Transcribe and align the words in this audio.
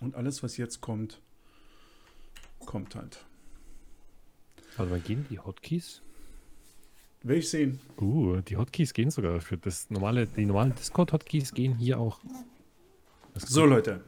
Und 0.00 0.14
alles, 0.14 0.42
was 0.42 0.56
jetzt 0.56 0.80
kommt, 0.80 1.20
kommt 2.60 2.94
halt. 2.96 3.24
Also 4.76 4.90
wann 4.90 5.02
gehen 5.02 5.26
die 5.30 5.38
Hotkeys? 5.38 6.02
Will 7.22 7.38
ich 7.38 7.50
sehen. 7.50 7.80
Uh, 8.00 8.40
die 8.40 8.56
Hotkeys 8.56 8.94
gehen 8.94 9.10
sogar 9.10 9.40
für 9.40 9.58
das 9.58 9.90
normale, 9.90 10.26
die 10.26 10.46
normalen 10.46 10.74
Discord-Hotkeys 10.74 11.52
gehen 11.52 11.76
hier 11.76 11.98
auch. 11.98 12.18
So, 13.34 13.66
Leute. 13.66 14.02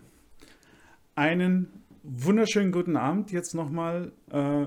Einen 1.15 1.69
wunderschönen 2.03 2.73
guten 2.73 2.97
Abend 2.97 3.31
jetzt 3.31 3.55
nochmal 3.55 4.13
äh, 4.31 4.65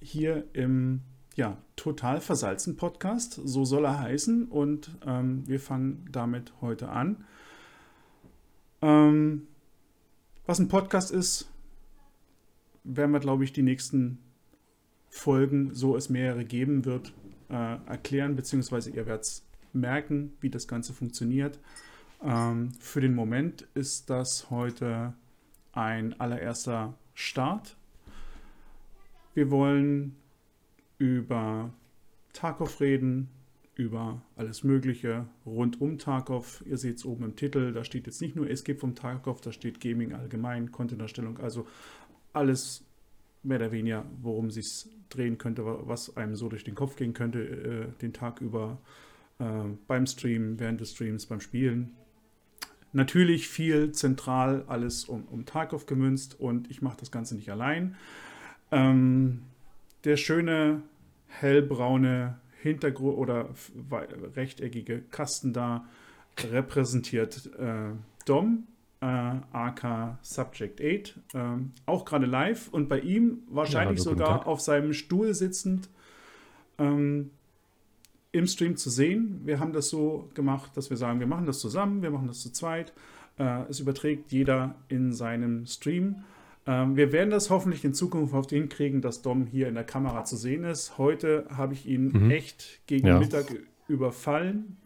hier 0.00 0.44
im 0.52 1.00
ja, 1.34 1.56
total 1.76 2.20
versalzen 2.20 2.76
Podcast. 2.76 3.40
So 3.42 3.64
soll 3.64 3.86
er 3.86 4.00
heißen. 4.00 4.48
Und 4.48 4.90
ähm, 5.06 5.48
wir 5.48 5.60
fangen 5.60 6.06
damit 6.12 6.52
heute 6.60 6.90
an. 6.90 7.24
Ähm, 8.82 9.48
was 10.46 10.58
ein 10.58 10.68
Podcast 10.68 11.10
ist, 11.10 11.50
werden 12.84 13.10
wir, 13.10 13.20
glaube 13.20 13.44
ich, 13.44 13.52
die 13.52 13.62
nächsten 13.62 14.18
Folgen, 15.08 15.74
so 15.74 15.96
es 15.96 16.08
mehrere 16.08 16.44
geben 16.44 16.84
wird, 16.84 17.12
äh, 17.48 17.76
erklären, 17.86 18.36
beziehungsweise 18.36 18.90
ihr 18.90 19.06
werdet 19.06 19.24
es 19.24 19.46
merken, 19.72 20.32
wie 20.40 20.50
das 20.50 20.68
Ganze 20.68 20.92
funktioniert. 20.92 21.58
Ähm, 22.22 22.72
für 22.80 23.00
den 23.00 23.14
Moment 23.14 23.66
ist 23.74 24.08
das 24.10 24.50
heute 24.50 25.14
ein 25.72 26.18
allererster 26.20 26.94
Start. 27.14 27.76
Wir 29.34 29.50
wollen 29.50 30.16
über 30.98 31.70
Tarkov 32.32 32.80
reden, 32.80 33.28
über 33.78 34.22
alles 34.36 34.64
Mögliche 34.64 35.26
rund 35.44 35.80
um 35.80 35.98
Tarkov. 35.98 36.62
Ihr 36.66 36.78
seht 36.78 36.96
es 36.96 37.04
oben 37.04 37.24
im 37.24 37.36
Titel, 37.36 37.72
da 37.72 37.84
steht 37.84 38.06
jetzt 38.06 38.20
nicht 38.20 38.36
nur 38.36 38.48
Escape 38.48 38.78
vom 38.78 38.94
Tarkov, 38.94 39.40
da 39.40 39.52
steht 39.52 39.80
Gaming 39.80 40.12
allgemein, 40.12 40.72
Content-Erstellung, 40.72 41.38
also 41.38 41.66
alles 42.32 42.84
mehr 43.42 43.58
oder 43.58 43.72
weniger, 43.72 44.04
worum 44.22 44.46
es 44.46 44.54
sich 44.54 44.86
drehen 45.08 45.38
könnte, 45.38 45.64
was 45.64 46.16
einem 46.16 46.36
so 46.36 46.48
durch 46.48 46.64
den 46.64 46.74
Kopf 46.74 46.96
gehen 46.96 47.14
könnte, 47.14 47.40
äh, 47.40 48.00
den 48.00 48.12
Tag 48.12 48.40
über 48.40 48.78
äh, 49.38 49.44
beim 49.86 50.06
Stream, 50.06 50.58
während 50.58 50.80
des 50.80 50.92
Streams, 50.92 51.26
beim 51.26 51.40
Spielen. 51.40 51.94
Natürlich 52.92 53.48
viel 53.48 53.92
zentral 53.92 54.64
alles 54.68 55.04
um, 55.04 55.24
um 55.24 55.44
Tarkov 55.44 55.86
gemünzt 55.86 56.38
und 56.40 56.70
ich 56.70 56.82
mache 56.82 56.96
das 56.98 57.10
Ganze 57.10 57.36
nicht 57.36 57.50
allein. 57.50 57.96
Ähm, 58.70 59.42
der 60.04 60.16
schöne 60.16 60.82
hellbraune 61.26 62.38
Hintergrund 62.66 63.16
oder 63.16 63.50
rechteckige 64.34 65.02
Kasten 65.10 65.52
da 65.52 65.84
repräsentiert 66.38 67.50
äh, 67.58 67.92
Dom, 68.26 68.66
äh, 69.00 69.06
AK 69.06 70.18
Subject 70.22 70.80
8, 70.80 70.84
äh, 71.34 71.40
auch 71.86 72.04
gerade 72.04 72.26
live 72.26 72.68
und 72.68 72.88
bei 72.88 73.00
ihm 73.00 73.38
wahrscheinlich 73.48 73.98
ja, 73.98 74.04
sogar 74.04 74.46
auf 74.46 74.60
seinem 74.60 74.92
Stuhl 74.92 75.34
sitzend 75.34 75.88
ähm, 76.78 77.30
im 78.32 78.46
Stream 78.46 78.76
zu 78.76 78.90
sehen. 78.90 79.40
Wir 79.44 79.60
haben 79.60 79.72
das 79.72 79.88
so 79.88 80.28
gemacht, 80.34 80.76
dass 80.76 80.90
wir 80.90 80.96
sagen, 80.96 81.20
wir 81.20 81.26
machen 81.26 81.46
das 81.46 81.58
zusammen, 81.58 82.02
wir 82.02 82.10
machen 82.10 82.26
das 82.26 82.40
zu 82.40 82.52
zweit. 82.52 82.92
Äh, 83.38 83.62
es 83.68 83.80
überträgt 83.80 84.32
jeder 84.32 84.74
in 84.88 85.12
seinem 85.12 85.66
Stream. 85.66 86.24
Ähm, 86.66 86.96
wir 86.96 87.12
werden 87.12 87.30
das 87.30 87.50
hoffentlich 87.50 87.84
in 87.84 87.94
Zukunft 87.94 88.34
auf 88.34 88.46
den 88.46 88.68
kriegen, 88.68 89.00
dass 89.00 89.22
Dom 89.22 89.46
hier 89.46 89.68
in 89.68 89.74
der 89.74 89.84
Kamera 89.84 90.24
zu 90.24 90.36
sehen 90.36 90.64
ist. 90.64 90.98
Heute 90.98 91.46
habe 91.54 91.74
ich 91.74 91.86
ihn 91.86 92.08
mhm. 92.08 92.30
echt 92.30 92.80
gegen 92.86 93.06
ja. 93.06 93.18
Mittag 93.18 93.46
überfallen, 93.86 94.76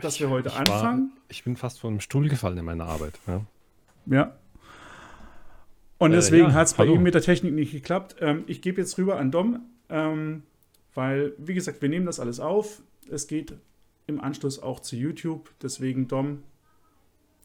dass 0.00 0.18
wir 0.18 0.30
heute 0.30 0.48
ich 0.48 0.56
anfangen. 0.56 1.10
War, 1.10 1.22
ich 1.28 1.44
bin 1.44 1.56
fast 1.56 1.80
vom 1.80 2.00
Stuhl 2.00 2.28
gefallen 2.28 2.56
in 2.56 2.64
meiner 2.64 2.86
Arbeit. 2.86 3.18
Ja. 3.26 3.42
ja. 4.06 4.36
Und 5.98 6.12
äh, 6.12 6.14
deswegen 6.14 6.46
äh, 6.46 6.48
ja, 6.48 6.54
hat 6.54 6.68
es 6.68 6.74
bei 6.74 6.86
ihm 6.86 7.02
mit 7.02 7.14
der 7.14 7.22
Technik 7.22 7.52
nicht 7.52 7.72
geklappt. 7.72 8.16
Ähm, 8.20 8.44
ich 8.46 8.62
gebe 8.62 8.80
jetzt 8.80 8.96
rüber 8.96 9.18
an 9.18 9.30
Dom, 9.30 9.60
ähm, 9.90 10.42
weil, 10.94 11.34
wie 11.36 11.54
gesagt, 11.54 11.82
wir 11.82 11.90
nehmen 11.90 12.06
das 12.06 12.18
alles 12.18 12.40
auf. 12.40 12.82
Es 13.10 13.26
geht 13.26 13.52
im 14.06 14.20
Anschluss 14.20 14.58
auch 14.58 14.80
zu 14.80 14.96
YouTube. 14.96 15.50
Deswegen, 15.60 16.08
Dom, 16.08 16.44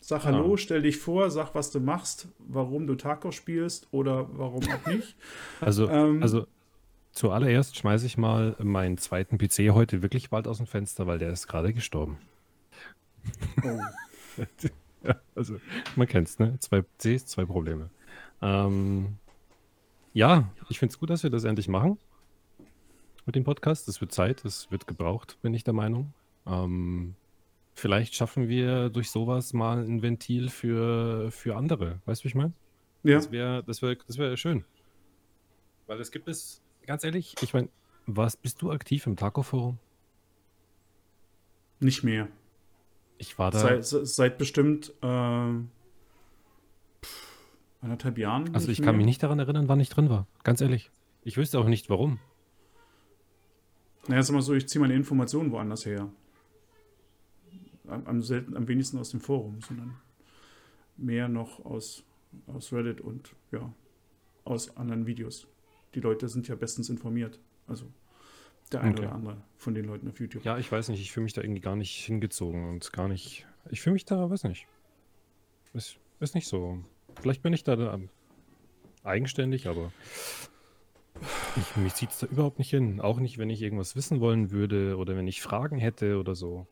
Sag 0.05 0.25
Hallo, 0.25 0.57
stell 0.57 0.81
dich 0.81 0.97
vor, 0.97 1.31
sag, 1.31 1.55
was 1.55 1.71
du 1.71 1.79
machst, 1.79 2.27
warum 2.37 2.87
du 2.87 2.95
Taco 2.95 3.31
spielst 3.31 3.87
oder 3.91 4.27
warum 4.37 4.61
auch 4.63 4.85
nicht. 4.85 5.15
Also, 5.61 5.89
ähm, 5.89 6.21
also 6.21 6.45
zuallererst 7.13 7.77
schmeiße 7.77 8.05
ich 8.05 8.17
mal 8.17 8.57
meinen 8.61 8.97
zweiten 8.97 9.37
PC 9.37 9.71
heute 9.71 10.01
wirklich 10.01 10.29
bald 10.29 10.45
aus 10.45 10.57
dem 10.57 10.67
Fenster, 10.67 11.07
weil 11.07 11.19
der 11.19 11.29
ist 11.29 11.47
gerade 11.47 11.73
gestorben. 11.73 12.17
Oh. 13.63 13.79
ja, 15.07 15.15
also, 15.35 15.55
man 15.95 16.07
kennt 16.07 16.27
es, 16.27 16.37
ne? 16.37 16.59
Zwei 16.59 16.81
PCs, 16.81 17.27
zwei 17.27 17.45
Probleme. 17.45 17.89
Ähm, 18.41 19.15
ja, 20.11 20.49
ich 20.67 20.79
finde 20.79 20.91
es 20.91 20.99
gut, 20.99 21.11
dass 21.11 21.23
wir 21.23 21.29
das 21.29 21.45
endlich 21.45 21.69
machen 21.69 21.97
mit 23.25 23.35
dem 23.35 23.45
Podcast. 23.45 23.87
Es 23.87 24.01
wird 24.01 24.11
Zeit, 24.11 24.43
es 24.43 24.69
wird 24.69 24.85
gebraucht, 24.85 25.37
bin 25.41 25.53
ich 25.53 25.63
der 25.63 25.73
Meinung. 25.73 26.13
Ähm, 26.45 27.15
Vielleicht 27.73 28.15
schaffen 28.15 28.47
wir 28.47 28.89
durch 28.89 29.09
sowas 29.09 29.53
mal 29.53 29.83
ein 29.83 30.01
Ventil 30.01 30.49
für, 30.49 31.31
für 31.31 31.55
andere. 31.55 31.99
Weißt 32.05 32.21
du, 32.21 32.25
wie 32.25 32.27
ich 32.29 32.35
meine? 32.35 32.53
Ja. 33.03 33.15
Das 33.15 33.31
wäre 33.31 33.63
das 33.63 33.81
wär, 33.81 33.95
das 33.95 34.17
wär 34.17 34.37
schön. 34.37 34.63
Weil 35.87 35.99
es 35.99 36.11
gibt 36.11 36.27
es, 36.27 36.61
ganz 36.85 37.03
ehrlich, 37.03 37.35
ich 37.41 37.53
meine, 37.53 37.69
was 38.05 38.37
bist 38.37 38.61
du 38.61 38.71
aktiv 38.71 39.07
im 39.07 39.15
Taco-Forum? 39.15 39.79
Nicht 41.79 42.03
mehr. 42.03 42.29
Ich 43.17 43.37
war 43.39 43.51
da. 43.51 43.59
Seit, 43.59 43.85
seit 43.85 44.37
bestimmt 44.37 44.93
äh, 45.01 45.05
anderthalb 47.81 48.17
Jahren. 48.17 48.53
Also 48.53 48.69
ich 48.69 48.79
mehr. 48.79 48.87
kann 48.87 48.97
mich 48.97 49.05
nicht 49.05 49.23
daran 49.23 49.39
erinnern, 49.39 49.67
wann 49.67 49.79
ich 49.79 49.89
drin 49.89 50.09
war. 50.09 50.27
Ganz 50.43 50.61
ehrlich. 50.61 50.91
Ich 51.23 51.37
wüsste 51.37 51.59
auch 51.59 51.67
nicht 51.67 51.89
warum. 51.89 52.19
Naja, 54.07 54.21
sag 54.23 54.33
mal 54.33 54.41
so, 54.41 54.53
ich 54.53 54.67
ziehe 54.67 54.81
meine 54.81 54.93
Informationen 54.93 55.51
woanders 55.51 55.85
her 55.85 56.09
am, 57.87 58.21
selten, 58.21 58.55
am 58.55 58.67
wenigsten 58.67 58.97
aus 58.97 59.09
dem 59.09 59.19
Forum, 59.19 59.61
sondern 59.61 59.95
mehr 60.97 61.27
noch 61.27 61.65
aus, 61.65 62.03
aus 62.47 62.71
Reddit 62.71 63.01
und 63.01 63.35
ja, 63.51 63.73
aus 64.43 64.75
anderen 64.77 65.05
Videos. 65.05 65.47
Die 65.95 65.99
Leute 65.99 66.27
sind 66.27 66.47
ja 66.47 66.55
bestens 66.55 66.89
informiert. 66.89 67.39
Also 67.67 67.85
der 68.71 68.81
eine 68.81 68.91
okay. 68.91 69.03
oder 69.03 69.11
andere 69.13 69.37
von 69.57 69.73
den 69.73 69.85
Leuten 69.85 70.07
auf 70.07 70.19
YouTube. 70.19 70.43
Ja, 70.43 70.57
ich 70.57 70.71
weiß 70.71 70.89
nicht, 70.89 71.01
ich 71.01 71.11
fühle 71.11 71.25
mich 71.25 71.33
da 71.33 71.41
irgendwie 71.41 71.61
gar 71.61 71.75
nicht 71.75 72.05
hingezogen 72.05 72.69
und 72.69 72.91
gar 72.93 73.07
nicht. 73.07 73.45
Ich 73.69 73.81
fühle 73.81 73.93
mich 73.93 74.05
da, 74.05 74.29
weiß 74.29 74.43
nicht. 74.45 74.67
Ist, 75.73 75.97
ist 76.19 76.35
nicht 76.35 76.47
so. 76.47 76.79
Vielleicht 77.21 77.41
bin 77.43 77.53
ich 77.53 77.63
da, 77.63 77.75
da 77.75 77.99
eigenständig, 79.03 79.67
aber 79.67 79.91
ich, 81.55 81.75
mich 81.77 81.93
zieht 81.93 82.09
es 82.09 82.19
da 82.19 82.27
überhaupt 82.27 82.59
nicht 82.59 82.69
hin. 82.69 82.99
Auch 82.99 83.19
nicht, 83.19 83.37
wenn 83.37 83.49
ich 83.49 83.61
irgendwas 83.61 83.95
wissen 83.95 84.19
wollen 84.19 84.51
würde 84.51 84.97
oder 84.97 85.15
wenn 85.15 85.27
ich 85.27 85.41
Fragen 85.41 85.77
hätte 85.77 86.19
oder 86.19 86.35
so. 86.35 86.67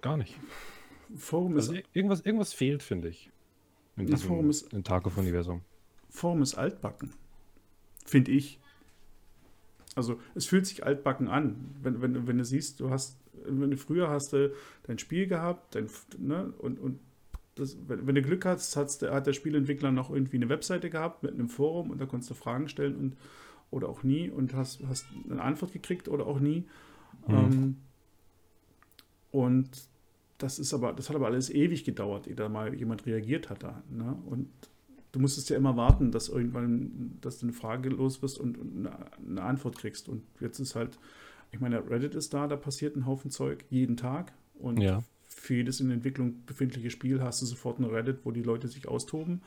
Gar 0.00 0.16
nicht. 0.16 0.38
Forum 1.16 1.56
also 1.56 1.72
ist. 1.72 1.84
Irgendwas, 1.92 2.20
irgendwas 2.20 2.52
fehlt, 2.52 2.82
finde 2.82 3.08
ich. 3.08 3.30
In 3.96 4.06
diesem 4.06 4.28
Forum 4.28 4.50
ist, 4.50 4.72
in 4.72 4.84
Tarkov-Universum. 4.84 5.62
Forum 6.08 6.42
ist 6.42 6.54
altbacken. 6.54 7.12
Finde 8.04 8.30
ich. 8.30 8.60
Also, 9.96 10.20
es 10.34 10.46
fühlt 10.46 10.66
sich 10.66 10.86
altbacken 10.86 11.28
an. 11.28 11.74
Wenn, 11.82 12.00
wenn, 12.00 12.26
wenn 12.26 12.38
du 12.38 12.44
siehst, 12.44 12.80
du 12.80 12.90
hast, 12.90 13.18
wenn 13.44 13.70
du 13.70 13.76
früher 13.76 14.08
hast 14.08 14.32
du 14.32 14.54
dein 14.84 14.98
Spiel 14.98 15.26
gehabt, 15.26 15.74
dein, 15.74 15.88
ne, 16.18 16.52
und, 16.58 16.78
und 16.78 17.00
das, 17.56 17.76
wenn, 17.88 18.06
wenn, 18.06 18.14
du 18.14 18.22
Glück 18.22 18.44
hast, 18.44 18.76
hat 18.76 19.26
der 19.26 19.32
Spielentwickler 19.32 19.90
noch 19.90 20.10
irgendwie 20.10 20.36
eine 20.36 20.48
Webseite 20.48 20.90
gehabt 20.90 21.24
mit 21.24 21.32
einem 21.32 21.48
Forum 21.48 21.90
und 21.90 22.00
da 22.00 22.06
konntest 22.06 22.30
du 22.30 22.34
Fragen 22.34 22.68
stellen 22.68 22.94
und 22.94 23.16
oder 23.70 23.88
auch 23.88 24.02
nie 24.02 24.30
und 24.30 24.54
hast, 24.54 24.80
hast 24.88 25.06
eine 25.28 25.42
Antwort 25.42 25.72
gekriegt 25.72 26.08
oder 26.08 26.26
auch 26.26 26.40
nie. 26.40 26.64
Mhm. 27.26 27.34
Ähm, 27.34 27.76
und 29.38 29.70
das 30.38 30.58
ist 30.58 30.74
aber, 30.74 30.92
das 30.92 31.08
hat 31.08 31.14
aber 31.14 31.26
alles 31.26 31.48
ewig 31.48 31.84
gedauert, 31.84 32.26
ehe 32.26 32.34
da 32.34 32.48
mal 32.48 32.74
jemand 32.74 33.06
reagiert 33.06 33.50
hat 33.50 33.62
da. 33.62 33.84
Ne? 33.88 34.16
Und 34.26 34.48
du 35.12 35.20
musstest 35.20 35.48
ja 35.48 35.56
immer 35.56 35.76
warten, 35.76 36.10
dass 36.10 36.28
irgendwann, 36.28 37.18
dass 37.20 37.38
du 37.38 37.46
eine 37.46 37.52
Frage 37.52 37.88
los 37.88 38.20
wirst 38.20 38.40
und, 38.40 38.58
und 38.58 38.78
eine, 38.78 39.06
eine, 39.16 39.42
Antwort 39.42 39.78
kriegst. 39.78 40.08
Und 40.08 40.24
jetzt 40.40 40.58
ist 40.58 40.74
halt, 40.74 40.98
ich 41.52 41.60
meine, 41.60 41.88
Reddit 41.88 42.16
ist 42.16 42.34
da, 42.34 42.48
da 42.48 42.56
passiert 42.56 42.96
ein 42.96 43.06
Haufen 43.06 43.30
Zeug 43.30 43.64
jeden 43.70 43.96
Tag. 43.96 44.32
Und 44.58 44.80
ja. 44.80 45.04
für 45.28 45.54
jedes 45.54 45.78
in 45.78 45.92
Entwicklung 45.92 46.44
befindliche 46.44 46.90
Spiel 46.90 47.22
hast 47.22 47.40
du 47.40 47.46
sofort 47.46 47.78
ein 47.78 47.84
Reddit, 47.84 48.24
wo 48.24 48.32
die 48.32 48.42
Leute 48.42 48.66
sich 48.66 48.88
austoben. 48.88 49.42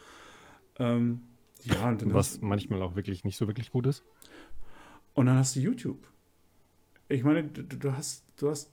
Ähm, 0.79 1.19
ja, 1.63 1.93
Was 2.05 2.35
hast, 2.35 2.43
manchmal 2.43 2.81
auch 2.81 2.95
wirklich 2.95 3.25
nicht 3.25 3.35
so 3.35 3.45
wirklich 3.47 3.71
gut 3.71 3.87
ist. 3.87 4.05
Und 5.15 5.25
dann 5.25 5.35
hast 5.35 5.57
du 5.57 5.59
YouTube. 5.59 6.07
Ich 7.09 7.25
meine, 7.25 7.43
du, 7.43 7.63
du 7.63 7.91
hast, 7.91 8.23
du 8.37 8.49
hast 8.49 8.71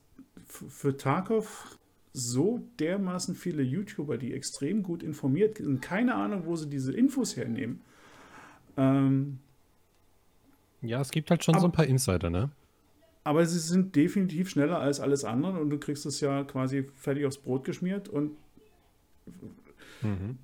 für 0.49 0.97
Tarkov 0.97 1.77
so 2.13 2.61
dermaßen 2.79 3.35
viele 3.35 3.61
YouTuber, 3.63 4.17
die 4.17 4.33
extrem 4.33 4.83
gut 4.83 5.03
informiert 5.03 5.57
sind. 5.57 5.81
Keine 5.81 6.15
Ahnung, 6.15 6.43
wo 6.45 6.55
sie 6.55 6.69
diese 6.69 6.91
Infos 6.91 7.37
hernehmen. 7.37 7.81
Ähm, 8.77 9.39
ja, 10.81 11.01
es 11.01 11.11
gibt 11.11 11.29
halt 11.29 11.43
schon 11.43 11.55
aber, 11.55 11.61
so 11.61 11.67
ein 11.67 11.71
paar 11.71 11.85
Insider, 11.85 12.29
ne? 12.29 12.49
Aber 13.23 13.45
sie 13.45 13.59
sind 13.59 13.95
definitiv 13.95 14.49
schneller 14.49 14.79
als 14.79 14.99
alles 14.99 15.23
andere 15.23 15.59
und 15.59 15.69
du 15.69 15.77
kriegst 15.77 16.05
es 16.05 16.19
ja 16.21 16.43
quasi 16.43 16.83
fertig 16.95 17.25
aufs 17.25 17.37
Brot 17.37 17.63
geschmiert 17.63 18.07
und 18.07 18.31
mhm. 20.01 20.37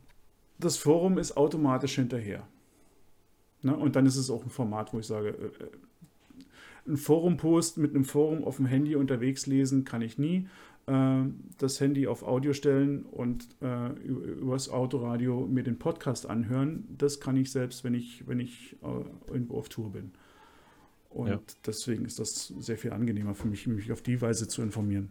das 0.60 0.78
Forum 0.78 1.18
ist 1.18 1.36
automatisch 1.38 1.96
hinterher. 1.96 2.46
Ne? 3.62 3.76
Und 3.76 3.96
dann 3.96 4.06
ist 4.06 4.18
es 4.18 4.30
auch 4.30 4.44
ein 4.44 4.50
Format, 4.50 4.94
wo 4.94 5.00
ich 5.00 5.08
sage, 5.08 5.30
äh, 5.30 5.64
äh 5.64 5.70
ein 6.88 6.98
Forum-Post 6.98 7.78
mit 7.78 7.96
einem 7.96 8.06
Forum 8.06 8.44
auf 8.44 8.58
dem 8.58 8.66
Handy 8.66 8.96
unterwegs 8.96 9.48
lesen 9.48 9.84
kann 9.86 10.02
ich 10.02 10.18
nie. 10.18 10.48
Äh, 10.88 11.24
das 11.58 11.80
Handy 11.80 12.08
auf 12.08 12.24
Audio 12.24 12.54
stellen 12.54 13.04
und 13.04 13.48
äh, 13.62 13.90
übers 14.04 14.70
Autoradio 14.70 15.48
mir 15.48 15.64
den 15.64 15.80
Podcast 15.80 16.30
anhören, 16.30 16.86
das 16.98 17.20
kann 17.20 17.38
ich 17.38 17.52
selbst, 17.52 17.84
wenn 17.84 17.94
ich, 17.94 18.28
wenn 18.28 18.40
ich 18.40 18.76
äh, 18.84 19.32
irgendwo 19.32 19.58
auf 19.58 19.70
Tour 19.70 19.92
bin. 19.92 20.12
Und 21.10 21.30
ja. 21.30 21.40
deswegen 21.66 22.06
ist 22.06 22.20
das 22.20 22.48
sehr 22.60 22.78
viel 22.78 22.92
angenehmer 22.92 23.36
für 23.36 23.48
mich, 23.48 23.66
mich 23.68 23.92
auf 23.92 24.02
die 24.02 24.22
Weise 24.22 24.48
zu 24.48 24.62
informieren. 24.62 25.10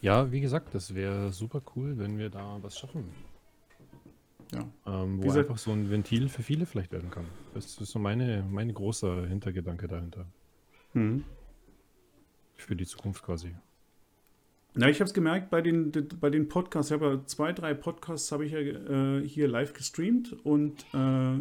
Ja, 0.00 0.32
wie 0.32 0.40
gesagt, 0.40 0.74
das 0.74 0.94
wäre 0.94 1.32
super 1.32 1.62
cool, 1.76 1.98
wenn 1.98 2.18
wir 2.18 2.30
da 2.30 2.58
was 2.62 2.78
schaffen. 2.78 3.04
Ja. 4.52 4.68
Ähm, 4.86 5.22
wo 5.22 5.30
einfach 5.32 5.58
so 5.58 5.72
ein 5.72 5.90
Ventil 5.90 6.28
für 6.28 6.42
viele 6.42 6.66
vielleicht 6.66 6.92
werden 6.92 7.10
kann. 7.10 7.26
Das 7.54 7.80
ist 7.80 7.90
so 7.90 7.98
meine, 7.98 8.44
meine 8.48 8.72
große 8.72 9.26
Hintergedanke 9.26 9.88
dahinter. 9.88 10.26
Mhm. 10.92 11.24
Für 12.56 12.76
die 12.76 12.86
Zukunft 12.86 13.22
quasi. 13.24 13.54
Na, 14.74 14.88
ich 14.88 15.00
habe 15.00 15.08
es 15.08 15.14
gemerkt 15.14 15.50
bei 15.50 15.60
den, 15.60 15.92
bei 16.20 16.30
den 16.30 16.48
Podcasts. 16.48 16.90
Ich 16.90 17.00
habe 17.00 17.14
ja 17.14 17.26
zwei, 17.26 17.52
drei 17.52 17.74
Podcasts 17.74 18.32
habe 18.32 18.44
ich 18.44 18.52
ja 18.52 18.58
äh, 18.58 19.26
hier 19.26 19.46
live 19.46 19.72
gestreamt 19.72 20.32
und 20.44 20.84
äh, 20.92 21.40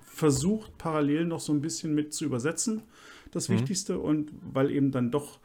versucht 0.00 0.78
parallel 0.78 1.24
noch 1.24 1.40
so 1.40 1.52
ein 1.52 1.60
bisschen 1.60 1.94
mit 1.94 2.14
zu 2.14 2.24
übersetzen. 2.24 2.82
Das 3.32 3.48
mhm. 3.48 3.54
Wichtigste 3.54 3.98
und 3.98 4.32
weil 4.42 4.70
eben 4.70 4.92
dann 4.92 5.10
doch 5.10 5.40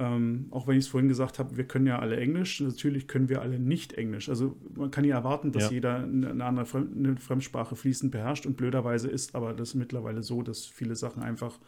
ähm, 0.00 0.46
auch 0.50 0.66
wenn 0.66 0.78
ich 0.78 0.84
es 0.84 0.88
vorhin 0.88 1.08
gesagt 1.08 1.38
habe, 1.38 1.56
wir 1.56 1.64
können 1.64 1.86
ja 1.86 1.98
alle 1.98 2.16
Englisch. 2.18 2.60
Natürlich 2.60 3.08
können 3.08 3.28
wir 3.28 3.42
alle 3.42 3.58
nicht 3.58 3.94
Englisch. 3.94 4.28
Also 4.28 4.56
man 4.74 4.90
kann 4.90 5.04
ja 5.04 5.16
erwarten, 5.16 5.50
dass 5.50 5.64
ja. 5.64 5.70
jeder 5.70 5.96
eine 5.96 6.44
andere 6.44 6.66
Fremd 6.66 6.96
eine 6.96 7.16
Fremdsprache 7.16 7.74
fließend 7.74 8.12
beherrscht 8.12 8.46
und 8.46 8.56
blöderweise 8.56 9.08
ist 9.08 9.34
aber 9.34 9.54
das 9.54 9.74
mittlerweile 9.74 10.22
so, 10.22 10.42
dass 10.42 10.66
viele 10.66 10.94
Sachen 10.94 11.22
einfach 11.22 11.58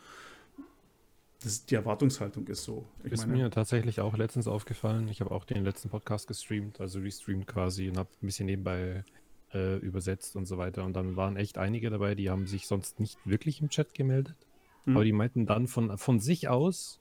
das, 1.42 1.64
die 1.64 1.74
Erwartungshaltung 1.74 2.46
ist 2.48 2.64
so. 2.64 2.86
Ich 3.02 3.12
ist 3.12 3.26
meine, 3.26 3.42
mir 3.42 3.50
tatsächlich 3.50 4.00
auch 4.00 4.16
letztens 4.16 4.46
aufgefallen. 4.46 5.08
Ich 5.08 5.20
habe 5.20 5.30
auch 5.30 5.44
den 5.44 5.64
letzten 5.64 5.88
Podcast 5.88 6.28
gestreamt, 6.28 6.80
also 6.80 7.00
restreamt 7.00 7.46
quasi 7.46 7.88
und 7.88 7.96
habe 7.96 8.10
ein 8.22 8.26
bisschen 8.26 8.46
nebenbei 8.46 9.04
äh, 9.54 9.76
übersetzt 9.78 10.36
und 10.36 10.46
so 10.46 10.58
weiter. 10.58 10.84
Und 10.84 10.94
dann 10.94 11.16
waren 11.16 11.36
echt 11.36 11.58
einige 11.58 11.90
dabei, 11.90 12.14
die 12.14 12.30
haben 12.30 12.46
sich 12.46 12.66
sonst 12.66 13.00
nicht 13.00 13.18
wirklich 13.24 13.60
im 13.60 13.70
Chat 13.70 13.94
gemeldet. 13.94 14.36
Mhm. 14.84 14.96
Aber 14.96 15.04
die 15.04 15.12
meinten 15.12 15.46
dann 15.46 15.66
von, 15.66 15.96
von 15.96 16.20
sich 16.20 16.48
aus, 16.48 16.99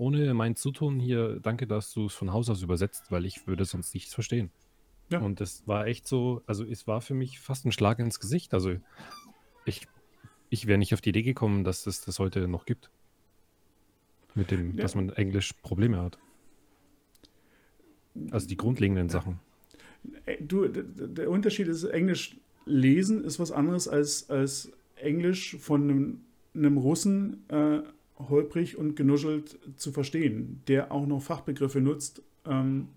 ohne 0.00 0.32
mein 0.32 0.56
Zutun 0.56 0.98
hier, 0.98 1.38
danke, 1.40 1.66
dass 1.66 1.92
du 1.92 2.06
es 2.06 2.14
von 2.14 2.32
Haus 2.32 2.48
aus 2.48 2.62
übersetzt, 2.62 3.10
weil 3.10 3.26
ich 3.26 3.46
würde 3.46 3.66
sonst 3.66 3.92
nichts 3.92 4.14
verstehen. 4.14 4.50
Ja. 5.10 5.18
Und 5.20 5.40
das 5.40 5.66
war 5.66 5.86
echt 5.86 6.08
so, 6.08 6.42
also 6.46 6.64
es 6.64 6.86
war 6.86 7.02
für 7.02 7.12
mich 7.12 7.38
fast 7.38 7.66
ein 7.66 7.72
Schlag 7.72 7.98
ins 7.98 8.18
Gesicht. 8.18 8.54
Also 8.54 8.76
ich, 9.66 9.86
ich 10.48 10.66
wäre 10.66 10.78
nicht 10.78 10.94
auf 10.94 11.02
die 11.02 11.10
Idee 11.10 11.22
gekommen, 11.22 11.64
dass 11.64 11.86
es 11.86 12.00
das 12.00 12.18
heute 12.18 12.48
noch 12.48 12.64
gibt. 12.64 12.90
Mit 14.34 14.50
dem, 14.50 14.76
ja. 14.76 14.82
dass 14.82 14.94
man 14.94 15.10
Englisch 15.10 15.52
Probleme 15.52 16.00
hat. 16.00 16.18
Also 18.30 18.46
die 18.46 18.56
grundlegenden 18.56 19.08
ja. 19.08 19.12
Sachen. 19.12 19.38
Äh, 20.24 20.42
du, 20.42 20.66
der 20.66 21.28
Unterschied 21.28 21.68
ist, 21.68 21.84
Englisch 21.84 22.38
lesen 22.64 23.22
ist 23.22 23.38
was 23.38 23.52
anderes 23.52 23.86
als, 23.86 24.30
als 24.30 24.72
Englisch 24.96 25.56
von 25.58 25.82
einem, 25.82 26.20
einem 26.54 26.78
Russen 26.78 27.44
äh, 27.48 27.82
holprig 28.28 28.76
und 28.76 28.96
genuschelt 28.96 29.58
zu 29.76 29.92
verstehen, 29.92 30.62
der 30.68 30.92
auch 30.92 31.06
noch 31.06 31.20
Fachbegriffe 31.20 31.80
nutzt, 31.80 32.22
ähm, 32.44 32.88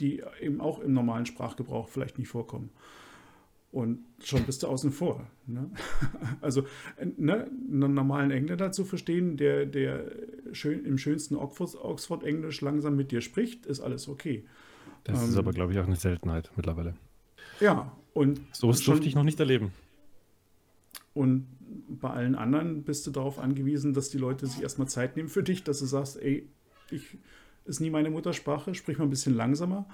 die 0.00 0.22
eben 0.40 0.60
auch 0.60 0.80
im 0.80 0.92
normalen 0.92 1.26
Sprachgebrauch 1.26 1.88
vielleicht 1.88 2.18
nicht 2.18 2.28
vorkommen. 2.28 2.70
Und 3.72 4.04
schon 4.22 4.44
bist 4.44 4.62
du 4.62 4.66
außen 4.66 4.92
vor. 4.92 5.26
Ne? 5.46 5.70
Also 6.42 6.64
ne, 7.16 7.44
einen 7.44 7.94
normalen 7.94 8.30
Engländer 8.30 8.70
zu 8.70 8.84
verstehen, 8.84 9.36
der, 9.38 9.64
der 9.64 10.04
schön, 10.52 10.84
im 10.84 10.98
schönsten 10.98 11.36
Oxford-Englisch 11.36 12.60
langsam 12.60 12.96
mit 12.96 13.12
dir 13.12 13.22
spricht, 13.22 13.64
ist 13.64 13.80
alles 13.80 14.08
okay. 14.08 14.44
Das 15.04 15.22
ähm, 15.22 15.30
ist 15.30 15.36
aber, 15.36 15.52
glaube 15.52 15.72
ich, 15.72 15.78
auch 15.78 15.86
eine 15.86 15.96
Seltenheit 15.96 16.50
mittlerweile. 16.54 16.94
Ja, 17.60 17.92
und. 18.12 18.40
So 18.52 18.68
was 18.68 18.82
durfte 18.82 19.06
ich 19.06 19.14
noch 19.14 19.24
nicht 19.24 19.40
erleben. 19.40 19.72
Und 21.14 21.46
bei 21.88 22.10
allen 22.10 22.34
anderen 22.34 22.82
bist 22.84 23.06
du 23.06 23.10
darauf 23.10 23.38
angewiesen, 23.38 23.94
dass 23.94 24.10
die 24.10 24.18
Leute 24.18 24.46
sich 24.46 24.62
erstmal 24.62 24.88
Zeit 24.88 25.16
nehmen 25.16 25.28
für 25.28 25.42
dich, 25.42 25.64
dass 25.64 25.78
du 25.78 25.86
sagst, 25.86 26.20
ey, 26.20 26.48
ich 26.90 27.18
ist 27.64 27.80
nie 27.80 27.90
meine 27.90 28.10
Muttersprache, 28.10 28.74
sprich 28.74 28.98
mal 28.98 29.04
ein 29.04 29.10
bisschen 29.10 29.34
langsamer. 29.34 29.86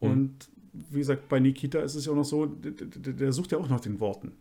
Mhm. 0.00 0.10
Und 0.10 0.48
wie 0.72 0.98
gesagt, 0.98 1.28
bei 1.28 1.40
Nikita 1.40 1.80
ist 1.80 1.94
es 1.94 2.06
ja 2.06 2.12
auch 2.12 2.16
noch 2.16 2.24
so, 2.24 2.46
der, 2.46 2.72
der, 2.72 3.12
der 3.14 3.32
sucht 3.32 3.52
ja 3.52 3.58
auch 3.58 3.68
nach 3.68 3.80
den 3.80 4.00
Worten. 4.00 4.32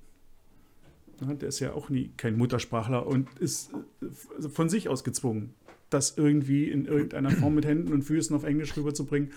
Ja, 1.21 1.33
der 1.33 1.49
ist 1.49 1.59
ja 1.59 1.73
auch 1.73 1.89
nie 1.89 2.11
kein 2.17 2.37
Muttersprachler 2.37 3.07
und 3.07 3.27
ist 3.39 3.73
äh, 4.01 4.49
von 4.49 4.69
sich 4.69 4.89
aus 4.89 5.03
gezwungen, 5.03 5.53
das 5.89 6.17
irgendwie 6.17 6.65
in 6.69 6.85
irgendeiner 6.85 7.31
Form 7.31 7.55
mit 7.55 7.65
Händen 7.65 7.93
und 7.93 8.03
Füßen 8.03 8.35
auf 8.35 8.43
Englisch 8.43 8.75
rüberzubringen, 8.75 9.31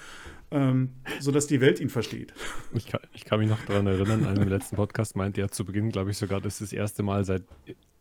ähm, 0.51 0.91
sodass 1.21 1.47
die 1.47 1.61
Welt 1.61 1.81
ihn 1.81 1.89
versteht. 1.89 2.35
Ich 2.75 2.87
kann, 2.87 3.01
ich 3.13 3.25
kann 3.25 3.39
mich 3.39 3.49
noch 3.49 3.65
daran 3.67 3.87
erinnern, 3.87 4.25
an 4.25 4.35
dem 4.35 4.49
letzten 4.49 4.77
Podcast 4.77 5.17
meinte 5.17 5.41
er 5.41 5.51
zu 5.51 5.65
Beginn, 5.65 5.91
glaube 5.91 6.11
ich 6.11 6.17
sogar, 6.17 6.41
das 6.41 6.61
ist 6.61 6.73
das 6.73 6.73
erste 6.73 7.03
Mal 7.03 7.25
seit 7.25 7.45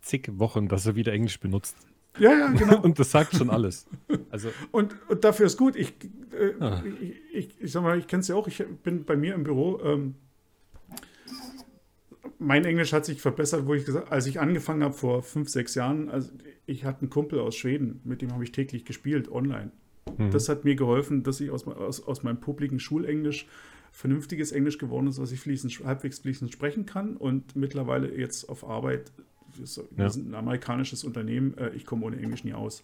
zig 0.01 0.27
Wochen, 0.33 0.67
dass 0.67 0.85
er 0.85 0.95
wieder 0.95 1.13
Englisch 1.13 1.39
benutzt. 1.39 1.75
Ja, 2.17 2.31
ja, 2.31 2.47
genau. 2.51 2.79
und 2.83 2.97
das 2.99 3.11
sagt 3.11 3.35
schon 3.35 3.49
alles. 3.49 3.87
Also 4.29 4.49
und, 4.71 4.95
und 5.09 5.23
dafür 5.23 5.45
ist 5.45 5.57
gut. 5.57 5.75
Ich, 5.75 5.93
äh, 6.31 6.53
ah. 6.59 6.83
ich, 6.99 7.15
ich, 7.33 7.61
ich, 7.61 7.71
sag 7.71 7.83
mal, 7.83 7.97
ich 7.97 8.07
kenne 8.07 8.21
es 8.21 8.27
ja 8.27 8.35
auch. 8.35 8.47
Ich 8.47 8.63
bin 8.83 9.05
bei 9.05 9.15
mir 9.15 9.35
im 9.35 9.43
Büro. 9.43 9.79
Ähm, 9.83 10.15
mein 12.39 12.65
Englisch 12.65 12.93
hat 12.93 13.05
sich 13.05 13.21
verbessert, 13.21 13.67
wo 13.67 13.73
ich 13.73 13.85
gesagt, 13.85 14.11
als 14.11 14.25
ich 14.25 14.39
angefangen 14.39 14.83
habe 14.83 14.93
vor 14.93 15.21
fünf, 15.23 15.49
sechs 15.49 15.75
Jahren, 15.75 16.09
also 16.09 16.31
ich 16.69 16.85
hatte 16.85 17.01
einen 17.01 17.09
Kumpel 17.09 17.39
aus 17.39 17.55
Schweden, 17.55 18.01
mit 18.03 18.21
dem 18.21 18.31
habe 18.33 18.43
ich 18.43 18.51
täglich 18.51 18.85
gespielt 18.85 19.31
online. 19.31 19.71
Mhm. 20.17 20.31
Das 20.31 20.49
hat 20.49 20.65
mir 20.65 20.75
geholfen, 20.75 21.23
dass 21.23 21.39
ich 21.39 21.49
aus, 21.51 21.67
aus, 21.67 22.01
aus 22.01 22.23
meinem 22.23 22.39
publiken 22.39 22.79
Schulenglisch 22.79 23.47
vernünftiges 23.91 24.51
Englisch 24.51 24.77
geworden 24.77 25.07
ist, 25.07 25.19
was 25.19 25.31
ich 25.31 25.39
fließend, 25.39 25.83
halbwegs 25.83 26.19
fließend 26.19 26.51
sprechen 26.51 26.85
kann 26.85 27.17
und 27.17 27.55
mittlerweile 27.55 28.15
jetzt 28.15 28.47
auf 28.49 28.63
Arbeit 28.63 29.11
wir 29.57 30.05
ja. 30.05 30.09
sind 30.09 30.29
ein 30.29 30.35
amerikanisches 30.35 31.03
Unternehmen, 31.03 31.57
äh, 31.57 31.69
ich 31.69 31.85
komme 31.85 32.05
ohne 32.05 32.17
Englisch 32.17 32.43
nie 32.43 32.53
aus. 32.53 32.81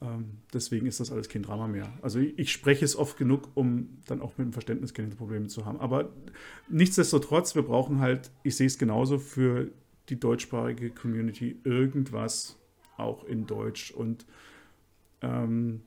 Ähm, 0.00 0.38
deswegen 0.52 0.86
ist 0.86 1.00
das 1.00 1.10
alles 1.10 1.28
kein 1.28 1.42
Drama 1.42 1.66
mehr. 1.66 1.92
Also 2.02 2.20
ich, 2.20 2.38
ich, 2.38 2.52
spreche 2.52 2.84
es 2.84 2.94
oft 2.94 3.16
genug, 3.16 3.48
um 3.54 3.98
dann 4.06 4.20
auch 4.20 4.38
mit 4.38 4.46
dem 4.46 4.52
Verständnis 4.52 4.94
keine 4.94 5.08
Probleme 5.08 5.48
zu 5.48 5.64
haben. 5.64 5.80
Aber 5.80 6.12
nichtsdestotrotz, 6.68 7.54
wir 7.54 7.62
brauchen 7.62 8.00
halt, 8.00 8.30
ich 8.44 8.56
sehe 8.56 8.66
es 8.66 8.78
genauso 8.78 9.18
für 9.18 9.70
die 10.08 10.20
deutschsprachige 10.20 10.90
Community, 10.90 11.58
irgendwas 11.64 12.57
auch 12.98 13.24
in 13.24 13.46
Deutsch. 13.46 13.90
Und 13.90 14.26
ähm, 15.22 15.82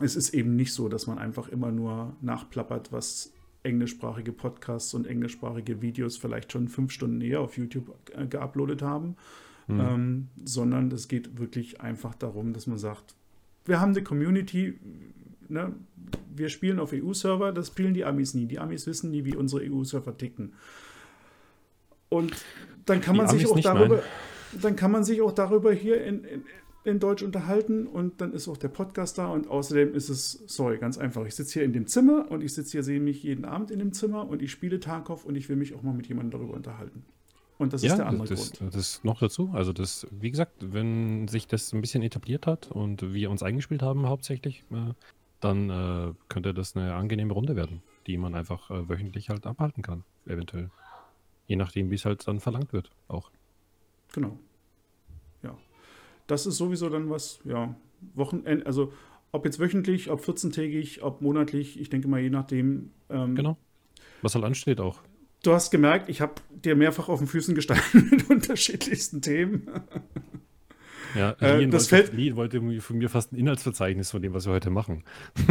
es 0.00 0.16
ist 0.16 0.34
eben 0.34 0.56
nicht 0.56 0.72
so, 0.72 0.88
dass 0.88 1.06
man 1.06 1.18
einfach 1.18 1.48
immer 1.48 1.70
nur 1.70 2.14
nachplappert, 2.20 2.92
was 2.92 3.32
englischsprachige 3.62 4.32
Podcasts 4.32 4.94
und 4.94 5.06
englischsprachige 5.06 5.82
Videos 5.82 6.16
vielleicht 6.16 6.52
schon 6.52 6.68
fünf 6.68 6.92
Stunden 6.92 7.20
eher 7.20 7.40
auf 7.40 7.56
YouTube 7.56 7.94
äh, 8.14 8.26
geuploadet 8.26 8.82
haben, 8.82 9.16
mhm. 9.66 9.80
ähm, 9.80 10.28
sondern 10.44 10.90
es 10.92 11.08
geht 11.08 11.38
wirklich 11.38 11.80
einfach 11.80 12.14
darum, 12.14 12.52
dass 12.52 12.66
man 12.66 12.78
sagt, 12.78 13.14
wir 13.64 13.80
haben 13.80 13.90
eine 13.90 14.04
Community, 14.04 14.78
ne? 15.48 15.74
wir 16.34 16.48
spielen 16.48 16.78
auf 16.78 16.92
EU-Server, 16.92 17.52
das 17.52 17.68
spielen 17.68 17.94
die 17.94 18.04
Amis 18.04 18.34
nie. 18.34 18.46
Die 18.46 18.58
Amis 18.58 18.86
wissen 18.86 19.10
nie, 19.10 19.24
wie 19.24 19.34
unsere 19.34 19.62
EU-Server 19.62 20.16
ticken. 20.16 20.52
Und 22.08 22.36
dann 22.84 23.00
kann 23.00 23.16
man 23.16 23.26
sich 23.26 23.46
auch 23.46 23.58
darüber, 23.58 24.02
dann 24.62 24.76
kann 24.76 24.90
man 24.90 25.04
sich 25.04 25.22
auch 25.22 25.32
darüber 25.32 25.72
hier 25.72 26.02
in, 26.04 26.24
in, 26.24 26.44
in 26.84 27.00
Deutsch 27.00 27.22
unterhalten 27.22 27.86
und 27.86 28.20
dann 28.20 28.32
ist 28.32 28.48
auch 28.48 28.56
der 28.56 28.68
Podcast 28.68 29.18
da 29.18 29.28
und 29.28 29.48
außerdem 29.48 29.94
ist 29.94 30.08
es, 30.08 30.44
sorry, 30.46 30.78
ganz 30.78 30.98
einfach. 30.98 31.26
Ich 31.26 31.34
sitze 31.34 31.54
hier 31.54 31.64
in 31.64 31.72
dem 31.72 31.86
Zimmer 31.86 32.30
und 32.30 32.42
ich 32.42 32.54
sitze 32.54 32.72
hier, 32.72 32.82
sehe 32.82 33.00
mich 33.00 33.22
jeden 33.22 33.44
Abend 33.44 33.70
in 33.70 33.80
dem 33.80 33.92
Zimmer 33.92 34.28
und 34.28 34.40
ich 34.40 34.52
spiele 34.52 34.78
Tarkov 34.78 35.24
und 35.24 35.34
ich 35.34 35.48
will 35.48 35.56
mich 35.56 35.74
auch 35.74 35.82
mal 35.82 35.94
mit 35.94 36.06
jemandem 36.06 36.38
darüber 36.38 36.54
unterhalten. 36.54 37.04
Und 37.58 37.72
das 37.72 37.82
ja, 37.82 37.92
ist 37.92 37.98
der 37.98 38.06
andere 38.06 38.28
das, 38.28 38.52
Grund. 38.52 38.74
Das 38.74 39.02
noch 39.02 39.18
dazu. 39.18 39.50
Also 39.52 39.72
das, 39.72 40.06
wie 40.10 40.30
gesagt, 40.30 40.52
wenn 40.60 41.26
sich 41.26 41.46
das 41.46 41.72
ein 41.72 41.80
bisschen 41.80 42.02
etabliert 42.02 42.46
hat 42.46 42.70
und 42.70 43.14
wir 43.14 43.30
uns 43.30 43.42
eingespielt 43.42 43.82
haben 43.82 44.06
hauptsächlich, 44.06 44.62
äh, 44.70 44.92
dann 45.40 45.70
äh, 45.70 46.12
könnte 46.28 46.54
das 46.54 46.76
eine 46.76 46.94
angenehme 46.94 47.32
Runde 47.32 47.56
werden, 47.56 47.82
die 48.06 48.16
man 48.16 48.34
einfach 48.34 48.70
äh, 48.70 48.88
wöchentlich 48.88 49.30
halt 49.30 49.46
abhalten 49.46 49.82
kann, 49.82 50.04
eventuell. 50.26 50.70
Je 51.46 51.56
nachdem, 51.56 51.90
wie 51.90 51.94
es 51.94 52.04
halt 52.04 52.28
dann 52.28 52.40
verlangt 52.40 52.72
wird, 52.72 52.90
auch. 53.08 53.30
Genau 54.12 54.38
das 56.26 56.46
ist 56.46 56.56
sowieso 56.56 56.88
dann 56.88 57.10
was, 57.10 57.40
ja, 57.44 57.74
Wochenende, 58.14 58.66
also 58.66 58.92
ob 59.32 59.44
jetzt 59.44 59.58
wöchentlich, 59.58 60.10
ob 60.10 60.22
14-tägig, 60.22 61.02
ob 61.02 61.20
monatlich, 61.20 61.80
ich 61.80 61.88
denke 61.88 62.08
mal 62.08 62.20
je 62.20 62.30
nachdem. 62.30 62.90
Ähm, 63.10 63.34
genau. 63.34 63.56
Was 64.22 64.34
halt 64.34 64.44
ansteht 64.44 64.80
auch. 64.80 65.00
Du 65.42 65.52
hast 65.52 65.70
gemerkt, 65.70 66.08
ich 66.08 66.20
habe 66.20 66.34
dir 66.50 66.74
mehrfach 66.74 67.08
auf 67.08 67.18
den 67.18 67.28
Füßen 67.28 67.54
gestanden 67.54 68.08
mit 68.10 68.28
unterschiedlichsten 68.30 69.20
Themen. 69.22 69.68
Ja, 71.14 71.32
äh, 71.40 71.66
das 71.68 71.90
wollte, 71.92 72.06
fällt, 72.06 72.18
Lee 72.18 72.34
wollte 72.34 72.80
von 72.80 72.98
mir 72.98 73.08
fast 73.08 73.32
ein 73.32 73.36
Inhaltsverzeichnis 73.36 74.10
von 74.10 74.22
dem, 74.22 74.34
was 74.34 74.46
wir 74.46 74.52
heute 74.52 74.70
machen. 74.70 75.04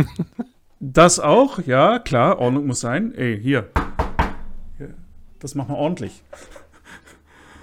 Das 0.82 1.20
auch, 1.20 1.66
ja, 1.66 2.00
klar, 2.00 2.38
Ordnung 2.38 2.68
muss 2.68 2.82
sein. 2.82 3.16
Ey, 3.16 3.40
hier. 3.42 3.72
Das 5.40 5.56
machen 5.56 5.70
wir 5.70 5.78
ordentlich. 5.78 6.22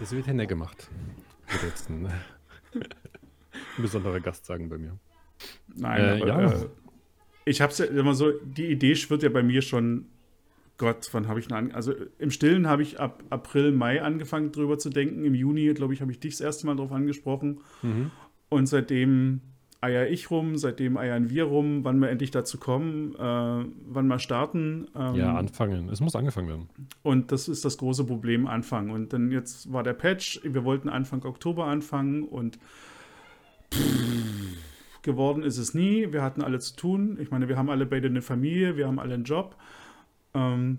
Das 0.01 0.13
wird 0.13 0.27
Hände 0.27 0.47
gemacht. 0.47 0.89
Wird 1.49 1.63
jetzt 1.63 1.89
ein, 3.79 3.83
besonderer 3.83 4.21
Gast 4.21 4.47
sagen 4.47 4.69
bei 4.69 4.79
mir. 4.79 4.99
Nein, 5.75 6.01
äh, 6.01 6.23
aber, 6.23 6.27
ja. 6.27 6.53
Äh, 6.53 6.67
ich 7.45 7.61
habe 7.61 7.73
es 7.73 7.79
ja 7.79 7.87
immer 7.87 8.15
so, 8.15 8.31
die 8.31 8.67
Idee 8.67 8.95
schwirrt 8.95 9.23
ja 9.23 9.29
bei 9.29 9.43
mir 9.43 9.63
schon, 9.63 10.07
Gott, 10.79 11.09
wann 11.13 11.29
habe 11.29 11.41
ich 11.41 11.49
denn 11.49 11.57
an, 11.57 11.73
also 11.73 11.93
im 12.19 12.31
Stillen 12.31 12.67
habe 12.67 12.83
ich 12.83 12.99
ab 12.99 13.23
April, 13.31 13.73
Mai 13.73 14.03
angefangen 14.03 14.53
drüber 14.53 14.79
zu 14.79 14.91
denken. 14.91 15.25
Im 15.25 15.35
Juni, 15.35 15.73
glaube 15.75 15.95
ich, 15.95 16.01
habe 16.01 16.13
ich 16.13 16.21
dich 16.21 16.35
das 16.35 16.41
erste 16.41 16.67
Mal 16.67 16.77
drauf 16.77 16.93
angesprochen. 16.93 17.61
Mhm. 17.83 18.11
Und 18.49 18.67
seitdem 18.67 19.41
eier 19.83 20.09
ich 20.09 20.31
rum, 20.31 20.57
seitdem 20.57 20.97
eiern 20.97 21.29
wir 21.29 21.45
rum, 21.45 21.85
wann 21.85 21.99
wir 22.01 22.09
endlich 22.09 22.31
dazu 22.31 22.59
kommen, 22.59 23.15
äh, 23.15 23.19
wann 23.19 24.07
wir 24.07 24.19
starten. 24.19 24.87
Ähm, 24.95 25.15
ja, 25.17 25.35
anfangen. 25.35 25.89
Es 25.89 26.01
muss 26.01 26.15
angefangen 26.15 26.49
werden. 26.49 26.69
Und 27.03 27.33
das 27.33 27.49
ist 27.49 27.65
das 27.65 27.79
große 27.79 28.05
Problem, 28.05 28.47
anfangen. 28.47 28.91
Und 28.91 29.13
dann 29.13 29.31
jetzt 29.31 29.73
war 29.73 29.83
der 29.83 29.95
Patch, 29.95 30.41
wir 30.45 30.65
wollten 30.65 30.89
Anfang 30.89 31.25
Oktober 31.25 31.67
anfangen 31.67 32.23
und 32.23 32.59
pff, 33.73 35.03
geworden 35.03 35.43
ist 35.43 35.59
es 35.59 35.75
nie. 35.75 36.13
Wir 36.13 36.23
hatten 36.23 36.43
alle 36.43 36.59
zu 36.61 36.77
tun. 36.77 37.19
Ich 37.21 37.31
meine, 37.31 37.49
wir 37.49 37.57
haben 37.57 37.71
alle 37.71 37.87
beide 37.87 38.09
eine 38.09 38.23
Familie, 38.23 38.77
wir 38.77 38.87
haben 38.87 38.99
alle 38.99 39.15
einen 39.15 39.25
Job. 39.25 39.57
Ähm, 40.35 40.79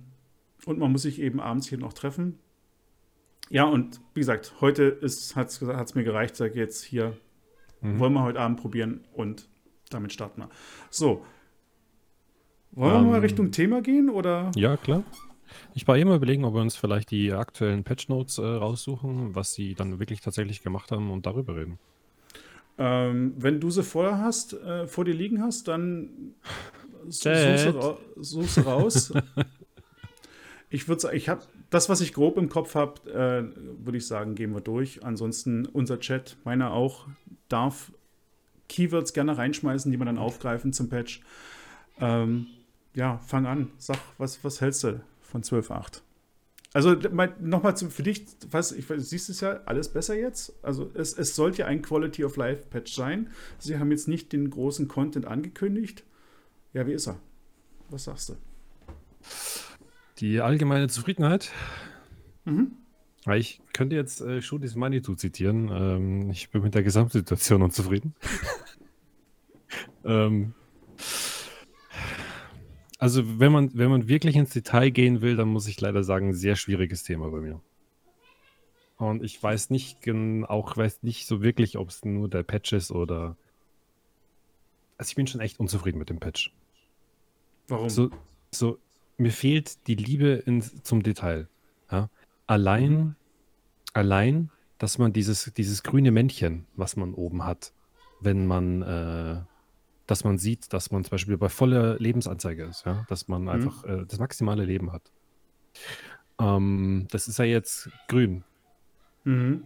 und 0.65 0.79
man 0.79 0.91
muss 0.91 1.03
sich 1.03 1.19
eben 1.19 1.39
abends 1.39 1.67
hier 1.67 1.77
noch 1.77 1.93
treffen. 1.93 2.39
Ja, 3.49 3.65
und 3.65 3.99
wie 4.13 4.21
gesagt, 4.21 4.53
heute 4.61 4.99
hat 5.35 5.49
es 5.49 5.95
mir 5.95 6.03
gereicht, 6.03 6.35
sage 6.35 6.57
jetzt 6.57 6.83
hier, 6.83 7.17
mhm. 7.81 7.99
wollen 7.99 8.13
wir 8.13 8.23
heute 8.23 8.39
Abend 8.39 8.59
probieren 8.59 9.01
und 9.13 9.47
damit 9.89 10.13
starten 10.13 10.41
wir. 10.41 10.49
So. 10.89 11.25
Wollen 12.71 12.95
um, 12.95 13.03
wir 13.03 13.09
mal 13.11 13.17
ähm, 13.17 13.21
Richtung 13.21 13.51
Thema 13.51 13.81
gehen 13.81 14.09
oder? 14.09 14.51
Ja, 14.55 14.77
klar. 14.77 15.03
Ich 15.75 15.87
war 15.87 15.97
immer 15.97 16.15
überlegen, 16.15 16.45
ob 16.45 16.55
wir 16.55 16.61
uns 16.61 16.75
vielleicht 16.75 17.11
die 17.11 17.31
aktuellen 17.31 17.83
Patch 17.83 18.09
Notes 18.09 18.37
äh, 18.39 18.43
raussuchen, 18.43 19.35
was 19.35 19.53
sie 19.53 19.75
dann 19.75 19.99
wirklich 19.99 20.21
tatsächlich 20.21 20.63
gemacht 20.63 20.91
haben 20.91 21.11
und 21.11 21.25
darüber 21.25 21.55
reden. 21.55 21.77
Ähm, 22.77 23.33
wenn 23.37 23.59
du 23.59 23.69
sie 23.69 23.83
vorher 23.83 24.19
hast, 24.19 24.53
äh, 24.53 24.87
vor 24.87 25.05
dir 25.05 25.13
liegen 25.13 25.41
hast, 25.41 25.67
dann 25.67 26.33
suchst 27.07 27.25
du, 27.25 27.97
suchst 28.17 28.65
raus. 28.65 29.13
ich 30.69 30.87
würde 30.87 31.01
sagen, 31.01 31.15
ich 31.15 31.29
habe 31.29 31.43
das, 31.69 31.89
was 31.89 32.01
ich 32.01 32.13
grob 32.13 32.37
im 32.37 32.49
Kopf 32.49 32.75
habe, 32.75 33.09
äh, 33.11 33.85
würde 33.85 33.97
ich 33.97 34.07
sagen, 34.07 34.35
gehen 34.35 34.53
wir 34.53 34.61
durch. 34.61 35.03
Ansonsten 35.03 35.65
unser 35.65 35.99
Chat, 35.99 36.37
meiner 36.43 36.73
auch, 36.73 37.07
darf 37.47 37.91
Keywords 38.69 39.13
gerne 39.13 39.37
reinschmeißen, 39.37 39.91
die 39.91 39.97
man 39.97 40.07
dann 40.07 40.17
aufgreifen 40.17 40.73
zum 40.73 40.89
Patch. 40.89 41.21
Ähm, 41.99 42.47
ja, 42.95 43.19
fang 43.19 43.45
an. 43.45 43.71
Sag, 43.77 43.97
was, 44.17 44.43
was 44.43 44.61
hältst 44.61 44.83
du 44.83 45.01
von 45.21 45.43
12.8? 45.43 46.01
Also 46.73 46.95
nochmal 47.39 47.77
für 47.77 48.01
dich, 48.01 48.25
was, 48.49 48.71
ich, 48.71 48.85
siehst 48.97 49.29
es 49.29 49.41
ja 49.41 49.61
alles 49.65 49.89
besser 49.89 50.15
jetzt. 50.15 50.53
Also 50.63 50.89
es, 50.95 51.13
es 51.13 51.35
sollte 51.35 51.59
ja 51.59 51.65
ein 51.67 51.83
Quality 51.83 52.25
of 52.25 52.35
Life 52.35 52.65
Patch 52.69 52.95
sein. 52.95 53.29
Sie 53.59 53.77
haben 53.77 53.91
jetzt 53.91 54.07
nicht 54.07 54.33
den 54.33 54.49
großen 54.49 54.87
Content 54.87 55.27
angekündigt. 55.27 56.03
Ja, 56.73 56.87
wie 56.87 56.93
ist 56.93 57.07
er? 57.07 57.19
Was 57.89 58.05
sagst 58.05 58.29
du? 58.29 58.35
Die 60.17 60.41
allgemeine 60.41 60.87
Zufriedenheit. 60.87 61.51
Mhm. 62.45 62.71
Ich 63.31 63.61
könnte 63.71 63.95
jetzt 63.95 64.21
äh, 64.21 64.41
Shudis 64.41 64.75
Manitou 64.75 65.13
zitieren. 65.13 65.69
Ähm, 65.71 66.29
ich 66.31 66.49
bin 66.49 66.63
mit 66.63 66.73
der 66.73 66.83
Gesamtsituation 66.83 67.61
unzufrieden. 67.61 68.15
ähm, 70.03 70.55
also, 73.03 73.37
wenn 73.37 73.51
man, 73.51 73.69
wenn 73.73 73.89
man 73.89 74.07
wirklich 74.07 74.37
ins 74.37 74.51
Detail 74.51 74.89
gehen 74.89 75.19
will, 75.19 75.35
dann 75.35 75.49
muss 75.49 75.67
ich 75.67 75.81
leider 75.81 76.05
sagen, 76.05 76.33
sehr 76.33 76.55
schwieriges 76.55 77.03
Thema 77.03 77.29
bei 77.31 77.41
mir. 77.41 77.59
Und 78.95 79.21
ich 79.23 79.43
weiß 79.43 79.71
nicht, 79.71 79.97
auch 80.47 80.77
weiß 80.77 81.03
nicht 81.03 81.27
so 81.27 81.41
wirklich, 81.41 81.77
ob 81.77 81.89
es 81.89 82.05
nur 82.05 82.29
der 82.29 82.43
Patch 82.43 82.71
ist 82.71 82.91
oder. 82.91 83.35
Also, 84.97 85.09
ich 85.09 85.15
bin 85.17 85.27
schon 85.27 85.41
echt 85.41 85.59
unzufrieden 85.59 85.99
mit 85.99 86.09
dem 86.09 86.21
Patch. 86.21 86.53
Warum? 87.67 87.89
So, 87.89 88.09
so 88.51 88.77
mir 89.17 89.33
fehlt 89.33 89.85
die 89.87 89.95
Liebe 89.95 90.35
ins, 90.45 90.81
zum 90.83 91.03
Detail. 91.03 91.49
Ja? 91.91 92.09
Allein, 92.47 92.91
mhm. 92.93 93.15
allein, 93.91 94.49
dass 94.77 94.97
man 94.97 95.11
dieses, 95.11 95.51
dieses 95.57 95.83
grüne 95.83 96.11
Männchen, 96.11 96.67
was 96.77 96.95
man 96.95 97.13
oben 97.13 97.43
hat, 97.43 97.73
wenn 98.21 98.47
man 98.47 98.81
äh, 98.81 99.41
dass 100.07 100.23
man 100.23 100.37
sieht, 100.37 100.73
dass 100.73 100.91
man 100.91 101.03
zum 101.03 101.11
Beispiel 101.11 101.37
bei 101.37 101.49
voller 101.49 101.97
Lebensanzeige 101.97 102.63
ist, 102.63 102.85
ja, 102.85 103.05
dass 103.09 103.27
man 103.27 103.43
mhm. 103.43 103.49
einfach 103.49 103.83
äh, 103.85 104.05
das 104.07 104.19
maximale 104.19 104.65
Leben 104.65 104.91
hat. 104.91 105.11
Ähm, 106.39 107.07
das 107.11 107.27
ist 107.27 107.39
ja 107.39 107.45
jetzt 107.45 107.89
grün. 108.07 108.43
Mhm. 109.23 109.63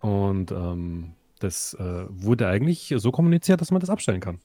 Und 0.00 0.52
ähm, 0.52 1.14
das 1.40 1.74
äh, 1.74 2.06
wurde 2.08 2.48
eigentlich 2.48 2.94
so 2.96 3.10
kommuniziert, 3.10 3.60
dass 3.60 3.70
man 3.70 3.80
das 3.80 3.90
abstellen 3.90 4.20
kann. 4.20 4.40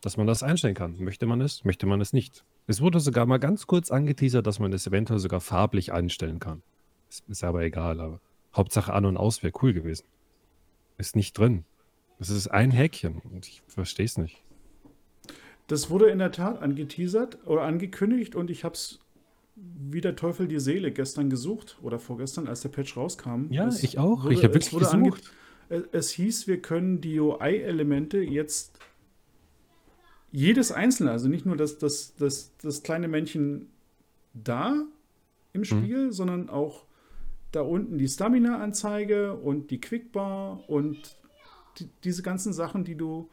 Dass 0.00 0.16
man 0.16 0.26
das 0.26 0.42
einstellen 0.42 0.74
kann. 0.74 0.96
Möchte 0.98 1.26
man 1.26 1.40
es, 1.40 1.64
möchte 1.64 1.86
man 1.86 2.00
es 2.00 2.12
nicht. 2.12 2.44
Es 2.66 2.80
wurde 2.80 3.00
sogar 3.00 3.26
mal 3.26 3.38
ganz 3.38 3.66
kurz 3.66 3.90
angeteasert, 3.90 4.46
dass 4.46 4.58
man 4.58 4.70
das 4.70 4.86
eventuell 4.86 5.18
sogar 5.18 5.40
farblich 5.40 5.92
einstellen 5.92 6.38
kann. 6.38 6.62
Ist, 7.08 7.28
ist 7.28 7.44
aber 7.44 7.62
egal, 7.62 8.00
aber 8.00 8.20
Hauptsache 8.54 8.92
an 8.92 9.04
und 9.04 9.16
aus 9.16 9.42
wäre 9.42 9.52
cool 9.62 9.72
gewesen. 9.72 10.06
Ist 10.98 11.16
nicht 11.16 11.38
drin. 11.38 11.64
Das 12.18 12.30
ist 12.30 12.48
ein 12.48 12.70
Häkchen 12.70 13.20
und 13.32 13.46
ich 13.46 13.62
verstehe 13.66 14.06
es 14.06 14.16
nicht. 14.16 14.42
Das 15.66 15.90
wurde 15.90 16.10
in 16.10 16.18
der 16.18 16.32
Tat 16.32 16.62
angeteasert 16.62 17.46
oder 17.46 17.62
angekündigt 17.62 18.34
und 18.34 18.50
ich 18.50 18.64
habe 18.64 18.74
es 18.74 19.00
wie 19.56 20.00
der 20.00 20.16
Teufel 20.16 20.48
die 20.48 20.60
Seele 20.60 20.92
gestern 20.92 21.30
gesucht 21.30 21.78
oder 21.82 21.98
vorgestern, 21.98 22.46
als 22.46 22.60
der 22.60 22.68
Patch 22.68 22.96
rauskam. 22.96 23.50
Ja, 23.50 23.66
es 23.66 23.82
ich 23.82 23.98
auch. 23.98 24.24
Wurde, 24.24 24.34
ich 24.34 24.44
habe 24.44 24.54
wirklich 24.54 24.70
gesucht. 24.70 25.32
Es 25.92 26.10
hieß, 26.10 26.46
wir 26.46 26.60
können 26.60 27.00
die 27.00 27.18
UI-Elemente 27.18 28.18
jetzt 28.18 28.78
jedes 30.30 30.70
einzelne, 30.70 31.10
also 31.10 31.28
nicht 31.28 31.46
nur 31.46 31.56
das, 31.56 31.78
das, 31.78 32.14
das, 32.16 32.52
das 32.62 32.82
kleine 32.82 33.08
Männchen 33.08 33.70
da 34.34 34.84
im 35.52 35.60
mhm. 35.60 35.64
Spiel, 35.64 36.06
mhm. 36.06 36.12
sondern 36.12 36.50
auch 36.50 36.84
da 37.52 37.62
unten 37.62 37.98
die 37.98 38.06
Stamina-Anzeige 38.06 39.34
und 39.34 39.70
die 39.70 39.80
Quickbar 39.80 40.68
und 40.68 41.16
die, 41.78 41.88
diese 42.04 42.22
ganzen 42.22 42.52
Sachen, 42.52 42.84
die 42.84 42.96
du 42.96 43.28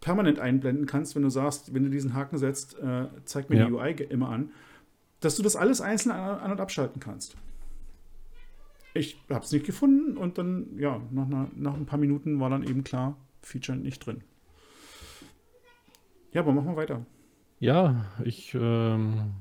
permanent 0.00 0.38
einblenden 0.38 0.86
kannst, 0.86 1.14
wenn 1.14 1.22
du 1.22 1.30
sagst, 1.30 1.74
wenn 1.74 1.84
du 1.84 1.90
diesen 1.90 2.14
Haken 2.14 2.38
setzt, 2.38 2.78
äh, 2.78 3.08
zeigt 3.24 3.50
mir 3.50 3.58
ja. 3.58 3.66
die 3.66 3.72
UI 3.72 3.92
immer 4.08 4.30
an, 4.30 4.50
dass 5.20 5.36
du 5.36 5.42
das 5.42 5.56
alles 5.56 5.80
einzeln 5.80 6.12
an- 6.12 6.52
und 6.52 6.60
abschalten 6.60 7.00
kannst. 7.00 7.36
Ich 8.94 9.20
habe 9.28 9.44
es 9.44 9.52
nicht 9.52 9.66
gefunden 9.66 10.16
und 10.16 10.38
dann, 10.38 10.78
ja, 10.78 11.00
nach, 11.10 11.26
einer, 11.26 11.48
nach 11.54 11.74
ein 11.74 11.86
paar 11.86 11.98
Minuten 11.98 12.40
war 12.40 12.50
dann 12.50 12.64
eben 12.64 12.82
klar, 12.82 13.16
Feature 13.42 13.78
nicht 13.78 14.04
drin. 14.04 14.22
Ja, 16.32 16.40
aber 16.40 16.52
machen 16.52 16.68
wir 16.68 16.76
weiter. 16.76 17.06
Ja, 17.60 18.06
ich, 18.24 18.54
ähm, 18.54 19.32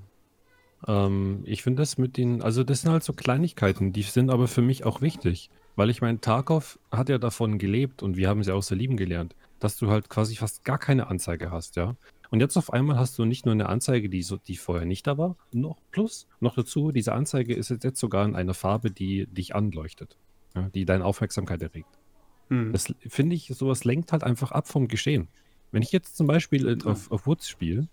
ähm, 0.88 1.42
ich 1.46 1.64
finde 1.64 1.82
das 1.82 1.98
mit 1.98 2.18
den, 2.18 2.42
also 2.42 2.64
das 2.64 2.82
sind 2.82 2.92
halt 2.92 3.04
so 3.04 3.14
Kleinigkeiten, 3.14 3.94
die 3.94 4.04
sind 4.04 4.30
aber 4.30 4.48
für 4.48 4.62
mich 4.62 4.86
auch 4.86 5.02
wichtig. 5.02 5.50
Weil 5.80 5.90
ich 5.90 6.02
meine, 6.02 6.20
Tarkov 6.20 6.78
hat 6.92 7.08
ja 7.08 7.18
davon 7.18 7.58
gelebt 7.58 8.04
und 8.04 8.18
wir 8.18 8.28
haben 8.28 8.44
sie 8.44 8.54
auch 8.54 8.62
sehr 8.62 8.76
lieben 8.76 8.98
gelernt, 8.98 9.34
dass 9.62 9.78
du 9.78 9.90
halt 9.90 10.10
quasi 10.10 10.36
fast 10.36 10.66
gar 10.66 10.78
keine 10.78 11.08
Anzeige 11.08 11.52
hast, 11.52 11.78
ja. 11.78 11.96
Und 12.32 12.42
jetzt 12.42 12.58
auf 12.58 12.74
einmal 12.74 13.00
hast 13.00 13.18
du 13.18 13.24
nicht 13.24 13.46
nur 13.46 13.54
eine 13.54 13.70
Anzeige, 13.70 14.10
die, 14.10 14.22
so, 14.22 14.36
die 14.36 14.58
vorher 14.58 14.86
nicht 14.86 15.08
da 15.08 15.18
war, 15.18 15.38
noch 15.54 15.78
plus, 15.92 16.28
noch 16.42 16.56
dazu, 16.56 16.92
diese 16.92 17.14
Anzeige 17.14 17.54
ist 17.54 17.70
jetzt, 17.70 17.86
jetzt 17.86 18.02
sogar 18.02 18.26
in 18.26 18.36
einer 18.36 18.54
Farbe, 18.54 18.92
die 18.92 19.28
dich 19.28 19.56
anleuchtet, 19.56 20.18
ja, 20.54 20.68
die 20.68 20.84
deine 20.84 21.06
Aufmerksamkeit 21.06 21.62
erregt. 21.62 21.98
Hm. 22.50 22.74
Das 22.74 22.94
finde 23.08 23.38
ich, 23.38 23.48
sowas 23.48 23.86
lenkt 23.86 24.12
halt 24.12 24.26
einfach 24.26 24.52
ab 24.52 24.68
vom 24.68 24.90
Geschehen. 24.90 25.30
Wenn 25.72 25.82
ich 25.82 25.94
jetzt 25.94 26.18
zum 26.18 26.28
Beispiel 26.28 26.78
auf, 26.84 27.10
auf 27.10 27.26
Woods 27.26 27.48
spiele 27.48 27.88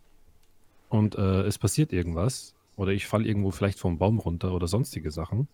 und 0.88 1.14
äh, 1.14 1.42
es 1.42 1.56
passiert 1.56 1.92
irgendwas 1.92 2.56
oder 2.74 2.90
ich 2.90 3.06
falle 3.06 3.28
irgendwo 3.28 3.52
vielleicht 3.52 3.78
vom 3.78 3.96
Baum 3.96 4.18
runter 4.18 4.52
oder 4.54 4.66
sonstige 4.66 5.12
Sachen, 5.12 5.46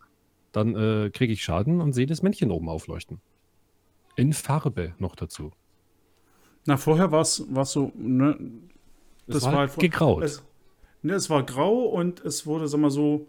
dann 0.52 0.76
äh, 0.76 1.10
kriege 1.10 1.32
ich 1.32 1.42
Schaden 1.42 1.80
und 1.80 1.92
sehe 1.92 2.06
das 2.06 2.22
Männchen 2.22 2.50
oben 2.50 2.68
aufleuchten. 2.68 3.20
In 4.16 4.32
Farbe 4.32 4.94
noch 4.98 5.16
dazu. 5.16 5.52
Na, 6.66 6.76
vorher 6.76 7.10
war 7.10 7.22
es 7.22 7.36
so, 7.36 7.92
ne? 7.96 8.38
Das 9.26 9.36
es 9.36 9.42
war, 9.44 9.52
war 9.52 9.58
halt 9.60 9.78
gegraut. 9.78 10.22
Es, 10.22 10.42
ne, 11.02 11.14
es 11.14 11.30
war 11.30 11.44
grau 11.44 11.84
und 11.84 12.20
es 12.20 12.46
wurde, 12.46 12.68
sag 12.68 12.80
mal 12.80 12.90
so, 12.90 13.26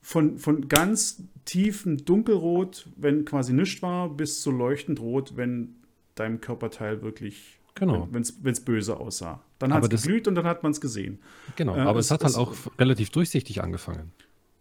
von, 0.00 0.38
von 0.38 0.68
ganz 0.68 1.22
tiefem 1.46 2.04
Dunkelrot, 2.04 2.86
wenn 2.96 3.24
quasi 3.24 3.52
nichts 3.52 3.82
war, 3.82 4.08
bis 4.10 4.42
zu 4.42 4.50
leuchtend 4.50 5.00
rot, 5.00 5.36
wenn 5.36 5.76
dein 6.14 6.40
Körperteil 6.40 7.02
wirklich, 7.02 7.58
genau. 7.74 8.08
wenn 8.10 8.22
es 8.22 8.64
böse 8.64 8.98
aussah. 8.98 9.42
Dann 9.58 9.72
hat 9.72 9.90
es 9.92 10.02
geglüht 10.02 10.28
und 10.28 10.34
dann 10.34 10.46
hat 10.46 10.62
man 10.62 10.72
es 10.72 10.80
gesehen. 10.80 11.18
Genau, 11.56 11.74
äh, 11.74 11.80
aber 11.80 11.98
es, 11.98 12.06
es 12.06 12.10
hat 12.10 12.22
halt 12.22 12.36
auch 12.36 12.54
relativ 12.78 13.10
durchsichtig 13.10 13.62
angefangen. 13.62 14.12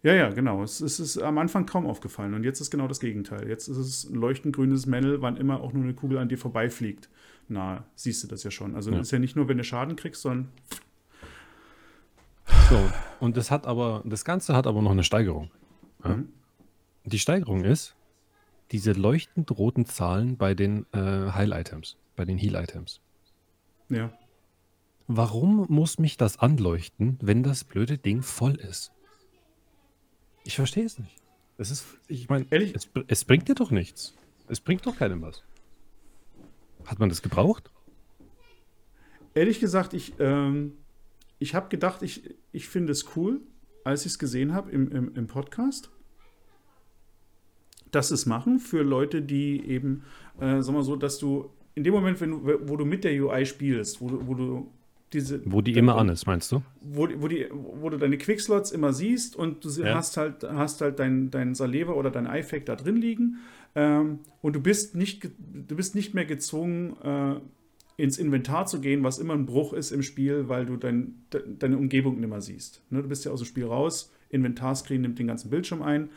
Ja, 0.03 0.13
ja, 0.13 0.29
genau. 0.29 0.63
Es, 0.63 0.81
es 0.81 0.99
ist 0.99 1.17
am 1.17 1.37
Anfang 1.37 1.65
kaum 1.65 1.85
aufgefallen 1.87 2.33
und 2.33 2.43
jetzt 2.43 2.59
ist 2.59 2.69
genau 2.71 2.87
das 2.89 2.99
Gegenteil. 2.99 3.47
Jetzt 3.47 3.69
ist 3.69 3.77
es 3.77 4.03
ein 4.09 4.15
leuchtend 4.15 4.53
grünes 4.55 4.85
Männel, 4.85 5.21
wann 5.21 5.37
immer 5.37 5.61
auch 5.61 5.71
nur 5.71 5.83
eine 5.83 5.93
Kugel 5.93 6.17
an 6.17 6.27
dir 6.27 6.37
vorbeifliegt. 6.37 7.09
Na, 7.47 7.85
siehst 7.95 8.21
du 8.23 8.27
das 8.27 8.43
ja 8.43 8.51
schon. 8.51 8.75
Also 8.75 8.91
Ja. 8.91 8.99
ist 8.99 9.11
ja 9.11 9.19
nicht 9.19 9.35
nur, 9.37 9.47
wenn 9.47 9.57
du 9.57 9.63
Schaden 9.63 9.95
kriegst, 9.95 10.21
sondern 10.21 10.49
So, 12.69 12.79
und 13.19 13.37
das 13.37 13.49
hat 13.51 13.65
aber, 13.65 14.01
das 14.05 14.25
Ganze 14.25 14.55
hat 14.55 14.67
aber 14.67 14.81
noch 14.81 14.91
eine 14.91 15.03
Steigerung. 15.03 15.49
Ja? 16.03 16.15
Mhm. 16.17 16.29
Die 17.05 17.19
Steigerung 17.19 17.63
ist 17.63 17.95
diese 18.71 18.93
leuchtend 18.93 19.51
roten 19.51 19.85
Zahlen 19.85 20.37
bei 20.37 20.53
den 20.53 20.85
äh, 20.93 20.97
Heil-Items, 21.31 21.97
bei 22.15 22.25
den 22.25 22.37
Heal-Items. 22.37 22.99
ja. 23.89 24.11
Warum 25.07 25.65
muss 25.67 25.99
mich 25.99 26.15
das 26.15 26.39
anleuchten, 26.39 27.17
wenn 27.21 27.43
das 27.43 27.65
blöde 27.65 27.97
Ding 27.97 28.21
voll 28.21 28.55
ist? 28.55 28.93
Ich 30.43 30.55
verstehe 30.55 30.85
es 30.85 30.99
nicht. 30.99 31.15
Es 31.57 31.71
ist, 31.71 31.85
ich 32.07 32.29
meine, 32.29 32.45
Ehrlich? 32.49 32.73
es, 32.75 32.89
es 33.07 33.25
bringt 33.25 33.47
dir 33.47 33.55
doch 33.55 33.71
nichts. 33.71 34.15
Es 34.47 34.59
bringt 34.59 34.85
doch 34.85 34.97
keinem 34.97 35.21
was. 35.21 35.43
Hat 36.85 36.99
man 36.99 37.09
das 37.09 37.21
gebraucht? 37.21 37.71
Ehrlich 39.33 39.59
gesagt, 39.59 39.93
ich, 39.93 40.13
ähm, 40.19 40.73
ich 41.39 41.55
habe 41.55 41.69
gedacht, 41.69 42.01
ich, 42.01 42.35
ich 42.51 42.67
finde 42.67 42.91
es 42.91 43.15
cool, 43.15 43.41
als 43.83 44.05
ich 44.05 44.13
es 44.13 44.19
gesehen 44.19 44.53
habe 44.53 44.71
im, 44.71 44.91
im, 44.91 45.15
im 45.15 45.27
Podcast, 45.27 45.89
dass 47.91 48.09
sie 48.09 48.15
es 48.15 48.25
machen 48.25 48.59
für 48.59 48.83
Leute, 48.83 49.21
die 49.21 49.65
eben, 49.67 50.03
äh, 50.39 50.61
sag 50.61 50.73
mal 50.73 50.83
so, 50.83 50.95
dass 50.95 51.19
du 51.19 51.51
in 51.75 51.83
dem 51.83 51.93
Moment, 51.93 52.21
wenn 52.21 52.31
du, 52.31 52.59
wo 52.67 52.75
du 52.75 52.85
mit 52.85 53.03
der 53.03 53.13
UI 53.13 53.45
spielst, 53.45 54.01
wo 54.01 54.09
du, 54.09 54.27
wo 54.27 54.33
du 54.35 54.71
diese. 55.13 55.41
Wo 55.45 55.61
die 55.61 55.73
immer 55.73 55.95
an 55.97 56.09
ist, 56.09 56.25
meinst 56.25 56.51
du? 56.51 56.61
wo, 56.81 57.07
wo, 57.17 57.27
die, 57.27 57.47
wo 57.51 57.89
du 57.89 57.97
deine 57.97 58.17
Quickslots 58.17 58.71
immer 58.71 58.93
siehst 58.93 59.35
und 59.35 59.63
du 59.63 59.69
Ja. 59.69 59.95
hast 59.95 60.17
halt, 60.17 60.43
hast 60.43 60.81
halt 60.81 60.99
dein, 60.99 61.31
dein 61.31 61.55
Saleva 61.55 61.93
oder 61.93 62.11
dein 62.11 62.25
iFact 62.25 62.67
da 62.69 62.75
drin 62.75 62.97
liegen 62.97 63.37
ähm, 63.75 64.19
und 64.41 64.55
du 64.55 64.59
bist, 64.59 64.95
nicht, 64.95 65.23
du 65.39 65.75
bist 65.75 65.95
nicht 65.95 66.13
mehr 66.13 66.25
gezwungen, 66.25 66.95
äh, 67.03 67.39
ins 67.95 68.17
Inventar 68.17 68.65
zu 68.65 68.81
gehen, 68.81 69.03
was 69.03 69.19
immer 69.19 69.33
ein 69.33 69.45
Bruch 69.45 69.71
ist 69.71 69.91
im 69.91 70.01
Spiel, 70.01 70.49
weil 70.49 70.65
du 70.65 70.77
dein, 70.77 71.23
de, 71.31 71.41
deine 71.59 71.77
Umgebung 71.77 72.19
nicht 72.19 72.29
mehr 72.29 72.41
siehst. 72.41 72.81
Ne? 72.89 73.01
Du 73.03 73.07
bist 73.07 73.23
ja 73.23 73.31
aus 73.31 73.39
dem 73.41 73.45
Spiel 73.45 73.65
raus, 73.65 74.11
Inventarscreen 74.29 75.01
nimmt 75.01 75.19
den 75.19 75.27
ganzen 75.27 75.49
Bildschirm 75.51 75.83
ein, 75.83 76.09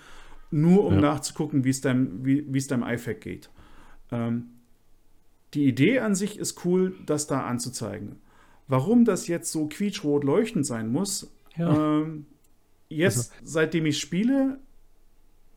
nur 0.51 0.87
um 0.87 0.95
Ja. 0.95 1.01
nachzugucken, 1.01 1.65
wie 1.65 1.71
es 1.71 1.81
deinem, 1.83 2.25
wie, 2.25 2.47
wie 2.53 2.59
es 2.59 2.67
deinem 2.67 2.83
iFact 2.83 3.21
geht. 3.21 3.51
Ähm, 4.11 4.47
die 5.55 5.67
Idee 5.67 6.01
an 6.01 6.15
sich 6.15 6.39
ist 6.39 6.65
cool, 6.65 6.95
das 7.07 7.27
da 7.27 7.43
anzuzeigen. 7.47 8.17
Warum 8.69 9.05
das 9.05 9.29
jetzt 9.29 9.53
so 9.53 9.67
quietschrot 9.69 10.25
leuchtend 10.25 10.67
sein 10.67 10.91
muss, 10.91 11.31
Ja. 11.57 12.01
ähm, 12.01 12.27
jetzt, 12.89 13.33
seitdem 13.45 13.87
ich 13.87 13.99
spiele, 13.99 14.59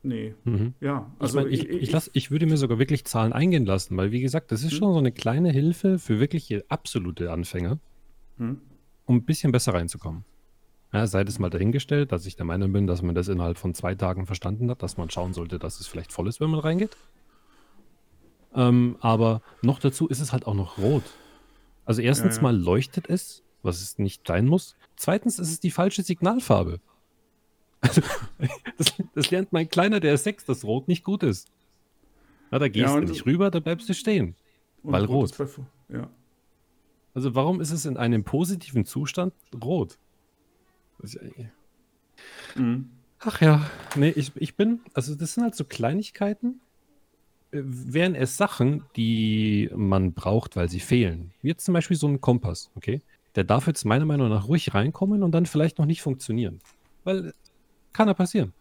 nee, 0.02 0.34
Mhm. 0.44 0.74
ja. 0.80 1.10
Also 1.18 1.40
ich, 1.40 1.44
mein, 1.44 1.52
ich, 1.52 1.82
ich, 1.82 1.90
lass, 1.92 2.10
ich 2.14 2.30
würde 2.30 2.46
mir 2.46 2.56
sogar 2.56 2.78
wirklich 2.78 3.04
Zahlen 3.04 3.32
eingehen 3.32 3.66
lassen, 3.66 3.96
weil 3.96 4.12
wie 4.12 4.20
gesagt, 4.20 4.52
das 4.52 4.62
ist 4.62 4.72
Hm. 4.72 4.78
schon 4.78 4.92
so 4.92 4.98
eine 4.98 5.12
kleine 5.12 5.50
Hilfe 5.50 5.98
für 5.98 6.20
wirkliche 6.20 6.64
absolute 6.68 7.30
Anfänger, 7.32 7.78
Hm. 8.38 8.60
um 9.06 9.16
ein 9.16 9.24
bisschen 9.24 9.52
besser 9.52 9.74
reinzukommen. 9.74 10.24
Ja, 10.92 11.06
sei 11.06 11.22
das 11.22 11.38
mal 11.38 11.50
dahingestellt, 11.50 12.10
dass 12.10 12.26
ich 12.26 12.34
der 12.34 12.44
Meinung 12.46 12.72
bin, 12.72 12.86
dass 12.88 13.00
man 13.02 13.14
das 13.14 13.28
innerhalb 13.28 13.58
von 13.58 13.74
zwei 13.74 13.94
Tagen 13.94 14.26
verstanden 14.26 14.68
hat, 14.70 14.82
dass 14.82 14.96
man 14.96 15.08
schauen 15.10 15.32
sollte, 15.34 15.58
dass 15.60 15.78
es 15.78 15.86
vielleicht 15.86 16.12
voll 16.12 16.26
ist, 16.28 16.40
wenn 16.40 16.50
man 16.50 16.58
reingeht. 16.60 16.96
Ähm, 18.54 18.96
aber 19.00 19.42
noch 19.62 19.78
dazu 19.78 20.08
ist 20.08 20.18
es 20.20 20.32
halt 20.32 20.46
auch 20.46 20.54
noch 20.54 20.78
rot. 20.78 21.04
Also 21.84 22.02
erstens 22.02 22.36
Ja, 22.36 22.42
ja. 22.42 22.42
mal 22.42 22.56
leuchtet 22.56 23.08
es, 23.08 23.42
was 23.62 23.80
es 23.82 23.98
nicht 23.98 24.26
sein 24.26 24.46
muss. 24.46 24.76
Zweitens 24.96 25.38
ist 25.38 25.50
es 25.50 25.60
die 25.60 25.70
falsche 25.70 26.02
Signalfarbe. 26.02 26.80
Also, 27.82 28.02
das, 28.76 28.92
das 29.14 29.30
lernt 29.30 29.52
mein 29.54 29.66
Kleiner, 29.70 30.00
der 30.00 30.12
ist 30.12 30.24
sechs, 30.24 30.44
dass 30.44 30.64
Rot 30.64 30.86
nicht 30.86 31.02
gut 31.02 31.22
ist. 31.22 31.48
Na, 32.50 32.58
da 32.58 32.68
gehst 32.68 32.84
Ja, 32.94 33.00
du 33.00 33.06
nicht 33.06 33.24
rüber, 33.24 33.50
da 33.50 33.58
bleibst 33.60 33.88
du 33.88 33.94
stehen. 33.94 34.34
Weil 34.82 35.04
ist 35.04 35.38
bei- 35.38 35.96
Ja. 35.96 36.10
Also 37.14 37.34
warum 37.34 37.60
ist 37.62 37.70
es 37.70 37.86
in 37.86 37.96
einem 37.96 38.22
positiven 38.22 38.84
Zustand 38.84 39.32
rot? 39.64 39.96
Ja- 41.02 41.20
Mhm. 42.54 42.90
Ach 43.20 43.40
ja, 43.40 43.66
nee, 43.96 44.10
ich, 44.10 44.32
ich 44.36 44.56
bin, 44.56 44.80
also 44.92 45.14
das 45.14 45.34
sind 45.34 45.42
halt 45.44 45.54
so 45.54 45.64
Kleinigkeiten, 45.64 46.48
äh, 46.48 46.69
wären 47.52 48.14
es 48.14 48.36
Sachen, 48.36 48.84
die 48.96 49.70
man 49.74 50.12
braucht, 50.12 50.56
weil 50.56 50.68
sie 50.68 50.80
fehlen. 50.80 51.32
Wie 51.42 51.48
jetzt 51.48 51.64
zum 51.64 51.74
Beispiel 51.74 51.96
so 51.96 52.06
ein 52.06 52.20
Kompass, 52.20 52.70
okay? 52.76 53.02
Der 53.34 53.44
darf 53.44 53.66
jetzt 53.66 53.84
meiner 53.84 54.04
Meinung 54.04 54.28
nach 54.28 54.48
ruhig 54.48 54.74
reinkommen 54.74 55.22
und 55.22 55.32
dann 55.32 55.46
vielleicht 55.46 55.78
noch 55.78 55.86
nicht 55.86 56.02
funktionieren. 56.02 56.60
Weil 57.04 57.28
äh, 57.28 57.32
kann 57.92 58.08
ja 58.08 58.14
passieren. 58.14 58.52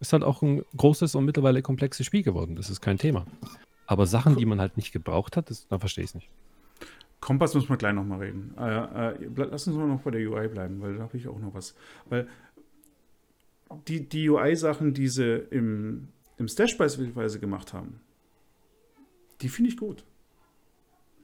Ist 0.00 0.12
halt 0.12 0.24
auch 0.24 0.42
ein 0.42 0.62
großes 0.76 1.14
und 1.14 1.24
mittlerweile 1.24 1.62
komplexes 1.62 2.04
Spiel 2.04 2.22
geworden, 2.22 2.56
das 2.56 2.68
ist 2.68 2.80
kein 2.80 2.98
Thema. 2.98 3.26
Aber 3.86 4.06
Sachen, 4.06 4.36
die 4.36 4.44
man 4.44 4.60
halt 4.60 4.76
nicht 4.76 4.92
gebraucht 4.92 5.36
hat, 5.36 5.50
da 5.68 5.78
verstehe 5.78 6.04
ich 6.04 6.10
es 6.10 6.14
nicht. 6.14 6.28
Kompass 7.20 7.54
müssen 7.54 7.68
wir 7.68 7.76
gleich 7.76 7.94
nochmal 7.94 8.18
reden. 8.20 8.54
Äh, 8.58 9.12
äh, 9.12 9.30
lass 9.36 9.66
uns 9.66 9.76
mal 9.76 9.86
noch 9.86 10.00
bei 10.00 10.10
der 10.10 10.28
UI 10.28 10.48
bleiben, 10.48 10.80
weil 10.80 10.96
da 10.96 11.04
habe 11.04 11.16
ich 11.16 11.26
auch 11.28 11.38
noch 11.38 11.54
was. 11.54 11.74
Weil 12.08 12.28
die, 13.88 14.08
die 14.08 14.28
UI-Sachen, 14.28 14.92
die 14.92 15.08
sie 15.08 15.38
im, 15.50 16.08
im 16.38 16.48
Stash 16.48 16.76
beispielsweise 16.78 17.40
gemacht 17.40 17.72
haben, 17.72 18.00
die 19.40 19.48
finde 19.48 19.70
ich 19.70 19.76
gut. 19.76 20.04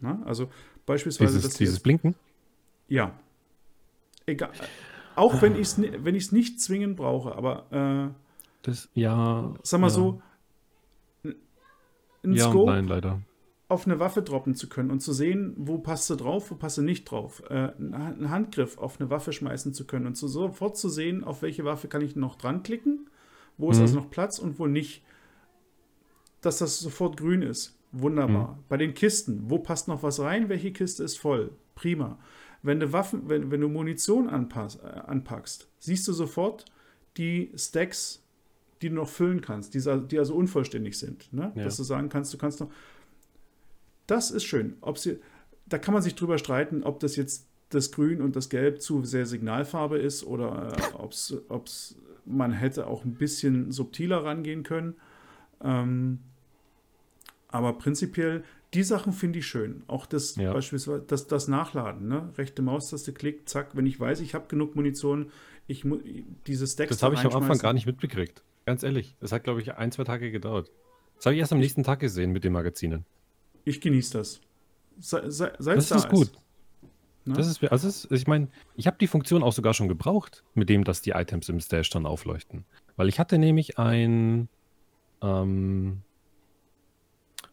Na? 0.01 0.23
Also 0.25 0.49
beispielsweise, 0.87 1.35
Dieses, 1.37 1.55
dieses 1.55 1.75
jetzt- 1.77 1.83
Blinken? 1.83 2.15
Ja. 2.89 3.19
Egal. 4.27 4.51
Auch 5.17 5.41
wenn 5.43 5.55
ich 5.55 5.63
es 5.63 5.81
wenn 5.81 6.15
ich's 6.15 6.33
nicht 6.33 6.61
zwingend 6.61 6.97
brauche, 6.97 7.35
aber 7.37 8.15
Das, 8.63 8.89
ja. 8.95 9.51
äh, 9.51 9.59
sag 9.63 9.81
mal 9.81 9.87
ja. 9.89 9.91
so, 9.91 10.23
ein 11.25 12.33
Ja 12.35 12.49
Scope 12.51 12.71
nein, 12.71 12.87
leider. 12.87 13.21
auf 13.69 13.87
eine 13.87 13.99
Waffe 13.99 14.23
droppen 14.23 14.55
zu 14.55 14.69
können 14.69 14.91
und 14.91 15.01
zu 15.01 15.13
sehen, 15.13 15.55
wo 15.57 15.79
passt 15.79 16.07
sie 16.07 16.17
drauf, 16.17 16.51
wo 16.51 16.55
passt 16.55 16.77
sie 16.77 16.83
nicht 16.83 17.05
drauf. 17.11 17.43
Äh, 17.51 17.73
einen 17.79 18.31
Handgriff 18.31 18.79
auf 18.79 19.01
eine 19.01 19.11
Waffe 19.11 19.33
schmeißen 19.33 19.75
zu 19.75 19.87
können 19.87 20.07
und 20.07 20.15
zu 20.15 20.29
sofort 20.29 20.77
zu 20.77 20.89
sehen, 20.89 21.25
auf 21.25 21.43
welche 21.43 21.65
Waffe 21.65 21.89
kann 21.89 22.03
ich 22.03 22.15
noch 22.17 22.37
dran 22.37 22.63
wo 23.59 23.71
ist 23.71 23.77
Mhm. 23.79 23.83
also 23.83 23.97
noch 24.01 24.11
Platz 24.11 24.39
und 24.39 24.59
wo 24.59 24.67
nicht. 24.67 25.03
Dass 26.41 26.59
das 26.59 26.81
sofort 26.81 27.17
grün 27.17 27.43
ist. 27.43 27.79
Wunderbar. 27.93 28.59
Bei 28.69 28.77
den 28.77 28.95
Kisten, 28.95 29.45
wo 29.49 29.59
passt 29.59 29.87
noch 29.87 30.03
was 30.03 30.19
rein, 30.19 30.49
welche 30.49 30.73
Kiste 30.73 31.05
ist 31.05 31.19
voll? 31.19 31.53
Prima. 31.75 32.19
Wenn 32.63 32.81
du 32.81 32.93
Waffen, 32.93 33.29
wenn, 33.29 33.51
wenn 33.51 33.61
du 33.61 33.69
Munition 33.69 34.29
anpass, 34.29 34.77
äh, 34.77 34.87
anpackst, 35.07 35.69
siehst 35.79 36.07
du 36.09 36.13
sofort 36.13 36.65
die 37.17 37.53
Stacks, 37.57 38.23
die 38.81 38.89
du 38.89 38.95
noch 38.97 39.09
füllen 39.09 39.41
kannst, 39.41 39.75
die, 39.75 39.81
die 40.09 40.19
also 40.19 40.35
unvollständig 40.35 40.99
sind. 40.99 41.33
Ne? 41.33 41.53
Ja. 41.55 41.65
Dass 41.65 41.77
du 41.77 41.83
sagen 41.83 42.09
kannst, 42.09 42.33
du 42.33 42.39
kannst 42.39 42.61
noch. 42.61 42.71
Das 44.07 44.31
ist 44.31 44.45
schön. 44.45 44.77
Ob 44.81 44.99
sie, 44.99 45.19
da 45.67 45.79
kann 45.79 45.95
man 45.95 46.03
sich 46.03 46.15
drüber 46.15 46.39
streiten, 46.39 46.83
ob 46.83 46.99
das 47.01 47.17
jetzt 47.17 47.47
das 47.69 47.93
Grün 47.93 48.21
und 48.21 48.37
das 48.37 48.49
Gelb 48.49 48.81
zu 48.83 49.05
sehr 49.05 49.27
Signalfarbe 49.27 49.99
ist 49.99 50.25
oder 50.25 50.73
äh, 50.77 50.95
ob 50.95 51.13
es 51.13 51.97
man 52.25 52.53
hätte 52.53 52.87
auch 52.87 53.05
ein 53.05 53.15
bisschen 53.15 53.73
subtiler 53.73 54.25
rangehen 54.25 54.63
können. 54.63 54.95
Ähm, 55.63 56.21
aber 57.49 57.75
prinzipiell, 57.75 58.45
die 58.75 58.83
Sachen 58.83 59.13
finde 59.13 59.41
ich 59.41 59.47
schön. 59.47 59.83
Auch 59.87 60.07
das 60.07 60.37
Ja. 60.37 60.53
beispielsweise 60.53 61.05
das, 61.07 61.27
das 61.27 61.49
Nachladen, 61.49 62.09
ne? 62.09 62.33
Rechte 62.39 62.63
Maustaste 62.63 63.13
klickt, 63.13 63.49
zack, 63.49 63.77
wenn 63.77 63.87
ich 63.87 64.01
weiß, 64.01 64.21
ich 64.21 64.35
habe 64.35 64.47
genug 64.49 64.75
Munition, 64.75 65.31
ich 65.67 65.85
muss 65.85 66.01
diese 66.47 66.67
Stacks 66.67 66.89
Das 66.91 66.99
da 66.99 67.07
habe 67.07 67.15
ich 67.17 67.25
am 67.25 67.35
Anfang 67.35 67.59
gar 67.59 67.73
nicht 67.73 67.87
mitbekriegt. 67.87 68.43
Ganz 68.65 68.83
ehrlich. 68.83 69.15
Das 69.21 69.33
hat, 69.33 69.45
glaube 69.45 69.61
ich, 69.61 69.75
ein, 69.75 69.93
zwei 69.93 70.05
Tage 70.05 70.31
gedauert. 70.31 70.71
Das 71.17 71.27
habe 71.27 71.35
ich 71.35 71.41
erst 71.41 71.53
am 71.53 71.59
nächsten 71.59 71.85
Tag 71.85 72.01
gesehen 72.01 72.33
mit 72.33 72.45
den 72.45 72.53
Magazinen. 72.53 73.05
Ich 73.65 73.81
genieße 73.81 74.19
das. 74.19 74.41
Se, 74.99 75.31
se, 75.31 75.53
Das 75.59 75.89
da 75.89 75.97
ist 75.97 76.09
gut. 76.09 76.33
Ne? 77.25 77.35
Das 77.35 77.47
ist, 77.47 77.63
also 77.65 77.89
es 77.89 78.05
ist, 78.05 78.13
ich 78.13 78.27
meine, 78.27 78.49
ich 78.75 78.87
habe 78.87 78.97
die 78.99 79.07
Funktion 79.07 79.43
auch 79.43 79.53
sogar 79.53 79.75
schon 79.75 79.89
gebraucht, 79.89 80.43
mit 80.55 80.69
dem, 80.69 80.85
dass 80.85 81.03
die 81.03 81.11
Items 81.11 81.49
im 81.49 81.61
Stash 81.61 81.91
dann 81.91 82.07
aufleuchten. 82.07 82.65
Weil 82.97 83.09
ich 83.09 83.19
hatte 83.21 83.39
nämlich 83.39 83.79
ein, 83.79 84.49
ähm, 85.23 86.03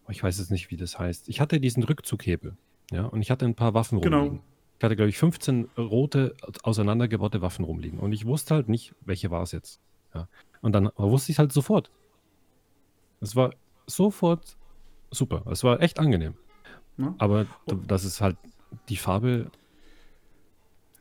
oh, 0.08 0.12
ich 0.12 0.24
weiß 0.24 0.40
jetzt 0.40 0.52
nicht, 0.52 0.72
wie 0.72 0.78
das 0.78 0.98
heißt. 0.98 1.30
Ich 1.30 1.40
hatte 1.40 1.60
diesen 1.60 1.84
Rückzughebel, 1.84 2.58
ja, 2.92 3.06
und 3.06 3.22
ich 3.22 3.32
hatte 3.32 3.46
ein 3.46 3.56
paar 3.56 3.74
Waffen 3.74 4.02
Genau. 4.02 4.18
rumliegen. 4.24 4.42
Ich 4.80 4.84
hatte, 4.84 4.96
glaube 4.96 5.10
ich, 5.10 5.18
15 5.18 5.70
rote, 5.78 6.36
auseinandergebaute 6.64 7.42
Waffen 7.42 7.66
rumliegen. 7.66 8.00
Und 8.00 8.14
ich 8.14 8.26
wusste 8.26 8.56
halt 8.56 8.70
nicht, 8.70 8.96
welche 9.02 9.30
war 9.30 9.44
es 9.44 9.52
jetzt. 9.52 9.82
Ja. 10.16 10.30
Und 10.62 10.72
dann 10.74 10.90
wusste 10.96 11.32
ich 11.32 11.36
es 11.36 11.40
halt 11.40 11.52
sofort. 11.52 11.92
Es 13.20 13.36
war 13.36 13.54
sofort 13.88 14.56
super. 15.12 15.44
Es 15.52 15.66
war 15.66 15.82
echt 15.82 16.00
angenehm. 16.00 16.36
Ne? 16.96 17.14
Aber 17.18 17.44
d- 17.70 17.76
das 17.88 18.06
ist 18.06 18.22
halt 18.22 18.38
die 18.88 18.96
Farbe. 18.96 19.52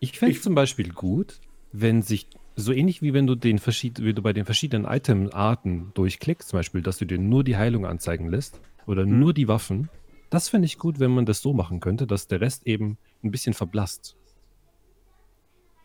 Ich 0.00 0.18
fände 0.18 0.36
es 0.36 0.42
zum 0.42 0.54
Beispiel 0.54 0.90
gut, 0.92 1.40
wenn 1.72 2.02
sich, 2.02 2.28
so 2.56 2.72
ähnlich 2.72 3.02
wie 3.02 3.14
wenn 3.14 3.26
du 3.26 3.34
den 3.34 3.58
verschied 3.58 4.02
wie 4.02 4.14
du 4.14 4.22
bei 4.22 4.32
den 4.32 4.44
verschiedenen 4.44 4.84
Item-Arten 4.84 5.92
durchklickst, 5.94 6.48
zum 6.48 6.58
Beispiel, 6.58 6.82
dass 6.82 6.98
du 6.98 7.04
dir 7.04 7.18
nur 7.18 7.44
die 7.44 7.56
Heilung 7.56 7.86
anzeigen 7.86 8.28
lässt 8.28 8.60
oder 8.86 9.06
Mhm. 9.06 9.18
nur 9.20 9.34
die 9.34 9.48
Waffen. 9.48 9.88
Das 10.30 10.48
fände 10.48 10.66
ich 10.66 10.78
gut, 10.78 10.98
wenn 11.00 11.10
man 11.10 11.24
das 11.26 11.40
so 11.40 11.52
machen 11.54 11.80
könnte, 11.80 12.06
dass 12.06 12.26
der 12.26 12.40
Rest 12.40 12.66
eben 12.66 12.98
ein 13.22 13.30
bisschen 13.30 13.54
verblasst. 13.54 14.16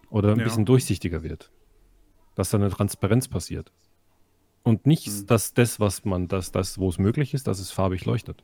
Oder 0.10 0.34
ein 0.34 0.40
Ja. 0.40 0.44
bisschen 0.46 0.66
durchsichtiger 0.66 1.24
wird. 1.24 1.52
dass 2.36 2.50
da 2.50 2.58
eine 2.58 2.72
Transparenz 2.72 3.28
passiert. 3.28 3.72
Und 4.64 4.88
nicht, 4.88 5.06
Hm. 5.06 5.28
dass 5.28 5.54
das, 5.54 5.80
was 5.80 6.04
man, 6.04 6.28
dass 6.28 6.52
das, 6.52 6.80
wo 6.80 6.90
es 6.90 6.98
möglich 6.98 7.36
ist, 7.36 7.46
dass 7.46 7.60
es 7.60 7.70
farbig 7.70 8.06
leuchtet. 8.06 8.44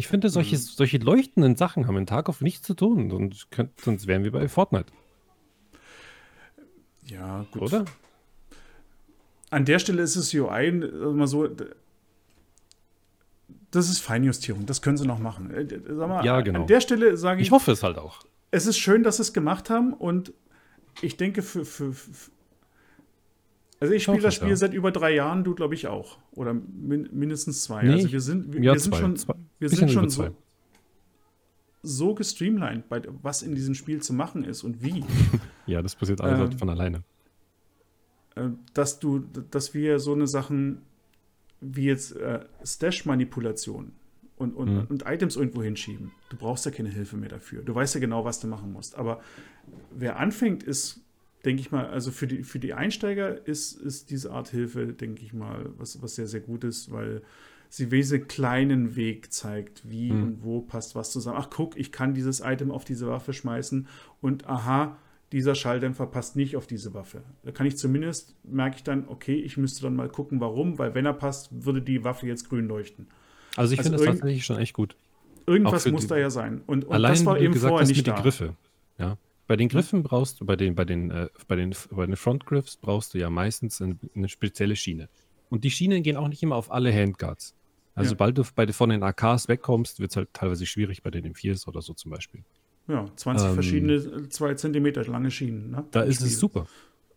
Ich 0.00 0.06
finde, 0.08 0.30
solche, 0.30 0.54
Hm. 0.56 0.62
solche 0.62 0.98
leuchtenden 0.98 1.56
Sachen 1.56 1.86
haben 1.86 1.96
einen 1.96 2.06
Tag 2.06 2.28
auf 2.30 2.40
nichts 2.40 2.62
zu 2.66 2.72
tun. 2.74 3.10
Sonst, 3.10 3.50
könnt, 3.50 3.78
sonst 3.80 4.06
wären 4.06 4.22
wir 4.24 4.30
bei 4.32 4.48
Fortnite, 4.48 4.86
Ja, 7.06 7.44
gut. 7.50 7.62
oder? 7.62 7.84
An 9.50 9.64
der 9.64 9.78
Stelle 9.78 10.02
ist 10.02 10.14
es 10.16 10.32
UI 10.32 10.66
äh, 10.68 10.72
mal 11.12 11.26
so. 11.26 11.48
Das 13.70 13.88
ist 13.90 13.98
Feinjustierung, 13.98 14.66
das 14.66 14.80
können 14.82 14.96
sie 14.96 15.06
noch 15.06 15.18
machen. 15.18 15.50
Äh, 15.50 15.66
Sag 15.68 16.08
mal, 16.08 16.24
Ja, 16.24 16.40
genau. 16.42 16.60
An 16.62 16.66
der 16.68 16.80
Stelle 16.80 17.16
sage 17.16 17.40
ich, 17.40 17.48
Ich 17.48 17.50
hoffe 17.50 17.72
es 17.72 17.82
halt 17.82 17.98
auch. 17.98 18.20
es 18.50 18.66
ist 18.66 18.78
schön, 18.78 19.02
dass 19.02 19.16
sie 19.16 19.22
es 19.22 19.32
gemacht 19.32 19.68
haben 19.68 19.92
und 19.94 20.32
ich 21.02 21.16
denke, 21.16 21.42
für. 21.42 21.64
für, 21.64 21.92
für 21.92 22.30
also 23.80 23.94
ich 23.94 24.02
spiele 24.02 24.20
das 24.20 24.34
Spiel 24.34 24.48
ja. 24.50 24.56
seit 24.56 24.74
über 24.74 24.90
drei 24.90 25.14
Jahren, 25.14 25.44
du 25.44 25.54
glaube 25.54 25.74
ich 25.74 25.86
auch. 25.86 26.18
Oder 26.32 26.54
min, 26.54 27.08
mindestens 27.12 27.62
zwei. 27.62 27.82
Nee, 27.84 27.92
also 27.92 28.12
wir 28.12 28.20
sind, 28.20 28.52
wir, 28.52 28.62
ja, 28.62 28.72
wir 28.72 28.80
sind 28.80 28.94
zwei. 28.94 29.00
schon, 29.00 29.16
Zwei- 29.16 29.34
wir 29.58 29.68
sind 29.68 29.90
schon 29.90 30.08
so, 30.10 30.34
so 31.82 32.14
gestreamlined, 32.14 32.88
bei, 32.88 33.02
was 33.22 33.42
in 33.42 33.54
diesem 33.54 33.74
Spiel 33.74 34.02
zu 34.02 34.12
machen 34.12 34.44
ist 34.44 34.62
und 34.64 34.82
wie. 34.82 35.04
Ja, 35.66 35.82
das 35.82 35.94
passiert 35.94 36.22
alles 36.22 36.34
Ähm, 36.34 36.40
halt 36.40 36.54
von 36.58 36.70
alleine. 36.70 37.02
äh, 38.36 38.48
dass 38.72 38.98
du, 39.00 39.18
dass 39.50 39.74
wir 39.74 39.98
so 39.98 40.14
eine 40.14 40.26
Sachen 40.26 40.80
wie 41.60 41.84
jetzt 41.84 42.16
äh, 42.16 42.40
Stash-Manipulation 42.64 43.92
und, 44.36 44.54
und, 44.54 44.72
Mhm. 44.74 44.86
und 44.88 45.04
Items 45.06 45.36
irgendwo 45.36 45.62
hinschieben. 45.62 46.12
Du 46.30 46.36
brauchst 46.38 46.64
ja 46.64 46.70
keine 46.70 46.88
Hilfe 46.88 47.16
mehr 47.18 47.28
dafür. 47.28 47.62
Du 47.62 47.74
weißt 47.74 47.94
ja 47.96 48.00
genau, 48.00 48.24
was 48.24 48.40
du 48.40 48.46
machen 48.46 48.72
musst. 48.72 48.96
Aber 48.96 49.20
wer 49.90 50.18
anfängt, 50.18 50.62
ist, 50.62 51.00
denke 51.44 51.60
ich 51.60 51.70
mal, 51.70 51.86
also 51.86 52.10
für 52.10 52.26
die, 52.26 52.42
für 52.42 52.58
die 52.58 52.74
Einsteiger 52.74 53.46
ist, 53.46 53.72
ist 53.80 54.10
diese 54.10 54.30
Art 54.32 54.48
Hilfe, 54.48 54.86
denke 54.92 55.22
ich 55.22 55.32
mal, 55.32 55.70
was, 55.78 56.02
was 56.02 56.14
sehr, 56.16 56.26
sehr 56.26 56.40
gut 56.40 56.64
ist, 56.64 56.90
weil 56.92 57.22
sie 57.70 57.86
diesen 57.88 58.26
kleinen 58.28 58.96
Weg 58.96 59.32
zeigt, 59.32 59.82
wie 59.88 60.10
Mhm. 60.10 60.22
und 60.22 60.42
wo 60.44 60.60
passt 60.62 60.94
was 60.94 61.12
zusammen. 61.12 61.36
Ach, 61.40 61.50
guck, 61.50 61.76
ich 61.76 61.92
kann 61.92 62.14
dieses 62.14 62.40
Item 62.40 62.70
auf 62.70 62.84
diese 62.84 63.06
Waffe 63.08 63.32
schmeißen 63.32 63.86
und 64.20 64.46
aha, 64.48 64.96
dieser 65.32 65.54
Schalldämpfer 65.54 66.06
passt 66.06 66.36
nicht 66.36 66.56
auf 66.56 66.66
diese 66.66 66.94
Waffe. 66.94 67.22
Da 67.44 67.52
kann 67.52 67.66
ich 67.66 67.76
zumindest, 67.76 68.34
merke 68.44 68.76
ich 68.76 68.82
dann, 68.84 69.06
okay, 69.08 69.34
ich 69.34 69.58
müsste 69.58 69.82
dann 69.82 69.94
mal 69.94 70.08
gucken, 70.08 70.40
warum, 70.40 70.78
weil 70.78 70.94
wenn 70.94 71.04
er 71.04 71.12
passt, 71.12 71.50
würde 71.66 71.82
die 71.82 72.02
Waffe 72.04 72.26
jetzt 72.26 72.48
grün 72.48 72.66
leuchten. 72.66 73.06
Also 73.54 73.74
ich 73.74 73.78
also 73.80 73.90
finde 73.90 74.04
das 74.06 74.14
tatsächlich 74.16 74.46
schon 74.46 74.56
echt 74.58 74.72
gut. 74.72 74.96
Irgendwas 75.46 75.86
muss 75.90 76.02
die- 76.02 76.08
da 76.08 76.16
ja 76.16 76.30
sein. 76.30 76.62
Und, 76.66 76.84
und 76.86 76.92
Allein, 76.94 77.12
das 77.12 77.26
war 77.26 77.38
eben 77.38 77.52
gesagt 77.52 77.70
vorher 77.70 77.86
nicht 77.86 77.96
mit 77.98 78.06
da. 78.06 78.14
den 78.14 78.22
Griffe. 78.22 78.54
Ja. 78.98 79.18
Bei 79.48 79.56
den 79.56 79.68
Griffen 79.68 80.02
brauchst 80.04 80.40
du, 80.40 80.44
bei 80.46 80.54
den, 80.54 80.74
bei 80.76 80.84
den, 80.84 81.10
äh, 81.10 81.28
bei 81.48 81.56
den, 81.56 81.74
bei 81.90 82.06
den 82.06 82.14
Front 82.16 82.46
Griffs 82.46 82.76
brauchst 82.76 83.14
du 83.14 83.18
ja 83.18 83.30
meistens 83.30 83.80
eine, 83.82 83.98
eine 84.14 84.28
spezielle 84.28 84.76
Schiene. 84.76 85.08
Und 85.50 85.64
die 85.64 85.70
Schienen 85.70 86.02
gehen 86.04 86.16
auch 86.16 86.28
nicht 86.28 86.42
immer 86.42 86.54
auf 86.54 86.70
alle 86.70 86.92
Handguards. 86.94 87.54
Also 87.94 88.06
Ja. 88.06 88.10
sobald 88.10 88.38
du 88.38 88.44
bei, 88.54 88.66
von 88.68 88.90
den 88.90 89.02
AKs 89.02 89.48
wegkommst, 89.48 89.98
wird 89.98 90.10
es 90.12 90.16
halt 90.16 90.28
teilweise 90.32 90.66
schwierig 90.66 91.02
bei 91.02 91.10
den 91.10 91.24
M4s 91.34 91.66
oder 91.66 91.82
so 91.82 91.94
zum 91.94 92.10
Beispiel. 92.12 92.44
Ja, 92.86 93.06
20 93.16 93.48
Ähm, 93.48 93.54
verschiedene, 93.54 93.94
äh, 93.94 94.28
zwei 94.28 94.54
Zentimeter 94.54 95.04
lange 95.04 95.30
Schienen. 95.30 95.70
Ne? 95.70 95.84
Da 95.90 96.02
ist 96.02 96.16
Spiel. 96.16 96.28
es 96.28 96.38
super. 96.38 96.66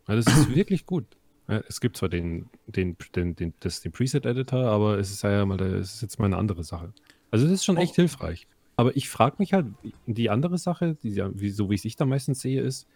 Ja, 0.08 0.16
das 0.16 0.26
ist 0.26 0.56
wirklich 0.56 0.86
gut. 0.86 1.06
Ja, 1.48 1.62
es 1.68 1.82
gibt 1.82 1.98
zwar 1.98 2.10
den, 2.10 2.48
den, 2.68 2.96
den, 3.16 3.36
den, 3.36 3.54
das, 3.60 3.82
den 3.82 3.92
Preset-Editor, 3.92 4.66
aber 4.66 4.98
es 5.00 5.12
ist 5.12 5.24
ja 5.24 5.46
mal, 5.46 5.60
es 5.62 5.96
ist 5.96 6.02
jetzt 6.02 6.18
mal 6.18 6.26
eine 6.28 6.38
andere 6.38 6.64
Sache. 6.64 6.94
Also 7.30 7.46
es 7.46 7.52
ist 7.52 7.66
schon 7.66 7.76
echt 7.78 7.92
Auch- 7.92 7.96
hilfreich. 7.98 8.48
Aber 8.82 8.98
ich 8.98 9.10
frage 9.10 9.36
mich 9.38 9.54
halt, 9.54 9.68
die 10.08 10.32
andere 10.32 10.58
Sache, 10.58 10.98
die, 11.04 11.12
so 11.52 11.70
wie 11.70 11.76
ich 11.76 11.96
da 11.98 12.06
meistens 12.08 12.40
sehe, 12.42 12.62
ist, 12.62 12.88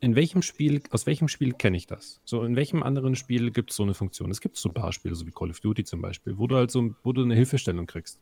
in 0.00 0.16
welchem 0.16 0.42
Spiel, 0.42 0.82
aus 0.90 1.06
welchem 1.06 1.28
Spiel 1.28 1.52
kenne 1.52 1.76
ich 1.76 1.86
das? 1.86 2.20
So, 2.24 2.42
in 2.42 2.56
welchem 2.56 2.82
anderen 2.82 3.14
Spiel 3.14 3.52
gibt 3.52 3.70
es 3.70 3.76
so 3.76 3.84
eine 3.84 3.94
Funktion? 3.94 4.32
Es 4.32 4.40
gibt 4.40 4.56
so 4.56 4.70
ein 4.70 4.74
paar 4.74 4.92
Spiele, 4.92 5.14
so 5.14 5.24
wie 5.28 5.30
Call 5.30 5.50
of 5.50 5.60
Duty 5.60 5.84
zum 5.84 6.02
Beispiel, 6.02 6.36
wo 6.36 6.48
du 6.48 6.56
halt 6.56 6.72
so, 6.72 6.96
wo 7.04 7.12
du 7.12 7.22
eine 7.22 7.36
Hilfestellung 7.36 7.86
kriegst. 7.86 8.18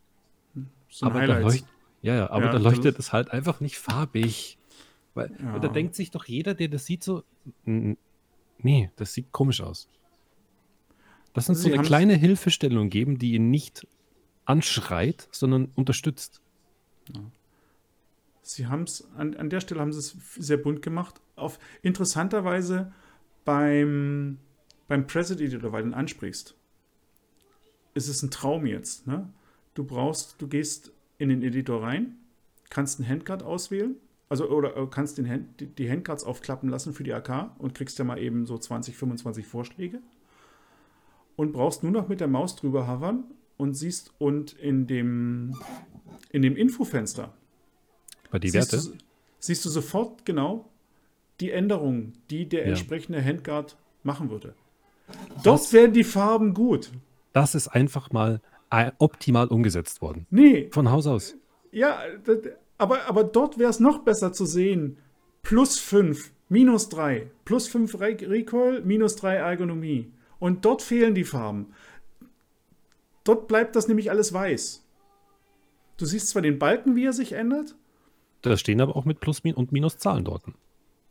So 0.87 1.07
ein 1.07 1.11
aber 1.11 1.25
da 1.25 1.33
Highlights. 1.33 1.61
leucht, 1.61 1.65
ja, 2.03 2.13
ja, 2.15 2.29
aber 2.29 2.45
Ja, 2.45 2.51
da 2.51 2.57
leuchtet 2.59 2.99
es 2.99 3.11
halt 3.11 3.31
einfach 3.31 3.59
nicht 3.59 3.79
farbig. 3.79 4.59
Weil 5.15 5.31
Ja. 5.41 5.57
da 5.57 5.67
denkt 5.67 5.95
sich 5.95 6.11
doch 6.11 6.25
jeder, 6.25 6.53
der 6.53 6.67
das 6.67 6.85
sieht, 6.85 7.03
so, 7.03 7.23
"N- 7.65 7.97
nee, 8.59 8.91
das 8.97 9.15
sieht 9.15 9.31
komisch 9.31 9.61
aus. 9.61 9.89
Das 11.33 11.47
sind 11.47 11.55
Sie 11.55 11.69
so 11.69 11.73
eine 11.73 11.81
kleine 11.81 12.13
Hilfestellung 12.17 12.91
geben, 12.91 13.17
die 13.17 13.33
ihn 13.33 13.49
nicht 13.49 13.87
anschreit, 14.45 15.27
sondern 15.31 15.71
unterstützt. 15.73 16.39
Sie 18.41 18.67
haben 18.67 18.83
es, 18.83 19.07
an, 19.15 19.35
an 19.35 19.49
der 19.49 19.59
Stelle 19.59 19.81
haben 19.81 19.93
sie 19.93 19.99
es 19.99 20.15
sehr 20.35 20.57
bunt 20.57 20.81
gemacht. 20.81 21.21
Auf 21.35 21.59
interessanterweise 21.81 22.91
beim, 23.45 24.39
beim 24.87 25.07
Preset 25.07 25.39
Editor, 25.39 25.71
weil 25.71 25.83
du 25.83 25.89
ihn 25.89 25.93
ansprichst, 25.93 26.55
ist 27.93 28.07
es 28.07 28.23
ein 28.23 28.31
Traum 28.31 28.65
jetzt. 28.65 29.07
Ne? 29.07 29.29
Du 29.73 29.83
brauchst, 29.83 30.41
du 30.41 30.47
gehst 30.47 30.91
in 31.17 31.29
den 31.29 31.43
Editor 31.43 31.83
rein, 31.83 32.17
kannst 32.69 32.99
einen 32.99 33.09
Handguard 33.09 33.43
auswählen, 33.43 33.95
also 34.29 34.49
oder 34.49 34.77
äh, 34.77 34.87
kannst 34.89 35.17
den 35.17 35.29
Hand, 35.29 35.77
die, 35.77 35.89
Handguards 35.89 36.23
aufklappen 36.23 36.69
lassen 36.69 36.93
für 36.93 37.03
die 37.03 37.13
AK 37.13 37.51
und 37.57 37.73
kriegst 37.73 37.97
ja 37.99 38.05
mal 38.05 38.19
eben 38.19 38.45
so 38.45 38.57
20, 38.57 38.95
25 38.95 39.45
Vorschläge 39.45 39.99
und 41.35 41.51
brauchst 41.51 41.83
nur 41.83 41.91
noch 41.91 42.07
mit 42.07 42.19
der 42.19 42.27
Maus 42.27 42.55
drüber 42.55 42.87
hovern 42.87 43.23
und 43.57 43.73
siehst 43.73 44.13
und 44.19 44.53
in 44.53 44.87
dem 44.87 45.55
in 46.31 46.41
dem 46.41 46.55
Infofenster 46.55 47.33
Bei 48.31 48.39
die 48.39 48.49
siehst, 48.49 48.73
Werte? 48.73 48.89
du, 48.89 48.97
siehst 49.39 49.65
du 49.65 49.69
sofort 49.69 50.25
genau 50.25 50.65
die 51.39 51.51
Änderungen, 51.51 52.13
die 52.29 52.47
der 52.47 52.63
Ja. 52.63 52.69
entsprechende 52.69 53.23
Handguard 53.23 53.77
machen 54.03 54.29
würde. 54.29 54.53
Dort 55.43 55.71
wären 55.73 55.93
die 55.93 56.03
Farben 56.03 56.53
gut. 56.53 56.91
Das 57.33 57.55
ist 57.55 57.67
einfach 57.69 58.11
mal 58.11 58.41
äh, 58.71 58.91
optimal 58.99 59.47
umgesetzt 59.47 60.01
worden. 60.01 60.27
Nee, 60.29 60.69
Von 60.71 60.91
Haus 60.91 61.07
aus. 61.07 61.35
ja, 61.71 61.99
aber, 62.77 63.05
aber 63.07 63.23
dort 63.23 63.57
wäre 63.57 63.69
es 63.69 63.79
noch 63.79 63.99
besser 64.03 64.31
zu 64.33 64.45
sehen. 64.45 64.97
Plus 65.41 65.79
5, 65.79 66.31
minus 66.49 66.89
3, 66.89 67.29
plus 67.45 67.67
5 67.67 67.99
Re 67.99 68.17
Recoil, 68.21 68.81
minus 68.81 69.15
3 69.15 69.35
Ergonomie. 69.35 70.11
Und 70.39 70.65
dort 70.65 70.81
fehlen 70.81 71.15
die 71.15 71.23
Farben. 71.23 71.73
Dort 73.23 73.47
bleibt 73.47 73.75
das 73.75 73.87
nämlich 73.87 74.09
alles 74.11 74.33
weiß. 74.33 74.83
Du 75.99 76.05
siehst 76.05 76.29
zwar 76.29 76.41
den 76.41 76.57
Balken, 76.59 76.95
wie 76.95 77.05
er 77.05 77.13
sich 77.13 77.33
ändert, 77.33 77.75
Da 78.41 78.55
stehen 78.57 78.79
aber 78.81 78.95
auch 78.95 79.05
mit 79.05 79.19
Plus 79.19 79.43
Min- 79.43 79.55
und 79.55 79.71
Minus 79.73 79.97
Zahlen 79.97 80.23
dort. 80.25 80.43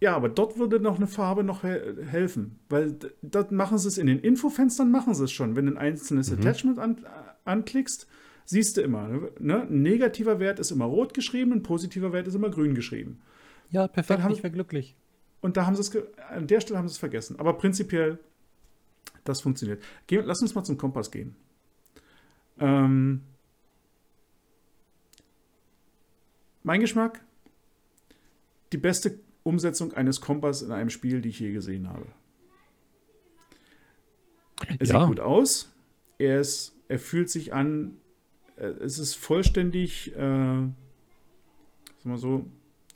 Ja, 0.00 0.14
aber 0.16 0.28
dort 0.28 0.58
würde 0.58 0.80
noch 0.80 0.96
eine 0.96 1.06
Farbe 1.06 1.42
noch 1.44 1.62
he 1.62 1.76
helfen, 2.06 2.58
weil 2.68 2.96
dort 3.20 3.52
machen 3.52 3.78
sie 3.78 3.88
es 3.88 3.98
in 3.98 4.06
den 4.06 4.18
Infofenstern, 4.20 4.90
machen 4.90 5.12
sie 5.14 5.24
es 5.24 5.32
schon. 5.32 5.56
Wenn 5.56 5.66
du 5.66 5.72
ein 5.72 5.78
einzelnes 5.78 6.32
Attachment 6.32 6.78
an 6.78 7.04
anklickst, 7.44 8.06
siehst 8.44 8.76
du 8.76 8.80
immer, 8.80 9.08
ne? 9.40 9.62
ein 9.62 9.82
negativer 9.82 10.38
Wert 10.40 10.58
ist 10.60 10.70
immer 10.70 10.84
rot 10.86 11.12
geschrieben, 11.14 11.52
ein 11.52 11.62
positiver 11.62 12.12
Wert 12.12 12.26
ist 12.28 12.34
immer 12.34 12.48
grün 12.50 12.74
geschrieben. 12.74 13.20
Ja, 13.70 13.88
perfekt. 13.88 14.22
haben- 14.22 14.32
Ich 14.32 14.42
wäre 14.42 14.52
glücklich. 14.52 14.94
Und 15.40 15.56
da 15.56 15.66
haben 15.66 15.74
sie 15.76 15.82
es, 15.82 15.92
an 16.30 16.46
der 16.46 16.60
Stelle 16.60 16.78
haben 16.78 16.88
sie 16.88 16.92
es 16.92 16.98
vergessen. 16.98 17.38
Aber 17.38 17.52
prinzipiell, 17.58 18.18
das 19.24 19.40
funktioniert. 19.42 19.82
Geh, 20.06 20.20
lass 20.24 20.40
uns 20.40 20.54
mal 20.54 20.64
zum 20.64 20.78
Kompass 20.78 21.10
gehen. 21.10 21.34
Ähm, 22.60 23.22
mein 26.68 26.80
Geschmack, 26.82 27.20
die 28.72 28.76
beste 28.76 29.18
Umsetzung 29.42 29.94
eines 29.94 30.20
Kompass 30.20 30.60
in 30.60 30.70
einem 30.70 30.90
Spiel, 30.90 31.22
die 31.22 31.30
ich 31.30 31.40
je 31.40 31.50
gesehen 31.52 31.88
habe. 31.88 32.06
Er 34.78 34.86
Ja. 34.86 35.00
sieht 35.00 35.08
gut 35.08 35.20
aus. 35.20 35.72
Er, 36.18 36.40
ist, 36.40 36.74
er 36.88 36.98
fühlt 36.98 37.30
sich 37.30 37.52
an. 37.54 37.96
äh, 38.56 38.66
Es 38.84 38.98
ist 38.98 39.14
vollständig. 39.14 40.12
Äh, 40.14 40.16
sagen 40.18 40.74
wir 42.04 42.18
so. 42.18 42.44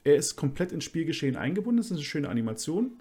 Er 0.04 0.16
ist 0.16 0.36
komplett 0.36 0.72
ins 0.72 0.84
Spielgeschehen 0.84 1.36
eingebunden. 1.36 1.78
Das 1.78 1.86
ist 1.86 1.92
eine 1.92 2.02
schöne 2.02 2.28
Animation. 2.28 2.92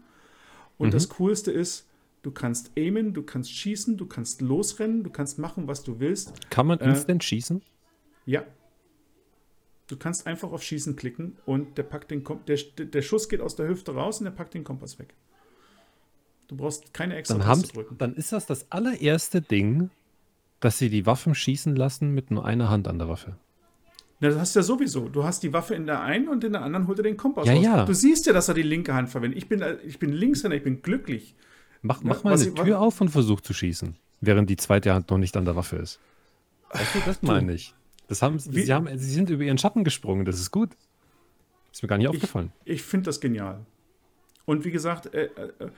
Und 0.77 0.87
Mhm. 0.89 0.91
das 0.91 1.09
Coolste 1.09 1.51
ist, 1.51 1.87
du 2.21 2.31
kannst 2.31 2.71
aimen, 2.77 3.13
du 3.13 3.23
kannst 3.23 3.51
schießen, 3.51 3.97
du 3.97 4.05
kannst 4.05 4.39
losrennen, 4.41 5.03
du 5.03 5.09
kannst 5.09 5.37
machen, 5.39 5.67
was 5.67 5.83
du 5.83 5.99
willst. 5.99 6.31
Kann 6.49 6.67
man 6.67 6.79
Äh, 6.79 6.85
instant 6.89 7.23
schießen? 7.23 7.61
Ja. 8.25 8.45
Du 9.91 9.97
kannst 9.97 10.25
einfach 10.25 10.51
auf 10.53 10.63
Schießen 10.63 10.95
klicken 10.95 11.35
und 11.45 11.77
der 11.77 11.83
packt 11.83 12.11
den 12.11 12.23
Kom 12.23 12.39
der, 12.47 12.57
der 12.77 13.01
Schuss 13.01 13.27
geht 13.27 13.41
aus 13.41 13.57
der 13.57 13.67
Hüfte 13.67 13.93
raus 13.93 14.19
und 14.19 14.23
der 14.23 14.31
packt 14.31 14.53
den 14.53 14.63
Kompass 14.63 14.97
weg. 14.99 15.13
Du 16.47 16.55
brauchst 16.55 16.93
keine 16.93 17.15
extra 17.17 17.37
Dann, 17.37 17.45
haben, 17.45 17.61
drücken. 17.63 17.97
dann 17.97 18.13
ist 18.15 18.31
das 18.31 18.45
das 18.45 18.71
allererste 18.71 19.41
Ding, 19.41 19.89
dass 20.61 20.77
sie 20.77 20.89
die 20.89 21.05
Waffen 21.05 21.35
schießen 21.35 21.75
lassen 21.75 22.11
mit 22.13 22.31
nur 22.31 22.45
einer 22.45 22.69
Hand 22.69 22.87
an 22.87 22.99
der 22.99 23.09
Waffe. 23.09 23.35
Na, 24.21 24.29
das 24.29 24.37
hast 24.39 24.55
du 24.55 24.59
ja 24.59 24.63
sowieso. 24.63 25.09
Du 25.09 25.23
hast 25.25 25.43
die 25.43 25.51
Waffe 25.51 25.75
in 25.75 25.85
der 25.87 26.01
einen 26.01 26.29
und 26.29 26.43
in 26.45 26.53
der 26.53 26.61
anderen 26.61 26.87
holt 26.87 26.99
er 26.99 27.03
den 27.03 27.17
Kompass 27.17 27.47
Ja, 27.47 27.53
raus. 27.55 27.63
ja. 27.63 27.85
Du 27.85 27.93
siehst 27.93 28.25
ja, 28.27 28.33
dass 28.33 28.47
er 28.47 28.53
die 28.53 28.61
linke 28.63 28.93
Hand 28.93 29.09
verwendet. 29.09 29.37
Ich 29.37 29.49
bin, 29.49 29.61
ich 29.85 29.99
bin 29.99 30.13
Linkshänder, 30.13 30.55
ich 30.55 30.63
bin 30.63 30.81
glücklich. 30.81 31.35
Mach, 31.81 32.01
mach 32.03 32.23
mal 32.23 32.33
eine 32.35 32.43
ich- 32.43 32.53
Tür 32.53 32.79
auf 32.79 33.01
und 33.01 33.09
versuch 33.09 33.41
zu 33.41 33.53
schießen, 33.53 33.95
während 34.21 34.49
die 34.49 34.57
zweite 34.57 34.93
Hand 34.93 35.09
noch 35.09 35.17
nicht 35.17 35.35
an 35.35 35.43
der 35.45 35.55
Waffe 35.57 35.77
ist. 35.77 35.99
Weißt 36.71 36.95
du, 36.95 36.99
das 37.05 37.21
meine 37.23 37.53
ich. 37.53 37.73
Das 38.11 38.21
haben, 38.21 38.35
Wie- 38.53 38.63
sie, 38.63 38.73
haben, 38.73 38.89
sie 38.97 39.09
sind 39.09 39.29
über 39.29 39.41
ihren 39.43 39.57
Schatten 39.57 39.85
gesprungen, 39.85 40.25
das 40.25 40.37
ist 40.37 40.51
gut. 40.51 40.71
Ist 41.71 41.81
mir 41.81 41.87
gar 41.87 41.97
nicht 41.97 42.09
aufgefallen. 42.09 42.51
Ich 42.65 42.83
finde 42.83 43.05
das 43.05 43.21
genial. 43.21 43.65
Und 44.43 44.65
wie 44.65 44.71
gesagt, 44.71 45.13
äh, 45.13 45.27
äh, 45.27 45.69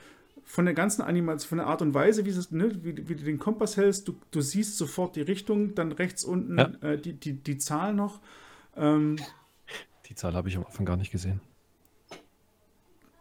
von 0.44 0.66
der 0.66 0.74
ganzen 0.74 1.04
Animation, 1.04 1.48
von 1.48 1.58
der 1.60 1.68
Art 1.68 1.84
und 1.84 1.94
Weise, 1.94 2.26
wie, 2.26 2.32
es, 2.32 2.50
ne, 2.50 2.72
wie, 2.84 3.08
wie 3.08 3.14
du 3.16 3.24
den 3.24 3.38
Kompass 3.38 3.78
hältst, 3.78 4.08
du, 4.08 4.16
du 4.32 4.42
siehst 4.42 4.78
sofort 4.80 5.16
die 5.16 5.22
Richtung, 5.22 5.76
dann 5.76 5.92
rechts 5.92 6.24
unten 6.24 6.58
Ja. 6.58 6.72
äh, 6.82 6.98
die, 6.98 7.14
die, 7.14 7.34
die 7.34 7.60
Zahl 7.60 7.94
noch. 7.94 8.20
Ähm, 8.76 9.18
Die 10.10 10.16
Zahl 10.16 10.34
habe 10.34 10.50
ich 10.50 10.58
am 10.58 10.66
Anfang 10.66 10.88
gar 10.88 10.98
nicht 10.98 11.12
gesehen. 11.12 11.40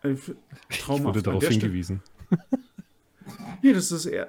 äh, 0.03 0.12
f- 0.12 0.35
Ich 0.70 0.79
traumhaft. 0.79 1.05
wurde 1.05 1.22
darauf 1.22 1.46
hingewiesen. 1.46 2.01
Nee, 3.62 3.72
das 3.75 3.92
ist 3.92 4.07
eher, 4.07 4.29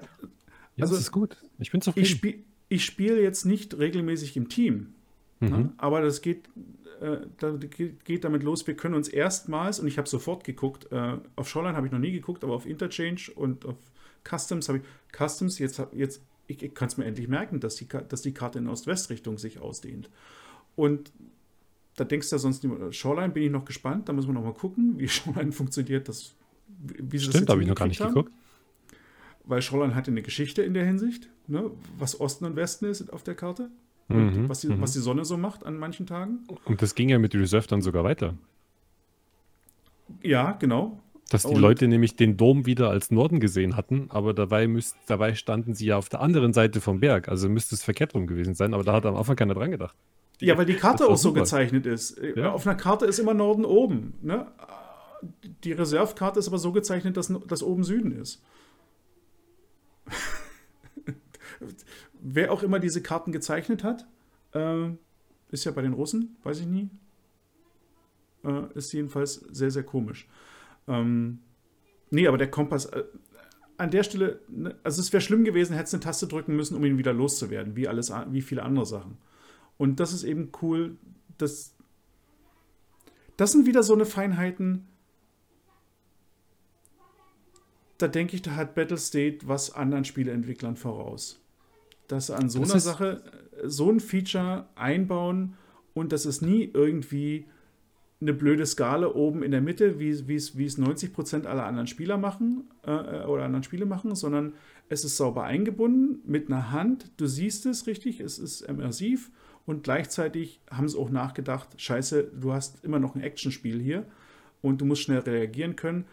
Ja, 0.76 0.84
Also, 0.84 0.94
das 0.96 1.04
ist 1.06 1.12
gut. 1.12 1.38
Ich 1.58 1.72
bin 1.72 1.80
ich 1.80 1.84
zufrieden. 1.86 2.06
spiele 2.06 2.38
ich 2.74 2.86
spiel 2.86 3.20
jetzt 3.20 3.46
nicht 3.46 3.78
regelmäßig 3.78 4.36
im 4.36 4.50
Team. 4.50 4.96
Mhm. 5.40 5.50
Ne? 5.50 5.74
Aber 5.78 6.02
das 6.02 6.22
geht, 6.22 6.50
äh, 7.02 7.18
da 7.38 7.52
geht, 7.52 8.24
damit 8.24 8.42
los. 8.42 8.66
Wir 8.66 8.76
können 8.76 8.96
uns 8.96 9.08
erstmals, 9.08 9.80
und 9.80 9.86
ich 9.86 10.00
habe 10.00 10.10
sofort 10.10 10.44
geguckt, 10.44 10.92
äh, 10.92 11.18
auf 11.36 11.48
Shoreline 11.48 11.76
habe 11.78 11.86
ich 11.86 11.94
noch 11.94 12.00
nie 12.00 12.12
geguckt, 12.12 12.44
aber 12.44 12.54
auf 12.54 12.66
Interchange 12.66 13.30
und 13.36 13.66
auf 13.66 13.78
Customs 14.28 14.70
habe 14.70 14.80
ich. 14.80 14.84
Customs, 15.16 15.60
jetzt, 15.60 15.80
jetzt 15.94 16.24
ich, 16.48 16.64
ich 16.64 16.74
kann 16.74 16.88
es 16.88 16.98
mir 16.98 17.06
endlich 17.06 17.28
merken, 17.28 17.60
dass 17.60 17.76
die, 17.76 17.88
dass 17.88 18.24
die 18.24 18.34
Karte 18.34 18.58
in 18.58 18.68
Ost-West-Richtung 18.68 19.38
sich 19.38 19.60
ausdehnt. 19.60 20.10
Und 20.76 21.12
da 21.96 22.06
denkst 22.06 22.32
du 22.32 22.36
ja 22.38 22.40
sonst 22.40 22.64
nicht, 22.64 22.96
Shoreline 22.96 23.34
bin 23.34 23.44
ich 23.44 23.52
noch 23.52 23.66
gespannt, 23.66 24.10
da 24.10 24.14
müssen 24.14 24.30
wir 24.30 24.34
noch 24.34 24.44
mal 24.44 24.54
gucken, 24.56 24.98
wie 24.98 25.08
Shoreline 25.10 25.52
funktioniert. 25.52 26.10
Das, 26.10 26.34
wie 26.68 27.20
sie 27.20 27.26
das 27.28 27.36
Stimmt, 27.36 27.36
jetzt 27.36 27.50
habe 27.50 27.62
ich 27.62 27.68
noch 27.68 27.76
gar 27.76 27.88
nicht 27.88 28.02
haben. 28.02 28.16
geguckt. 28.16 28.32
Weil 29.46 29.62
Shoreline 29.62 29.94
hatte 29.94 30.10
eine 30.10 30.24
Geschichte 30.24 30.64
in 30.64 30.74
der 30.74 30.86
Hinsicht, 30.86 31.30
ne? 31.48 31.72
was 31.98 32.20
Osten 32.20 32.46
und 32.46 32.56
Westen 32.56 32.86
ist 32.86 33.12
auf 33.12 33.24
der 33.24 33.36
Karte. 33.36 33.70
Mhm, 34.10 34.18
Und 34.18 34.50
was, 34.50 34.62
die, 34.62 34.68
mhm. 34.68 34.82
was 34.82 34.94
die 34.94 35.00
Sonne 35.00 35.24
so 35.26 35.38
macht 35.38 35.66
an 35.66 35.78
manchen 35.78 36.06
Tagen. 36.06 36.40
Und 36.66 36.82
das 36.82 36.94
ging 36.96 37.10
ja 37.10 37.20
mit 37.20 37.34
Reserve 37.36 37.68
dann 37.68 37.82
sogar 37.82 38.04
weiter. 38.04 38.34
Ja, 40.22 40.52
genau. 40.54 41.00
Dass 41.30 41.44
die 41.44 41.56
Und- 41.56 41.62
Leute 41.62 41.88
nämlich 41.88 42.16
den 42.16 42.36
Dom 42.38 42.66
wieder 42.66 42.90
als 42.90 43.10
Norden 43.10 43.40
gesehen 43.40 43.76
hatten, 43.78 44.08
aber 44.10 44.34
dabei, 44.34 44.68
müsst, 44.68 44.96
dabei 45.08 45.34
standen 45.36 45.74
sie 45.74 45.86
ja 45.88 45.98
auf 45.98 46.10
der 46.10 46.20
anderen 46.22 46.54
Seite 46.54 46.82
vom 46.82 47.00
Berg. 47.00 47.30
Also 47.30 47.48
müsste 47.50 47.76
es 47.76 47.84
verkehrt 47.84 48.14
rum 48.14 48.28
gewesen 48.28 48.54
sein, 48.56 48.74
aber 48.74 48.84
da 48.84 48.94
hat 48.94 49.06
am 49.06 49.16
Anfang 49.16 49.36
keiner 49.38 49.54
dran 49.54 49.72
gedacht. 49.72 49.96
Ja, 50.42 50.58
weil 50.58 50.66
die 50.66 50.76
Karte 50.76 51.06
auch 51.06 51.16
so 51.16 51.30
super. 51.30 51.40
gezeichnet 51.42 51.86
ist. 51.86 52.18
Äh, 52.20 52.38
Ja. 52.40 52.52
Auf 52.52 52.68
einer 52.68 52.76
Karte 52.76 53.06
ist 53.06 53.20
immer 53.20 53.34
Norden 53.34 53.64
oben. 53.66 54.16
Ne? 54.22 54.48
Die 55.64 55.72
Reserve-Karte 55.72 56.40
ist 56.40 56.50
aber 56.50 56.58
so 56.58 56.74
gezeichnet, 56.74 57.16
dass, 57.16 57.34
dass 57.48 57.64
oben 57.64 57.84
Süden 57.86 58.12
ist. 58.12 58.42
Wer 62.26 62.54
auch 62.54 62.64
immer 62.64 62.80
diese 62.80 63.02
Karten 63.02 63.34
gezeichnet 63.34 63.84
hat, 63.84 64.08
äh, 64.54 64.88
ist 65.52 65.66
ja 65.66 65.72
bei 65.72 65.82
den 65.82 65.92
Russen, 65.92 66.38
weiß 66.44 66.62
ich 66.62 66.66
nie. 66.66 66.90
Äh, 68.46 68.64
ist 68.76 68.94
jedenfalls 68.94 69.36
sehr, 69.52 69.72
sehr 69.72 69.84
komisch. 69.84 70.28
Ähm, 70.88 71.40
nee, 72.12 72.26
aber 72.26 72.38
der 72.38 72.50
Kompass, 72.50 72.86
äh, 72.86 73.04
an 73.76 73.92
der 73.92 74.04
Stelle, 74.04 74.40
ne, 74.48 74.74
also 74.84 75.02
es 75.02 75.12
wäre 75.12 75.20
schlimm 75.20 75.44
gewesen, 75.44 75.74
hätte 75.74 75.88
es 75.88 75.94
eine 75.94 76.02
Taste 76.02 76.28
drücken 76.28 76.56
müssen, 76.56 76.78
um 76.78 76.86
ihn 76.86 76.98
wieder 76.98 77.12
loszuwerden, 77.12 77.76
wie, 77.76 77.90
alles, 77.90 78.12
wie 78.30 78.42
viele 78.42 78.64
andere 78.64 78.86
Sachen. 78.86 79.18
Und 79.78 80.00
das 80.00 80.14
ist 80.14 80.24
eben 80.24 80.52
cool, 80.62 80.96
dass 81.38 81.76
das 83.36 83.52
sind 83.52 83.66
wieder 83.66 83.84
so 83.84 83.94
eine 83.94 84.06
Feinheiten. 84.06 84.88
Da 87.98 88.08
denke 88.08 88.36
ich, 88.36 88.42
da 88.42 88.56
hat 88.56 88.76
Battlestate 88.76 89.40
was 89.44 89.72
anderen 89.72 90.06
Spieleentwicklern 90.06 90.78
voraus. 90.78 91.43
Dass 92.14 92.28
sie 92.28 92.36
an 92.36 92.48
so 92.48 92.60
Das 92.60 92.72
einer 92.72 92.80
Sache 92.80 93.24
äh, 93.64 93.68
so 93.68 93.90
ein 93.90 94.00
Feature 94.00 94.68
einbauen 94.76 95.56
und 95.96 96.12
dass 96.12 96.26
es 96.26 96.44
nie 96.44 96.70
irgendwie 96.72 97.48
eine 98.22 98.34
blöde 98.34 98.68
Skala 98.68 99.08
oben 99.08 99.42
in 99.42 99.50
der 99.50 99.62
Mitte, 99.62 100.00
wie, 100.00 100.28
wie, 100.28 100.36
es, 100.36 100.56
wie 100.56 100.66
es 100.66 100.78
90% 100.78 101.48
aller 101.48 101.66
anderen 101.66 101.88
Spieler 101.88 102.20
machen 102.20 102.66
äh, 102.84 103.26
oder 103.26 103.46
anderen 103.46 103.64
Spiele 103.64 103.88
machen, 103.88 104.14
sondern 104.14 104.54
es 104.90 105.04
ist 105.04 105.18
sauber 105.18 105.44
eingebunden 105.44 106.20
mit 106.24 106.50
einer 106.50 106.72
Hand. 106.72 107.12
Du 107.18 107.26
siehst 107.26 107.66
es 107.66 107.88
richtig, 107.88 108.20
es 108.20 108.38
ist 108.38 108.62
immersiv 108.62 109.32
und 109.66 109.84
gleichzeitig 109.84 110.62
haben 110.70 110.88
sie 110.88 111.00
auch 111.00 111.10
nachgedacht, 111.10 111.82
scheiße, 111.82 112.32
du 112.40 112.54
hast 112.54 112.86
immer 112.86 113.00
noch 113.00 113.16
ein 113.16 113.22
Actionspiel 113.22 113.82
hier 113.82 114.06
und 114.62 114.82
du 114.82 114.86
musst 114.86 115.02
schnell 115.02 115.20
reagieren 115.20 115.76
können. 115.76 116.06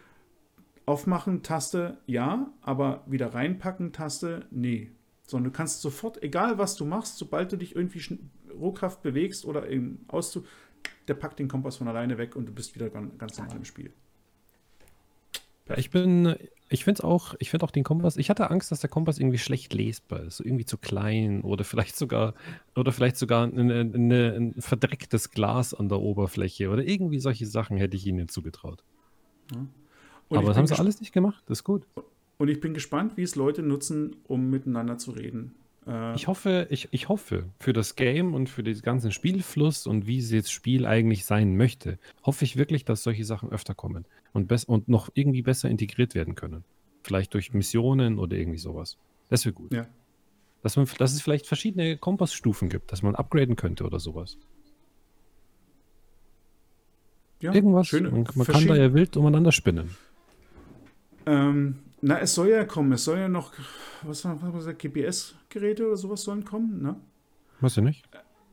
Aufmachen, 0.87 1.43
Taste, 1.43 1.99
ja, 2.07 2.51
aber 2.63 3.03
wieder 3.05 3.35
reinpacken, 3.35 3.93
Taste, 3.93 4.47
nee. 4.49 4.89
Sondern 5.31 5.53
du 5.53 5.57
kannst 5.57 5.79
sofort, 5.79 6.21
egal 6.21 6.57
was 6.57 6.75
du 6.75 6.83
machst, 6.83 7.17
sobald 7.17 7.53
du 7.53 7.55
dich 7.55 7.73
irgendwie 7.73 8.19
ruckhaft 8.53 9.01
bewegst 9.01 9.45
oder 9.45 9.69
eben 9.69 10.03
auszu, 10.09 10.43
der 11.07 11.13
packt 11.13 11.39
den 11.39 11.47
Kompass 11.47 11.77
von 11.77 11.87
alleine 11.87 12.17
weg 12.17 12.35
und 12.35 12.47
du 12.47 12.51
bist 12.51 12.75
wieder 12.75 12.89
ganz, 12.89 13.37
normal 13.37 13.55
im 13.55 13.63
Spiel. 13.63 13.93
Ja, 15.69 15.77
ich 15.77 15.89
bin, 15.89 16.35
ich 16.67 16.83
finde 16.83 16.99
es 16.99 17.01
auch, 17.05 17.35
ich 17.39 17.49
finde 17.49 17.65
auch 17.65 17.71
den 17.71 17.85
Kompass, 17.85 18.17
ich 18.17 18.29
hatte 18.29 18.51
Angst, 18.51 18.73
dass 18.73 18.81
der 18.81 18.89
Kompass 18.89 19.19
irgendwie 19.19 19.37
schlecht 19.37 19.73
lesbar 19.73 20.19
ist, 20.23 20.41
irgendwie 20.41 20.65
zu 20.65 20.77
klein 20.77 21.43
oder 21.43 21.63
vielleicht 21.63 21.95
sogar, 21.95 22.33
oder 22.75 22.91
vielleicht 22.91 23.15
sogar 23.15 23.45
eine, 23.45 23.79
eine, 23.79 24.35
ein 24.35 24.61
verdrecktes 24.61 25.31
Glas 25.31 25.73
an 25.73 25.87
der 25.87 26.01
Oberfläche 26.01 26.71
oder 26.71 26.83
irgendwie 26.83 27.21
solche 27.21 27.45
Sachen 27.45 27.77
hätte 27.77 27.95
ich 27.95 28.05
ihnen 28.05 28.27
zugetraut. 28.27 28.83
Und 29.53 30.37
Aber 30.37 30.49
das 30.49 30.57
haben 30.57 30.67
sie 30.67 30.77
alles 30.77 30.99
nicht 30.99 31.13
gemacht, 31.13 31.41
das 31.45 31.59
ist 31.59 31.63
gut. 31.63 31.85
Und 32.41 32.47
ich 32.47 32.59
bin 32.59 32.73
gespannt, 32.73 33.17
wie 33.17 33.21
es 33.21 33.35
Leute 33.35 33.61
nutzen, 33.61 34.15
um 34.27 34.49
miteinander 34.49 34.97
zu 34.97 35.11
reden. 35.11 35.53
Äh, 35.85 36.15
Ich 36.15 36.25
hoffe, 36.27 36.65
ich, 36.71 36.87
ich 36.89 37.07
hoffe 37.07 37.45
für 37.59 37.71
das 37.71 37.95
Game 37.95 38.33
und 38.33 38.49
für 38.49 38.63
den 38.63 38.81
ganzen 38.81 39.11
Spielfluss 39.11 39.85
und 39.85 40.07
wie 40.07 40.17
es 40.17 40.31
jetzt 40.31 40.51
Spiel 40.51 40.87
eigentlich 40.87 41.23
sein 41.25 41.55
möchte, 41.55 41.99
hoffe 42.25 42.43
ich 42.43 42.57
wirklich, 42.57 42.83
dass 42.83 43.03
solche 43.03 43.25
Sachen 43.25 43.51
öfter 43.51 43.75
kommen 43.75 44.05
und, 44.33 44.51
und 44.67 44.89
noch 44.89 45.11
irgendwie 45.13 45.43
besser 45.43 45.69
integriert 45.69 46.15
werden 46.15 46.33
können. 46.33 46.63
Vielleicht 47.03 47.31
durch 47.35 47.53
Missionen 47.53 48.17
oder 48.17 48.35
irgendwie 48.35 48.57
sowas. 48.57 48.97
Das 49.29 49.45
wäre 49.45 49.53
gut. 49.53 49.71
ja. 49.71 49.85
Dass, 50.63 50.77
man, 50.77 50.87
dass 50.97 51.13
es 51.13 51.21
vielleicht 51.21 51.45
verschiedene 51.45 51.95
Kompassstufen 51.97 52.69
gibt, 52.69 52.91
dass 52.91 53.03
man 53.03 53.13
upgraden 53.13 53.55
könnte 53.55 53.83
oder 53.85 53.99
sowas. 53.99 54.39
ja, 57.39 57.53
Irgendwas. 57.53 57.87
schöne- 57.87 58.09
man 58.09 58.25
man 58.33 58.47
kann 58.47 58.65
da 58.65 58.75
ja 58.75 58.95
wild 58.95 59.15
umeinander 59.15 59.51
spinnen. 59.51 59.91
Ähm, 61.27 61.75
na, 62.01 62.19
es 62.19 62.33
soll 62.33 62.49
ja 62.49 62.65
kommen. 62.65 62.91
Es 62.93 63.03
soll 63.05 63.17
ja 63.19 63.27
noch, 63.27 63.53
was 64.03 64.25
haben 64.25 64.41
wir 64.41 64.51
gesagt, 64.51 64.79
GPS-Geräte 64.81 65.85
oder 65.87 65.97
sowas 65.97 66.23
sollen 66.23 66.43
kommen, 66.45 66.81
ne? 66.81 66.95
Weißt 67.59 67.77
du 67.77 67.81
nicht? 67.81 68.03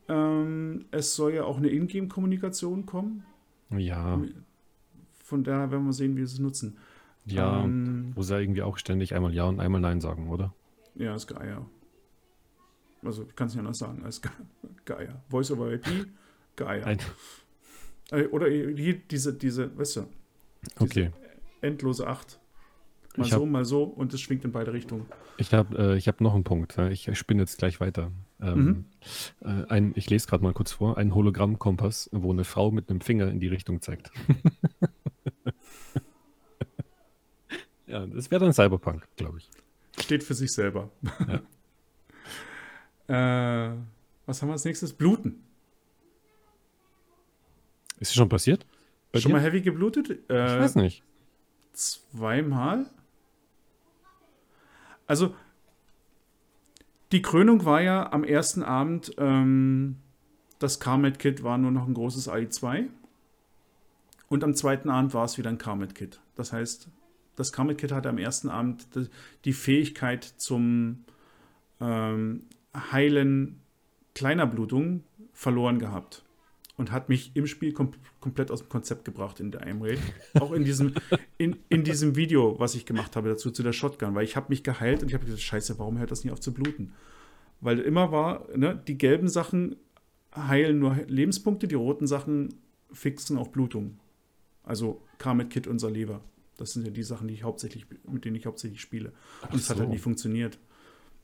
Ähm, 0.07 0.85
es 0.91 1.15
soll 1.15 1.33
ja 1.33 1.43
auch 1.43 1.57
eine 1.57 1.69
Ingame-Kommunikation 1.69 2.85
kommen. 2.85 3.23
Ja, 3.71 4.19
Von 5.23 5.43
daher 5.43 5.69
werden 5.71 5.85
wir 5.85 5.93
sehen, 5.93 6.15
wie 6.17 6.25
sie 6.25 6.33
es 6.35 6.39
nutzen. 6.39 6.77
ja. 7.25 7.63
Ähm, 7.63 8.13
Muss 8.15 8.29
ja 8.29 8.39
irgendwie 8.39 8.63
auch 8.63 8.77
ständig 8.77 9.13
einmal 9.13 9.33
Ja 9.33 9.43
und 9.45 9.59
einmal 9.59 9.81
Nein 9.81 10.01
sagen, 10.01 10.29
oder? 10.29 10.53
ja, 10.95 11.13
ist 11.15 11.27
Geier. 11.27 11.65
Also, 13.03 13.23
ich 13.23 13.35
kann 13.35 13.47
es 13.47 13.53
nicht 13.53 13.59
anders 13.59 13.77
sagen 13.77 14.03
als 14.03 14.21
Ge- 14.21 14.31
Geier. 14.85 15.23
Voice 15.29 15.51
over 15.51 15.71
IP, 15.71 15.85
Geier. 16.55 16.85
Ein, 16.85 16.97
Äh, 18.11 18.25
Oder 18.27 18.47
hier 18.49 18.95
diese, 18.97 19.33
diese, 19.33 19.77
weißt 19.77 19.97
du, 19.97 20.07
okay. 20.79 21.11
endlose 21.61 22.07
Acht. 22.07 22.39
Mal 23.19 23.25
Ich 23.25 23.31
hab- 23.33 23.39
so, 23.39 23.45
mal 23.45 23.65
so 23.65 23.83
und 23.83 24.13
es 24.13 24.21
schwingt 24.21 24.43
in 24.45 24.51
beide 24.51 24.73
Richtungen. 24.73 25.05
Ich 25.37 25.53
habe 25.53 25.93
äh, 25.93 25.97
ich 25.97 26.07
hab 26.07 26.21
noch 26.21 26.33
einen 26.35 26.43
Punkt. 26.43 26.77
Ich 26.89 27.09
spinne 27.17 27.41
jetzt 27.41 27.57
gleich 27.59 27.79
weiter. 27.79 28.11
Ähm, 28.41 28.65
Mhm. 28.65 28.85
äh, 29.41 29.65
ein, 29.69 29.91
ich 29.95 30.09
lese 30.09 30.27
gerade 30.27 30.43
mal 30.43 30.53
kurz 30.53 30.71
vor. 30.71 30.97
Ein 30.97 31.13
Hologrammkompass, 31.13 32.09
wo 32.13 32.31
eine 32.31 32.43
Frau 32.45 32.71
mit 32.71 32.89
einem 32.89 33.01
Finger 33.01 33.27
in 33.29 33.39
die 33.39 33.47
Richtung 33.47 33.81
zeigt. 33.81 34.11
ja, 37.87 38.05
das 38.05 38.29
wäre 38.31 38.43
dann 38.43 38.53
Cyberpunk, 38.53 39.07
glaube 39.15 39.39
ich. 39.39 39.49
Steht 40.03 40.23
für 40.23 40.33
sich 40.33 40.51
selber. 40.53 40.89
Ja. 43.07 43.07
äh, 43.71 43.75
was 44.25 44.41
haben 44.41 44.49
wir 44.49 44.53
als 44.53 44.65
nächstes? 44.65 44.93
Bluten. 44.93 45.43
Ist 47.99 48.09
es 48.09 48.13
schon 48.15 48.29
passiert? 48.29 48.65
Bei 49.11 49.19
Schon 49.19 49.31
dir? 49.31 49.37
mal 49.37 49.43
heavy 49.43 49.61
geblutet? 49.61 50.09
ich 50.09 50.29
Äh, 50.29 50.59
weiß 50.59 50.75
nicht. 50.75 51.03
zweimal. 51.73 52.85
Also, 55.09 55.33
die 57.11 57.23
Krönung 57.23 57.65
war 57.65 57.81
ja 57.81 58.11
am 58.13 58.23
ersten 58.23 58.61
Abend, 58.61 59.11
ähm, 59.17 59.95
das 60.59 60.79
Carmet-Kit 60.79 61.41
war 61.41 61.57
nur 61.57 61.71
noch 61.71 61.87
ein 61.87 61.95
großes 61.95 62.29
AI2. 62.29 62.85
Und 64.27 64.43
am 64.43 64.53
zweiten 64.53 64.91
Abend 64.91 65.15
war 65.15 65.25
es 65.25 65.39
wieder 65.39 65.49
ein 65.49 65.57
Carmet-Kit. 65.57 66.19
Das 66.35 66.53
heißt, 66.53 66.89
das 67.35 67.51
Carmet-Kit 67.51 67.91
hatte 67.91 68.07
am 68.09 68.19
ersten 68.19 68.49
Abend 68.49 68.85
die- 69.45 69.53
Fähigkeit 69.53 70.23
zum 70.23 71.05
ähm, 71.81 72.43
Heilen 72.91 73.61
kleiner 74.13 74.45
Blutungen 74.45 75.03
verloren 75.33 75.79
gehabt. 75.79 76.23
Und 76.79 76.93
hat 76.93 77.09
mich 77.09 77.31
im 77.35 77.45
Spiel 77.45 77.73
kom 77.73 77.91
komplett 78.21 78.51
aus 78.51 78.61
dem 78.61 78.69
Konzept 78.69 79.03
gebracht 79.03 79.41
in 79.41 79.51
der 79.51 79.63
einem 79.63 79.81
Raid. 79.81 79.99
Auch 80.39 80.53
in 80.53 80.63
diesem, 80.63 80.93
in, 81.37 81.57
in 81.67 81.83
diesem 81.83 82.15
Video, 82.15 82.57
was 82.57 82.73
ich 82.73 82.85
gemacht 82.85 83.17
habe 83.17 83.27
dazu, 83.27 83.51
zu 83.51 83.63
der 83.63 83.73
Shotgun. 83.73 84.15
Weil 84.15 84.23
ich 84.23 84.37
habe 84.37 84.45
mich 84.47 84.63
geheilt 84.63 85.01
und 85.01 85.09
ich 85.09 85.13
habe 85.13 85.25
gesagt, 85.25 85.41
scheiße, 85.41 85.77
warum 85.77 85.97
hört 85.99 86.09
das 86.11 86.23
nicht 86.23 86.31
auf 86.31 86.39
zu 86.39 86.53
bluten? 86.53 86.93
Weil 87.59 87.79
immer 87.79 88.13
war, 88.13 88.47
ne, 88.55 88.81
die 88.87 88.97
gelben 88.97 89.27
Sachen 89.27 89.75
heilen 90.33 90.79
nur 90.79 90.95
Lebenspunkte, 91.07 91.67
die 91.67 91.75
roten 91.75 92.07
Sachen 92.07 92.55
fixen 92.93 93.37
auch 93.37 93.49
Blutung. 93.49 93.99
Also 94.63 95.01
Carmet 95.17 95.49
Kit 95.49 95.67
unser 95.67 95.91
Lever. 95.91 96.21
Das 96.57 96.71
sind 96.71 96.85
ja 96.85 96.91
die 96.91 97.03
Sachen, 97.03 97.27
die 97.27 97.33
ich 97.33 97.43
hauptsächlich, 97.43 97.87
mit 98.09 98.23
denen 98.23 98.37
ich 98.37 98.45
hauptsächlich 98.45 98.79
spiele. 98.79 99.11
Ach 99.41 99.51
Und 99.51 99.59
es 99.59 99.69
hat 99.69 99.75
so. 99.77 99.81
halt 99.81 99.91
nicht 99.91 100.01
funktioniert. 100.01 100.57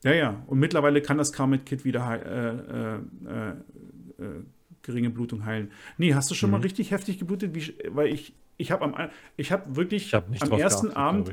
Ja, 0.04 0.12
ja. 0.12 0.42
Und 0.46 0.58
mittlerweile 0.58 1.00
kann 1.00 1.16
das 1.16 1.32
Carmet-Kit 1.32 1.84
wieder 1.86 2.04
hei- 2.06 2.18
äh, 2.18 2.96
äh, 2.96 2.98
äh, 3.26 3.50
äh, 4.22 4.42
geringe 4.86 5.10
Blutung 5.10 5.44
heilen. 5.44 5.70
Nee, 5.98 6.14
hast 6.14 6.30
du 6.30 6.34
schon 6.34 6.50
mal 6.50 6.58
Mhm. 6.58 6.62
richtig 6.62 6.90
heftig 6.92 7.18
geblutet? 7.18 7.54
Wie, 7.54 7.74
weil 7.94 8.08
ich, 8.08 8.32
ich 8.56 8.70
habe 8.70 8.84
am, 8.84 9.10
ich 9.36 9.52
habe 9.52 9.76
wirklich 9.76 10.12
Ich 10.12 10.28
nicht 10.30 10.42
am 10.42 10.52
ersten 10.58 10.86
geachtet, 10.86 10.96
Abend 10.96 11.32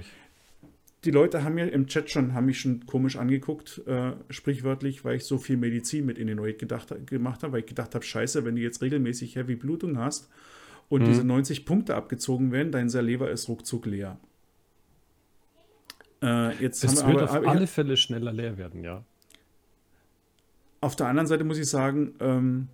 die 1.05 1.11
Leute 1.11 1.43
haben 1.43 1.55
mir 1.55 1.69
im 1.71 1.87
Chat 1.87 2.09
schon, 2.09 2.33
haben 2.33 2.45
mich 2.45 2.61
schon 2.61 2.85
komisch 2.85 3.17
angeguckt, 3.17 3.81
äh, 3.87 4.13
sprichwörtlich, 4.29 5.03
weil 5.03 5.17
ich 5.17 5.25
so 5.25 5.37
viel 5.37 5.57
Medizin 5.57 6.05
mit 6.05 6.17
Ininoid 6.17 6.59
gedacht, 6.59 6.93
gemacht 7.05 7.43
habe, 7.43 7.53
weil 7.53 7.59
ich 7.59 7.65
gedacht 7.65 7.93
habe, 7.93 8.05
scheiße, 8.05 8.45
wenn 8.45 8.55
du 8.55 8.61
jetzt 8.61 8.81
regelmäßig 8.81 9.35
Heavy 9.35 9.55
Blutung 9.55 9.97
hast 9.97 10.29
und 10.87 11.01
Mhm. 11.01 11.05
diese 11.05 11.25
90 11.25 11.65
Punkte 11.65 11.95
abgezogen 11.95 12.53
werden, 12.53 12.71
dein 12.71 12.87
Salever 12.89 13.29
ist 13.29 13.49
ruckzuck 13.49 13.85
leer. 13.85 14.17
Äh, 16.21 16.55
jetzt 16.63 16.83
Es 16.83 16.95
wird 16.95 17.07
wir 17.17 17.23
auf 17.25 17.31
aber, 17.31 17.39
aber 17.39 17.47
alle 17.49 17.67
Fälle 17.67 17.97
schneller 17.97 18.31
leer 18.31 18.57
werden, 18.57 18.83
ja. 18.83 19.03
auf 20.79 20.95
der 20.95 21.07
anderen 21.07 21.27
Seite 21.27 21.43
muss 21.43 21.57
ich 21.57 21.67
sagen, 21.69 22.13
ähm, 22.21 22.67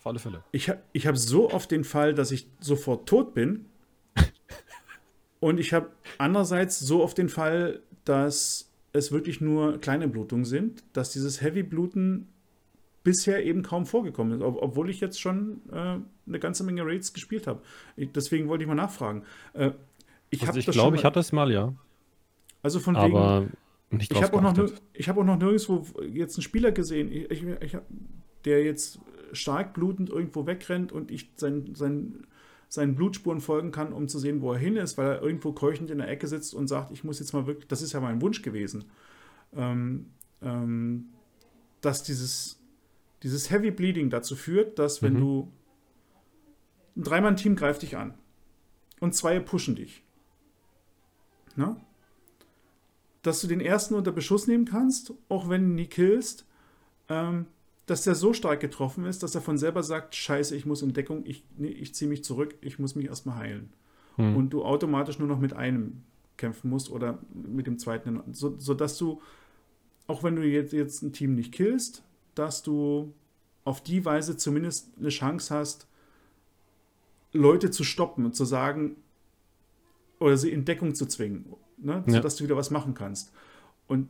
Auf 0.00 0.06
alle 0.06 0.18
Fälle. 0.18 0.42
ich, 0.50 0.72
ich 0.94 1.06
habe 1.06 1.18
so 1.18 1.50
oft 1.50 1.70
den 1.70 1.84
Fall, 1.84 2.14
dass 2.14 2.30
ich 2.30 2.46
sofort 2.58 3.06
tot 3.06 3.34
bin. 3.34 3.66
Und 5.40 5.60
ich 5.60 5.74
habe 5.74 5.90
andererseits 6.16 6.80
so 6.80 7.02
oft 7.02 7.18
den 7.18 7.28
Fall, 7.28 7.82
dass 8.06 8.70
es 8.94 9.12
wirklich 9.12 9.42
nur 9.42 9.78
kleine 9.78 10.08
Blutungen 10.08 10.46
sind, 10.46 10.82
dass 10.94 11.12
dieses 11.12 11.42
Heavy-Bluten 11.42 12.28
bisher 13.04 13.44
eben 13.44 13.62
kaum 13.62 13.84
vorgekommen 13.84 14.38
ist, 14.38 14.42
ob, 14.42 14.62
obwohl 14.62 14.88
ich 14.88 15.00
jetzt 15.00 15.20
schon 15.20 15.60
äh, 15.70 15.98
eine 16.26 16.38
ganze 16.38 16.64
Menge 16.64 16.86
Raids 16.86 17.12
gespielt 17.12 17.46
habe. 17.46 17.60
Deswegen 17.98 18.48
wollte 18.48 18.64
ich 18.64 18.68
mal 18.68 18.74
nachfragen. 18.74 19.24
Äh, 19.52 19.72
ich 20.30 20.46
Also 20.46 20.58
ich 20.58 20.66
glaube, 20.66 20.96
ich 20.96 21.04
hatte 21.04 21.20
es 21.20 21.30
mal, 21.30 21.52
ja. 21.52 21.74
also 22.62 22.80
von 22.80 22.94
wegen, 22.94 23.16
Aber 23.16 23.46
nicht 23.90 24.12
ich 24.12 24.22
habe 24.22 24.34
auch, 24.34 24.40
noch 24.40 24.70
ich 24.94 25.10
hab 25.10 25.18
auch 25.18 25.24
noch 25.24 25.36
nirgendwo 25.36 25.84
jetzt 26.10 26.36
einen 26.36 26.42
Spieler 26.42 26.72
gesehen, 26.72 27.12
ich, 27.12 27.30
ich, 27.30 27.42
ich, 27.42 27.76
der 28.46 28.64
jetzt 28.64 28.98
stark 29.32 29.74
blutend 29.74 30.10
irgendwo 30.10 30.46
wegrennt 30.46 30.92
und 30.92 31.10
ich 31.10 31.30
sein, 31.36 31.74
sein, 31.74 32.26
seinen 32.68 32.94
Blutspuren 32.94 33.40
folgen 33.40 33.72
kann, 33.72 33.92
um 33.92 34.08
zu 34.08 34.18
sehen, 34.18 34.40
wo 34.42 34.52
er 34.52 34.58
hin 34.58 34.76
ist, 34.76 34.98
weil 34.98 35.08
er 35.08 35.22
irgendwo 35.22 35.52
keuchend 35.52 35.90
in 35.90 35.98
der 35.98 36.08
Ecke 36.08 36.26
sitzt 36.26 36.54
und 36.54 36.68
sagt, 36.68 36.90
ich 36.92 37.04
muss 37.04 37.18
jetzt 37.18 37.32
mal 37.32 37.46
wirklich, 37.46 37.68
das 37.68 37.82
ist 37.82 37.92
ja 37.92 38.00
mein 38.00 38.20
Wunsch 38.20 38.42
gewesen, 38.42 38.84
ähm, 39.54 40.06
ähm, 40.42 41.06
dass 41.80 42.02
dieses, 42.02 42.60
dieses 43.22 43.50
Heavy 43.50 43.70
Bleeding 43.70 44.10
dazu 44.10 44.36
führt, 44.36 44.78
dass 44.78 45.02
wenn 45.02 45.14
Mhm. 45.14 45.18
du 45.20 45.52
ein 46.96 47.02
Dreimann-Team 47.02 47.56
greift 47.56 47.82
dich 47.82 47.96
an 47.96 48.14
und 49.00 49.14
zwei 49.14 49.38
pushen 49.40 49.76
dich. 49.76 50.02
Ne? 51.56 51.76
dass 53.22 53.40
du 53.42 53.46
den 53.48 53.60
ersten 53.60 53.94
unter 53.94 54.12
Beschuss 54.12 54.46
nehmen 54.46 54.64
kannst, 54.64 55.12
auch 55.28 55.48
wenn 55.50 55.62
du 55.68 55.74
nie 55.74 55.86
killst, 55.86 56.46
ähm, 57.08 57.46
dass 57.90 58.02
der 58.02 58.14
so 58.14 58.32
stark 58.32 58.60
getroffen 58.60 59.04
ist, 59.04 59.24
dass 59.24 59.34
er 59.34 59.40
von 59.40 59.58
selber 59.58 59.82
sagt, 59.82 60.14
scheiße, 60.14 60.54
ich 60.54 60.64
muss 60.64 60.80
in 60.80 60.92
Deckung, 60.92 61.26
ich, 61.26 61.42
nee, 61.56 61.70
ich 61.70 61.92
ziehe 61.92 62.08
mich 62.08 62.22
zurück, 62.22 62.54
ich 62.60 62.78
muss 62.78 62.94
mich 62.94 63.06
erstmal 63.06 63.34
heilen. 63.34 63.72
Hm. 64.14 64.36
Und 64.36 64.50
du 64.50 64.64
automatisch 64.64 65.18
nur 65.18 65.26
noch 65.26 65.40
mit 65.40 65.54
einem 65.54 66.04
kämpfen 66.36 66.70
musst 66.70 66.88
oder 66.88 67.18
mit 67.34 67.66
dem 67.66 67.80
zweiten, 67.80 68.22
so, 68.30 68.56
sodass 68.58 68.96
du, 68.96 69.20
auch 70.06 70.22
wenn 70.22 70.36
du 70.36 70.46
jetzt, 70.46 70.72
jetzt 70.72 71.02
ein 71.02 71.12
Team 71.12 71.34
nicht 71.34 71.52
killst, 71.52 72.04
dass 72.36 72.62
du 72.62 73.12
auf 73.64 73.82
die 73.82 74.04
Weise 74.04 74.36
zumindest 74.36 74.92
eine 74.96 75.08
Chance 75.08 75.52
hast, 75.52 75.88
Leute 77.32 77.72
zu 77.72 77.82
stoppen 77.82 78.24
und 78.24 78.36
zu 78.36 78.44
sagen, 78.44 78.98
oder 80.20 80.36
sie 80.36 80.52
in 80.52 80.64
Deckung 80.64 80.94
zu 80.94 81.06
zwingen, 81.06 81.44
ne? 81.76 82.04
Ja. 82.06 82.14
sodass 82.14 82.36
du 82.36 82.44
wieder 82.44 82.56
was 82.56 82.70
machen 82.70 82.94
kannst. 82.94 83.32
Und 83.88 84.08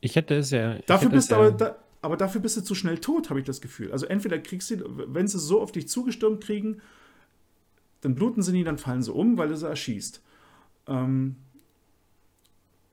Ich 0.00 0.16
hätte 0.16 0.34
es 0.34 0.50
ja. 0.50 0.78
Dafür 0.86 1.10
bist 1.10 1.30
du 1.30 1.36
ja, 1.36 1.40
aber, 1.40 1.50
da, 1.52 1.76
aber 2.04 2.18
dafür 2.18 2.42
bist 2.42 2.54
du 2.58 2.60
zu 2.60 2.74
schnell 2.74 2.98
tot, 2.98 3.30
habe 3.30 3.40
ich 3.40 3.46
das 3.46 3.62
Gefühl. 3.62 3.90
Also 3.90 4.04
entweder 4.04 4.38
kriegst 4.38 4.70
du, 4.70 4.84
wenn 4.84 5.26
sie 5.26 5.38
so 5.38 5.62
auf 5.62 5.72
dich 5.72 5.88
zugestürmt 5.88 6.44
kriegen, 6.44 6.82
dann 8.02 8.14
bluten 8.14 8.42
sie 8.42 8.52
nie, 8.52 8.62
dann 8.62 8.76
fallen 8.76 9.02
sie 9.02 9.10
um, 9.10 9.38
weil 9.38 9.48
du 9.48 9.56
sie 9.56 9.66
erschießt. 9.66 10.22
Ähm, 10.86 11.36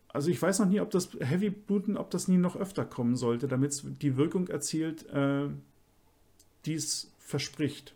also 0.07 0.31
ich 0.31 0.41
weiß 0.41 0.59
noch 0.59 0.67
nie, 0.67 0.79
ob 0.79 0.91
das 0.91 1.09
Heavy 1.19 1.49
Bluten, 1.49 1.97
ob 1.97 2.09
das 2.09 2.29
nie 2.29 2.37
noch 2.37 2.55
öfter 2.55 2.85
kommen 2.85 3.17
sollte, 3.17 3.49
damit 3.49 3.71
es 3.71 3.83
die 3.85 4.15
Wirkung 4.15 4.47
erzielt, 4.47 5.05
äh, 5.09 5.49
die 6.65 6.75
es 6.75 7.11
verspricht. 7.19 7.93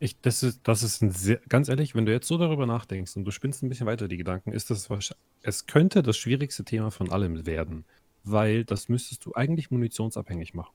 Ich, 0.00 0.20
das 0.20 0.42
ist, 0.42 0.60
das 0.64 0.82
ist 0.82 1.02
ein 1.02 1.12
sehr, 1.12 1.40
ganz 1.48 1.70
ehrlich, 1.70 1.94
wenn 1.94 2.04
du 2.04 2.12
jetzt 2.12 2.28
so 2.28 2.36
darüber 2.36 2.66
nachdenkst 2.66 3.16
und 3.16 3.24
du 3.24 3.30
spinnst 3.30 3.62
ein 3.62 3.70
bisschen 3.70 3.86
weiter 3.86 4.06
die 4.06 4.18
Gedanken, 4.18 4.52
ist 4.52 4.68
das 4.68 4.90
wahrscheinlich, 4.90 5.24
es 5.40 5.66
könnte 5.66 6.02
das 6.02 6.18
schwierigste 6.18 6.64
Thema 6.64 6.90
von 6.90 7.10
allem 7.10 7.46
werden, 7.46 7.86
weil 8.30 8.64
das 8.64 8.88
müsstest 8.88 9.24
du 9.26 9.34
eigentlich 9.34 9.70
munitionsabhängig 9.70 10.54
machen. 10.54 10.74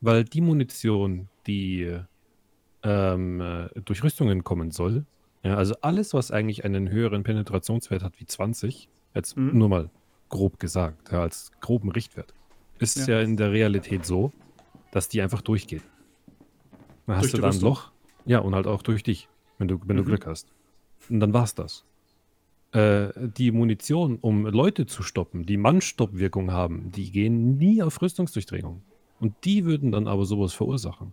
Weil 0.00 0.24
die 0.24 0.40
Munition, 0.40 1.28
die 1.46 1.98
ähm, 2.82 3.40
äh, 3.40 3.68
durch 3.84 4.02
Rüstungen 4.02 4.42
kommen 4.44 4.70
soll, 4.70 5.06
ja, 5.44 5.56
also 5.56 5.74
alles, 5.80 6.14
was 6.14 6.30
eigentlich 6.30 6.64
einen 6.64 6.90
höheren 6.90 7.22
Penetrationswert 7.24 8.02
hat 8.02 8.18
wie 8.20 8.26
20, 8.26 8.88
jetzt 9.14 9.36
Mhm. 9.36 9.58
nur 9.58 9.68
mal 9.68 9.90
grob 10.28 10.58
gesagt, 10.58 11.12
ja, 11.12 11.22
als 11.22 11.50
groben 11.60 11.90
Richtwert, 11.90 12.34
ist 12.78 12.96
Ja. 12.96 13.16
ja 13.18 13.20
in 13.20 13.36
der 13.36 13.52
Realität 13.52 14.04
so, 14.06 14.32
dass 14.90 15.08
die 15.08 15.20
einfach 15.20 15.42
durchgeht. 15.42 15.82
Dann 17.06 17.16
Durch 17.16 17.32
hast 17.32 17.34
du 17.34 17.38
da 17.38 17.50
ein? 17.50 17.60
Loch. 17.60 17.92
Ja, 18.24 18.38
und 18.38 18.54
halt 18.54 18.66
auch 18.66 18.82
durch 18.82 19.02
dich, 19.02 19.28
wenn 19.58 19.68
du, 19.68 19.80
wenn 19.84 19.96
du 19.96 20.02
Mhm. 20.02 20.06
Glück 20.06 20.26
hast. 20.26 20.52
Und 21.08 21.20
dann 21.20 21.32
war's 21.32 21.54
das. 21.54 21.84
Äh, 22.72 23.10
die 23.16 23.50
Munition, 23.50 24.18
um 24.20 24.46
Leute 24.46 24.86
zu 24.86 25.02
stoppen, 25.02 25.44
die 25.44 25.58
Mannstoppwirkung 25.58 26.50
haben, 26.52 26.90
die 26.90 27.10
gehen 27.10 27.58
nie 27.58 27.82
auf 27.82 28.00
Rüstungsdurchdringung. 28.00 28.82
Und 29.20 29.34
die 29.44 29.64
würden 29.66 29.92
dann 29.92 30.08
aber 30.08 30.24
sowas 30.24 30.52
verursachen. 30.54 31.12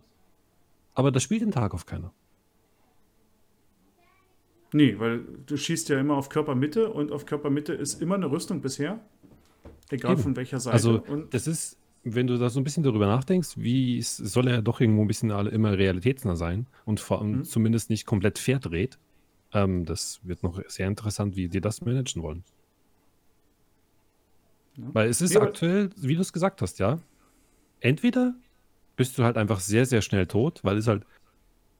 Aber 0.94 1.12
das 1.12 1.22
spielt 1.22 1.42
den 1.42 1.50
Tag 1.52 1.74
auf 1.74 1.86
keiner. 1.86 2.12
Nee, 4.72 4.98
weil 4.98 5.24
du 5.46 5.56
schießt 5.56 5.88
ja 5.88 5.98
immer 5.98 6.14
auf 6.16 6.28
Körpermitte 6.28 6.90
und 6.90 7.10
auf 7.12 7.26
Körpermitte 7.26 7.72
ist 7.72 8.00
immer 8.00 8.14
eine 8.14 8.30
Rüstung 8.30 8.60
bisher. 8.60 9.00
Egal 9.90 10.12
Eben. 10.12 10.22
von 10.22 10.36
welcher 10.36 10.60
Seite. 10.60 10.74
Also, 10.74 11.02
und 11.08 11.34
das 11.34 11.46
ist, 11.48 11.76
wenn 12.04 12.26
du 12.28 12.38
da 12.38 12.48
so 12.50 12.60
ein 12.60 12.64
bisschen 12.64 12.84
darüber 12.84 13.06
nachdenkst, 13.06 13.54
wie 13.56 14.00
soll 14.02 14.46
er 14.48 14.62
doch 14.62 14.80
irgendwo 14.80 15.02
ein 15.02 15.08
bisschen 15.08 15.32
alle 15.32 15.50
immer 15.50 15.76
realitätsnah 15.76 16.36
sein 16.36 16.66
und 16.84 17.00
vor 17.00 17.20
allem 17.20 17.38
Mhm. 17.38 17.44
zumindest 17.44 17.90
nicht 17.90 18.06
komplett 18.06 18.38
verdreht. 18.38 18.98
Ähm, 19.52 19.84
das 19.84 20.20
wird 20.22 20.42
noch 20.42 20.60
sehr 20.68 20.86
interessant, 20.86 21.36
wie 21.36 21.48
die 21.48 21.60
das 21.60 21.80
managen 21.80 22.22
wollen. 22.22 22.44
Ja. 24.76 24.84
Weil 24.94 25.08
es 25.08 25.20
ist 25.20 25.34
Ja, 25.34 25.42
aktuell, 25.42 25.90
wie 25.96 26.14
du 26.14 26.20
es 26.20 26.32
gesagt 26.32 26.62
hast, 26.62 26.78
ja. 26.78 26.98
Entweder 27.80 28.34
bist 28.96 29.18
du 29.18 29.24
halt 29.24 29.36
einfach 29.36 29.60
sehr, 29.60 29.86
sehr 29.86 30.02
schnell 30.02 30.26
tot, 30.26 30.60
weil 30.62 30.76
es 30.76 30.86
halt 30.86 31.04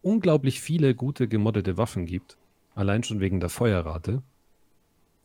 unglaublich 0.03 0.61
viele 0.61 0.95
gute 0.95 1.29
gemoddete 1.29 1.77
Waffen 1.77 2.07
gibt. 2.07 2.39
Allein 2.75 3.03
schon 3.03 3.21
wegen 3.21 3.41
der 3.41 3.51
Feuerrate. 3.51 4.23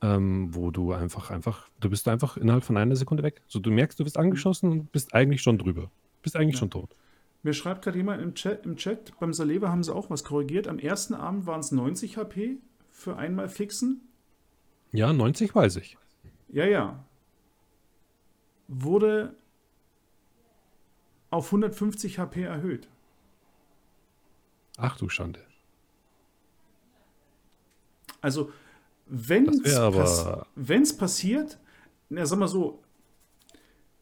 Ähm, 0.01 0.53
wo 0.53 0.71
du 0.71 0.91
einfach, 0.91 1.31
einfach, 1.31 1.69
du 1.79 1.89
bist 1.89 2.08
einfach 2.10 2.36
innerhalb 2.38 2.63
von 2.63 2.75
einer 2.77 2.95
Sekunde 2.97 3.23
weg. 3.23 3.41
So, 3.47 3.60
du 3.60 3.71
merkst, 3.71 3.97
du 3.99 4.03
bist 4.03 4.17
angeschossen 4.17 4.69
und 4.69 4.91
bist 4.91 5.13
eigentlich 5.13 5.41
schon 5.41 5.58
drüber. 5.58 5.89
Bist 6.21 6.36
eigentlich 6.36 6.55
Ja. 6.55 6.60
schon 6.60 6.69
tot. 6.69 6.95
Mir 7.45 7.53
schreibt 7.53 7.84
gerade 7.84 7.99
jemand 7.99 8.23
im 8.23 8.34
Chat, 8.34 8.65
im 8.65 8.75
Chat, 8.75 9.19
beim 9.19 9.31
Saleva 9.31 9.69
haben 9.69 9.84
sie 9.84 9.93
auch 9.93 10.10
was 10.10 10.23
korrigiert. 10.23 10.67
Am 10.67 10.79
ersten 10.79 11.13
Abend 11.13 11.45
waren 11.45 11.60
es 11.60 11.71
90 11.71 12.17
HP 12.17 12.58
für 12.89 13.17
einmal 13.17 13.49
fixen. 13.49 14.01
Ja, 14.91 15.13
90 15.13 15.53
weiß 15.53 15.75
ich. 15.75 15.95
Ja, 16.47 16.65
ja. 16.65 17.05
Wurde 18.67 19.36
auf 21.29 21.45
150 21.45 22.17
HP 22.17 22.41
erhöht. 22.41 22.88
Ach 24.77 24.97
du 24.97 25.08
Schande. 25.08 25.41
Also, 28.21 28.51
wenn 29.05 29.49
es 29.49 29.62
pass 29.62 30.98
passiert, 30.98 31.60
na, 32.10 32.25
sag 32.25 32.39
mal 32.39 32.48
so, 32.48 32.81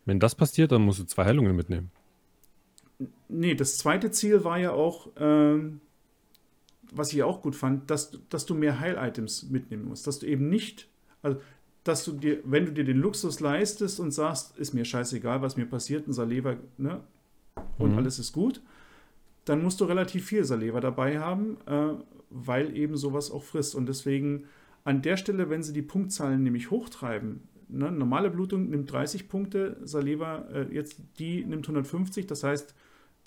Wenn 0.06 0.22
das 0.22 0.34
passiert, 0.34 0.72
dann 0.72 0.84
musst 0.84 1.00
du 1.00 1.04
zwei 1.04 1.26
Heilungen 1.26 1.58
mitnehmen. 1.58 1.92
Nee, 3.30 3.56
das 3.56 3.78
zweite 3.78 4.12
Ziel 4.12 4.44
war 4.44 4.58
ja 4.60 4.72
auch, 4.72 5.10
ähm, 5.18 5.82
was 6.92 7.12
ich 7.14 7.24
auch 7.24 7.42
gut 7.42 7.56
fand, 7.56 7.90
dass, 7.90 8.12
du- 8.12 8.20
dass 8.30 8.46
du 8.46 8.54
mehr 8.56 8.80
Heil-Items 8.80 9.50
mitnehmen 9.50 9.86
musst. 9.86 10.06
Dass 10.06 10.20
du 10.20 10.28
eben 10.28 10.50
nicht, 10.50 10.88
also, 11.22 11.40
dass 11.84 12.06
du 12.06 12.14
dir, 12.14 12.40
wenn 12.46 12.66
du 12.66 12.72
dir 12.72 12.84
den 12.84 12.98
Luxus 12.98 13.40
leistest 13.40 14.00
und 14.00 14.12
sagst, 14.12 14.58
ist 14.58 14.74
mir 14.74 14.86
scheißegal, 14.86 15.42
was 15.42 15.58
mir 15.58 15.66
passiert, 15.66 16.08
ein 16.08 16.14
Saleva, 16.14 16.56
ne, 16.78 17.02
und 17.78 17.92
Mhm. 17.92 17.98
alles 17.98 18.20
ist 18.20 18.32
gut, 18.34 18.62
dann 19.46 19.62
musst 19.62 19.82
du 19.82 19.86
relativ 19.86 20.26
viel 20.26 20.44
Saleva 20.46 20.80
dabei 20.80 21.20
haben, 21.20 21.58
äh, 21.66 21.94
weil 22.30 22.76
eben 22.78 22.96
sowas 22.96 23.32
auch 23.32 23.44
frisst. 23.44 23.76
Und 23.76 23.88
deswegen 23.88 24.46
an 24.86 25.02
der 25.02 25.18
Stelle, 25.18 25.50
wenn 25.50 25.64
sie 25.64 25.74
die 25.74 25.82
Punktzahlen 25.82 26.44
nämlich 26.44 26.72
hochtreiben, 26.72 27.42
ne, 27.68 27.92
normale 27.92 28.30
Blutung 28.30 28.70
nimmt 28.70 28.92
30 28.92 29.28
Punkte, 29.28 29.78
Saleva, 29.84 30.46
äh, 30.54 30.74
jetzt 30.74 31.02
die 31.20 31.46
nimmt 31.46 31.66
150, 31.66 32.28
das 32.28 32.44
heißt, 32.44 32.76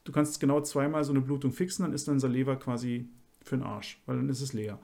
du 0.05 0.12
kannst 0.12 0.41
genau 0.41 0.61
zweimal 0.61 1.05
so 1.05 1.12
eine 1.12 1.20
Blutung 1.20 1.53
fixen, 1.53 1.84
dann 1.84 1.93
ist 1.93 2.09
dann 2.09 2.20
Saleva 2.20 2.57
quasi 2.57 3.09
für 3.43 3.57
den 3.57 3.64
Arsch, 3.64 4.01
weil 4.07 4.16
dann 4.16 4.28
ist 4.28 4.41
es 4.41 4.53
leer. 4.53 4.78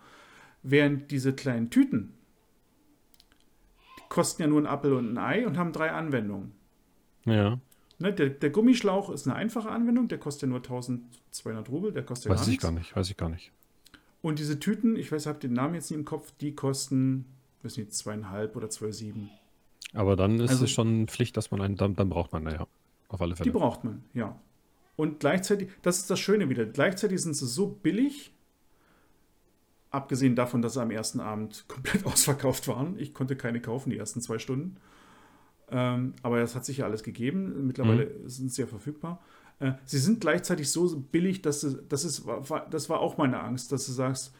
Während 0.62 1.10
diese 1.10 1.32
kleinen 1.32 1.70
Tüten, 1.70 2.14
die 3.98 4.02
kosten 4.08 4.42
ja 4.42 4.48
nur 4.48 4.60
ein 4.60 4.66
Apfel 4.66 4.92
und 4.92 5.12
ein 5.12 5.18
Ei 5.18 5.46
und 5.46 5.58
haben 5.58 5.72
drei 5.72 5.90
Anwendungen. 5.90 6.52
Ja. 7.24 7.58
Ne, 7.98 8.12
der, 8.12 8.30
der, 8.30 8.50
Gummischlauch 8.50 9.10
ist 9.10 9.26
eine 9.28 9.36
einfache 9.36 9.70
Anwendung, 9.70 10.08
der 10.08 10.18
kostet 10.18 10.42
ja 10.42 10.48
nur 10.48 10.58
1200 10.58 11.68
Rubel, 11.68 11.92
der 11.92 12.02
kostet 12.02 12.26
ja 12.26 12.32
Weiß 12.32 12.48
ich 12.48 12.58
gar 12.58 12.72
nicht, 12.72 12.96
weiß 12.96 13.10
ich 13.10 13.16
gar 13.16 13.28
nicht. 13.28 13.52
Und 14.22 14.38
diese 14.38 14.58
Tüten, 14.58 14.96
ich 14.96 15.10
weiß, 15.10 15.22
ich 15.22 15.28
habe 15.28 15.40
den 15.40 15.52
Namen 15.52 15.74
jetzt 15.74 15.90
nicht 15.90 15.98
im 15.98 16.04
Kopf, 16.04 16.32
die 16.40 16.54
kosten, 16.54 17.26
weiß 17.62 17.76
nicht, 17.76 17.92
zweieinhalb 17.92 18.56
oder 18.56 18.68
2,7. 18.68 19.28
Aber 19.92 20.16
dann 20.16 20.40
ist 20.40 20.50
also, 20.50 20.64
es 20.64 20.70
schon 20.70 21.06
Pflicht, 21.08 21.36
dass 21.36 21.50
man 21.50 21.60
einen, 21.60 21.76
dann, 21.76 21.94
dann 21.94 22.08
braucht 22.08 22.32
man, 22.32 22.44
naja, 22.44 22.66
auf 23.08 23.20
alle 23.20 23.36
Fälle. 23.36 23.50
Die 23.50 23.56
braucht 23.56 23.84
man, 23.84 24.02
ja. 24.14 24.38
Und 24.96 25.20
gleichzeitig, 25.20 25.70
das 25.82 25.98
ist 25.98 26.10
das 26.10 26.20
Schöne 26.20 26.48
wieder, 26.48 26.66
gleichzeitig 26.66 27.20
sind 27.20 27.34
sie 27.34 27.46
so 27.46 27.66
billig, 27.66 28.32
abgesehen 29.90 30.34
davon, 30.36 30.62
dass 30.62 30.74
sie 30.74 30.82
am 30.82 30.90
ersten 30.90 31.20
Abend 31.20 31.64
komplett 31.68 32.06
ausverkauft 32.06 32.68
waren. 32.68 32.98
Ich 32.98 33.14
konnte 33.14 33.36
keine 33.36 33.60
kaufen, 33.60 33.90
die 33.90 33.98
ersten 33.98 34.20
zwei 34.20 34.38
Stunden. 34.38 34.76
Ähm, 35.70 36.14
aber 36.22 36.40
das 36.40 36.54
hat 36.54 36.64
sich 36.64 36.78
ja 36.78 36.86
alles 36.86 37.02
gegeben. 37.02 37.66
Mittlerweile 37.66 38.06
mhm. 38.06 38.28
sind 38.28 38.52
sie 38.52 38.62
ja 38.62 38.66
verfügbar. 38.66 39.22
Äh, 39.58 39.72
sie 39.84 39.98
sind 39.98 40.20
gleichzeitig 40.20 40.70
so 40.70 40.98
billig, 40.98 41.42
dass 41.42 41.62
sie, 41.62 41.82
das, 41.88 42.04
ist, 42.04 42.24
das 42.70 42.90
war 42.90 43.00
auch 43.00 43.16
meine 43.16 43.40
Angst, 43.40 43.72
dass 43.72 43.86
du 43.86 43.92
sagst, 43.92 44.34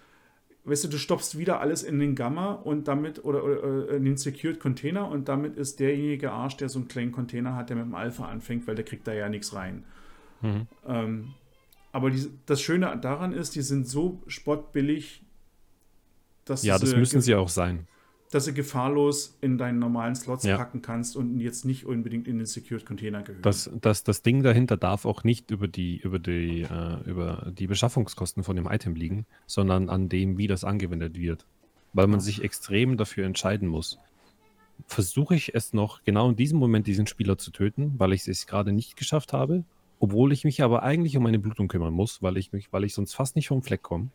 weißt 0.65 0.85
du, 0.85 0.89
du 0.89 0.99
stopfst 0.99 1.37
wieder 1.39 1.61
alles 1.61 1.83
in 1.83 1.99
den 1.99 2.15
Gamma 2.15 2.53
und 2.53 2.87
damit 2.89 3.25
oder, 3.25 3.43
oder 3.43 3.91
in 3.91 4.05
den 4.05 4.17
Secured 4.17 4.61
Container 4.61 5.09
und 5.09 5.29
damit 5.29 5.57
ist 5.57 5.81
derjenige 5.81 6.31
Arsch, 6.31 6.57
der 6.57 6.69
so 6.69 6.79
einen 6.79 6.89
kleinen 6.89 7.13
Container 7.13 7.57
hat, 7.57 7.71
der 7.71 7.77
mit 7.77 7.87
dem 7.87 7.95
Alpha 7.95 8.27
anfängt, 8.27 8.67
weil 8.67 8.75
der 8.75 8.85
kriegt 8.85 9.07
da 9.07 9.13
ja 9.13 9.29
nichts 9.29 9.55
rein. 9.55 9.85
Mhm. 10.41 10.67
Ähm, 10.87 11.35
aber 11.91 12.11
die, 12.11 12.31
das 12.47 12.63
Schöne 12.63 12.97
daran 13.01 13.33
ist, 13.33 13.55
die 13.55 13.63
sind 13.63 13.89
so 13.89 14.23
spottbillig, 14.27 15.25
dass 16.45 16.63
Ja, 16.63 16.79
das 16.79 16.97
müssen 16.97 17.21
sie 17.21 17.35
auch 17.35 17.49
sein 17.49 17.87
dass 18.33 18.47
du 18.47 18.55
gefahrlos 18.55 19.37
in 19.43 19.59
deinen 19.59 19.79
normalen 19.79 20.15
Slots 20.15 20.45
ja. 20.45 20.57
packen 20.57 20.81
kannst 20.81 21.17
und 21.17 21.39
jetzt 21.39 21.67
nicht 21.67 21.85
unbedingt 21.85 22.27
in 22.27 22.39
den 22.39 22.47
Secured 22.47 22.87
Container 22.87 23.23
gehört. 23.23 23.45
Das, 23.45 23.71
das, 23.81 24.05
das 24.05 24.23
Ding 24.23 24.43
dahinter 24.43 24.79
darf 24.79 25.05
auch 25.05 25.23
nicht 25.23 25.51
über 25.51 25.69
die, 25.69 25.99
über, 25.99 26.19
die, 26.19 26.63
äh, 26.63 27.03
über 27.05 27.53
die 27.57 27.67
Beschaffungskosten 27.67 28.43
von 28.43 28.57
dem 28.57 28.67
Item 28.67 28.95
liegen, 28.95 29.27
sondern 29.47 29.91
an 29.91 30.09
dem, 30.09 30.39
wie 30.39 30.47
das 30.47 30.65
angewendet 30.65 31.19
wird. 31.19 31.45
Weil 31.93 32.07
man 32.07 32.21
ja. 32.21 32.25
sich 32.25 32.43
extrem 32.43 32.97
dafür 32.97 33.27
entscheiden 33.27 33.69
muss. 33.69 33.99
Versuche 34.87 35.35
ich 35.35 35.55
es 35.55 35.75
noch 35.75 36.03
genau 36.03 36.31
in 36.31 36.37
diesem 36.37 36.59
Moment 36.59 36.87
diesen 36.87 37.07
Spieler 37.07 37.37
zu 37.37 37.51
töten, 37.51 37.93
weil 37.99 38.15
ich 38.15 38.27
es 38.27 38.47
gerade 38.47 38.73
nicht 38.73 38.97
geschafft 38.97 39.35
habe, 39.35 39.63
obwohl 40.01 40.33
ich 40.33 40.45
mich 40.45 40.63
aber 40.63 40.83
eigentlich 40.83 41.19
um 41.19 41.23
meine 41.23 41.39
Blutung 41.39 41.69
kümmern 41.69 41.93
muss, 41.93 42.23
weil 42.23 42.39
ich 42.39 42.51
mich, 42.53 42.73
weil 42.73 42.85
ich 42.85 42.95
sonst 42.95 43.13
fast 43.13 43.37
nicht 43.37 43.49
vom 43.49 43.63
Fleck 43.63 43.83
komme. 43.83 44.09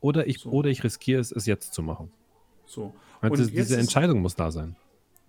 Oder 0.00 0.26
ich, 0.26 0.38
so. 0.38 0.50
oder 0.50 0.70
ich 0.70 0.82
riskiere 0.82 1.20
es, 1.20 1.30
es 1.30 1.44
jetzt 1.44 1.74
zu 1.74 1.82
machen. 1.82 2.10
So. 2.66 2.94
Und 3.20 3.38
das, 3.38 3.50
diese 3.50 3.76
Entscheidung 3.76 4.20
muss 4.20 4.34
da 4.34 4.50
sein. 4.50 4.76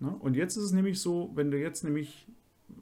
Ne? 0.00 0.14
Und 0.18 0.34
jetzt 0.34 0.56
ist 0.56 0.64
es 0.64 0.72
nämlich 0.72 1.00
so, 1.00 1.30
wenn 1.34 1.50
du 1.50 1.58
jetzt 1.58 1.84
nämlich 1.84 2.26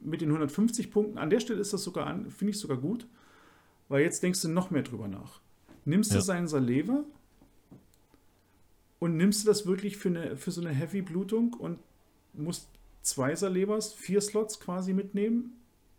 mit 0.01 0.21
den 0.21 0.29
150 0.29 0.91
Punkten, 0.91 1.17
an 1.17 1.29
der 1.29 1.39
Stelle 1.39 1.59
ist 1.59 1.73
das 1.73 1.83
sogar, 1.83 2.07
finde 2.29 2.51
ich 2.51 2.59
sogar 2.59 2.77
gut, 2.77 3.07
weil 3.87 4.01
jetzt 4.01 4.23
denkst 4.23 4.41
du 4.41 4.49
noch 4.49 4.71
mehr 4.71 4.83
drüber 4.83 5.07
nach. 5.07 5.39
Nimmst 5.85 6.11
ja. 6.11 6.17
du 6.17 6.23
seinen 6.23 6.47
Saleva 6.47 7.03
und 8.99 9.17
nimmst 9.17 9.43
du 9.43 9.47
das 9.47 9.67
wirklich 9.67 9.97
für, 9.97 10.09
eine, 10.09 10.37
für 10.37 10.51
so 10.51 10.61
eine 10.61 10.71
Heavy-Blutung 10.71 11.53
und 11.53 11.79
musst 12.33 12.69
zwei 13.01 13.35
Salevas, 13.35 13.93
vier 13.93 14.19
Slots 14.19 14.59
quasi 14.59 14.93
mitnehmen, 14.93 15.53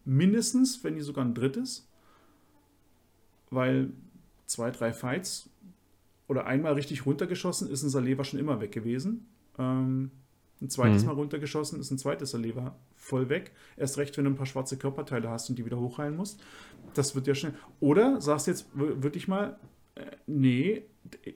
mindestens, 0.04 0.82
wenn 0.82 0.94
nicht 0.94 1.04
sogar 1.04 1.24
ein 1.24 1.34
drittes, 1.34 1.88
weil 3.50 3.92
zwei, 4.46 4.70
drei 4.70 4.92
Fights 4.92 5.48
oder 6.28 6.46
einmal 6.46 6.74
richtig 6.74 7.06
runtergeschossen, 7.06 7.70
ist 7.70 7.82
ein 7.82 7.90
Saleva 7.90 8.24
schon 8.24 8.40
immer 8.40 8.60
weg 8.60 8.72
gewesen. 8.72 9.28
Ähm, 9.58 10.10
ein 10.60 10.70
zweites 10.70 11.02
mhm. 11.02 11.08
Mal 11.08 11.14
runtergeschossen, 11.14 11.80
ist 11.80 11.90
ein 11.90 11.98
zweites 11.98 12.30
Saleva 12.30 12.76
voll 12.94 13.28
weg. 13.28 13.52
Erst 13.76 13.98
recht, 13.98 14.16
wenn 14.16 14.24
du 14.24 14.30
ein 14.30 14.36
paar 14.36 14.46
schwarze 14.46 14.78
Körperteile 14.78 15.28
hast 15.28 15.50
und 15.50 15.58
die 15.58 15.64
wieder 15.64 15.78
hochheilen 15.78 16.16
musst. 16.16 16.40
Das 16.94 17.14
wird 17.14 17.26
ja 17.26 17.34
schnell. 17.34 17.54
Oder 17.80 18.20
sagst 18.20 18.46
jetzt 18.46 18.66
wirklich 18.74 19.28
mal, 19.28 19.58
äh, 19.96 20.04
nee, 20.26 20.84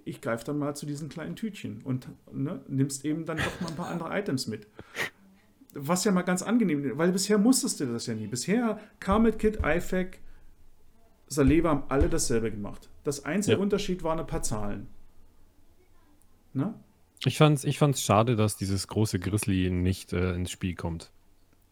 ich 0.05 0.21
greife 0.21 0.45
dann 0.45 0.59
mal 0.59 0.75
zu 0.75 0.87
diesen 0.87 1.09
kleinen 1.09 1.37
Tütchen 1.37 1.83
und 1.85 2.09
ne, 2.33 2.61
nimmst 2.69 3.05
eben 3.05 3.27
dann 3.27 3.37
doch 3.37 3.61
mal 3.61 3.69
ein 3.69 3.77
paar 3.77 3.89
andere 3.89 4.19
Items 4.19 4.47
mit. 4.47 4.67
Was 5.75 6.05
ja 6.05 6.13
mal 6.13 6.23
ganz 6.23 6.43
angenehm 6.43 6.85
ist, 6.85 6.99
weil 6.99 7.13
bisher 7.13 7.39
musstest 7.39 7.79
du 7.81 7.87
das 7.87 8.07
ja 8.07 8.15
nie. 8.15 8.27
Bisher 8.27 8.81
Carmet 8.99 9.39
Kit, 9.39 9.61
IFAC, 9.63 10.19
Saleva 11.31 11.71
haben 11.71 11.85
alle 11.89 12.09
dasselbe 12.09 12.51
gemacht. 12.51 12.91
Das 13.05 13.25
einzige 13.25 13.57
ja. 13.57 13.63
Unterschied 13.63 14.03
waren 14.03 14.19
ein 14.19 14.27
paar 14.27 14.43
Zahlen. 14.43 14.89
Ne? 16.53 16.75
Ich 17.25 17.39
fand's, 17.39 17.65
ich 17.65 17.79
fand's 17.79 18.03
schade, 18.03 18.35
dass 18.35 18.57
dieses 18.57 18.89
große 18.89 19.21
Grizzly 19.21 19.71
nicht 19.71 20.13
äh, 20.13 20.35
ins 20.35 20.51
Spiel 20.51 20.75
kommt. 20.75 21.13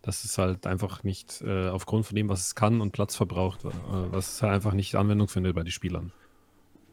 Das 0.01 0.25
ist 0.25 0.39
halt 0.39 0.67
einfach 0.67 1.03
nicht 1.03 1.43
äh, 1.43 1.69
aufgrund 1.69 2.07
von 2.07 2.15
dem, 2.15 2.29
was 2.29 2.41
es 2.47 2.55
kann 2.55 2.81
und 2.81 2.93
Platz 2.93 3.17
verbraucht, 3.17 3.65
äh, 3.65 3.71
was 4.13 4.35
es 4.35 4.43
halt 4.43 4.55
einfach 4.55 4.75
nicht 4.75 4.95
Anwendung 4.95 5.27
findet 5.27 5.57
bei 5.57 5.65
den 5.65 5.73
Spielern. 5.73 6.13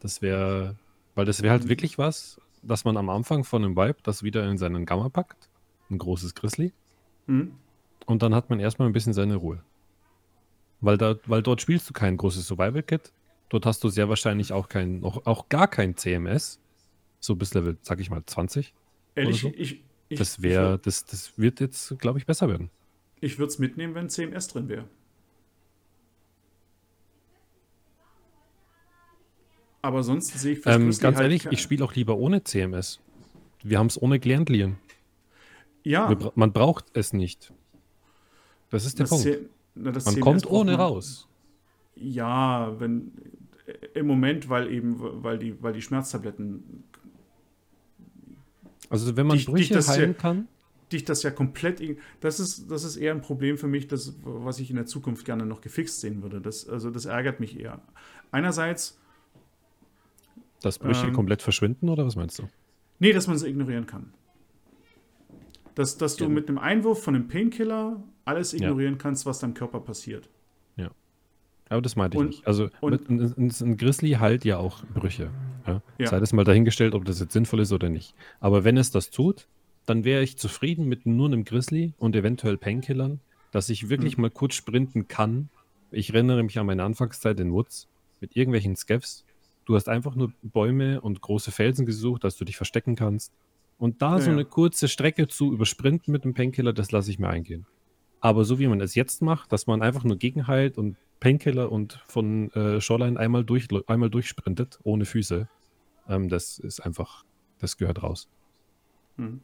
Das 0.00 0.20
wäre, 0.20 0.74
weil 1.14 1.24
das 1.24 1.42
wäre 1.42 1.52
halt 1.52 1.68
wirklich 1.68 1.98
was, 1.98 2.40
dass 2.62 2.84
man 2.84 2.96
am 2.96 3.10
Anfang 3.10 3.44
von 3.44 3.64
einem 3.64 3.76
Vibe 3.76 3.98
das 4.02 4.24
wieder 4.24 4.48
in 4.50 4.58
seinen 4.58 4.86
Gamma 4.86 5.08
packt. 5.08 5.48
Ein 5.88 5.98
großes 5.98 6.34
Grizzly. 6.34 6.72
Mhm. 7.26 7.52
Und 8.06 8.22
dann 8.22 8.34
hat 8.34 8.50
man 8.50 8.58
erstmal 8.58 8.88
ein 8.88 8.92
bisschen 8.92 9.12
seine 9.12 9.36
Ruhe. 9.36 9.62
Weil, 10.86 10.98
da, 10.98 11.16
weil 11.26 11.42
dort 11.42 11.60
spielst 11.60 11.90
du 11.90 11.92
kein 11.92 12.16
großes 12.16 12.46
Survival-Kit, 12.46 13.12
Dort 13.48 13.66
hast 13.66 13.84
du 13.84 13.88
sehr 13.88 14.08
wahrscheinlich 14.08 14.52
auch 14.52 14.68
kein, 14.68 15.04
auch, 15.04 15.24
auch 15.26 15.48
gar 15.48 15.68
kein 15.68 15.96
CMS. 15.96 16.60
So 17.20 17.36
bis 17.36 17.54
Level, 17.54 17.76
sag 17.82 18.00
ich 18.00 18.10
mal, 18.10 18.22
20. 18.24 18.74
Ehrlich, 19.14 19.40
so. 19.40 19.52
ich, 19.56 19.82
ich, 20.08 20.18
das 20.18 20.42
wäre, 20.42 20.78
das, 20.78 21.04
das 21.04 21.38
wird 21.38 21.60
jetzt, 21.60 21.98
glaube 21.98 22.18
ich, 22.18 22.26
besser 22.26 22.48
werden. 22.48 22.70
Ich 23.20 23.38
würde 23.38 23.50
es 23.50 23.58
mitnehmen, 23.58 23.94
wenn 23.94 24.08
CMS 24.08 24.48
drin 24.48 24.68
wäre. 24.68 24.84
Aber 29.82 30.02
sonst 30.02 30.38
sehe 30.38 30.54
ich 30.54 30.66
ähm, 30.66 30.86
Ganz 30.86 31.02
halt 31.02 31.18
ehrlich, 31.20 31.46
ich 31.46 31.60
spiele 31.60 31.84
auch 31.84 31.94
lieber 31.94 32.16
ohne 32.16 32.42
CMS. 32.42 33.00
Wir 33.62 33.78
haben 33.78 33.86
es 33.86 34.00
ohne 34.00 34.18
gelernt, 34.18 34.48
Lian. 34.48 34.78
Ja. 35.84 36.08
Wir, 36.08 36.32
man 36.34 36.52
braucht 36.52 36.86
es 36.94 37.12
nicht. 37.12 37.52
Das 38.70 38.84
ist 38.84 38.98
der 38.98 39.06
das 39.06 39.10
Punkt. 39.10 39.48
Na, 39.76 39.92
man 39.92 40.20
kommt 40.20 40.46
ohne 40.46 40.74
raus. 40.74 41.28
Ja, 41.94 42.78
wenn 42.80 43.12
im 43.94 44.06
Moment, 44.06 44.48
weil 44.48 44.72
eben, 44.72 44.96
weil 44.98 45.38
die, 45.38 45.60
weil 45.62 45.72
die 45.72 45.82
Schmerztabletten. 45.82 46.84
Also 48.88 49.16
wenn 49.16 49.26
man 49.26 49.36
dich, 49.36 49.46
Brüche 49.46 49.74
dich 49.74 49.88
heilen 49.88 50.12
ja, 50.12 50.18
kann? 50.18 50.48
Dich 50.92 51.04
das 51.04 51.22
ja 51.24 51.30
komplett. 51.30 51.82
Das 52.20 52.38
ist, 52.38 52.70
das 52.70 52.84
ist 52.84 52.96
eher 52.96 53.12
ein 53.12 53.22
Problem 53.22 53.58
für 53.58 53.66
mich, 53.66 53.88
das, 53.88 54.14
was 54.22 54.60
ich 54.60 54.70
in 54.70 54.76
der 54.76 54.86
Zukunft 54.86 55.24
gerne 55.24 55.44
noch 55.44 55.60
gefixt 55.60 56.00
sehen 56.00 56.22
würde. 56.22 56.40
Das, 56.40 56.68
also 56.68 56.90
das 56.90 57.06
ärgert 57.06 57.40
mich 57.40 57.58
eher. 57.58 57.82
Einerseits. 58.30 59.00
Dass 60.62 60.78
Brüche 60.78 61.08
ähm, 61.08 61.12
komplett 61.12 61.42
verschwinden 61.42 61.88
oder 61.88 62.06
was 62.06 62.14
meinst 62.16 62.38
du? 62.38 62.44
Nee, 62.98 63.12
dass 63.12 63.26
man 63.26 63.36
sie 63.36 63.48
ignorieren 63.48 63.86
kann. 63.86 64.12
Dass, 65.74 65.98
dass 65.98 66.16
du 66.16 66.24
ja. 66.24 66.30
mit 66.30 66.48
einem 66.48 66.58
Einwurf 66.58 67.02
von 67.02 67.14
einem 67.14 67.28
Painkiller 67.28 68.02
alles 68.26 68.52
ignorieren 68.52 68.94
ja. 68.94 68.98
kannst, 68.98 69.24
was 69.24 69.38
deinem 69.38 69.54
Körper 69.54 69.80
passiert. 69.80 70.28
Aber 71.68 71.82
das 71.82 71.96
meinte 71.96 72.16
ich 72.16 72.20
und, 72.20 72.26
nicht. 72.28 72.46
Also 72.46 72.68
und, 72.80 73.08
ein, 73.08 73.52
ein, 73.60 73.76
Grizzly 73.76 74.12
heilt 74.12 74.44
ja 74.44 74.58
auch 74.58 74.84
Brüche. 74.94 75.30
Ja? 75.66 75.82
Ja. 75.98 76.06
Sei 76.08 76.20
das 76.20 76.32
mal 76.32 76.44
dahingestellt, 76.44 76.94
ob 76.94 77.04
das 77.04 77.20
jetzt 77.20 77.32
sinnvoll 77.32 77.60
ist 77.60 77.72
oder 77.72 77.88
nicht. 77.88 78.14
Aber 78.40 78.64
wenn 78.64 78.76
es 78.76 78.90
das 78.90 79.10
tut, 79.10 79.48
dann 79.84 80.04
wäre 80.04 80.22
ich 80.22 80.36
zufrieden 80.36 80.86
mit 80.86 81.06
nur 81.06 81.26
einem 81.26 81.44
Grizzly 81.44 81.92
und 81.98 82.14
eventuell 82.14 82.56
Painkillern, 82.56 83.20
dass 83.50 83.68
ich 83.68 83.88
wirklich 83.88 84.16
mhm. 84.16 84.22
mal 84.22 84.30
kurz 84.30 84.54
sprinten 84.54 85.08
kann. 85.08 85.48
Ich 85.90 86.12
erinnere 86.12 86.42
mich 86.42 86.58
an 86.58 86.66
meine 86.66 86.84
Anfangszeit 86.84 87.38
in 87.40 87.52
Woods 87.52 87.88
mit 88.20 88.36
irgendwelchen 88.36 88.76
Scavs. 88.76 89.24
Du 89.64 89.74
hast 89.74 89.88
einfach 89.88 90.14
nur 90.14 90.32
Bäume 90.42 91.00
und 91.00 91.20
große 91.20 91.50
Felsen 91.50 91.86
gesucht, 91.86 92.22
dass 92.22 92.36
du 92.36 92.44
dich 92.44 92.56
verstecken 92.56 92.94
kannst. 92.94 93.32
Und 93.78 94.00
da 94.00 94.16
ja, 94.16 94.20
so 94.20 94.30
eine 94.30 94.44
kurze 94.44 94.86
Strecke 94.86 95.26
zu 95.26 95.52
übersprinten 95.52 96.12
mit 96.12 96.24
dem 96.24 96.34
Painkiller, 96.34 96.72
das 96.72 96.92
lasse 96.92 97.10
ich 97.10 97.18
mir 97.18 97.28
eingehen. 97.28 97.66
Aber 98.20 98.44
so 98.44 98.58
wie 98.58 98.66
man 98.66 98.80
es 98.80 98.94
jetzt 98.94 99.22
macht, 99.22 99.52
dass 99.52 99.66
man 99.66 99.82
einfach 99.82 100.04
nur 100.04 100.16
gegenheilt 100.16 100.78
und 100.78 100.96
Painkiller 101.20 101.70
und 101.70 102.02
von 102.06 102.50
äh, 102.52 102.80
Shoreline 102.80 103.18
einmal, 103.18 103.44
durch, 103.44 103.68
einmal 103.86 104.10
durchsprintet, 104.10 104.78
ohne 104.82 105.04
Füße, 105.04 105.48
ähm, 106.08 106.28
das 106.28 106.58
ist 106.58 106.80
einfach, 106.80 107.24
das 107.58 107.76
gehört 107.76 108.02
raus. 108.02 108.28
Hm. 109.16 109.40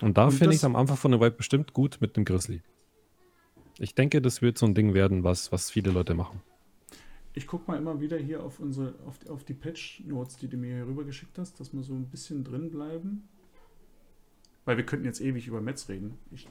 Und 0.00 0.18
da 0.18 0.30
finde 0.30 0.54
ich 0.54 0.64
am 0.64 0.76
Anfang 0.76 0.96
von 0.96 1.10
der 1.10 1.20
Vibe 1.20 1.36
bestimmt 1.36 1.72
gut 1.72 1.98
mit 2.00 2.16
dem 2.16 2.24
Grizzly. 2.24 2.62
Ich 3.78 3.94
denke, 3.94 4.20
das 4.20 4.42
wird 4.42 4.58
so 4.58 4.66
ein 4.66 4.74
Ding 4.74 4.94
werden, 4.94 5.24
was, 5.24 5.52
was 5.52 5.70
viele 5.70 5.90
Leute 5.90 6.14
machen. 6.14 6.42
Ich 7.32 7.46
gucke 7.46 7.70
mal 7.70 7.78
immer 7.78 8.00
wieder 8.00 8.18
hier 8.18 8.42
auf 8.42 8.58
unsere, 8.58 8.94
auf 9.06 9.18
die, 9.18 9.28
auf 9.28 9.44
die 9.44 9.54
Patch-Notes, 9.54 10.36
die 10.38 10.48
du 10.48 10.56
mir 10.56 10.74
hier 10.74 10.86
rüber 10.86 11.04
geschickt 11.04 11.38
hast, 11.38 11.60
dass 11.60 11.72
wir 11.72 11.82
so 11.82 11.94
ein 11.94 12.06
bisschen 12.06 12.44
drin 12.44 12.70
bleiben. 12.70 13.28
Weil 14.64 14.76
wir 14.76 14.84
könnten 14.84 15.06
jetzt 15.06 15.20
ewig 15.20 15.46
über 15.46 15.60
Metz 15.60 15.88
reden. 15.88 16.18
Ich 16.32 16.48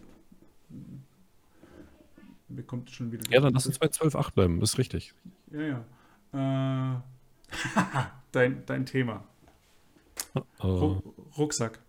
mir 2.49 2.63
kommt 2.63 2.89
schon 2.89 3.11
wieder. 3.11 3.23
Ja, 3.29 3.41
dann 3.41 3.53
lass 3.53 3.67
uns 3.67 3.79
bei 3.79 3.87
12.8 3.87 4.33
bleiben, 4.33 4.61
ist 4.61 4.77
richtig. 4.77 5.13
Ja, 5.51 5.83
ja. 6.33 7.01
Äh, 7.01 7.01
dein, 8.31 8.65
dein 8.65 8.85
Thema. 8.85 9.23
Oh, 10.33 10.43
Ru 10.63 11.01
Rucksack. 11.37 11.79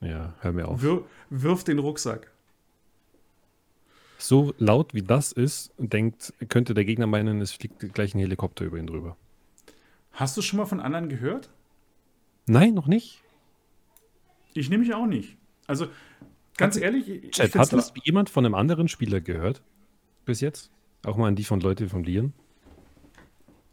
ja, 0.00 0.34
hör 0.40 0.52
mir 0.52 0.68
auf. 0.68 0.82
Wir, 0.82 1.04
wirf 1.30 1.64
den 1.64 1.78
Rucksack. 1.78 2.30
So 4.18 4.54
laut 4.58 4.94
wie 4.94 5.02
das 5.02 5.32
ist, 5.32 5.72
denkt, 5.78 6.34
könnte 6.48 6.74
der 6.74 6.84
Gegner 6.84 7.06
meinen, 7.06 7.40
es 7.40 7.52
fliegt 7.52 7.94
gleich 7.94 8.14
ein 8.14 8.18
Helikopter 8.18 8.64
über 8.66 8.78
ihn 8.78 8.86
drüber. 8.86 9.16
Hast 10.12 10.36
du 10.36 10.42
schon 10.42 10.58
mal 10.58 10.66
von 10.66 10.80
anderen 10.80 11.08
gehört? 11.08 11.50
Nein, 12.46 12.74
noch 12.74 12.86
nicht. 12.86 13.22
Ich 14.52 14.68
nehme 14.68 14.84
mich 14.84 14.92
auch 14.94 15.06
nicht. 15.06 15.36
Also, 15.66 15.86
ganz 16.60 16.76
Hat- 16.76 16.82
ehrlich, 16.82 17.08
ich 17.08 17.30
Chat, 17.32 17.54
hat 17.56 17.72
das 17.72 17.92
jemand 18.04 18.30
von 18.30 18.44
einem 18.44 18.54
anderen 18.54 18.86
Spieler 18.88 19.20
gehört? 19.20 19.62
Bis 20.24 20.40
jetzt? 20.40 20.70
Auch 21.04 21.16
mal 21.16 21.26
an 21.28 21.34
die 21.34 21.44
von 21.44 21.60
Leute 21.60 21.88
von 21.88 22.04
Lieren? 22.04 22.32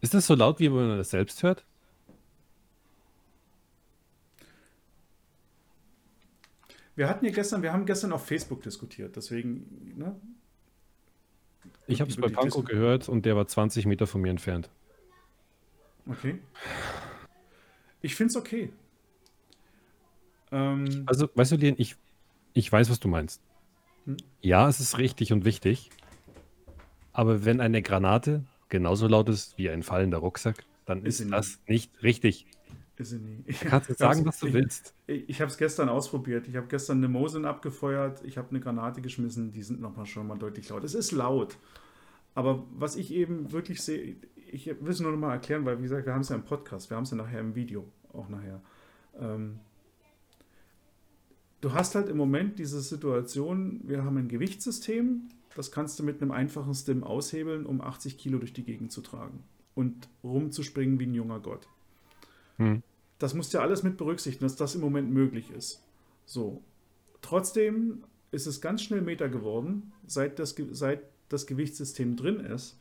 Ist 0.01 0.13
das 0.13 0.25
so 0.25 0.35
laut, 0.35 0.59
wie 0.59 0.71
wenn 0.71 0.87
man 0.87 0.97
das 0.97 1.09
selbst 1.09 1.43
hört? 1.43 1.65
Wir 6.95 7.07
hatten 7.07 7.25
ja 7.25 7.31
gestern, 7.31 7.61
wir 7.61 7.73
haben 7.73 7.85
gestern 7.85 8.11
auf 8.11 8.25
Facebook 8.25 8.63
diskutiert, 8.63 9.15
deswegen, 9.15 9.93
ne? 9.97 10.19
Ich 11.85 12.01
habe 12.01 12.09
es 12.09 12.17
bei 12.17 12.27
Panko 12.29 12.63
gehört 12.63 13.07
und 13.07 13.25
der 13.25 13.35
war 13.35 13.47
20 13.47 13.85
Meter 13.85 14.07
von 14.07 14.21
mir 14.21 14.29
entfernt. 14.29 14.69
Okay. 16.09 16.39
Ich 18.01 18.15
finde 18.15 18.31
es 18.31 18.35
okay. 18.35 18.71
Ähm, 20.51 21.03
Also, 21.05 21.29
weißt 21.35 21.51
du, 21.51 21.55
Lien, 21.57 21.75
ich, 21.77 21.95
ich 22.57 22.71
weiß, 22.71 22.89
was 22.89 22.99
du 22.99 23.07
meinst. 23.07 23.41
Hm? 24.05 24.17
Ja, 24.41 24.67
es 24.67 24.79
ist 24.79 24.97
richtig 24.97 25.31
und 25.31 25.45
wichtig. 25.45 25.91
Aber 27.13 27.45
wenn 27.45 27.61
eine 27.61 27.81
Granate 27.81 28.43
genauso 28.69 29.07
laut 29.07 29.29
ist 29.29 29.57
wie 29.57 29.69
ein 29.69 29.83
fallender 29.83 30.17
Rucksack, 30.17 30.65
dann 30.85 31.05
Ist 31.05 31.19
ist 31.19 31.25
sie 31.25 31.31
das 31.31 31.59
nicht 31.67 31.91
richtig. 32.03 32.47
ist 32.97 33.09
sie 33.09 33.19
nie. 33.19 33.43
Ich, 33.45 33.59
Du 33.61 33.67
kannst 33.69 33.89
jetzt 33.89 33.99
sagen, 33.99 34.25
was 34.25 34.39
du 34.39 34.47
ich, 34.47 34.53
willst. 34.53 34.93
Ich, 35.05 35.29
ich 35.29 35.41
habe 35.41 35.51
es 35.51 35.57
gestern 35.57 35.89
ausprobiert. 35.89 36.47
Ich 36.47 36.55
habe 36.55 36.67
gestern 36.67 36.97
eine 36.97 37.07
Mosin 37.07 37.45
abgefeuert. 37.45 38.23
Ich 38.23 38.37
habe 38.37 38.49
eine 38.49 38.59
Granate 38.59 39.01
geschmissen. 39.01 39.51
Die 39.51 39.63
sind 39.63 39.79
nochmal 39.79 40.05
schon 40.05 40.27
mal 40.27 40.37
deutlich 40.37 40.69
laut. 40.69 40.83
Es 40.83 40.95
ist 40.95 41.11
laut. 41.11 41.57
Aber 42.33 42.63
was 42.71 42.95
ich 42.95 43.11
eben 43.11 43.51
wirklich 43.51 43.81
sehe, 43.81 44.15
ich 44.35 44.67
will 44.67 44.89
es 44.89 44.99
nur 44.99 45.11
noch 45.11 45.17
mal 45.17 45.33
erklären, 45.33 45.65
weil 45.65 45.79
wie 45.79 45.83
gesagt, 45.83 46.05
wir 46.05 46.13
haben 46.13 46.21
es 46.21 46.29
ja 46.29 46.35
im 46.35 46.43
Podcast, 46.43 46.89
wir 46.89 46.97
haben 46.97 47.03
es 47.03 47.11
ja 47.11 47.17
nachher 47.17 47.39
im 47.39 47.55
Video, 47.55 47.85
auch 48.13 48.29
nachher. 48.29 48.61
Ähm, 49.19 49.59
du 51.61 51.73
hast 51.73 51.95
halt 51.95 52.09
im 52.09 52.17
Moment 52.17 52.59
diese 52.59 52.81
Situation, 52.81 53.81
wir 53.83 54.03
haben 54.03 54.17
ein 54.17 54.27
Gewichtssystem, 54.27 55.29
das 55.55 55.71
kannst 55.71 55.97
du 55.99 56.03
mit 56.03 56.21
einem 56.21 56.31
einfachen 56.31 56.73
Stim 56.73 57.03
aushebeln, 57.03 57.65
um 57.65 57.81
80 57.81 58.17
Kilo 58.17 58.37
durch 58.37 58.53
die 58.53 58.63
Gegend 58.63 58.91
zu 58.91 59.01
tragen 59.01 59.43
und 59.75 60.07
rumzuspringen 60.23 60.99
wie 60.99 61.05
ein 61.05 61.13
junger 61.13 61.39
Gott. 61.39 61.67
Hm. 62.57 62.83
Das 63.19 63.33
musst 63.33 63.53
du 63.53 63.57
ja 63.57 63.63
alles 63.63 63.81
mit 63.81 63.97
berücksichtigen, 63.97 64.45
dass 64.45 64.55
das 64.55 64.75
im 64.75 64.81
Moment 64.81 65.11
möglich 65.11 65.49
ist. 65.51 65.83
So. 66.25 66.61
Trotzdem 67.21 68.03
ist 68.31 68.45
es 68.45 68.61
ganz 68.61 68.83
schnell 68.83 69.01
Meter 69.01 69.29
geworden, 69.29 69.91
seit 70.05 70.37
das, 70.37 70.55
seit 70.71 71.01
das 71.29 71.47
Gewichtssystem 71.47 72.15
drin 72.15 72.39
ist, 72.39 72.77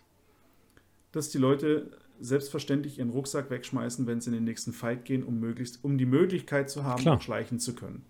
dass 1.13 1.31
die 1.31 1.39
Leute 1.39 1.91
selbstverständlich 2.21 2.99
ihren 2.99 3.11
Rucksack 3.11 3.51
wegschmeißen, 3.51 4.07
wenn 4.07 4.21
sie 4.21 4.31
in 4.31 4.35
den 4.35 4.45
nächsten 4.45 4.73
Fight 4.73 5.05
gehen, 5.05 5.23
um, 5.23 5.41
möglichst, 5.41 5.83
um 5.85 5.99
die 5.99 6.07
Möglichkeit 6.07 6.71
zu 6.71 6.85
haben, 6.85 7.21
schleichen 7.21 7.59
zu 7.59 7.75
können. 7.75 8.05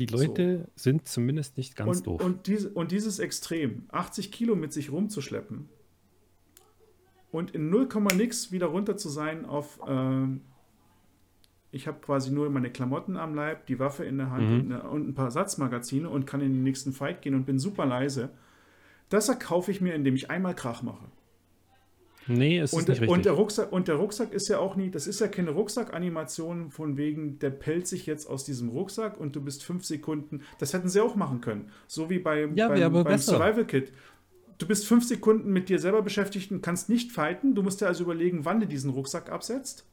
Die 0.00 0.06
Leute 0.06 0.66
sind 0.76 1.06
zumindest 1.06 1.58
nicht 1.58 1.76
ganz 1.76 1.98
und, 1.98 2.06
doof. 2.06 2.24
Und, 2.24 2.46
diese, 2.46 2.70
und 2.70 2.90
dieses 2.90 3.18
Extrem, 3.18 3.84
80 3.90 4.32
Kilo 4.32 4.56
mit 4.56 4.72
sich 4.72 4.90
rumzuschleppen 4.90 5.68
und 7.30 7.50
in 7.52 7.68
0, 7.68 7.88
nix 8.16 8.50
wieder 8.50 8.66
runter 8.66 8.96
zu 8.96 9.10
sein 9.10 9.44
auf, 9.44 9.78
ähm, 9.86 10.40
ich 11.70 11.86
habe 11.86 12.00
quasi 12.00 12.32
nur 12.32 12.48
meine 12.50 12.70
Klamotten 12.70 13.16
am 13.16 13.34
Leib, 13.34 13.66
die 13.66 13.78
Waffe 13.78 14.04
in 14.04 14.16
der 14.16 14.30
Hand 14.30 14.48
Mhm. 14.48 14.54
und, 14.60 14.72
eine, 14.72 14.82
und 14.88 15.08
ein 15.08 15.14
paar 15.14 15.26
Ersatzmagazine 15.26 16.08
und 16.08 16.26
kann 16.26 16.40
in 16.40 16.52
den 16.52 16.62
nächsten 16.62 16.92
Fight 16.92 17.22
gehen 17.22 17.34
und 17.34 17.44
bin 17.44 17.58
super 17.58 17.84
leise. 17.84 18.30
Das 19.10 19.28
erkaufe 19.28 19.70
ich 19.70 19.80
mir, 19.80 19.94
indem 19.94 20.14
ich 20.14 20.30
einmal 20.30 20.54
Krach 20.54 20.82
mache. 20.82 21.04
Nee, 22.26 22.58
es 22.58 22.72
ist 22.72 22.78
Und, 22.78 22.88
nicht 22.88 23.00
richtig. 23.00 23.08
und, 23.08 23.24
der 23.24 23.32
Rucksack, 23.32 23.72
und 23.72 23.88
der 23.88 23.96
Rucksack 23.96 24.32
ist 24.32 24.48
ja 24.48 24.58
auch 24.58 24.76
nie, 24.76 24.90
das 24.90 25.06
ist 25.06 25.20
ja 25.20 25.28
keine 25.28 25.50
Rucksackanimation 25.50 26.70
von 26.70 26.96
wegen, 26.96 27.38
der 27.38 27.50
pellt 27.50 27.86
sich 27.86 28.06
jetzt 28.06 28.26
aus 28.28 28.44
diesem 28.44 28.68
Rucksack 28.68 29.18
und 29.18 29.36
du 29.36 29.40
bist 29.40 29.64
fünf 29.64 29.84
Sekunden. 29.84 30.42
Das 30.58 30.72
hätten 30.72 30.88
sie 30.88 31.00
auch 31.00 31.16
machen 31.16 31.40
können. 31.40 31.70
So 31.86 32.10
wie 32.10 32.18
beim, 32.18 32.56
Ja, 32.56 32.68
beim, 32.68 33.04
beim. 33.04 33.18
Survival 33.18 33.64
Kit. 33.64 33.92
Du 34.58 34.66
bist 34.66 34.86
fünf 34.86 35.04
Sekunden 35.06 35.52
mit 35.52 35.68
dir 35.68 35.78
selber 35.78 36.02
beschäftigt 36.02 36.50
und 36.52 36.62
kannst 36.62 36.88
nicht 36.88 37.12
fighten. 37.12 37.54
Du 37.54 37.62
musst 37.62 37.80
dir 37.80 37.86
also 37.86 38.04
überlegen, 38.04 38.44
wann 38.44 38.60
du 38.60 38.66
diesen 38.66 38.90
Rucksack 38.90 39.30
absetzt. 39.30 39.86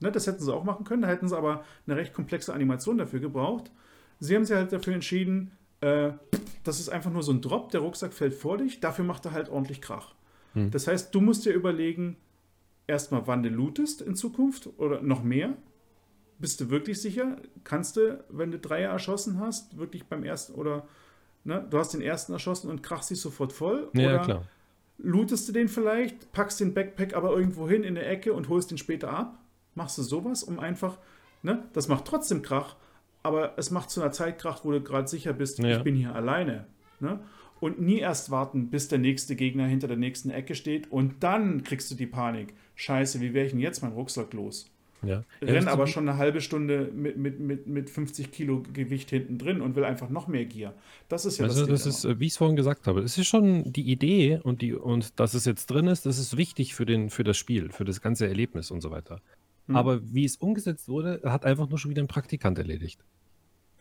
Ne, 0.00 0.12
das 0.12 0.26
hätten 0.26 0.42
sie 0.42 0.52
auch 0.52 0.64
machen 0.64 0.84
können. 0.84 1.02
Da 1.02 1.08
hätten 1.08 1.28
sie 1.28 1.36
aber 1.36 1.64
eine 1.86 1.96
recht 1.96 2.12
komplexe 2.12 2.52
Animation 2.52 2.98
dafür 2.98 3.20
gebraucht. 3.20 3.70
Sie 4.18 4.36
haben 4.36 4.44
sich 4.44 4.54
halt 4.54 4.72
dafür 4.72 4.92
entschieden, 4.94 5.52
äh, 5.80 6.12
das 6.64 6.78
ist 6.78 6.90
einfach 6.90 7.10
nur 7.10 7.22
so 7.22 7.32
ein 7.32 7.40
Drop, 7.40 7.70
der 7.70 7.80
Rucksack 7.80 8.12
fällt 8.12 8.34
vor 8.34 8.58
dich, 8.58 8.80
dafür 8.80 9.04
macht 9.04 9.24
er 9.24 9.32
halt 9.32 9.48
ordentlich 9.48 9.80
Krach. 9.80 10.14
Hm. 10.54 10.70
Das 10.70 10.86
heißt, 10.86 11.14
du 11.14 11.20
musst 11.20 11.44
dir 11.46 11.52
überlegen, 11.52 12.16
erstmal, 12.86 13.26
wann 13.26 13.42
du 13.42 13.48
lootest 13.48 14.02
in 14.02 14.16
Zukunft 14.16 14.68
oder 14.78 15.00
noch 15.02 15.22
mehr. 15.22 15.54
Bist 16.38 16.60
du 16.60 16.70
wirklich 16.70 17.00
sicher? 17.00 17.36
Kannst 17.64 17.96
du, 17.96 18.24
wenn 18.30 18.50
du 18.50 18.58
Dreier 18.58 18.90
erschossen 18.90 19.38
hast, 19.40 19.76
wirklich 19.78 20.06
beim 20.06 20.24
ersten 20.24 20.54
oder 20.54 20.86
ne, 21.44 21.64
du 21.68 21.78
hast 21.78 21.92
den 21.94 22.00
ersten 22.00 22.32
erschossen 22.32 22.70
und 22.70 22.82
krachst 22.82 23.10
dich 23.10 23.20
sofort 23.20 23.52
voll? 23.52 23.88
ja, 23.92 24.06
oder 24.08 24.18
klar. 24.20 24.44
lootest 24.98 25.48
du 25.48 25.52
den 25.52 25.68
vielleicht, 25.68 26.32
packst 26.32 26.60
den 26.60 26.72
Backpack 26.74 27.14
aber 27.14 27.30
irgendwo 27.36 27.68
hin 27.68 27.84
in 27.84 27.94
der 27.94 28.08
Ecke 28.08 28.32
und 28.32 28.48
holst 28.48 28.70
den 28.70 28.78
später 28.78 29.10
ab? 29.10 29.38
Machst 29.74 29.98
du 29.98 30.02
sowas, 30.02 30.42
um 30.42 30.58
einfach, 30.58 30.98
ne, 31.42 31.62
das 31.74 31.88
macht 31.88 32.06
trotzdem 32.06 32.40
Krach, 32.42 32.74
aber 33.22 33.52
es 33.58 33.70
macht 33.70 33.90
zu 33.90 34.00
einer 34.00 34.10
Zeit 34.12 34.38
Krach, 34.38 34.64
wo 34.64 34.72
du 34.72 34.80
gerade 34.80 35.06
sicher 35.08 35.34
bist, 35.34 35.58
Ja. 35.58 35.76
ich 35.76 35.82
bin 35.84 35.94
hier 35.94 36.14
alleine. 36.14 36.66
Ne? 37.00 37.20
Und 37.60 37.80
nie 37.80 37.98
erst 37.98 38.30
warten, 38.30 38.70
bis 38.70 38.88
der 38.88 38.98
nächste 38.98 39.36
Gegner 39.36 39.66
hinter 39.66 39.86
der 39.86 39.96
nächsten 39.96 40.30
Ecke 40.30 40.54
steht 40.54 40.90
und 40.90 41.22
dann 41.22 41.62
kriegst 41.62 41.90
du 41.90 41.94
die 41.94 42.06
Panik. 42.06 42.54
Scheiße, 42.74 43.20
wie 43.20 43.34
wäre 43.34 43.46
ich 43.46 43.52
denn 43.52 43.60
jetzt 43.60 43.82
mein 43.82 43.92
Rucksack 43.92 44.32
los? 44.32 44.70
Ja. 45.02 45.24
Renn 45.40 45.68
aber 45.68 45.86
schon 45.86 46.08
eine 46.08 46.18
halbe 46.18 46.40
Stunde 46.40 46.90
mit, 46.94 47.16
mit, 47.16 47.40
mit, 47.40 47.66
mit 47.66 47.88
50 47.88 48.30
Kilo 48.30 48.62
Gewicht 48.72 49.10
hinten 49.10 49.38
drin 49.38 49.60
und 49.62 49.74
will 49.74 49.84
einfach 49.84 50.10
noch 50.10 50.28
mehr 50.28 50.44
Gier. 50.44 50.74
Das 51.08 51.24
ist 51.24 51.38
ja 51.38 51.46
Also 51.46 51.66
das 51.66 51.84
das 51.84 51.94
ist, 51.94 52.04
äh, 52.04 52.20
wie 52.20 52.26
ich 52.26 52.32
es 52.32 52.36
vorhin 52.36 52.56
gesagt 52.56 52.86
habe, 52.86 53.00
es 53.00 53.16
ist 53.16 53.26
schon 53.26 53.72
die 53.72 53.90
Idee 53.90 54.40
und, 54.42 54.60
die, 54.60 54.74
und 54.74 55.18
dass 55.18 55.34
es 55.34 55.46
jetzt 55.46 55.70
drin 55.70 55.86
ist, 55.86 56.04
das 56.04 56.18
ist 56.18 56.36
wichtig 56.36 56.74
für, 56.74 56.84
den, 56.84 57.08
für 57.08 57.24
das 57.24 57.38
Spiel, 57.38 57.70
für 57.70 57.84
das 57.84 58.00
ganze 58.00 58.26
Erlebnis 58.26 58.70
und 58.70 58.82
so 58.82 58.90
weiter. 58.90 59.22
Hm. 59.68 59.76
Aber 59.76 60.00
wie 60.12 60.24
es 60.24 60.36
umgesetzt 60.36 60.88
wurde, 60.88 61.22
hat 61.24 61.46
einfach 61.46 61.68
nur 61.68 61.78
schon 61.78 61.90
wieder 61.90 62.02
ein 62.02 62.08
Praktikant 62.08 62.58
erledigt. 62.58 63.00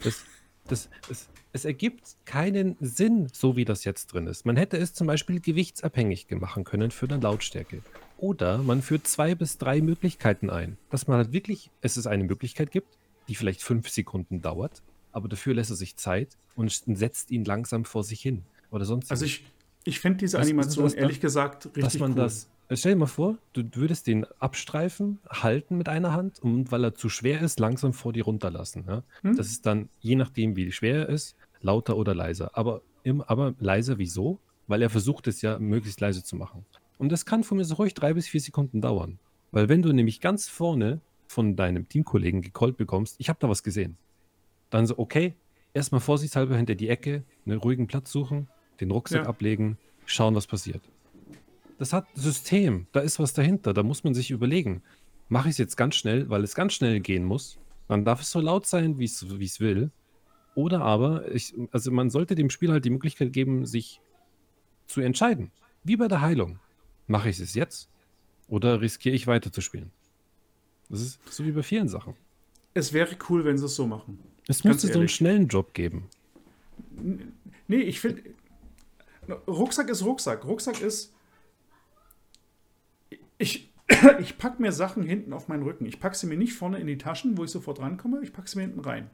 Das, 0.02 0.24
das, 0.70 0.90
es, 1.10 1.28
es 1.52 1.66
ergibt 1.66 2.16
keinen 2.26 2.76
Sinn, 2.80 3.28
so 3.34 3.56
wie 3.56 3.66
das 3.66 3.84
jetzt 3.84 4.08
drin 4.08 4.28
ist. 4.28 4.46
Man 4.46 4.58
hätte 4.58 4.78
es 4.78 4.94
zum 4.94 5.08
Beispiel 5.08 5.40
gewichtsabhängig 5.40 6.28
machen 6.32 6.64
können 6.64 6.92
für 6.92 7.08
eine 7.08 7.18
Lautstärke. 7.18 7.82
Oder 8.18 8.58
man 8.60 8.82
führt 8.82 9.08
zwei 9.08 9.34
bis 9.36 9.58
drei 9.58 9.82
Möglichkeiten 9.82 10.50
ein. 10.50 10.78
Dass 10.90 11.08
man 11.08 11.18
halt 11.18 11.32
wirklich, 11.32 11.72
es 11.82 11.98
ist 11.98 12.08
eine 12.08 12.24
Möglichkeit 12.24 12.72
gibt, 12.72 12.98
die 13.28 13.36
vielleicht 13.36 13.64
fünf 13.64 13.90
Sekunden 13.90 14.42
dauert, 14.42 14.82
aber 15.12 15.28
dafür 15.28 15.54
lässt 15.54 15.70
er 15.70 15.76
sich 15.76 15.96
Zeit 15.96 16.30
und 16.56 16.72
setzt 16.72 17.32
ihn 17.32 17.46
langsam 17.46 17.86
vor 17.86 18.04
sich 18.04 18.22
hin. 18.22 18.44
Oder 18.72 18.86
sonst 18.86 19.10
Also 19.10 19.26
ich, 19.26 19.46
ich 19.84 20.00
finde 20.00 20.20
diese 20.20 20.40
Animation 20.40 20.94
ehrlich 20.94 21.20
gesagt 21.20 21.66
richtig 21.68 21.84
dass 21.84 22.00
man 22.00 22.12
cool. 22.12 22.18
das. 22.18 22.50
Stell 22.72 22.94
dir 22.94 23.00
mal 23.00 23.08
vor, 23.08 23.38
du 23.54 23.64
würdest 23.74 24.06
den 24.06 24.26
abstreifen, 24.40 25.20
halten 25.28 25.76
mit 25.78 25.90
einer 25.90 26.14
Hand 26.14 26.40
und 26.40 26.72
weil 26.72 26.84
er 26.84 26.94
zu 26.94 27.10
schwer 27.10 27.42
ist, 27.42 27.60
langsam 27.60 27.94
vor 27.94 28.14
dir 28.14 28.26
runterlassen. 28.26 28.86
Ja? 28.88 29.04
Hm? 29.22 29.36
Das 29.36 29.48
ist 29.48 29.66
dann, 29.66 29.90
je 30.02 30.16
nachdem, 30.16 30.56
wie 30.56 30.72
schwer 30.72 31.08
er 31.08 31.10
ist, 31.10 31.36
lauter 31.62 31.98
oder 31.98 32.14
leiser. 32.14 32.52
Aber, 32.56 32.82
im, 33.04 33.22
aber 33.22 33.56
leiser 33.60 33.98
wieso? 33.98 34.40
Weil 34.68 34.84
er 34.84 34.92
versucht 34.92 35.28
es 35.28 35.42
ja 35.42 35.58
möglichst 35.58 36.00
leise 36.00 36.24
zu 36.24 36.36
machen. 36.36 36.64
Und 37.00 37.12
das 37.12 37.26
kann 37.26 37.44
von 37.44 37.58
mir 37.58 37.66
so 37.66 37.76
ruhig 37.76 37.96
drei 37.96 38.14
bis 38.14 38.28
vier 38.28 38.42
Sekunden 38.42 38.82
dauern. 38.82 39.18
Weil 39.52 39.68
wenn 39.68 39.82
du 39.82 39.92
nämlich 39.92 40.22
ganz 40.22 40.48
vorne 40.48 41.02
von 41.28 41.56
deinem 41.56 41.90
Teamkollegen 41.90 42.44
gecallt 42.44 42.78
bekommst, 42.78 43.16
ich 43.18 43.30
habe 43.30 43.40
da 43.40 43.50
was 43.50 43.64
gesehen. 43.64 43.98
Dann 44.70 44.86
so, 44.86 45.00
okay, 45.00 45.34
erstmal 45.74 46.02
vorsichtshalber 46.02 46.56
hinter 46.56 46.76
die 46.76 46.90
Ecke, 46.90 47.24
einen 47.48 47.58
ruhigen 47.58 47.88
Platz 47.88 48.12
suchen, 48.12 48.48
den 48.80 48.92
Rucksack 48.92 49.24
Ja. 49.24 49.30
ablegen, 49.30 49.78
schauen, 50.06 50.36
was 50.36 50.46
passiert. 50.46 50.82
Das 51.80 51.94
hat 51.94 52.08
System, 52.14 52.88
da 52.92 53.00
ist 53.00 53.20
was 53.20 53.34
dahinter, 53.34 53.74
da 53.74 53.84
muss 53.84 54.04
man 54.04 54.14
sich 54.14 54.32
überlegen, 54.32 54.84
mache 55.30 55.48
ich 55.48 55.54
es 55.54 55.58
jetzt 55.58 55.78
ganz 55.78 55.96
schnell, 55.96 56.30
weil 56.30 56.44
es 56.44 56.54
ganz 56.54 56.74
schnell 56.74 57.00
gehen 57.00 57.24
muss, 57.24 57.58
dann 57.88 58.04
darf 58.04 58.22
es 58.22 58.32
so 58.32 58.42
laut 58.42 58.68
sein, 58.68 59.00
wie 59.00 59.06
es 59.06 59.60
will. 59.60 59.90
Oder 60.56 60.82
aber, 60.82 61.34
ich, 61.34 61.56
also 61.72 61.90
man 61.92 62.10
sollte 62.10 62.36
dem 62.36 62.50
Spiel 62.50 62.72
halt 62.72 62.84
die 62.84 62.90
Möglichkeit 62.90 63.32
geben, 63.32 63.66
sich 63.66 64.02
zu 64.88 65.00
entscheiden. 65.00 65.52
Wie 65.84 65.96
bei 65.96 66.10
der 66.10 66.22
Heilung. 66.22 66.60
Mache 67.08 67.30
ich 67.30 67.40
es 67.40 67.56
jetzt 67.56 67.90
oder 68.50 68.82
riskiere 68.82 69.16
ich 69.16 69.26
weiterzuspielen? 69.26 69.92
Das 70.90 71.02
ist 71.02 71.20
so 71.32 71.46
wie 71.46 71.52
bei 71.52 71.64
vielen 71.64 71.88
Sachen. 71.88 72.16
Es 72.74 72.94
wäre 72.94 73.16
cool, 73.30 73.46
wenn 73.46 73.58
sie 73.58 73.66
es 73.66 73.76
so 73.76 73.88
machen. 73.88 74.20
Es 74.48 74.64
müsste 74.64 74.88
so 74.88 75.00
einen 75.00 75.08
schnellen 75.08 75.48
Job 75.48 75.74
geben. 75.74 76.10
Nee, 77.68 77.78
ich 77.78 78.00
finde. 78.00 78.22
Rucksack 79.48 79.90
ist 79.90 80.04
Rucksack. 80.04 80.44
Rucksack 80.46 80.82
ist. 80.82 81.14
Ich, 83.40 83.74
ich 84.20 84.38
packe 84.38 84.62
mir 84.62 84.72
Sachen 84.72 85.02
hinten 85.02 85.34
auf 85.34 85.48
meinen 85.48 85.64
Rücken. 85.64 85.88
Ich 85.88 86.00
packe 86.00 86.16
sie 86.16 86.28
mir 86.28 86.38
nicht 86.38 86.54
vorne 86.54 86.78
in 86.78 86.86
die 86.86 87.00
Taschen, 87.00 87.38
wo 87.38 87.44
ich 87.44 87.50
sofort 87.50 87.80
rankomme. 87.80 88.22
Ich 88.22 88.32
packe 88.32 88.48
sie 88.48 88.58
mir 88.58 88.66
hinten 88.66 88.82
rein. 88.82 89.10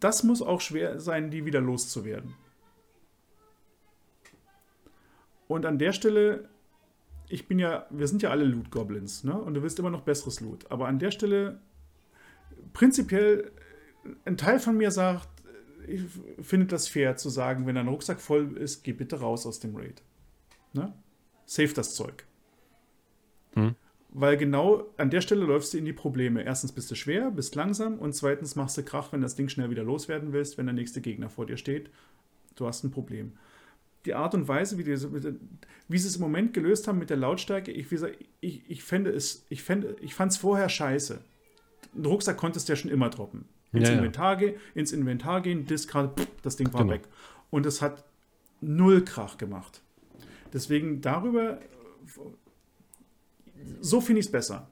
Das 0.00 0.22
muss 0.22 0.40
auch 0.40 0.60
schwer 0.60 0.98
sein, 0.98 1.30
die 1.30 1.44
wieder 1.44 1.60
loszuwerden. 1.60 2.34
Und 5.46 5.66
an 5.66 5.78
der 5.78 5.92
Stelle, 5.92 6.48
ich 7.28 7.46
bin 7.46 7.58
ja, 7.58 7.86
wir 7.90 8.08
sind 8.08 8.22
ja 8.22 8.30
alle 8.30 8.44
Loot 8.44 8.70
Goblins, 8.70 9.22
ne? 9.22 9.38
Und 9.38 9.54
du 9.54 9.62
willst 9.62 9.78
immer 9.78 9.90
noch 9.90 10.00
besseres 10.02 10.40
Loot. 10.40 10.70
Aber 10.70 10.88
an 10.88 10.98
der 10.98 11.10
Stelle, 11.10 11.60
prinzipiell, 12.72 13.52
ein 14.24 14.36
Teil 14.36 14.58
von 14.58 14.76
mir 14.76 14.90
sagt, 14.90 15.28
ich 15.86 16.02
finde 16.40 16.66
das 16.66 16.88
fair 16.88 17.16
zu 17.16 17.28
sagen, 17.28 17.66
wenn 17.66 17.74
dein 17.74 17.88
Rucksack 17.88 18.20
voll 18.20 18.56
ist, 18.56 18.82
geh 18.82 18.92
bitte 18.92 19.20
raus 19.20 19.46
aus 19.46 19.60
dem 19.60 19.76
Raid. 19.76 20.02
Ne? 20.72 20.92
Save 21.52 21.74
das 21.74 21.94
Zeug. 21.94 22.24
Hm. 23.52 23.74
Weil 24.08 24.38
genau 24.38 24.86
an 24.96 25.10
der 25.10 25.20
Stelle 25.20 25.44
läufst 25.44 25.74
du 25.74 25.78
in 25.78 25.84
die 25.84 25.92
Probleme. 25.92 26.42
Erstens 26.42 26.72
bist 26.72 26.90
du 26.90 26.94
schwer, 26.94 27.30
bist 27.30 27.54
langsam 27.56 27.98
und 27.98 28.14
zweitens 28.14 28.56
machst 28.56 28.78
du 28.78 28.82
Krach, 28.82 29.12
wenn 29.12 29.20
das 29.20 29.36
Ding 29.36 29.50
schnell 29.50 29.68
wieder 29.68 29.82
loswerden 29.82 30.32
willst, 30.32 30.56
wenn 30.56 30.64
der 30.64 30.74
nächste 30.74 31.02
Gegner 31.02 31.28
vor 31.28 31.44
dir 31.44 31.58
steht. 31.58 31.90
Du 32.56 32.66
hast 32.66 32.84
ein 32.84 32.90
Problem. 32.90 33.34
Die 34.06 34.14
Art 34.14 34.34
und 34.34 34.48
Weise, 34.48 34.78
wie, 34.78 34.84
die, 34.84 34.96
wie 35.88 35.98
sie 35.98 36.08
es 36.08 36.16
im 36.16 36.22
Moment 36.22 36.54
gelöst 36.54 36.88
haben 36.88 36.98
mit 36.98 37.10
der 37.10 37.18
Lautstärke, 37.18 37.70
ich, 37.70 37.92
ich, 38.40 38.70
ich 38.70 38.82
fände 38.82 39.10
es, 39.10 39.44
ich, 39.50 39.62
fände, 39.62 39.96
ich 40.00 40.14
fand 40.14 40.32
es 40.32 40.38
vorher 40.38 40.70
scheiße. 40.70 41.22
Einen 41.94 42.06
Rucksack 42.06 42.38
konntest 42.38 42.68
du 42.68 42.72
ja 42.72 42.76
schon 42.76 42.90
immer 42.90 43.10
droppen. 43.10 43.44
Ins, 43.72 43.90
ja, 43.90 43.94
Inventar, 43.94 44.40
ja. 44.40 44.52
ins 44.74 44.92
Inventar 44.92 45.42
gehen, 45.42 45.66
Discard, 45.66 46.18
das 46.40 46.56
Ding 46.56 46.72
war 46.72 46.80
genau. 46.80 46.94
weg. 46.94 47.02
Und 47.50 47.66
es 47.66 47.82
hat 47.82 48.04
null 48.62 49.04
Krach 49.04 49.36
gemacht. 49.36 49.81
Deswegen 50.52 51.00
darüber 51.00 51.58
so 53.80 54.00
finde 54.00 54.20
ich 54.20 54.26
es 54.26 54.32
besser. 54.32 54.70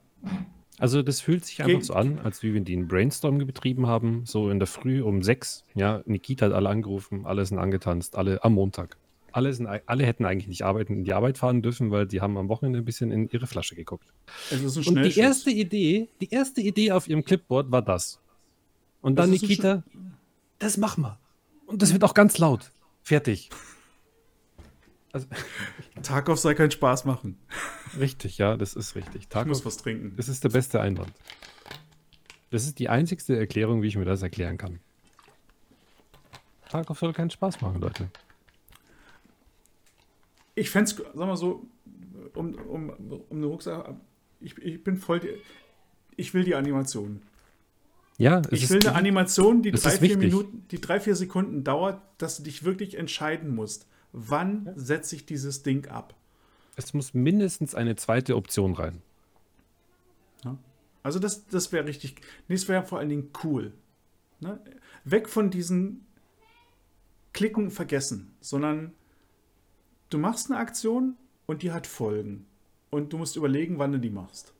Also 0.77 1.01
das 1.01 1.21
fühlt 1.21 1.45
sich 1.45 1.61
einfach 1.61 1.79
Ge 1.79 1.81
so 1.81 1.93
an, 1.93 2.19
als 2.19 2.41
wie 2.43 2.53
wir 2.53 2.61
die 2.61 2.75
einen 2.75 2.87
Brainstorm 2.87 3.37
betrieben 3.37 3.87
haben, 3.87 4.23
so 4.25 4.49
in 4.49 4.59
der 4.59 4.67
Früh 4.67 5.01
um 5.01 5.21
sechs. 5.21 5.63
Ja, 5.75 6.01
Nikita 6.05 6.47
hat 6.47 6.53
alle 6.53 6.69
angerufen, 6.69 7.25
alle 7.25 7.45
sind 7.45 7.59
angetanzt, 7.59 8.15
alle 8.15 8.43
am 8.43 8.53
Montag. 8.53 8.97
Alle, 9.33 9.53
sind, 9.53 9.67
alle 9.67 10.05
hätten 10.05 10.25
eigentlich 10.25 10.47
nicht 10.47 10.63
arbeiten, 10.63 10.93
in 10.93 11.03
die 11.05 11.13
Arbeit 11.13 11.37
fahren 11.37 11.61
dürfen, 11.61 11.89
weil 11.89 12.05
die 12.05 12.19
haben 12.19 12.37
am 12.37 12.49
Wochenende 12.49 12.79
ein 12.79 12.85
bisschen 12.85 13.11
in 13.11 13.29
ihre 13.29 13.47
Flasche 13.47 13.75
geguckt. 13.75 14.11
Also 14.51 14.81
Und 14.89 15.03
die 15.03 15.17
erste 15.17 15.51
Idee, 15.51 16.09
die 16.19 16.31
erste 16.31 16.59
Idee 16.59 16.91
auf 16.91 17.07
ihrem 17.07 17.23
Clipboard 17.23 17.71
war 17.71 17.81
das. 17.81 18.19
Und 19.01 19.15
dann 19.15 19.31
das 19.31 19.41
Nikita, 19.41 19.83
das 20.59 20.77
machen 20.77 21.03
wir. 21.03 21.19
Und 21.65 21.81
das 21.81 21.93
wird 21.93 22.03
auch 22.03 22.13
ganz 22.13 22.39
laut. 22.39 22.71
Fertig. 23.03 23.49
Also, 25.13 25.27
Tarkov 26.03 26.39
soll 26.39 26.55
keinen 26.55 26.71
Spaß 26.71 27.05
machen. 27.05 27.37
Richtig, 27.99 28.37
ja, 28.37 28.57
das 28.57 28.73
ist 28.75 28.95
richtig. 28.95 29.27
Tarkov, 29.27 29.47
ich 29.47 29.57
muss 29.57 29.65
was 29.65 29.77
trinken. 29.77 30.13
Das 30.15 30.29
ist 30.29 30.43
der 30.43 30.49
beste 30.49 30.79
Einwand. 30.81 31.11
Das 32.49 32.65
ist 32.65 32.79
die 32.79 32.89
einzigste 32.89 33.37
Erklärung, 33.37 33.81
wie 33.81 33.87
ich 33.87 33.95
mir 33.95 34.05
das 34.05 34.21
erklären 34.21 34.57
kann. 34.57 34.79
Tarkov 36.69 36.99
soll 36.99 37.13
keinen 37.13 37.29
Spaß 37.29 37.61
machen, 37.61 37.81
Leute. 37.81 38.09
Ich 40.55 40.69
fände 40.69 40.91
es, 40.91 40.97
sag 40.97 41.15
mal 41.15 41.37
so, 41.37 41.65
um, 42.33 42.53
um, 42.55 42.89
um 42.89 43.37
eine 43.37 43.45
Rucksack, 43.45 43.95
ich, 44.39 44.57
ich 44.57 44.83
bin 44.83 44.97
voll, 44.97 45.21
ich 46.15 46.33
will 46.33 46.43
die 46.43 46.55
Animation. 46.55 47.21
Ja, 48.17 48.41
ich 48.51 48.69
will 48.69 48.79
eine 48.85 48.95
Animation, 48.95 49.63
die 49.63 49.71
drei, 49.71 49.91
vier 49.91 50.17
Minuten, 50.17 50.65
die 50.69 50.79
drei, 50.79 50.99
vier 50.99 51.15
Sekunden 51.15 51.63
dauert, 51.63 52.01
dass 52.17 52.37
du 52.37 52.43
dich 52.43 52.63
wirklich 52.63 52.95
entscheiden 52.95 53.55
musst. 53.55 53.87
Wann 54.13 54.65
ja. 54.65 54.73
setze 54.75 55.15
ich 55.15 55.25
dieses 55.25 55.63
Ding 55.63 55.87
ab? 55.87 56.15
Es 56.75 56.93
muss 56.93 57.13
mindestens 57.13 57.75
eine 57.75 57.95
zweite 57.95 58.35
Option 58.35 58.73
rein. 58.73 59.01
Ja. 60.43 60.57
Also 61.03 61.19
das, 61.19 61.45
das 61.47 61.71
wäre 61.71 61.85
richtig, 61.85 62.15
nee, 62.47 62.55
das 62.55 62.67
wäre 62.67 62.83
vor 62.83 62.99
allen 62.99 63.09
Dingen 63.09 63.29
cool. 63.43 63.73
Ne? 64.39 64.59
Weg 65.03 65.29
von 65.29 65.49
diesen 65.49 66.05
Klicken 67.33 67.71
vergessen, 67.71 68.35
sondern 68.41 68.93
du 70.09 70.17
machst 70.17 70.49
eine 70.49 70.59
Aktion 70.59 71.15
und 71.45 71.63
die 71.63 71.71
hat 71.71 71.87
Folgen. 71.87 72.45
Und 72.89 73.13
du 73.13 73.17
musst 73.17 73.35
überlegen, 73.37 73.79
wann 73.79 73.93
du 73.93 73.99
die 73.99 74.09
machst. 74.09 74.53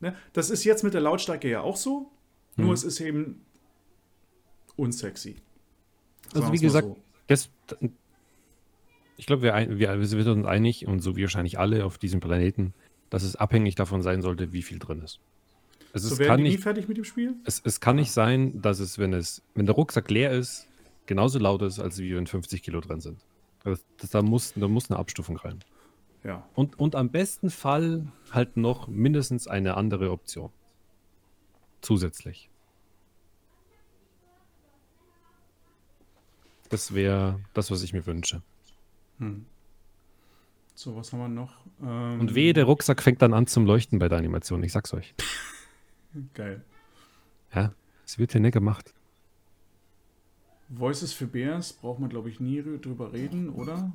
Ne? 0.00 0.14
Das 0.32 0.50
ist 0.50 0.64
jetzt 0.64 0.84
mit 0.84 0.94
der 0.94 1.00
Lautstärke 1.00 1.48
ja 1.48 1.62
auch 1.62 1.76
so, 1.76 2.10
nur 2.56 2.68
hm. 2.68 2.74
es 2.74 2.84
ist 2.84 3.00
eben 3.00 3.44
unsexy. 4.76 5.36
Also 6.34 6.52
wie 6.52 6.58
gesagt, 6.58 6.88
so. 6.88 6.96
das, 7.26 7.50
ich 9.16 9.26
glaube, 9.26 9.42
wir, 9.42 9.54
wir, 9.78 9.98
wir 9.98 10.06
sind 10.06 10.26
uns 10.26 10.46
einig 10.46 10.86
und 10.86 11.00
so 11.00 11.16
wie 11.16 11.22
wahrscheinlich 11.22 11.58
alle 11.58 11.84
auf 11.84 11.98
diesem 11.98 12.20
Planeten, 12.20 12.74
dass 13.10 13.22
es 13.22 13.36
abhängig 13.36 13.74
davon 13.74 14.02
sein 14.02 14.22
sollte, 14.22 14.52
wie 14.52 14.62
viel 14.62 14.78
drin 14.78 15.00
ist. 15.02 15.20
Also 15.92 16.08
so 16.08 16.20
es 16.20 16.26
kann 16.26 16.42
nicht, 16.42 16.60
fertig 16.60 16.88
mit 16.88 16.96
dem 16.96 17.04
Spiel? 17.04 17.34
Es, 17.44 17.62
es 17.64 17.80
kann 17.80 17.96
nicht 17.96 18.10
sein, 18.10 18.60
dass 18.60 18.80
es, 18.80 18.98
wenn 18.98 19.12
es, 19.12 19.42
wenn 19.54 19.66
der 19.66 19.76
Rucksack 19.76 20.10
leer 20.10 20.32
ist, 20.32 20.66
genauso 21.06 21.38
laut 21.38 21.62
ist, 21.62 21.78
als 21.78 21.98
wie 21.98 22.16
wenn 22.16 22.26
50 22.26 22.62
Kilo 22.62 22.80
drin 22.80 23.00
sind. 23.00 23.20
Also 23.62 23.80
das, 23.98 24.10
da, 24.10 24.22
muss, 24.22 24.52
da 24.56 24.66
muss 24.66 24.90
eine 24.90 24.98
Abstufung 24.98 25.36
rein. 25.36 25.60
Ja. 26.24 26.48
Und, 26.54 26.78
und 26.78 26.96
am 26.96 27.10
besten 27.10 27.50
Fall 27.50 28.06
halt 28.32 28.56
noch 28.56 28.88
mindestens 28.88 29.46
eine 29.46 29.76
andere 29.76 30.10
Option. 30.10 30.50
Zusätzlich. 31.80 32.50
Das 36.74 36.92
wäre 36.92 37.38
das, 37.52 37.70
was 37.70 37.84
ich 37.84 37.92
mir 37.92 38.04
wünsche. 38.04 38.42
Hm. 39.18 39.46
So, 40.74 40.96
was 40.96 41.12
haben 41.12 41.20
wir 41.20 41.28
noch? 41.28 41.64
Ähm, 41.80 42.18
Und 42.18 42.34
wehe, 42.34 42.52
der 42.52 42.64
Rucksack 42.64 43.00
fängt 43.00 43.22
dann 43.22 43.32
an 43.32 43.46
zum 43.46 43.64
Leuchten 43.64 44.00
bei 44.00 44.08
der 44.08 44.18
Animation, 44.18 44.60
ich 44.64 44.72
sag's 44.72 44.92
euch. 44.92 45.14
Geil. 46.34 46.64
Ja, 47.54 47.72
es 48.04 48.18
wird 48.18 48.32
hier 48.32 48.40
nicht 48.40 48.54
gemacht. 48.54 48.92
Voices 50.68 51.12
für 51.12 51.28
Bears 51.28 51.72
braucht 51.74 52.00
man, 52.00 52.10
glaube 52.10 52.28
ich, 52.28 52.40
nie 52.40 52.60
drüber 52.60 53.12
reden, 53.12 53.50
oder? 53.50 53.92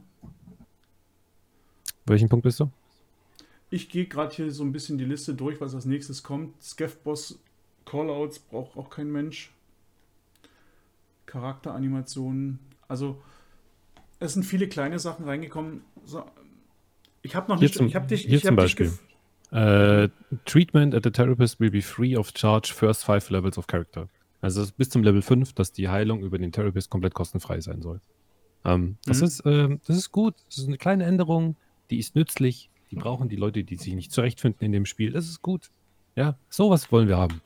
Welchen 2.05 2.29
Punkt 2.29 2.43
bist 2.43 2.61
du? 2.61 2.71
Ich 3.69 3.89
gehe 3.89 4.05
gerade 4.05 4.33
hier 4.33 4.51
so 4.53 4.63
ein 4.63 4.71
bisschen 4.71 4.97
die 4.97 5.03
Liste 5.03 5.33
durch, 5.33 5.59
was 5.59 5.75
als 5.75 5.83
nächstes 5.83 6.23
kommt. 6.23 6.63
Scaff-Boss 6.63 7.39
Callouts 7.83 8.39
braucht 8.39 8.77
auch 8.77 8.89
kein 8.89 9.11
Mensch. 9.11 9.51
Charakteranimationen. 11.25 12.68
Also, 12.89 13.21
es 14.19 14.33
sind 14.33 14.43
viele 14.43 14.67
kleine 14.67 14.99
Sachen 14.99 15.25
reingekommen. 15.25 15.81
So, 16.03 16.25
ich 17.21 17.35
habe 17.35 17.49
noch 17.49 17.61
nicht. 17.61 17.75
Zum, 17.75 17.87
ich 17.87 17.95
habe 17.95 18.07
dich. 18.07 18.23
Hier 18.23 18.37
ich 18.37 18.43
zum 18.43 18.57
Beispiel. 18.57 18.91
Uh, 19.51 20.09
treatment 20.45 20.93
at 20.93 21.03
the 21.03 21.09
therapist 21.09 21.59
will 21.59 21.71
be 21.71 21.81
free 21.81 22.15
of 22.15 22.31
charge 22.35 22.71
first 22.71 23.03
five 23.03 23.29
levels 23.31 23.57
of 23.57 23.65
character. 23.65 24.07
Also 24.41 24.63
bis 24.77 24.89
zum 24.89 25.03
Level 25.03 25.21
5, 25.21 25.53
dass 25.53 25.71
die 25.71 25.89
Heilung 25.89 26.21
über 26.21 26.37
den 26.37 26.51
Therapist 26.51 26.89
komplett 26.89 27.13
kostenfrei 27.13 27.59
sein 27.59 27.81
soll. 27.81 27.99
Um, 28.63 28.71
ähm, 28.71 28.97
das, 29.05 29.19
mhm. 29.19 29.25
ist, 29.25 29.45
uh, 29.45 29.77
das 29.87 29.97
ist 29.97 30.11
gut. 30.11 30.35
Das 30.47 30.59
ist 30.59 30.67
eine 30.67 30.77
kleine 30.77 31.05
Änderung, 31.05 31.55
die 31.89 31.97
ist 31.97 32.15
nützlich. 32.15 32.69
Die 32.91 32.95
brauchen 32.95 33.29
die 33.29 33.35
Leute, 33.35 33.63
die 33.63 33.75
sich 33.75 33.93
nicht 33.93 34.11
zurechtfinden 34.11 34.65
in 34.65 34.71
dem 34.71 34.85
Spiel. 34.85 35.11
Das 35.11 35.25
ist 35.25 35.41
gut. 35.41 35.69
Ja, 36.15 36.37
sowas 36.49 36.91
wollen 36.91 37.07
wir 37.07 37.17
haben. 37.17 37.41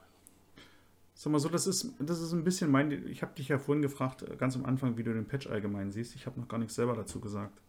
Sag 1.24 1.32
mal 1.32 1.40
so, 1.40 1.48
das 1.48 1.68
ist, 1.68 1.94
das 2.00 2.20
ist 2.20 2.34
ein 2.34 2.44
bisschen 2.44 2.70
mein. 2.70 3.08
Ich 3.08 3.22
habe 3.22 3.34
dich 3.34 3.48
ja 3.48 3.58
vorhin 3.58 3.82
gefragt, 3.82 4.24
äh, 4.24 4.36
ganz 4.36 4.58
am 4.58 4.66
Anfang, 4.66 4.98
wie 4.98 5.04
du 5.04 5.14
den 5.14 5.26
Patch 5.26 5.48
allgemein 5.48 5.90
siehst. 5.90 6.16
Ich 6.16 6.26
habe 6.26 6.38
noch 6.38 6.50
gar 6.50 6.58
nichts 6.58 6.76
selber 6.76 6.98
dazu 6.98 7.22
gesagt. 7.22 7.62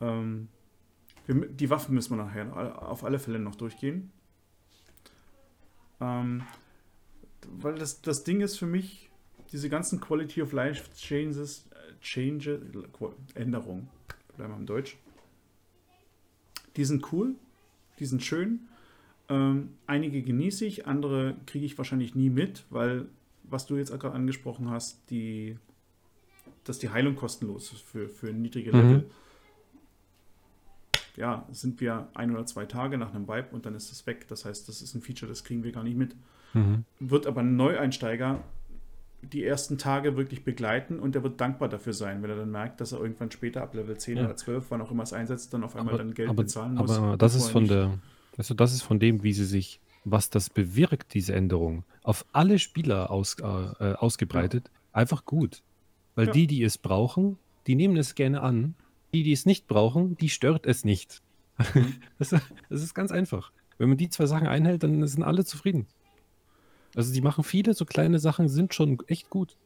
Ähm, 0.00 0.46
wir, 1.26 1.48
die 1.48 1.70
Waffen 1.70 1.92
müssen 1.92 2.16
wir 2.16 2.24
nachher 2.24 2.88
auf 2.88 3.02
alle 3.02 3.18
Fälle 3.18 3.40
noch 3.40 3.56
durchgehen. 3.56 4.12
Ähm, 6.00 6.44
weil 7.48 7.74
das, 7.74 8.00
das 8.00 8.22
Ding 8.22 8.42
ist 8.42 8.56
für 8.56 8.66
mich, 8.66 9.10
diese 9.50 9.68
ganzen 9.68 10.00
Quality 10.00 10.42
of 10.42 10.52
Life 10.52 10.88
Changes, 10.94 11.66
äh, 11.72 12.00
Change, 12.00 12.62
Änderungen, 13.34 13.88
bleiben 14.36 14.52
wir 14.52 14.56
im 14.56 14.66
Deutsch. 14.66 14.96
Die 16.76 16.84
sind 16.84 17.12
cool, 17.12 17.34
die 17.98 18.06
sind 18.06 18.22
schön, 18.22 18.67
ähm, 19.28 19.70
einige 19.86 20.22
genieße 20.22 20.64
ich, 20.64 20.86
andere 20.86 21.36
kriege 21.46 21.66
ich 21.66 21.76
wahrscheinlich 21.76 22.14
nie 22.14 22.30
mit, 22.30 22.64
weil, 22.70 23.06
was 23.44 23.66
du 23.66 23.76
jetzt 23.76 23.90
gerade 23.90 24.14
angesprochen 24.14 24.70
hast, 24.70 25.10
die, 25.10 25.56
dass 26.64 26.78
die 26.78 26.90
Heilung 26.90 27.14
kostenlos 27.16 27.72
ist 27.72 27.82
für, 27.82 28.08
für 28.08 28.32
niedrige 28.32 28.70
Level. 28.70 28.98
Mhm. 28.98 29.04
Ja, 31.16 31.46
sind 31.50 31.80
wir 31.80 32.08
ein 32.14 32.30
oder 32.30 32.46
zwei 32.46 32.64
Tage 32.64 32.96
nach 32.96 33.12
einem 33.12 33.26
Vibe 33.26 33.48
und 33.52 33.66
dann 33.66 33.74
ist 33.74 33.90
es 33.90 34.06
weg. 34.06 34.28
Das 34.28 34.44
heißt, 34.44 34.68
das 34.68 34.82
ist 34.82 34.94
ein 34.94 35.02
Feature, 35.02 35.28
das 35.28 35.42
kriegen 35.42 35.64
wir 35.64 35.72
gar 35.72 35.82
nicht 35.82 35.96
mit. 35.96 36.14
Mhm. 36.54 36.84
Wird 37.00 37.26
aber 37.26 37.40
ein 37.40 37.56
Neueinsteiger 37.56 38.42
die 39.22 39.44
ersten 39.44 39.78
Tage 39.78 40.16
wirklich 40.16 40.44
begleiten 40.44 41.00
und 41.00 41.14
der 41.14 41.22
wird 41.24 41.40
dankbar 41.40 41.68
dafür 41.68 41.92
sein, 41.92 42.22
wenn 42.22 42.30
er 42.30 42.36
dann 42.36 42.52
merkt, 42.52 42.80
dass 42.80 42.92
er 42.92 43.00
irgendwann 43.00 43.32
später 43.32 43.62
ab 43.62 43.74
Level 43.74 43.98
10 43.98 44.16
ja. 44.16 44.24
oder 44.24 44.36
12, 44.36 44.66
wann 44.68 44.80
auch 44.80 44.92
immer 44.92 45.02
es 45.02 45.12
einsetzt, 45.12 45.52
dann 45.52 45.64
auf 45.64 45.74
einmal 45.74 45.94
aber, 45.94 46.04
dann 46.04 46.14
Geld 46.14 46.28
aber, 46.28 46.44
bezahlen 46.44 46.74
muss. 46.74 46.96
Aber 46.96 47.16
das 47.16 47.34
ist 47.34 47.48
von 47.50 47.66
der, 47.66 47.98
also 48.38 48.54
das 48.54 48.72
ist 48.72 48.82
von 48.82 48.98
dem, 48.98 49.22
wie 49.22 49.34
sie 49.34 49.44
sich, 49.44 49.80
was 50.04 50.30
das 50.30 50.48
bewirkt, 50.48 51.12
diese 51.12 51.34
Änderung, 51.34 51.84
auf 52.02 52.24
alle 52.32 52.58
Spieler 52.58 53.10
aus, 53.10 53.36
äh, 53.40 53.42
ausgebreitet, 53.44 54.70
ja. 54.72 54.80
einfach 55.00 55.26
gut. 55.26 55.62
Weil 56.14 56.28
ja. 56.28 56.32
die, 56.32 56.46
die 56.46 56.62
es 56.62 56.78
brauchen, 56.78 57.36
die 57.66 57.74
nehmen 57.74 57.96
es 57.98 58.14
gerne 58.14 58.40
an 58.40 58.74
die, 59.12 59.22
die 59.22 59.32
es 59.32 59.46
nicht 59.46 59.66
brauchen, 59.66 60.16
die 60.16 60.28
stört 60.28 60.66
es 60.66 60.84
nicht. 60.84 61.22
Mhm. 61.74 61.94
Das, 62.18 62.30
das 62.30 62.82
ist 62.82 62.94
ganz 62.94 63.12
einfach. 63.12 63.52
Wenn 63.78 63.88
man 63.88 63.98
die 63.98 64.08
zwei 64.08 64.26
Sachen 64.26 64.48
einhält, 64.48 64.82
dann 64.82 65.06
sind 65.06 65.22
alle 65.22 65.44
zufrieden. 65.44 65.86
Also 66.94 67.12
die 67.12 67.20
machen 67.20 67.44
viele 67.44 67.74
so 67.74 67.84
kleine 67.84 68.18
Sachen, 68.18 68.48
sind 68.48 68.74
schon 68.74 68.98
echt 69.06 69.30
gut. 69.30 69.56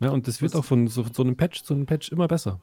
Ja, 0.00 0.10
und 0.10 0.28
das 0.28 0.42
wird 0.42 0.54
auch 0.54 0.64
von 0.64 0.88
so, 0.88 1.04
so 1.10 1.22
einem 1.22 1.36
Patch 1.36 1.62
zu 1.62 1.74
einem 1.74 1.86
Patch 1.86 2.10
immer 2.10 2.28
besser. 2.28 2.60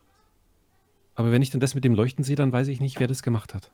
Aber 1.15 1.31
wenn 1.31 1.41
ich 1.41 1.49
dann 1.49 1.59
das 1.59 1.75
mit 1.75 1.83
dem 1.83 1.95
Leuchten 1.95 2.23
sehe, 2.23 2.35
dann 2.35 2.51
weiß 2.51 2.67
ich 2.67 2.79
nicht, 2.79 2.99
wer 2.99 3.07
das 3.07 3.23
gemacht 3.23 3.53
hat. 3.53 3.71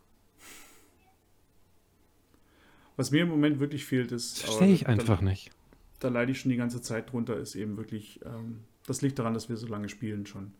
Was 2.97 3.11
mir 3.11 3.21
im 3.23 3.29
Moment 3.29 3.59
wirklich 3.59 3.85
fehlt, 3.85 4.11
ist. 4.11 4.39
Verstehe 4.41 4.73
ich 4.73 4.81
da- 4.83 4.87
einfach 4.89 5.21
nicht. 5.21 5.51
Da 5.99 6.09
leide 6.09 6.31
ich 6.31 6.39
schon 6.41 6.51
die 6.51 6.57
ganze 6.57 6.81
Zeit 6.81 7.11
drunter, 7.11 7.37
ist 7.37 7.55
eben 7.55 7.77
wirklich. 7.77 8.19
Ähm, 8.25 8.59
das 8.85 9.01
liegt 9.01 9.17
daran, 9.19 9.33
dass 9.33 9.49
wir 9.49 9.57
so 9.57 9.67
lange 9.67 9.89
spielen 9.89 10.25
schon. 10.25 10.53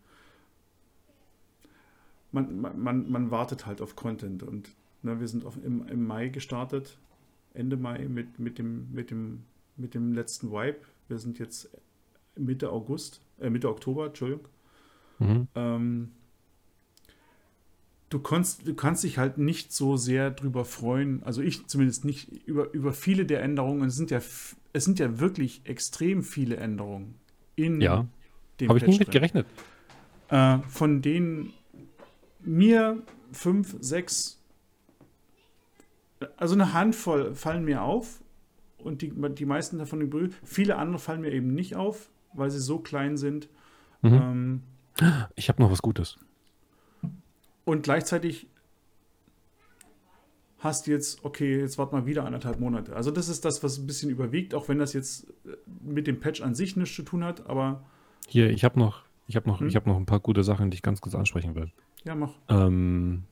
Man, 2.32 2.60
man, 2.60 2.78
man, 2.78 3.10
man 3.10 3.30
wartet 3.30 3.64
halt 3.66 3.80
auf 3.80 3.96
Content 3.96 4.42
und 4.42 4.70
ne, 5.02 5.18
wir 5.18 5.28
sind 5.28 5.44
auf, 5.46 5.56
im, 5.64 5.86
im 5.88 6.06
Mai 6.06 6.28
gestartet, 6.28 6.98
Ende 7.54 7.76
Mai 7.76 8.06
mit, 8.08 8.38
mit, 8.38 8.58
dem, 8.58 8.92
mit, 8.92 9.10
dem, 9.10 9.44
mit 9.76 9.94
dem 9.94 10.12
letzten 10.12 10.50
Wipe. 10.50 10.80
Wir 11.08 11.18
sind 11.18 11.38
jetzt 11.38 11.70
Mitte 12.36 12.70
August, 12.70 13.22
äh, 13.40 13.48
Mitte 13.48 13.70
Oktober, 13.70 14.06
Entschuldigung. 14.06 14.44
Mhm. 15.20 15.48
Ähm, 15.54 16.10
du, 18.10 18.18
kannst, 18.18 18.66
du 18.66 18.74
kannst 18.74 19.04
dich 19.04 19.18
halt 19.18 19.38
nicht 19.38 19.72
so 19.72 19.96
sehr 19.96 20.30
drüber 20.30 20.64
freuen, 20.64 21.22
also 21.22 21.42
ich 21.42 21.66
zumindest 21.66 22.04
nicht, 22.04 22.46
über, 22.46 22.72
über 22.72 22.92
viele 22.92 23.26
der 23.26 23.42
Änderungen. 23.42 23.88
Es 23.88 23.96
sind 23.96 24.10
ja, 24.10 24.20
es 24.72 24.84
sind 24.84 24.98
ja 24.98 25.18
wirklich 25.20 25.62
extrem 25.64 26.22
viele 26.22 26.56
Änderungen 26.56 27.14
in 27.56 27.80
Ja, 27.80 28.06
dem 28.60 28.68
Habe 28.68 28.78
ich 28.78 28.86
mit 28.86 28.98
drin. 28.98 29.12
gerechnet. 29.12 29.46
Äh, 30.28 30.58
von 30.68 31.02
denen 31.02 31.52
mir 32.40 33.02
fünf, 33.32 33.76
sechs, 33.80 34.40
also 36.36 36.54
eine 36.54 36.72
Handvoll 36.72 37.34
fallen 37.34 37.64
mir 37.64 37.82
auf 37.82 38.22
und 38.78 39.02
die, 39.02 39.12
die 39.34 39.46
meisten 39.46 39.78
davon 39.78 40.00
übrigens, 40.00 40.34
viele 40.44 40.76
andere 40.76 40.98
fallen 40.98 41.20
mir 41.20 41.32
eben 41.32 41.54
nicht 41.54 41.76
auf, 41.76 42.08
weil 42.32 42.50
sie 42.50 42.60
so 42.60 42.78
klein 42.78 43.16
sind. 43.16 43.48
Mhm. 44.02 44.12
Ähm, 44.12 44.62
Ich 45.36 45.48
habe 45.48 45.62
noch 45.62 45.70
was 45.70 45.82
Gutes. 45.82 46.18
Und 47.68 47.82
gleichzeitig 47.82 48.46
hast 50.58 50.86
du 50.86 50.90
jetzt, 50.90 51.22
okay, 51.22 51.60
jetzt 51.60 51.76
warte 51.76 51.94
mal 51.94 52.06
wieder 52.06 52.24
anderthalb 52.24 52.58
Monate. 52.60 52.96
Also 52.96 53.10
das 53.10 53.28
ist 53.28 53.44
das, 53.44 53.62
was 53.62 53.76
ein 53.78 53.86
bisschen 53.86 54.10
überwiegt, 54.10 54.54
auch 54.54 54.68
wenn 54.70 54.78
das 54.78 54.94
jetzt 54.94 55.28
äh, 55.44 55.50
mit 55.84 56.06
dem 56.06 56.18
Patch 56.18 56.40
an 56.40 56.54
sich 56.54 56.76
nichts 56.76 56.96
zu 56.96 57.02
tun 57.02 57.22
hat, 57.24 57.46
aber 57.46 57.84
Hier, 58.26 58.48
ich 58.50 58.64
habe 58.64 58.78
noch, 58.78 59.02
ich 59.26 59.36
habe 59.36 59.46
noch, 59.48 59.60
Hm? 59.60 59.68
ich 59.68 59.76
habe 59.76 59.86
noch 59.86 59.96
ein 59.98 60.06
paar 60.06 60.20
gute 60.20 60.42
Sachen, 60.44 60.70
die 60.70 60.76
ich 60.76 60.82
ganz 60.82 61.02
kurz 61.02 61.14
ansprechen 61.14 61.54
will. 61.54 61.70
ja, 62.04 62.14
mach. 62.14 62.32
Ähm, 62.48 63.24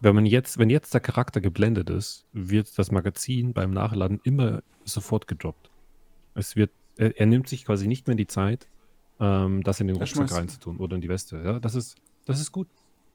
wenn 0.00 0.16
man 0.16 0.26
jetzt, 0.26 0.58
wenn 0.58 0.68
jetzt 0.68 0.92
der 0.92 1.00
Charakter 1.00 1.40
geblendet 1.40 1.88
ist, 1.90 2.26
wird 2.32 2.76
das 2.76 2.90
Magazin 2.90 3.52
beim 3.52 3.70
Nachladen 3.70 4.20
immer 4.24 4.64
sofort 4.84 5.28
gedroppt. 5.28 5.70
Es 6.34 6.56
wird, 6.56 6.72
er, 6.96 7.16
er 7.20 7.26
nimmt 7.26 7.48
sich 7.48 7.64
quasi 7.64 7.86
nicht 7.86 8.08
mehr 8.08 8.16
die 8.16 8.26
Zeit, 8.26 8.66
ähm, 9.20 9.62
das 9.62 9.78
in 9.78 9.86
den 9.86 9.96
Rucksack 9.96 10.32
reinzutun 10.32 10.78
oder 10.78 10.96
in 10.96 11.02
die 11.02 11.08
Weste. 11.08 11.40
Ja, 11.44 11.60
das 11.60 11.76
ist, 11.76 11.94
das 12.26 12.40
ist 12.40 12.50
gut. 12.50 12.66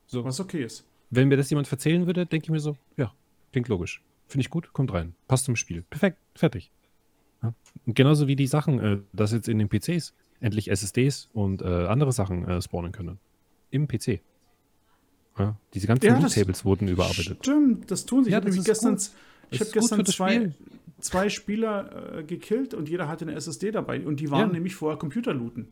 So. 0.07 0.23
Was 0.23 0.39
okay 0.39 0.63
ist. 0.63 0.85
Wenn 1.09 1.27
mir 1.27 1.37
das 1.37 1.49
jemand 1.49 1.71
erzählen 1.71 2.05
würde, 2.05 2.25
denke 2.25 2.45
ich 2.45 2.49
mir 2.49 2.59
so, 2.59 2.75
ja, 2.97 3.13
klingt 3.51 3.67
logisch. 3.67 4.01
Finde 4.27 4.41
ich 4.41 4.49
gut, 4.49 4.73
kommt 4.73 4.91
rein. 4.93 5.13
Passt 5.27 5.45
zum 5.45 5.55
Spiel. 5.55 5.83
Perfekt, 5.83 6.17
fertig. 6.35 6.71
Ja. 7.43 7.53
Und 7.85 7.95
genauso 7.95 8.27
wie 8.27 8.35
die 8.35 8.47
Sachen, 8.47 8.79
äh, 8.79 8.97
dass 9.13 9.31
jetzt 9.31 9.47
in 9.47 9.59
den 9.59 9.69
PCs 9.69 10.13
endlich 10.39 10.69
SSDs 10.69 11.29
und 11.33 11.61
äh, 11.61 11.65
andere 11.65 12.11
Sachen 12.11 12.47
äh, 12.47 12.61
spawnen 12.61 12.91
können. 12.91 13.19
Im 13.69 13.87
PC. 13.87 14.21
Ja, 15.37 15.57
diese 15.73 15.87
ganzen 15.87 16.05
Ja, 16.05 16.19
Tables 16.19 16.65
wurden 16.65 16.87
überarbeitet. 16.87 17.37
Stimmt, 17.41 17.91
das 17.91 18.05
tun 18.05 18.23
sie. 18.23 18.31
Ja, 18.31 18.39
ich 18.39 18.45
habe 18.45 18.63
gestern, 18.63 18.97
ich 19.51 19.59
für 19.59 19.65
gestern 19.65 20.05
zwei, 20.05 20.33
Spiel. 20.35 20.55
zwei 20.99 21.29
Spieler 21.29 22.17
äh, 22.19 22.23
gekillt 22.23 22.73
und 22.73 22.89
jeder 22.89 23.07
hatte 23.07 23.25
eine 23.25 23.35
SSD 23.35 23.71
dabei 23.71 24.01
und 24.05 24.19
die 24.19 24.31
waren 24.31 24.51
nämlich 24.51 24.75
vorher 24.75 24.97
Computerlooten. 24.97 25.67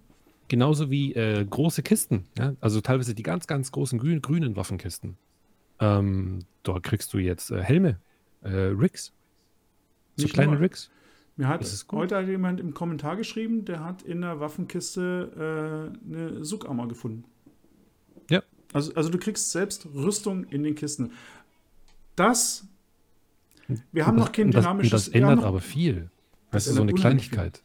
Genauso 0.48 0.90
wie 0.92 1.14
äh, 1.14 1.44
große 1.44 1.82
Kisten. 1.84 2.26
Ja? 2.38 2.56
Also 2.62 2.82
teilweise 2.82 3.16
die 3.16 3.24
ganz, 3.24 3.48
ganz 3.48 3.72
großen 3.72 3.98
grün, 4.00 4.22
grünen 4.22 4.56
Waffenkisten. 4.56 5.18
Ähm, 5.80 6.46
dort 6.64 6.84
kriegst 6.84 7.14
du 7.14 7.18
jetzt 7.18 7.52
äh, 7.52 7.62
Helme, 7.62 8.00
äh, 8.44 8.50
Rigs. 8.50 9.12
So 10.16 10.28
kleine 10.28 10.54
nur. 10.54 10.62
Rigs. 10.62 10.90
Mir 11.38 11.50
hat 11.50 11.62
Das 11.62 11.86
heute 11.92 12.16
hat 12.16 12.28
jemand 12.28 12.62
im 12.62 12.74
Kommentar 12.74 13.18
geschrieben, 13.18 13.66
der 13.66 13.84
hat 13.84 14.04
in 14.04 14.22
der 14.22 14.40
Waffenkiste 14.40 15.92
äh, 16.08 16.08
eine 16.14 16.46
Sugammer 16.46 16.88
gefunden. 16.88 17.26
Ja. 18.30 18.42
Also, 18.72 18.94
also 18.94 19.10
du 19.10 19.18
kriegst 19.18 19.52
selbst 19.52 19.86
Rüstung 19.94 20.46
in 20.46 20.64
den 20.64 20.76
Kisten. 20.76 21.12
Das. 22.16 22.66
Wir 23.92 24.06
haben 24.06 24.16
Und 24.18 24.24
noch 24.24 24.32
kein 24.32 24.52
das, 24.52 24.64
dynamisches. 24.64 24.92
Das 24.92 25.08
haben 25.08 25.14
ändert 25.16 25.36
noch, 25.38 25.46
aber 25.46 25.60
viel. 25.60 26.10
Das 26.52 26.66
Das 26.66 26.68
ist 26.68 26.76
so 26.76 26.84
eine 26.84 26.94
Kleinigkeit. 26.94 27.64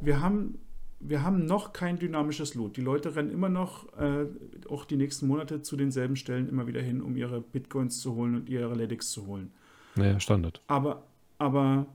wir, 0.00 0.20
haben, 0.20 0.58
wir 1.00 1.22
haben 1.22 1.46
noch 1.46 1.72
kein 1.72 1.98
dynamisches 1.98 2.54
Loot. 2.54 2.76
Die 2.76 2.82
Leute 2.82 3.16
rennen 3.16 3.30
immer 3.30 3.48
noch, 3.48 3.92
äh, 3.96 4.26
auch 4.68 4.84
die 4.84 4.96
nächsten 4.96 5.26
Monate, 5.26 5.62
zu 5.62 5.76
denselben 5.76 6.14
Stellen 6.14 6.48
immer 6.48 6.66
wieder 6.66 6.82
hin, 6.82 7.00
um 7.00 7.16
ihre 7.16 7.40
Bitcoins 7.40 7.98
zu 7.98 8.14
holen 8.14 8.36
und 8.36 8.48
ihre 8.48 8.74
Ledics 8.74 9.10
zu 9.10 9.26
holen. 9.26 9.50
Naja, 9.96 10.20
Standard. 10.20 10.62
Aber, 10.66 11.06
aber 11.38 11.86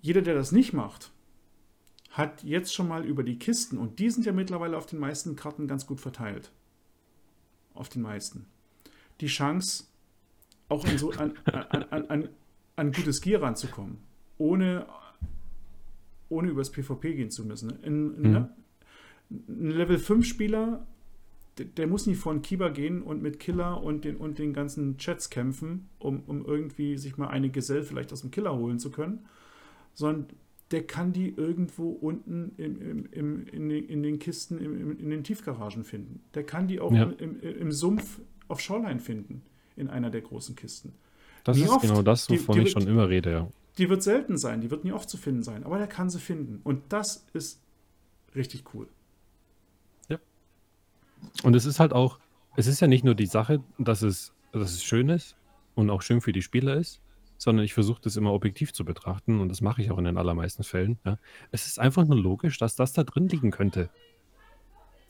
jeder, 0.00 0.22
der 0.22 0.34
das 0.34 0.52
nicht 0.52 0.72
macht, 0.72 1.10
hat 2.10 2.44
jetzt 2.44 2.72
schon 2.72 2.88
mal 2.88 3.04
über 3.04 3.24
die 3.24 3.38
Kisten, 3.38 3.76
und 3.76 3.98
die 3.98 4.08
sind 4.08 4.24
ja 4.24 4.32
mittlerweile 4.32 4.78
auf 4.78 4.86
den 4.86 5.00
meisten 5.00 5.36
Karten 5.36 5.66
ganz 5.66 5.86
gut 5.86 6.00
verteilt. 6.00 6.52
Auf 7.74 7.88
den 7.88 8.02
meisten. 8.02 8.46
Die 9.20 9.26
Chance, 9.26 9.84
auch 10.68 10.86
in 10.86 10.96
so 10.96 11.10
an, 11.10 11.36
an, 11.44 11.82
an, 11.90 12.06
an, 12.06 12.28
an 12.76 12.92
gutes 12.92 13.20
Gear 13.20 13.42
ranzukommen, 13.42 13.98
ohne, 14.38 14.86
ohne 16.28 16.48
übers 16.50 16.70
PvP 16.70 17.14
gehen 17.14 17.30
zu 17.30 17.44
müssen. 17.44 17.70
In, 17.82 18.14
in, 18.22 18.32
Mhm. 18.32 18.48
Ein 19.48 19.70
Level 19.70 19.98
5 19.98 20.24
Spieler, 20.24 20.86
der, 21.58 21.66
der 21.66 21.86
muss 21.88 22.06
nicht 22.06 22.18
vor 22.18 22.30
einen 22.32 22.42
Kiba 22.42 22.68
gehen 22.68 23.02
und 23.02 23.22
mit 23.22 23.40
Killer 23.40 23.82
und 23.82 24.04
den, 24.04 24.16
und 24.16 24.38
den 24.38 24.52
ganzen 24.52 24.98
Chats 24.98 25.30
kämpfen, 25.30 25.88
um, 25.98 26.20
um 26.28 26.44
irgendwie 26.44 26.96
sich 26.96 27.16
mal 27.16 27.26
eine 27.28 27.48
Gesell 27.50 27.82
vielleicht 27.82 28.12
aus 28.12 28.20
dem 28.20 28.30
Killer 28.30 28.56
holen 28.56 28.78
zu 28.78 28.90
können, 28.92 29.26
sondern 29.94 30.26
der 30.70 30.84
kann 30.86 31.12
die 31.12 31.30
irgendwo 31.36 31.90
unten 31.90 32.52
im, 32.56 32.80
im, 32.80 33.06
im, 33.10 33.46
in, 33.48 33.68
den, 33.68 33.84
in 33.88 34.02
den 34.04 34.18
Kisten, 34.20 34.58
in 34.58 35.10
den 35.10 35.24
Tiefgaragen 35.24 35.82
finden. 35.84 36.20
Der 36.34 36.44
kann 36.44 36.68
die 36.68 36.78
auch 36.78 36.92
Ja. 36.92 37.10
im, 37.18 37.72
Sumpf 37.72 38.20
auf 38.48 38.60
Shoreline 38.60 39.00
finden, 39.00 39.42
in 39.76 39.88
einer 39.88 40.10
der 40.10 40.20
großen 40.20 40.54
Kisten. 40.54 40.92
Das 41.42 41.56
Wie 41.56 41.62
ist 41.62 41.80
genau 41.80 42.02
das, 42.02 42.26
Die- 42.28 42.38
wovon 42.38 42.56
die 42.56 42.62
ich 42.62 42.70
schon 42.72 42.86
immer 42.86 43.08
rede, 43.08 43.30
ja. 43.30 43.48
Die 43.78 43.88
wird 43.88 44.02
selten 44.02 44.38
sein, 44.38 44.60
die 44.60 44.70
wird 44.70 44.84
nie 44.84 44.92
oft 44.92 45.08
zu 45.08 45.16
finden 45.16 45.42
sein, 45.42 45.64
aber 45.64 45.78
der 45.78 45.86
kann 45.86 46.08
sie 46.08 46.20
finden. 46.20 46.60
Und 46.64 46.82
das 46.92 47.26
ist 47.32 47.60
richtig 48.34 48.74
cool. 48.74 48.88
Und 51.42 51.54
es 51.54 51.64
ist 51.64 51.80
halt 51.80 51.92
auch, 51.92 52.18
es 52.56 52.66
ist 52.66 52.80
ja 52.80 52.86
nicht 52.86 53.04
nur 53.04 53.14
die 53.14 53.26
Sache, 53.26 53.62
dass 53.78 54.02
es, 54.02 54.32
dass 54.52 54.72
es 54.72 54.82
schön 54.82 55.08
ist 55.08 55.36
und 55.74 55.90
auch 55.90 56.02
schön 56.02 56.20
für 56.20 56.32
die 56.32 56.42
Spieler 56.42 56.76
ist, 56.76 57.00
sondern 57.38 57.64
ich 57.64 57.74
versuche 57.74 58.00
das 58.02 58.16
immer 58.16 58.32
objektiv 58.32 58.72
zu 58.72 58.84
betrachten 58.84 59.40
und 59.40 59.48
das 59.48 59.60
mache 59.60 59.82
ich 59.82 59.90
auch 59.90 59.98
in 59.98 60.04
den 60.04 60.16
allermeisten 60.16 60.64
Fällen. 60.64 60.98
Ja. 61.04 61.18
Es 61.50 61.66
ist 61.66 61.78
einfach 61.78 62.04
nur 62.04 62.16
logisch, 62.16 62.58
dass 62.58 62.76
das 62.76 62.92
da 62.92 63.04
drin 63.04 63.28
liegen 63.28 63.50
könnte. 63.50 63.90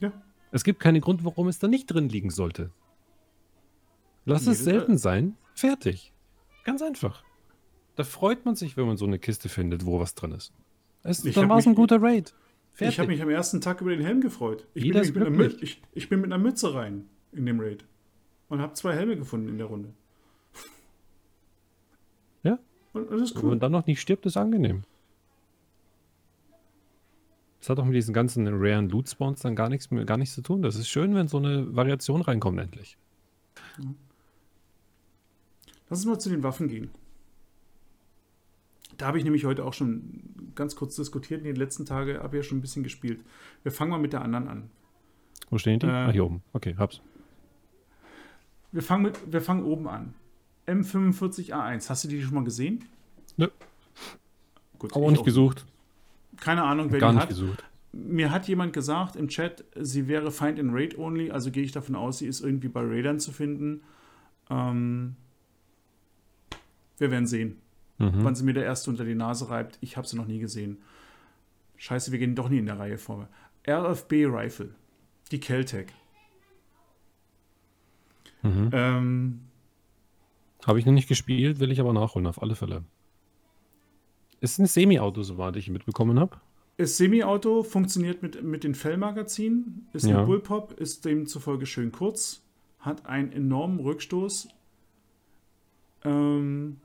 Ja. 0.01 0.13
Es 0.51 0.65
gibt 0.65 0.81
keinen 0.81 1.01
Grund, 1.01 1.25
warum 1.25 1.49
es 1.49 1.59
da 1.59 1.69
nicht 1.69 1.87
drin 1.87 2.09
liegen 2.09 2.31
sollte. 2.31 2.71
Lass 4.25 4.47
Nee, 4.47 4.53
es 4.53 4.65
selten 4.65 4.99
sein, 4.99 5.37
fertig. 5.55 6.13
Ganz 6.65 6.83
einfach. 6.83 7.23
Da 7.97 8.05
freut 8.05 8.45
man 8.45 8.55
sich, 8.57 8.77
wenn 8.77 8.87
man 8.87 8.97
so 8.97 9.07
eine 9.07 9.19
Kiste 9.19 9.49
findet, 9.49 9.85
wo 9.87 9.99
was 9.99 10.15
drin 10.15 10.33
ist. 10.33 10.53
Es, 11.03 11.25
Ich 11.25 11.35
dann 11.35 11.49
war 11.49 11.59
es 11.59 11.67
ein 11.67 11.75
guter 11.75 12.01
Raid. 12.01 12.35
Ich 12.79 12.99
habe 12.99 13.09
mich 13.09 13.23
am 13.23 13.31
ersten 13.31 13.61
Tag 13.63 13.81
über 13.81 13.91
den 13.91 14.05
Helm 14.05 14.21
gefreut. 14.21 14.67
Ich 14.75 14.93
bin, 14.93 15.37
mit. 15.37 15.53
Mü- 15.55 15.63
ich, 15.63 15.81
ich 15.95 16.09
bin 16.11 16.21
mit 16.21 16.31
einer 16.33 16.43
Mütze 16.43 16.75
rein 16.75 17.09
in 17.33 17.47
dem 17.47 17.59
Raid 17.59 17.85
und 18.51 18.61
habe 18.61 18.75
zwei 18.75 18.95
Helme 18.95 19.17
gefunden 19.17 19.49
in 19.49 19.57
der 19.59 19.67
Runde. 19.67 19.95
Ja. 22.43 22.59
Und 22.93 23.11
das 23.11 23.23
ist 23.23 23.35
Wenn 23.37 23.43
cool. 23.45 23.49
man 23.51 23.61
dann 23.61 23.73
noch 23.73 23.87
nicht 23.87 24.01
stirbt, 24.01 24.27
ist 24.27 24.37
angenehm. 24.37 24.83
Das 27.61 27.71
hat 27.71 27.79
auch 27.79 27.85
mit 27.87 27.95
diesen 27.97 28.13
ganzen 28.13 28.47
raren 28.49 28.91
Loot 28.91 29.09
Spawns 29.09 29.41
dann 29.41 29.57
gar 29.57 29.71
nichts, 29.71 29.91
mehr- 29.91 30.05
gar 30.05 30.19
nichts 30.19 30.35
zu 30.35 30.43
tun. 30.43 30.61
Das 30.61 30.77
ist 30.77 30.89
schön, 30.89 31.15
wenn 31.15 31.29
so 31.29 31.39
eine 31.39 31.75
Variation 31.75 32.21
reinkommt 32.21 32.61
endlich. 32.61 32.99
Lass 35.89 36.01
uns 36.01 36.07
mal 36.07 36.19
zu 36.19 36.29
den 36.29 36.43
Waffen 36.43 36.69
gehen. 36.69 36.91
Da 38.97 39.07
habe 39.07 39.19
ich 39.19 39.25
nämlich 39.25 39.45
heute 39.45 39.65
auch 39.65 39.75
schon 39.75 40.23
ganz 40.55 40.77
kurz 40.77 40.97
diskutiert. 40.97 41.41
In 41.41 41.47
den 41.47 41.57
letzten 41.57 41.85
Tagen 41.85 42.19
habe 42.19 42.37
ich 42.37 42.45
ja 42.45 42.49
schon 42.49 42.59
ein 42.59 42.63
bisschen 42.63 42.83
gespielt. 42.83 43.21
Wir 43.63 43.73
fangen 43.73 43.91
mal 43.91 43.99
mit 43.99 44.13
der 44.13 44.23
anderen 44.23 44.49
an. 44.49 44.71
Wo 45.51 45.59
stehen 45.59 45.79
die? 45.79 45.87
Äh, 45.87 45.91
ah, 45.91 46.11
hier 46.11 46.25
oben. 46.25 46.43
Okay, 46.53 46.75
hab's. 46.79 47.01
Wir 48.73 48.83
fangen, 48.83 49.05
mit, 49.05 49.33
wir 49.33 49.41
fangen 49.41 49.65
oben 49.65 49.89
an. 49.89 50.15
M45A1. 50.67 51.89
Hast 51.89 52.05
du 52.05 52.09
die 52.09 52.23
schon 52.23 52.35
mal 52.35 52.45
gesehen? 52.45 52.85
Nö. 53.37 53.49
Gut, 54.79 54.95
auch 54.95 55.05
ich 55.07 55.13
nicht 55.13 55.25
gesucht. 55.25 55.65
Keine 56.39 56.65
Ahnung, 56.65 56.91
wer 56.91 57.01
Gar 57.01 57.11
die 57.11 57.15
nicht 57.17 57.23
hat. 57.23 57.29
gesucht. 57.29 57.65
mir 57.93 58.31
hat 58.31 58.47
jemand 58.49 58.73
gesagt 58.73 59.17
im 59.17 59.29
Chat, 59.29 59.65
sie 59.81 60.07
wäre 60.09 60.31
Find 60.31 60.59
in 60.59 60.71
Raid 60.71 60.99
only, 60.99 61.31
also 61.31 61.51
gehe 61.51 61.63
ich 61.63 61.73
davon 61.73 61.95
aus, 61.95 62.19
sie 62.19 62.27
ist 62.27 62.41
irgendwie 62.41 62.69
bei 62.69 62.81
Raidern 62.81 63.19
zu 63.21 63.33
finden. 63.33 63.81
Ähm, 64.51 65.17
wir 66.99 67.11
werden 67.11 67.27
sehen, 67.27 67.59
mhm. 67.99 68.25
wann 68.25 68.35
sie 68.35 68.45
mir 68.45 68.55
der 68.55 68.65
erste 68.65 68.91
unter 68.91 69.05
die 69.05 69.15
Nase 69.15 69.51
reibt. 69.51 69.79
Ich 69.81 69.97
habe 69.97 70.07
sie 70.07 70.17
noch 70.17 70.27
nie 70.27 70.39
gesehen. 70.39 70.79
Scheiße, 71.77 72.13
wir 72.13 72.19
gehen 72.19 72.35
doch 72.35 72.49
nie 72.49 72.59
in 72.59 72.67
der 72.67 72.79
Reihe 72.79 72.99
vor. 72.99 73.29
RFB 73.69 74.13
Rifle, 74.27 74.75
die 75.31 75.41
Keltec. 75.41 75.93
Mhm. 78.43 78.71
Ähm, 78.73 79.41
habe 80.67 80.79
ich 80.79 80.87
noch 80.87 80.93
nicht 80.93 81.09
gespielt, 81.09 81.61
will 81.61 81.71
ich 81.71 81.81
aber 81.81 81.93
nachholen, 81.93 82.27
auf 82.27 82.43
alle 82.43 82.55
Fälle. 82.55 82.85
Ist 84.41 84.59
ein 84.59 84.67
Semi-Auto, 84.67 85.23
soweit 85.23 85.57
ich 85.57 85.71
mitbekommen 85.71 86.19
habe. 86.21 86.37
Ist 86.77 86.99
Semi-Auto, 86.99 87.63
funktioniert 87.63 88.23
mit, 88.23 88.43
mit 88.43 88.65
den 88.65 88.75
Fellmagazinen, 88.75 89.89
ist 89.93 90.07
ja. 90.07 90.21
ein 90.21 90.27
Bullpop, 90.27 90.73
ist 90.79 91.05
demzufolge 91.05 91.67
schön 91.67 91.91
kurz, 91.91 92.43
hat 92.79 93.07
einen 93.07 93.33
enormen 93.33 93.81
Rückstoß. 93.81 94.49
Ähm, 96.05 96.79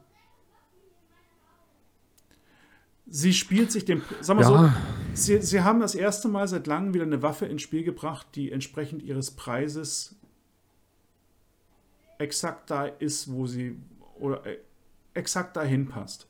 sie 3.12 3.34
spielt 3.34 3.72
sich 3.72 3.86
dem, 3.86 4.02
sag 4.22 4.38
mal 4.38 4.44
ja. 4.44 4.48
so, 4.48 4.72
sie, 5.14 5.42
sie 5.42 5.62
haben 5.62 5.82
das 5.82 5.94
erste 5.94 6.30
Mal 6.30 6.48
seit 6.48 6.66
langem 6.66 6.94
wieder 6.94 7.04
eine 7.04 7.22
Waffe 7.22 7.46
ins 7.46 7.62
Spiel 7.62 7.84
gebracht, 7.84 8.28
die 8.36 8.52
entsprechend 8.52 9.04
ihres 9.04 9.32
Preises 9.32 10.16
exakt 12.18 12.72
da 12.72 12.86
ist, 12.86 13.32
wo 13.32 13.46
sie 13.46 13.78
oder 14.20 14.46
äh, 14.46 14.58
exakt 15.14 15.58
dahin 15.58 15.88
passt. 15.88 16.28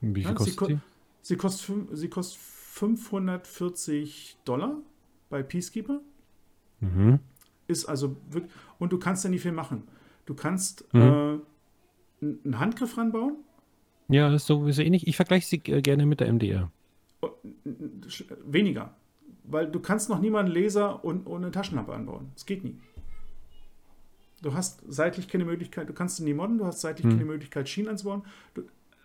Wie 0.00 0.20
viel 0.20 0.30
ja, 0.30 0.34
kostet 0.34 0.66
sie? 0.66 0.78
Sie 1.22 1.36
kostet, 1.36 1.88
sie 1.92 2.08
kostet 2.08 2.40
540 2.40 4.38
Dollar 4.44 4.76
bei 5.28 5.42
Peacekeeper. 5.42 6.00
Mhm. 6.80 7.18
Ist 7.66 7.84
also 7.86 8.16
wirklich, 8.30 8.52
und 8.78 8.92
du 8.92 8.98
kannst 8.98 9.24
da 9.24 9.28
nicht 9.28 9.42
viel 9.42 9.52
machen. 9.52 9.86
Du 10.26 10.34
kannst 10.34 10.92
mhm. 10.92 11.00
äh, 11.00 11.38
einen 12.22 12.58
Handgriff 12.58 12.96
ranbauen. 12.96 13.36
Ja, 14.10 14.28
das 14.28 14.42
ist 14.42 14.48
sowieso 14.48 14.82
ähnlich. 14.82 15.06
Ich 15.06 15.16
vergleiche 15.16 15.46
sie 15.46 15.62
äh, 15.66 15.80
gerne 15.82 16.04
mit 16.04 16.20
der 16.20 16.32
MDR. 16.32 16.70
Oh, 17.22 17.30
weniger. 18.44 18.94
Weil 19.44 19.70
du 19.70 19.80
kannst 19.80 20.08
noch 20.10 20.20
niemanden 20.20 20.52
Laser 20.52 21.04
und, 21.04 21.26
und 21.26 21.42
eine 21.42 21.52
Taschenlampe 21.52 21.92
anbauen. 21.92 22.30
Das 22.34 22.44
geht 22.44 22.64
nie. 22.64 22.76
Du 24.42 24.54
hast 24.54 24.82
seitlich 24.88 25.28
keine 25.28 25.44
Möglichkeit, 25.44 25.88
du 25.88 25.92
kannst 25.92 26.20
nie 26.20 26.32
modden, 26.32 26.58
du 26.58 26.64
hast 26.64 26.80
seitlich 26.80 27.04
hm. 27.04 27.12
keine 27.12 27.24
Möglichkeit, 27.26 27.68
Schienen 27.68 27.88
anzubauen. 27.88 28.22
Du, 28.54 28.62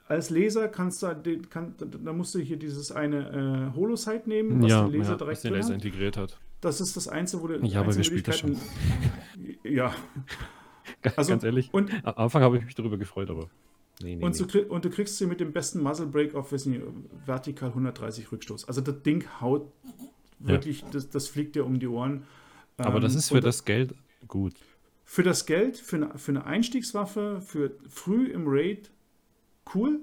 als 0.08 0.30
Laser 0.30 0.68
kannst 0.68 1.04
du, 1.04 1.42
kann, 1.50 1.76
da 1.78 2.14
musst 2.14 2.34
du 2.36 2.40
hier 2.40 2.58
dieses 2.58 2.92
eine 2.92 3.72
äh, 3.74 3.76
Holosight 3.76 4.28
nehmen, 4.28 4.62
was 4.62 4.72
ja, 4.72 4.88
den 4.88 5.00
Laser 5.00 5.12
ja, 5.12 5.18
direkt 5.18 5.44
den 5.44 5.54
Laser 5.54 5.74
integriert 5.74 6.16
hat. 6.16 6.40
Das 6.62 6.80
ist 6.80 6.96
das 6.96 7.08
Einzige, 7.08 7.44
wo 7.44 7.48
du 7.48 7.66
Ja, 7.66 7.82
aber 7.82 7.96
wir 7.96 8.04
spielen 8.04 8.24
das 8.24 8.40
schon. 8.40 8.58
Ja. 9.64 9.94
Also, 11.16 11.32
Ganz 11.32 11.44
ehrlich, 11.44 11.70
und, 11.72 11.92
am 12.04 12.14
Anfang 12.16 12.42
habe 12.42 12.58
ich 12.58 12.66
mich 12.66 12.74
darüber 12.74 12.98
gefreut, 12.98 13.30
aber 13.30 13.50
nee, 14.02 14.16
nee, 14.16 14.24
und, 14.24 14.40
nee. 14.40 14.46
Du, 14.48 14.64
und, 14.68 14.86
du, 14.86 14.90
kriegst 14.90 15.18
sie 15.18 15.26
mit 15.26 15.40
dem 15.40 15.52
besten 15.52 15.82
Muzzle 15.82 16.08
Break 16.08 16.36
auf 16.36 16.52
nicht, 16.52 16.82
vertikal 17.26 17.70
130 17.70 18.32
Rückstoß. 18.32 18.66
Also 18.68 18.82
das 18.82 19.02
Ding 19.04 19.26
haut 19.42 19.72
wirklich, 20.40 20.82
ja. 20.82 20.88
das, 20.92 21.10
das, 21.10 21.28
fliegt 21.28 21.56
dir 21.56 21.66
um 21.66 21.80
die 21.80 21.88
Ohren. 21.88 22.24
Aber 22.78 22.98
ähm, 22.98 23.02
das 23.02 23.16
ist 23.16 23.30
für 23.30 23.42
das 23.42 23.66
Geld 23.66 23.96
gut. 24.28 24.54
Für 25.04 25.24
das 25.24 25.46
Geld, 25.46 25.78
für 25.78 25.98
eine, 25.98 26.18
für 26.18 26.32
eine 26.32 26.46
Einstiegswaffe, 26.46 27.42
für 27.42 27.72
früh 27.88 28.28
im 28.28 28.46
Raid 28.48 28.92
cool. 29.74 30.02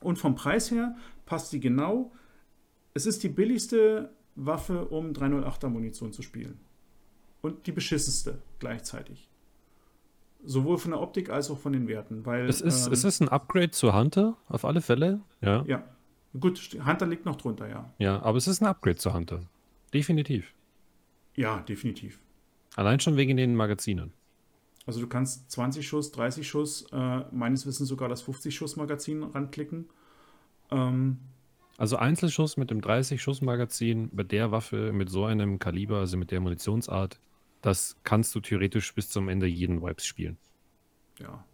Und 0.00 0.18
vom 0.18 0.34
Preis 0.34 0.70
her 0.70 0.96
passt 1.24 1.50
sie 1.50 1.60
genau. 1.60 2.12
Es 2.94 3.06
ist 3.06 3.22
die 3.22 3.28
billigste 3.28 4.10
Waffe, 4.34 4.86
um 4.86 5.12
308er 5.12 5.68
Munition 5.68 6.12
zu 6.12 6.22
spielen. 6.22 6.60
Und 7.40 7.66
die 7.66 7.72
beschissenste 7.72 8.38
gleichzeitig. 8.58 9.28
Sowohl 10.44 10.78
von 10.78 10.92
der 10.92 11.00
Optik 11.00 11.30
als 11.30 11.50
auch 11.50 11.58
von 11.58 11.72
den 11.72 11.88
Werten. 11.88 12.24
Weil, 12.24 12.48
es, 12.48 12.60
ist, 12.60 12.86
ähm, 12.86 12.92
es 12.92 13.04
ist 13.04 13.20
ein 13.20 13.28
Upgrade 13.28 13.70
zur 13.70 13.96
Hunter, 13.98 14.36
auf 14.48 14.64
alle 14.64 14.80
Fälle. 14.80 15.20
Ja. 15.40 15.64
ja. 15.66 15.82
Gut, 16.38 16.76
Hunter 16.84 17.06
liegt 17.06 17.24
noch 17.24 17.36
drunter, 17.36 17.68
ja. 17.68 17.92
Ja, 17.98 18.22
aber 18.22 18.38
es 18.38 18.46
ist 18.46 18.60
ein 18.60 18.66
Upgrade 18.66 18.96
zur 18.96 19.14
Hunter. 19.14 19.40
Definitiv. 19.92 20.52
Ja, 21.34 21.60
definitiv. 21.60 22.18
Allein 22.76 23.00
schon 23.00 23.16
wegen 23.16 23.36
den 23.36 23.56
Magazinen. 23.56 24.12
Also 24.86 25.00
du 25.00 25.08
kannst 25.08 25.50
20 25.50 25.86
Schuss, 25.86 26.12
30 26.12 26.46
Schuss, 26.46 26.86
äh, 26.92 27.24
meines 27.32 27.66
Wissens 27.66 27.88
sogar 27.88 28.08
das 28.08 28.24
50-Schuss-Magazin 28.26 29.24
ranklicken. 29.24 29.86
Ähm, 30.70 31.18
also 31.78 31.96
Einzelschuss 31.96 32.56
mit 32.56 32.70
dem 32.70 32.80
30-Schuss-Magazin 32.80 34.10
bei 34.12 34.22
der 34.22 34.50
Waffe 34.50 34.92
mit 34.92 35.10
so 35.10 35.24
einem 35.24 35.58
Kaliber, 35.58 35.98
also 35.98 36.16
mit 36.16 36.30
der 36.30 36.40
Munitionsart, 36.40 37.18
das 37.62 37.96
kannst 38.04 38.34
du 38.34 38.40
theoretisch 38.40 38.94
bis 38.94 39.08
zum 39.08 39.28
Ende 39.28 39.46
jeden 39.46 39.82
Vibes 39.82 40.06
spielen. 40.06 40.36
Ja. 41.18 41.44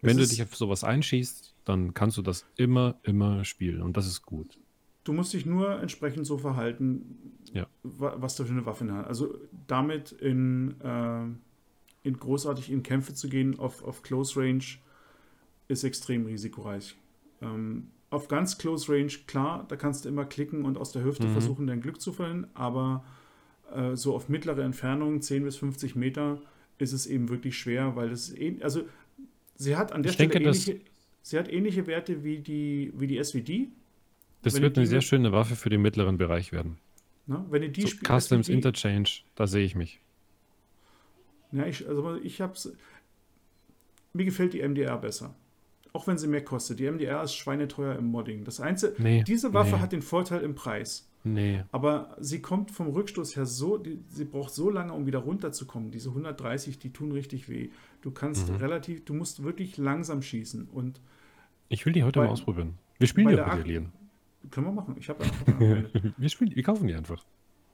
Wenn 0.00 0.16
du 0.16 0.26
dich 0.26 0.42
auf 0.42 0.54
sowas 0.54 0.84
einschießt, 0.84 1.54
dann 1.64 1.94
kannst 1.94 2.18
du 2.18 2.22
das 2.22 2.44
immer, 2.56 2.98
immer 3.02 3.44
spielen 3.44 3.80
und 3.80 3.96
das 3.96 4.06
ist 4.06 4.22
gut. 4.22 4.58
Du 5.04 5.12
musst 5.12 5.32
dich 5.32 5.46
nur 5.46 5.80
entsprechend 5.80 6.26
so 6.26 6.38
verhalten, 6.38 7.38
ja. 7.52 7.66
was 7.82 8.36
du 8.36 8.44
für 8.44 8.52
eine 8.52 8.66
Waffe 8.66 8.90
hast. 8.90 9.06
Also 9.06 9.38
damit 9.66 10.12
in 10.12 10.80
äh, 10.80 11.26
in 12.04 12.18
großartig 12.18 12.70
in 12.70 12.82
Kämpfe 12.82 13.14
zu 13.14 13.28
gehen 13.28 13.58
auf, 13.58 13.82
auf 13.82 14.02
Close 14.02 14.38
Range 14.38 14.64
ist 15.66 15.82
extrem 15.82 16.26
risikoreich. 16.26 16.96
Ähm, 17.40 17.90
auf 18.10 18.28
ganz 18.28 18.58
Close 18.58 18.92
Range, 18.92 19.12
klar, 19.26 19.64
da 19.66 19.76
kannst 19.76 20.04
du 20.04 20.10
immer 20.10 20.26
klicken 20.26 20.64
und 20.64 20.78
aus 20.78 20.92
der 20.92 21.02
Hüfte 21.02 21.26
mhm. 21.26 21.32
versuchen, 21.32 21.66
dein 21.66 21.80
Glück 21.80 22.00
zu 22.00 22.12
verlieren, 22.12 22.46
aber 22.54 23.04
äh, 23.74 23.96
so 23.96 24.14
auf 24.14 24.28
mittlere 24.28 24.62
Entfernung, 24.62 25.20
10 25.20 25.44
bis 25.44 25.56
50 25.56 25.94
Meter, 25.94 26.40
ist 26.78 26.92
es 26.92 27.06
eben 27.06 27.28
wirklich 27.28 27.58
schwer, 27.58 27.96
weil 27.96 28.10
es 28.10 28.36
eh, 28.36 28.56
also 28.60 28.82
sie 29.56 29.76
hat 29.76 29.92
an 29.92 30.02
der 30.02 30.10
ich 30.10 30.14
Stelle 30.14 30.30
denke, 30.30 30.48
ähnliche, 30.48 30.80
sie 31.22 31.38
hat 31.38 31.50
ähnliche 31.50 31.86
Werte 31.86 32.24
wie 32.24 32.38
die, 32.38 32.92
wie 32.96 33.06
die 33.06 33.22
SVD. 33.22 33.68
Das 34.42 34.60
wird 34.60 34.76
eine 34.76 34.86
sehr 34.86 35.00
schöne 35.00 35.32
Waffe 35.32 35.56
für 35.56 35.70
den 35.70 35.80
mittleren 35.80 36.18
Bereich 36.18 36.52
werden. 36.52 36.76
Na, 37.26 37.46
wenn 37.50 37.62
ihr 37.62 37.70
die 37.70 37.82
so 37.82 37.96
Customs 37.96 38.46
SVD, 38.46 38.52
Interchange, 38.52 39.08
da 39.34 39.46
sehe 39.46 39.64
ich 39.64 39.74
mich. 39.74 40.00
Ja, 41.52 41.66
ich, 41.66 41.86
also 41.88 42.16
ich 42.16 42.40
habe 42.40 42.54
Mir 44.12 44.24
gefällt 44.24 44.52
die 44.52 44.62
MDR 44.66 44.98
besser. 44.98 45.34
Auch 45.92 46.06
wenn 46.08 46.18
sie 46.18 46.26
mehr 46.26 46.44
kostet. 46.44 46.80
Die 46.80 46.90
MDR 46.90 47.22
ist 47.22 47.36
schweineteuer 47.36 47.96
im 47.96 48.06
Modding. 48.06 48.44
Das 48.44 48.60
Einzige, 48.60 48.94
nee, 48.98 49.22
diese 49.22 49.54
Waffe 49.54 49.76
nee. 49.76 49.80
hat 49.80 49.92
den 49.92 50.02
Vorteil 50.02 50.42
im 50.42 50.56
Preis. 50.56 51.08
Nee. 51.26 51.64
Aber 51.72 52.16
sie 52.20 52.42
kommt 52.42 52.70
vom 52.70 52.88
Rückstoß 52.88 53.34
her 53.36 53.46
so, 53.46 53.78
die, 53.78 53.98
sie 54.08 54.26
braucht 54.26 54.52
so 54.52 54.68
lange, 54.68 54.92
um 54.92 55.06
wieder 55.06 55.20
runterzukommen. 55.20 55.90
Diese 55.90 56.10
130, 56.10 56.78
die 56.78 56.92
tun 56.92 57.12
richtig 57.12 57.48
weh. 57.48 57.70
Du 58.02 58.10
kannst 58.10 58.50
mhm. 58.50 58.56
relativ, 58.56 59.06
du 59.06 59.14
musst 59.14 59.42
wirklich 59.42 59.78
langsam 59.78 60.20
schießen. 60.20 60.68
Und 60.68 61.00
ich 61.70 61.86
will 61.86 61.94
die 61.94 62.04
heute 62.04 62.20
bei, 62.20 62.26
mal 62.26 62.32
ausprobieren. 62.32 62.74
Wir 62.98 63.08
spielen 63.08 63.28
die 63.28 63.40
auch 63.40 63.46
mit 63.46 63.64
Alien. 63.64 63.92
Können 64.50 64.66
wir 64.66 64.72
machen. 64.72 64.96
Ich 64.98 65.08
habe 65.08 65.24
ja 65.60 65.84
wir, 66.18 66.28
spielen, 66.28 66.54
wir 66.54 66.62
kaufen 66.62 66.86
die 66.86 66.94
einfach. 66.94 67.24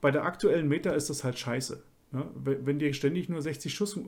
Bei 0.00 0.12
der 0.12 0.24
aktuellen 0.24 0.68
Meta 0.68 0.90
ist 0.90 1.10
das 1.10 1.24
halt 1.24 1.36
scheiße. 1.36 1.82
Ja, 2.12 2.24
wenn 2.34 2.78
dir 2.78 2.92
ständig 2.94 3.28
nur 3.28 3.42
60 3.42 3.74
Schuss 3.74 3.96
äh, 3.96 4.00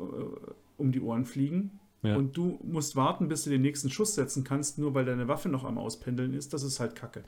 um 0.77 0.93
die 0.93 1.01
Ohren 1.01 1.25
fliegen 1.25 1.81
ja. 2.03 2.17
und 2.17 2.37
du 2.37 2.61
musst 2.63 2.95
warten, 2.95 3.29
bis 3.29 3.45
du 3.45 3.51
den 3.51 3.63
nächsten 3.63 3.91
Schuss 3.91 4.15
setzen 4.15 4.45
kannst, 4.45 4.79
nur 4.79 4.95
weil 4.95 5.05
deine 5.05 5.27
Waffe 5.27 5.49
noch 5.49 5.65
am 5.65 5.79
Auspendeln 5.79 6.33
ist, 6.33 6.53
das 6.53 6.63
ist 6.63 6.79
halt 6.79 6.95
Kacke. 6.95 7.25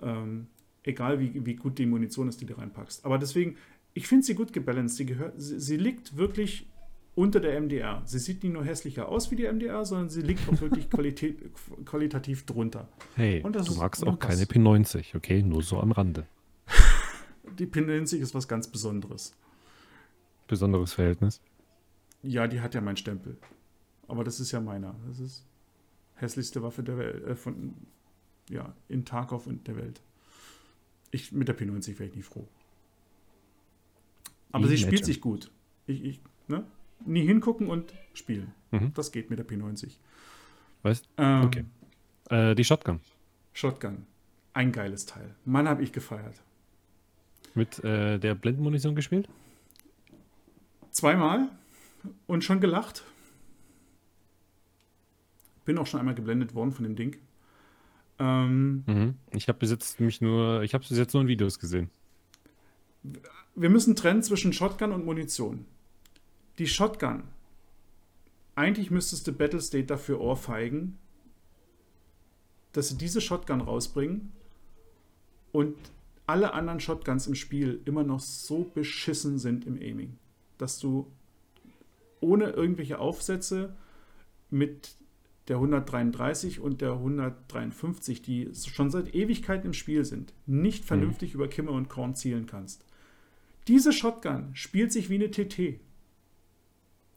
Ähm, 0.00 0.48
egal 0.84 1.20
wie, 1.20 1.44
wie 1.46 1.54
gut 1.54 1.78
die 1.78 1.86
Munition 1.86 2.28
ist, 2.28 2.40
die 2.40 2.46
du 2.46 2.54
reinpackst. 2.54 3.04
Aber 3.04 3.18
deswegen, 3.18 3.56
ich 3.94 4.06
finde 4.06 4.24
sie 4.24 4.34
gut 4.34 4.52
gebalanced. 4.52 4.96
Sie, 4.96 5.06
gehört, 5.06 5.34
sie, 5.40 5.60
sie, 5.60 5.76
liegt 5.76 6.16
wirklich 6.16 6.66
unter 7.14 7.40
der 7.40 7.60
MDR. 7.60 8.02
Sie 8.04 8.18
sieht 8.18 8.42
nicht 8.42 8.52
nur 8.52 8.64
hässlicher 8.64 9.08
aus 9.08 9.30
wie 9.30 9.36
die 9.36 9.46
MDR, 9.50 9.84
sondern 9.84 10.10
sie 10.10 10.22
liegt 10.22 10.48
auch 10.48 10.60
wirklich 10.60 10.88
Qualität, 10.90 11.38
qualitativ 11.84 12.46
drunter. 12.46 12.88
Hey, 13.16 13.42
du 13.42 13.74
magst 13.74 14.06
auch 14.06 14.18
keine 14.18 14.44
P90, 14.44 15.16
okay? 15.16 15.42
Nur 15.42 15.62
so 15.62 15.80
am 15.80 15.92
Rande. 15.92 16.26
die 17.58 17.66
P90 17.66 18.16
ist 18.16 18.34
was 18.34 18.48
ganz 18.48 18.68
Besonderes 18.68 19.34
besonderes 20.52 20.92
Verhältnis? 20.92 21.40
Ja, 22.22 22.46
die 22.46 22.60
hat 22.60 22.74
ja 22.74 22.82
meinen 22.82 22.98
Stempel. 22.98 23.38
Aber 24.06 24.22
das 24.22 24.38
ist 24.38 24.52
ja 24.52 24.60
meiner. 24.60 24.94
Das 25.08 25.18
ist 25.18 25.46
hässlichste 26.14 26.62
Waffe 26.62 26.82
der 26.82 26.98
Welt. 26.98 27.24
Äh, 27.24 27.34
von, 27.34 27.74
ja, 28.50 28.74
in 28.88 29.06
Tarkov 29.06 29.46
und 29.46 29.66
der 29.66 29.76
Welt. 29.76 30.02
Ich, 31.12 31.30
mit 31.30 31.46
der 31.46 31.56
P90 31.56 31.98
wäre 31.98 32.08
ich 32.08 32.16
nie 32.16 32.22
froh. 32.22 32.48
Aber 34.50 34.66
sie 34.66 34.78
spielt 34.78 35.04
sich 35.04 35.20
gut. 35.20 35.50
Ich, 35.86 36.04
ich, 36.04 36.20
ne? 36.48 36.64
Nie 37.04 37.24
hingucken 37.26 37.68
und 37.68 37.94
spielen. 38.14 38.52
Mhm. 38.70 38.92
Das 38.94 39.12
geht 39.12 39.30
mit 39.30 39.38
der 39.38 39.46
P90. 39.46 39.96
Weißt 40.82 41.08
ähm, 41.18 41.42
Okay. 41.44 41.64
Äh, 42.30 42.54
die 42.54 42.64
Shotgun. 42.64 43.00
Shotgun. 43.52 44.06
Ein 44.54 44.72
geiles 44.72 45.06
Teil. 45.06 45.34
Mann, 45.44 45.68
habe 45.68 45.82
ich 45.82 45.92
gefeiert. 45.92 46.42
Mit 47.54 47.82
äh, 47.84 48.18
der 48.18 48.34
Blendenmunition 48.34 48.94
gespielt? 48.94 49.28
Zweimal 50.90 51.48
und 52.26 52.44
schon 52.44 52.60
gelacht. 52.60 53.04
Bin 55.64 55.78
auch 55.78 55.86
schon 55.86 56.00
einmal 56.00 56.14
geblendet 56.14 56.54
worden 56.54 56.72
von 56.72 56.84
dem 56.84 56.96
Ding. 56.96 57.16
Ähm, 58.22 58.84
Mhm. 58.86 59.14
Ich 59.32 59.48
habe 59.48 59.58
bis 59.58 59.70
jetzt 59.70 59.98
mich 60.00 60.20
nur, 60.20 60.62
ich 60.62 60.74
habe 60.74 60.84
bis 60.86 60.96
jetzt 60.96 61.12
nur 61.12 61.22
in 61.22 61.28
Videos 61.28 61.58
gesehen. 61.58 61.90
wir 63.54 63.68
müssen 63.68 63.96
trennen 63.96 64.22
zwischen 64.22 64.52
Shotgun 64.52 64.92
und 64.92 65.04
Munition. 65.04 65.66
Die 66.58 66.66
Shotgun. 66.68 67.24
Eigentlich 68.54 68.90
müsstest 68.90 69.26
du 69.26 69.32
Battlestate 69.32 69.84
dafür 69.84 70.20
ohrfeigen, 70.20 70.98
dass 72.72 72.88
sie 72.88 72.96
diese 72.96 73.20
Shotgun 73.20 73.60
rausbringen 73.60 74.32
und 75.52 75.74
alle 76.26 76.54
anderen 76.54 76.80
Shotguns 76.80 77.26
im 77.26 77.34
Spiel 77.34 77.80
immer 77.84 78.04
noch 78.04 78.20
so 78.20 78.70
beschissen 78.74 79.38
sind 79.38 79.66
im 79.66 79.76
Aiming, 79.76 80.16
dass 80.58 80.78
du 80.78 81.10
ohne 82.20 82.50
irgendwelche 82.50 82.98
Aufsätze 82.98 83.74
mit 84.50 84.94
der 85.48 85.56
133 85.56 86.60
und 86.60 86.80
der 86.80 86.92
153, 86.92 88.22
die 88.22 88.50
schon 88.54 88.90
seit 88.90 89.14
Ewigkeiten 89.14 89.66
im 89.66 89.72
Spiel 89.72 90.04
sind, 90.04 90.32
nicht 90.46 90.84
vernünftig 90.84 91.34
über 91.34 91.48
Kimme 91.48 91.70
und 91.72 91.88
Korn 91.88 92.14
zielen 92.14 92.46
kannst. 92.46 92.84
Diese 93.68 93.92
Shotgun 93.92 94.50
spielt 94.54 94.92
sich 94.92 95.08
wie 95.10 95.16
eine 95.16 95.30
TT. 95.30 95.80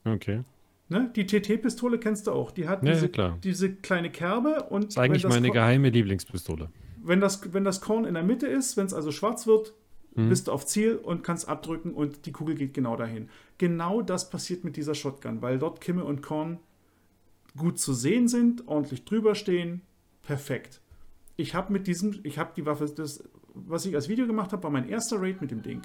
Okay. 0.05 0.43
Ne? 0.89 1.11
Die 1.15 1.25
TT-Pistole 1.25 1.97
kennst 1.97 2.27
du 2.27 2.31
auch. 2.31 2.51
Die 2.51 2.67
hat 2.67 2.83
Ja, 2.83 2.93
diese, 2.93 3.09
ja, 3.15 3.37
diese 3.43 3.73
kleine 3.73 4.11
Kerbe 4.11 4.63
und 4.69 4.85
Das 4.85 4.89
ist 4.93 4.97
eigentlich 4.99 5.23
meine 5.27 5.47
Korn, 5.47 5.53
geheime 5.53 5.89
Lieblingspistole. 5.89 6.69
wenn, 7.03 7.19
das, 7.21 7.53
wenn 7.53 7.63
das 7.63 7.81
Korn 7.81 8.05
in 8.05 8.13
der 8.13 8.23
Mitte 8.23 8.45
ist, 8.47 8.77
wenn 8.77 8.85
es 8.85 8.93
also 8.93 9.11
schwarz 9.11 9.47
wird, 9.47 9.73
Mhm. 10.17 10.29
bist 10.29 10.47
du 10.47 10.53
auf 10.53 10.65
Ziel 10.65 10.95
und 10.95 11.23
kannst 11.25 11.49
abdrücken 11.49 11.93
und 11.93 12.25
die 12.25 12.31
Kugel 12.31 12.55
geht 12.55 12.73
genau 12.73 12.95
dahin. 12.95 13.27
Genau 13.57 14.01
das 14.01 14.29
passiert 14.29 14.63
mit 14.63 14.77
dieser 14.77 14.95
Shotgun, 14.95 15.41
weil 15.41 15.59
dort 15.59 15.81
Kimme 15.81 16.05
und 16.05 16.21
Korn 16.21 16.59
gut 17.57 17.79
zu 17.79 17.93
sehen 17.93 18.27
sind, 18.27 18.67
ordentlich 18.67 19.05
drüber 19.05 19.35
stehen. 19.35 19.81
Perfekt. 20.23 20.81
Ich 21.37 21.53
habe 21.55 21.71
mit 21.73 21.87
diesem, 21.87 22.19
ich 22.23 22.37
habe 22.37 22.51
die 22.55 22.65
Waffe, 22.65 22.85
das, 22.85 23.23
was 23.53 23.85
ich 23.85 23.95
als 23.95 24.09
Video 24.09 24.27
gemacht 24.27 24.51
habe, 24.53 24.63
war 24.63 24.71
mein 24.71 24.87
erster 24.89 25.21
Raid 25.21 25.41
mit 25.41 25.51
dem 25.51 25.61
Ding. 25.61 25.81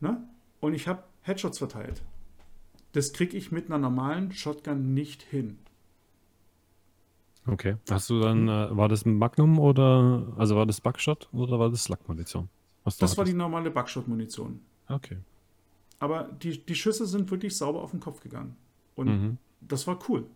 Ne? 0.00 0.22
Und 0.60 0.74
ich 0.74 0.88
habe 0.88 1.02
Headshots 1.22 1.58
verteilt. 1.58 2.02
Das 2.92 3.12
kriege 3.12 3.36
ich 3.36 3.50
mit 3.52 3.66
einer 3.66 3.78
normalen 3.78 4.32
Shotgun 4.32 4.92
nicht 4.94 5.22
hin. 5.22 5.58
Okay. 7.46 7.76
Hast 7.90 8.08
du 8.10 8.20
dann, 8.20 8.48
äh, 8.48 8.76
war 8.76 8.88
das 8.88 9.04
ein 9.04 9.16
Magnum 9.18 9.58
oder, 9.58 10.32
also 10.36 10.54
war 10.56 10.66
das 10.66 10.80
Buckshot 10.80 11.28
oder 11.32 11.58
war 11.58 11.70
das 11.70 11.84
Slug-Munition? 11.84 12.48
Das 12.84 13.00
war 13.00 13.08
die 13.08 13.30
hattest? 13.30 13.36
normale 13.36 13.70
Buckshot-Munition. 13.70 14.60
Okay. 14.88 15.18
Aber 15.98 16.24
die, 16.24 16.64
die 16.64 16.74
Schüsse 16.74 17.06
sind 17.06 17.30
wirklich 17.30 17.56
sauber 17.56 17.82
auf 17.82 17.90
den 17.92 18.00
Kopf 18.00 18.20
gegangen. 18.20 18.56
Und 18.94 19.06
Mhm. 19.08 19.38
das 19.60 19.86
war 19.86 19.98
cool. 20.08 20.26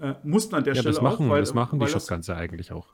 Äh, 0.00 0.14
mussten 0.22 0.54
an 0.54 0.64
der 0.64 0.74
Ja, 0.74 0.80
Stelle 0.80 0.94
das 0.94 1.02
machen, 1.02 1.26
auch, 1.26 1.30
weil, 1.30 1.40
das 1.40 1.54
machen 1.54 1.78
die 1.78 1.86
ja 1.86 2.36
eigentlich 2.36 2.72
auch. 2.72 2.88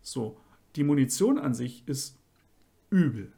So, 0.00 0.38
die 0.76 0.84
Munition 0.84 1.38
an 1.38 1.54
sich 1.54 1.82
ist 1.86 2.18
übel. 2.88 3.32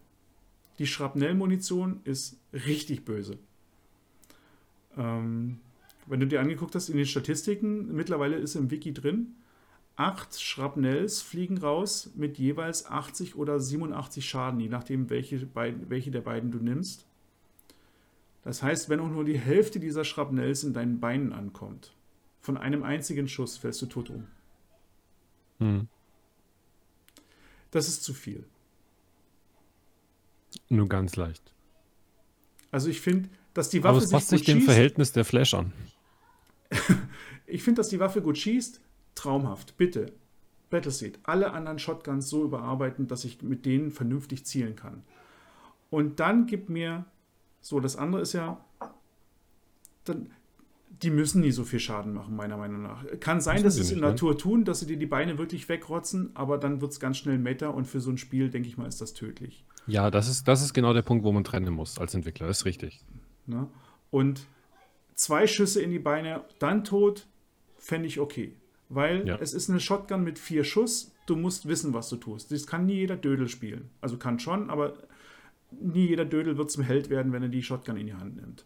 Die 0.78 0.86
Schrapnellmunition 0.86 2.00
ist 2.04 2.38
richtig 2.52 3.04
böse. 3.04 3.38
Ähm, 4.96 5.58
wenn 6.06 6.20
du 6.20 6.26
dir 6.26 6.40
angeguckt 6.40 6.74
hast 6.74 6.88
in 6.88 6.96
den 6.96 7.06
Statistiken, 7.06 7.94
mittlerweile 7.94 8.36
ist 8.36 8.54
im 8.54 8.70
Wiki 8.70 8.92
drin, 8.92 9.34
acht 9.96 10.40
Schrapnells 10.40 11.22
fliegen 11.22 11.58
raus 11.58 12.10
mit 12.14 12.38
jeweils 12.38 12.86
80 12.86 13.36
oder 13.36 13.60
87 13.60 14.28
Schaden, 14.28 14.60
je 14.60 14.68
nachdem, 14.68 15.10
welche, 15.10 15.48
welche 15.54 16.10
der 16.10 16.20
beiden 16.20 16.50
du 16.50 16.58
nimmst. 16.58 17.06
Das 18.44 18.62
heißt, 18.62 18.88
wenn 18.88 19.00
auch 19.00 19.10
nur 19.10 19.24
die 19.24 19.38
Hälfte 19.38 19.78
dieser 19.78 20.04
Schrapnells 20.04 20.64
in 20.64 20.72
deinen 20.72 20.98
Beinen 20.98 21.32
ankommt, 21.32 21.92
von 22.42 22.58
einem 22.58 22.82
einzigen 22.82 23.28
Schuss 23.28 23.56
fällst 23.56 23.80
du 23.82 23.86
tot 23.86 24.10
um. 24.10 24.26
Mhm. 25.58 25.88
Das 27.70 27.88
ist 27.88 28.04
zu 28.04 28.12
viel. 28.12 28.44
Nur 30.68 30.88
ganz 30.88 31.16
leicht. 31.16 31.54
Also 32.70 32.90
ich 32.90 33.00
finde, 33.00 33.30
dass 33.54 33.70
die 33.70 33.78
Aber 33.78 33.94
Waffe 33.94 34.04
es 34.04 34.10
passt 34.10 34.28
sich 34.28 34.40
gut 34.40 34.48
dem 34.48 34.58
schießt. 34.58 34.66
Verhältnis 34.66 35.12
der 35.12 35.24
Flash 35.24 35.54
an. 35.54 35.72
Ich 37.44 37.64
finde, 37.64 37.80
dass 37.80 37.90
die 37.90 38.00
Waffe 38.00 38.22
gut 38.22 38.38
schießt. 38.38 38.80
Traumhaft. 39.14 39.76
Bitte. 39.76 40.06
Battleseed. 40.70 41.18
Alle 41.24 41.52
anderen 41.52 41.78
Shotguns 41.78 42.30
so 42.30 42.44
überarbeiten, 42.44 43.08
dass 43.08 43.26
ich 43.26 43.42
mit 43.42 43.66
denen 43.66 43.90
vernünftig 43.90 44.46
zielen 44.46 44.74
kann. 44.74 45.02
Und 45.90 46.18
dann 46.18 46.46
gibt 46.46 46.70
mir, 46.70 47.04
so 47.60 47.78
das 47.78 47.96
andere 47.96 48.22
ist 48.22 48.32
ja, 48.32 48.64
dann, 50.04 50.30
die 51.02 51.10
müssen 51.10 51.40
nie 51.40 51.50
so 51.50 51.64
viel 51.64 51.80
Schaden 51.80 52.12
machen, 52.12 52.36
meiner 52.36 52.56
Meinung 52.56 52.82
nach. 52.82 53.04
Kann 53.20 53.40
sein, 53.40 53.56
Müssen 53.56 53.64
dass 53.64 53.74
sie 53.74 53.80
es 53.82 53.90
in 53.90 54.00
ne? 54.00 54.06
Natur 54.08 54.38
tun, 54.38 54.64
dass 54.64 54.80
sie 54.80 54.86
dir 54.86 54.96
die 54.96 55.06
Beine 55.06 55.36
wirklich 55.38 55.68
wegrotzen, 55.68 56.30
aber 56.34 56.58
dann 56.58 56.80
wird 56.80 56.92
es 56.92 57.00
ganz 57.00 57.18
schnell 57.18 57.38
Meta 57.38 57.68
und 57.68 57.86
für 57.86 58.00
so 58.00 58.10
ein 58.10 58.18
Spiel, 58.18 58.50
denke 58.50 58.68
ich 58.68 58.76
mal, 58.78 58.86
ist 58.86 59.00
das 59.00 59.12
tödlich. 59.12 59.64
Ja, 59.86 60.10
das 60.10 60.28
ist, 60.28 60.46
das 60.46 60.62
ist 60.62 60.72
genau 60.74 60.92
der 60.92 61.02
Punkt, 61.02 61.24
wo 61.24 61.32
man 61.32 61.42
trennen 61.44 61.74
muss 61.74 61.98
als 61.98 62.14
Entwickler. 62.14 62.46
Das 62.46 62.58
ist 62.60 62.64
richtig. 62.66 63.04
Ne? 63.46 63.68
Und 64.10 64.46
zwei 65.14 65.46
Schüsse 65.46 65.82
in 65.82 65.90
die 65.90 65.98
Beine, 65.98 66.44
dann 66.60 66.84
tot, 66.84 67.26
fände 67.78 68.06
ich 68.06 68.20
okay. 68.20 68.54
Weil 68.88 69.26
Ja. 69.26 69.38
es 69.40 69.54
ist 69.54 69.70
eine 69.70 69.80
Shotgun 69.80 70.22
mit 70.22 70.38
vier 70.38 70.62
Schuss, 70.64 71.12
du 71.26 71.34
musst 71.34 71.66
wissen, 71.66 71.94
was 71.94 72.08
du 72.10 72.16
tust. 72.16 72.52
Das 72.52 72.66
kann 72.66 72.86
nie 72.86 72.94
jeder 72.94 73.16
Dödel 73.16 73.48
spielen. 73.48 73.90
Also 74.00 74.18
kann 74.18 74.38
schon, 74.38 74.70
aber 74.70 74.94
nie 75.80 76.06
jeder 76.08 76.26
Dödel 76.26 76.58
wird 76.58 76.70
zum 76.70 76.84
Held 76.84 77.10
werden, 77.10 77.32
wenn 77.32 77.42
er 77.42 77.48
die 77.48 77.62
Shotgun 77.62 77.96
in 77.96 78.06
die 78.06 78.14
Hand 78.14 78.36
nimmt. 78.36 78.64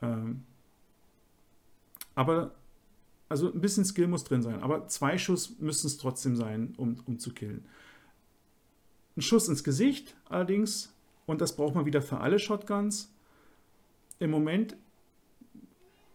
Ähm, 0.00 0.44
aber, 2.18 2.52
also 3.28 3.52
ein 3.52 3.60
bisschen 3.60 3.84
Skill 3.84 4.08
muss 4.08 4.24
drin 4.24 4.42
sein, 4.42 4.60
aber 4.60 4.88
zwei 4.88 5.16
Schuss 5.18 5.58
müssen 5.60 5.86
es 5.86 5.96
trotzdem 5.98 6.34
sein, 6.36 6.74
um, 6.76 7.00
um 7.06 7.18
zu 7.20 7.32
killen. 7.32 7.64
Ein 9.16 9.22
Schuss 9.22 9.48
ins 9.48 9.62
Gesicht 9.62 10.16
allerdings, 10.28 10.92
und 11.26 11.40
das 11.40 11.54
braucht 11.54 11.74
man 11.76 11.86
wieder 11.86 12.02
für 12.02 12.18
alle 12.18 12.38
Shotguns, 12.38 13.12
im 14.18 14.30
Moment, 14.30 14.76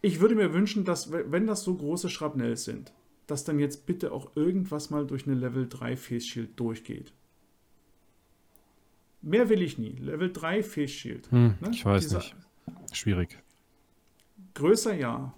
ich 0.02 0.20
würde 0.20 0.34
mir 0.34 0.52
wünschen, 0.52 0.84
dass, 0.84 1.10
wenn 1.10 1.46
das 1.46 1.64
so 1.64 1.74
große 1.74 2.10
Schrapnells 2.10 2.64
sind, 2.64 2.92
dass 3.26 3.44
dann 3.44 3.58
jetzt 3.58 3.86
bitte 3.86 4.12
auch 4.12 4.36
irgendwas 4.36 4.90
mal 4.90 5.06
durch 5.06 5.26
eine 5.26 5.34
Level 5.36 5.66
3 5.66 5.96
Face 5.96 6.26
Shield 6.26 6.60
durchgeht. 6.60 7.14
Mehr 9.22 9.48
will 9.48 9.62
ich 9.62 9.78
nie. 9.78 9.92
Level 9.92 10.30
3 10.30 10.62
Face 10.62 10.90
Shield. 10.90 11.30
Hm, 11.30 11.54
Ne? 11.60 11.70
Ich 11.72 11.82
weiß 11.84 12.02
Dieser- 12.02 12.18
nicht. 12.18 12.36
Schwierig. 12.92 13.38
Größer 14.52 14.94
ja. 14.94 15.32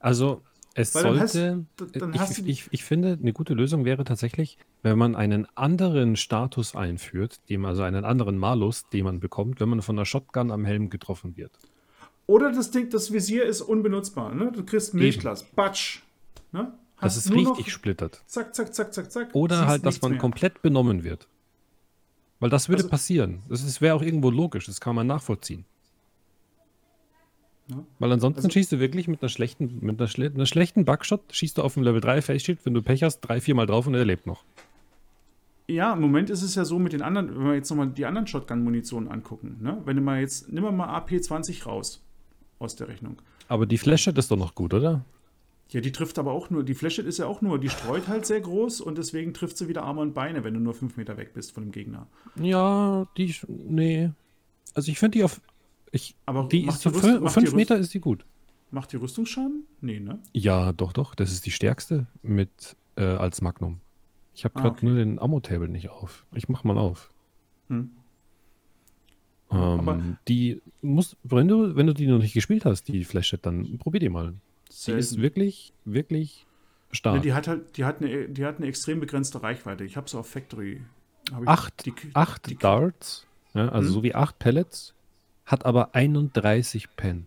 Also, 0.00 0.42
es 0.74 0.94
Weil 0.94 1.02
dann 1.04 1.20
hast- 1.20 1.32
sollte. 1.32 1.64
dann 1.98 2.14
ich, 2.14 2.20
hast 2.20 2.38
du 2.38 2.42
die- 2.42 2.50
ich, 2.50 2.68
ich 2.70 2.84
finde, 2.84 3.18
eine 3.20 3.32
gute 3.32 3.52
Lösung 3.54 3.84
wäre 3.84 4.04
tatsächlich, 4.04 4.56
wenn 4.82 4.96
man 4.96 5.14
einen 5.16 5.46
anderen 5.54 6.16
Status 6.16 6.74
einführt, 6.74 7.40
dem, 7.50 7.64
also 7.64 7.82
einen 7.82 8.04
anderen 8.04 8.38
Malus, 8.38 8.88
den 8.88 9.04
man 9.04 9.20
bekommt, 9.20 9.60
wenn 9.60 9.68
man 9.68 9.82
von 9.82 9.96
einer 9.98 10.06
Shotgun 10.06 10.50
am 10.50 10.64
Helm 10.64 10.88
getroffen 10.90 11.36
wird. 11.36 11.52
Oder 12.26 12.52
das 12.52 12.70
Ding, 12.70 12.88
das 12.88 13.12
Visier 13.12 13.44
ist 13.44 13.60
unbenutzbar. 13.60 14.34
Ne? 14.34 14.50
Du 14.52 14.64
kriegst 14.64 14.94
Milchglas. 14.94 15.42
Batsch. 15.44 16.00
Ne? 16.52 16.72
Das 17.00 17.16
Hast 17.16 17.26
ist 17.26 17.32
nur 17.32 17.42
noch 17.42 17.58
richtig 17.58 17.72
splittert. 17.74 18.22
Zack, 18.26 18.54
zack, 18.54 18.72
zack, 18.72 18.94
zack, 18.94 19.10
zack. 19.10 19.28
Oder 19.34 19.66
halt, 19.66 19.84
dass 19.84 20.00
man 20.00 20.12
mehr. 20.12 20.20
komplett 20.20 20.62
benommen 20.62 21.02
wird. 21.04 21.26
Weil 22.38 22.48
das 22.50 22.68
würde 22.68 22.78
Also- 22.82 22.90
passieren. 22.90 23.42
Das 23.48 23.62
ist- 23.62 23.80
wäre 23.80 23.94
auch 23.96 24.02
irgendwo 24.02 24.30
logisch, 24.30 24.66
das 24.66 24.80
kann 24.80 24.94
man 24.94 25.06
nachvollziehen. 25.06 25.64
Ja. 27.68 27.84
Weil 27.98 28.12
ansonsten 28.12 28.38
Also- 28.38 28.50
schießt 28.50 28.72
du 28.72 28.80
wirklich 28.80 29.08
mit 29.08 29.22
einer 29.22 29.28
schlechten, 29.28 29.78
mit 29.80 29.98
einer, 30.00 30.08
schle 30.08 30.30
einer 30.34 30.46
schlechten 30.46 30.84
Bugshot, 30.84 31.22
schießt 31.32 31.58
du 31.58 31.62
auf 31.62 31.74
dem 31.74 31.82
Level 31.82 32.00
3 32.00 32.22
Face 32.22 32.46
wenn 32.64 32.74
du 32.74 32.82
Pech 32.82 33.02
hast, 33.02 33.20
drei, 33.20 33.40
vier 33.40 33.54
Mal 33.54 33.66
drauf 33.66 33.86
und 33.86 33.94
er 33.94 34.04
lebt 34.04 34.26
noch. 34.26 34.44
Ja, 35.68 35.92
im 35.92 36.00
Moment 36.00 36.28
ist 36.28 36.42
es 36.42 36.54
ja 36.54 36.64
so 36.64 36.78
mit 36.78 36.92
den 36.92 37.02
anderen, 37.02 37.28
wenn 37.34 37.44
wir 37.44 37.54
jetzt 37.54 37.70
nochmal 37.70 37.88
die 37.88 38.04
anderen 38.04 38.26
Shotgun-Munitionen 38.26 39.08
angucken. 39.10 39.58
Ne? 39.60 39.80
Wenn 39.84 39.96
du 39.96 40.02
mal 40.02 40.20
jetzt, 40.20 40.52
nimm 40.52 40.64
mal 40.76 40.88
AP20 40.98 41.64
raus 41.64 42.02
aus 42.58 42.76
der 42.76 42.88
Rechnung. 42.88 43.16
Aber 43.48 43.64
die 43.66 43.78
Flasche 43.78 44.10
ist 44.10 44.30
doch 44.30 44.36
noch 44.36 44.54
gut, 44.54 44.74
oder? 44.74 45.04
Ja, 45.70 45.80
die 45.80 45.92
trifft 45.92 46.18
aber 46.18 46.32
auch 46.32 46.50
nur, 46.50 46.64
die 46.64 46.74
Fläche 46.74 47.00
ist 47.00 47.18
ja 47.18 47.26
auch 47.26 47.40
nur, 47.40 47.58
die 47.58 47.70
streut 47.70 48.06
halt 48.08 48.26
sehr 48.26 48.40
groß 48.40 48.82
und 48.82 48.98
deswegen 48.98 49.32
trifft 49.32 49.56
sie 49.56 49.68
wieder 49.68 49.84
Arme 49.84 50.02
und 50.02 50.12
Beine, 50.12 50.44
wenn 50.44 50.52
du 50.52 50.60
nur 50.60 50.74
fünf 50.74 50.98
Meter 50.98 51.16
weg 51.16 51.32
bist 51.32 51.52
von 51.52 51.64
dem 51.64 51.72
Gegner. 51.72 52.06
Ja, 52.36 53.06
die, 53.16 53.34
nee. 53.48 54.10
Also 54.74 54.90
ich 54.90 54.98
finde 54.98 55.16
die 55.18 55.24
auf, 55.24 55.40
ich, 55.92 56.16
Aber 56.26 56.48
die 56.48 56.66
ist 56.66 56.84
die 56.84 56.88
Rüst- 56.88 57.04
fün- 57.04 57.20
macht 57.20 57.34
fünf 57.34 57.52
Meter 57.54 57.76
ist 57.78 57.94
die 57.94 58.00
gut. 58.00 58.24
Macht 58.70 58.90
die 58.92 58.96
Rüstungsschaden? 58.96 59.64
Nee, 59.80 60.00
ne? 60.00 60.18
Ja, 60.32 60.72
doch, 60.72 60.92
doch, 60.92 61.14
das 61.14 61.30
ist 61.32 61.44
die 61.46 61.50
stärkste 61.50 62.06
mit, 62.22 62.74
äh, 62.96 63.02
als 63.04 63.40
Magnum. 63.42 63.80
Ich 64.34 64.44
habe 64.44 64.56
Ah, 64.56 64.62
gerade 64.62 64.76
okay. 64.76 64.86
nur 64.86 64.94
den 64.96 65.18
Ammo-Table 65.18 65.68
nicht 65.68 65.90
auf. 65.90 66.24
Ich 66.34 66.48
mach 66.48 66.64
mal 66.64 66.78
auf. 66.78 67.10
Hm. 67.68 67.90
Ähm, 69.50 69.58
Aber- 69.58 70.02
die 70.28 70.62
muss, 70.80 71.16
wenn 71.22 71.48
du, 71.48 71.76
wenn 71.76 71.86
du 71.86 71.92
die 71.94 72.06
noch 72.06 72.18
nicht 72.18 72.32
gespielt 72.32 72.64
hast, 72.64 72.88
die 72.88 73.04
Flashhead, 73.04 73.44
dann 73.44 73.78
probier 73.78 74.00
die 74.00 74.08
mal. 74.08 74.34
Die 74.86 74.92
ist 74.92 75.20
wirklich, 75.20 75.74
wirklich 75.84 76.46
stark. 76.90 77.16
Ne, 77.16 77.20
die 77.20 77.34
hat 77.34 77.46
halt, 77.48 77.76
die 77.76 77.84
hat 77.84 78.00
eine, 78.00 78.28
die 78.30 78.44
hat 78.46 78.56
eine 78.56 78.66
extrem 78.66 79.00
begrenzte 79.00 79.42
Reichweite. 79.42 79.84
Ich 79.84 79.98
habe 79.98 80.08
sie 80.08 80.18
auf 80.18 80.26
Factory. 80.28 80.80
Hab 81.30 81.46
acht 81.46 81.84
die, 81.84 81.92
acht 82.14 82.48
die- 82.48 82.56
Darts, 82.56 83.26
ja, 83.54 83.68
also 83.68 83.88
Hm. 83.88 83.94
so 83.94 84.02
wie 84.02 84.14
acht 84.14 84.38
Pellets, 84.38 84.94
hat 85.46 85.64
aber 85.66 85.94
31 85.94 86.94
Pen. 86.96 87.26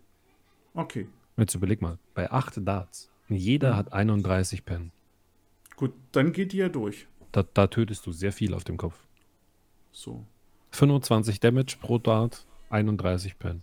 Okay, 0.74 1.06
Jetzt 1.38 1.54
überleg 1.54 1.82
mal, 1.82 1.98
bei 2.14 2.30
acht 2.30 2.54
Darts. 2.66 3.10
Jeder 3.28 3.70
Hm. 3.72 3.76
hat 3.76 3.92
31 3.92 4.64
Pen. 4.64 4.90
Gut, 5.76 5.92
dann 6.12 6.32
geht 6.32 6.52
die 6.52 6.56
ja 6.58 6.68
durch. 6.70 7.06
Da, 7.32 7.42
da 7.42 7.66
tötest 7.66 8.06
du 8.06 8.12
sehr 8.12 8.32
viel 8.32 8.54
auf 8.54 8.64
dem 8.64 8.78
Kopf. 8.78 8.98
So. 9.92 10.24
25 10.70 11.40
Damage 11.40 11.76
pro 11.80 11.98
Dart, 11.98 12.46
31 12.70 13.38
Pen. 13.38 13.62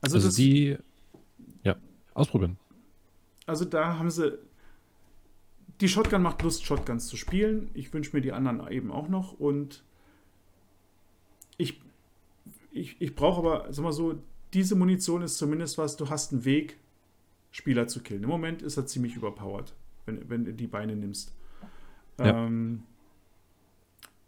Also, 0.00 0.16
Also 0.16 0.30
die, 0.36 0.76
ja, 1.62 1.76
ausprobieren. 2.14 2.58
also 3.46 3.64
da 3.64 3.98
haben 3.98 4.10
sie. 4.10 4.36
Die 5.80 5.88
Shotgun 5.88 6.22
macht 6.22 6.42
Lust, 6.42 6.64
Shotguns 6.64 7.06
zu 7.08 7.16
spielen. 7.16 7.70
Ich 7.74 7.92
wünsche 7.92 8.14
mir 8.14 8.20
die 8.22 8.32
anderen 8.32 8.66
eben 8.70 8.90
auch 8.92 9.08
noch. 9.08 9.32
Und 9.32 9.82
ich, 11.62 11.80
ich, 12.72 12.96
ich 13.00 13.14
brauche 13.14 13.38
aber, 13.38 13.72
sag 13.72 13.82
mal 13.82 13.92
so, 13.92 14.18
diese 14.52 14.74
Munition 14.74 15.22
ist 15.22 15.38
zumindest 15.38 15.78
was, 15.78 15.96
du 15.96 16.10
hast 16.10 16.32
einen 16.32 16.44
Weg, 16.44 16.76
Spieler 17.50 17.86
zu 17.86 18.00
killen. 18.00 18.22
Im 18.22 18.30
Moment 18.30 18.62
ist 18.62 18.76
er 18.76 18.86
ziemlich 18.86 19.14
überpowered, 19.14 19.74
wenn, 20.06 20.28
wenn 20.28 20.44
du 20.44 20.54
die 20.54 20.66
Beine 20.66 20.96
nimmst. 20.96 21.34
Ja. 22.18 22.46
Ähm, 22.46 22.82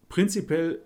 prinzipiell 0.08 0.82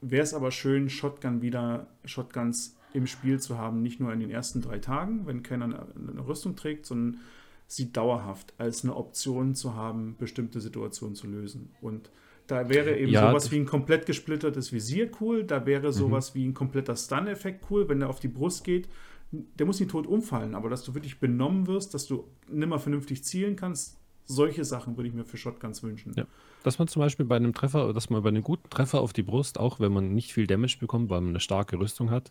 wäre 0.00 0.22
es 0.22 0.34
aber 0.34 0.50
schön, 0.50 0.90
Shotgun 0.90 1.42
wieder, 1.42 1.86
Shotguns 2.04 2.76
im 2.92 3.06
Spiel 3.06 3.40
zu 3.40 3.58
haben, 3.58 3.82
nicht 3.82 4.00
nur 4.00 4.12
in 4.12 4.20
den 4.20 4.30
ersten 4.30 4.62
drei 4.62 4.78
Tagen, 4.78 5.26
wenn 5.26 5.42
keiner 5.42 5.64
eine, 5.64 5.86
eine 6.12 6.26
Rüstung 6.26 6.56
trägt, 6.56 6.86
sondern 6.86 7.20
sie 7.66 7.92
dauerhaft 7.92 8.54
als 8.58 8.84
eine 8.84 8.94
Option 8.94 9.54
zu 9.54 9.74
haben, 9.74 10.16
bestimmte 10.18 10.60
Situationen 10.60 11.16
zu 11.16 11.26
lösen. 11.26 11.70
Und 11.80 12.10
da 12.46 12.68
wäre 12.68 12.96
eben 12.98 13.10
Ja, 13.12 13.28
sowas 13.28 13.50
wie 13.50 13.56
ein 13.56 13.66
komplett 13.66 14.06
gesplittertes 14.06 14.72
Visier 14.72 15.10
cool, 15.20 15.44
da 15.44 15.64
wäre 15.66 15.88
Mhm. 15.88 15.92
sowas 15.92 16.34
wie 16.34 16.44
ein 16.46 16.54
kompletter 16.54 16.96
Stun-Effekt 16.96 17.64
cool, 17.70 17.88
wenn 17.88 18.00
der 18.00 18.08
auf 18.10 18.20
die 18.20 18.28
Brust 18.28 18.64
geht. 18.64 18.88
Der 19.32 19.66
muss 19.66 19.80
nicht 19.80 19.90
tot 19.90 20.06
umfallen, 20.06 20.54
aber 20.54 20.68
dass 20.68 20.84
du 20.84 20.94
wirklich 20.94 21.18
benommen 21.18 21.66
wirst, 21.66 21.94
dass 21.94 22.06
du 22.06 22.24
nimmer 22.48 22.78
vernünftig 22.78 23.24
zielen 23.24 23.56
kannst, 23.56 23.98
solche 24.26 24.64
Sachen 24.64 24.96
würde 24.96 25.08
ich 25.08 25.14
mir 25.14 25.24
für 25.24 25.36
Shotguns 25.36 25.82
wünschen. 25.82 26.12
Ja. 26.16 26.26
Dass 26.62 26.78
man 26.78 26.88
zum 26.88 27.00
Beispiel 27.00 27.26
bei 27.26 27.36
einem 27.36 27.52
Treffer, 27.52 27.92
dass 27.92 28.08
man 28.10 28.22
bei 28.22 28.28
einem 28.28 28.42
guten 28.42 28.70
Treffer 28.70 29.00
auf 29.00 29.12
die 29.12 29.22
Brust, 29.22 29.58
auch 29.58 29.80
wenn 29.80 29.92
man 29.92 30.14
nicht 30.14 30.32
viel 30.32 30.46
Damage 30.46 30.76
bekommt, 30.80 31.10
weil 31.10 31.20
man 31.20 31.30
eine 31.30 31.40
starke 31.40 31.78
Rüstung 31.78 32.10
hat, 32.10 32.30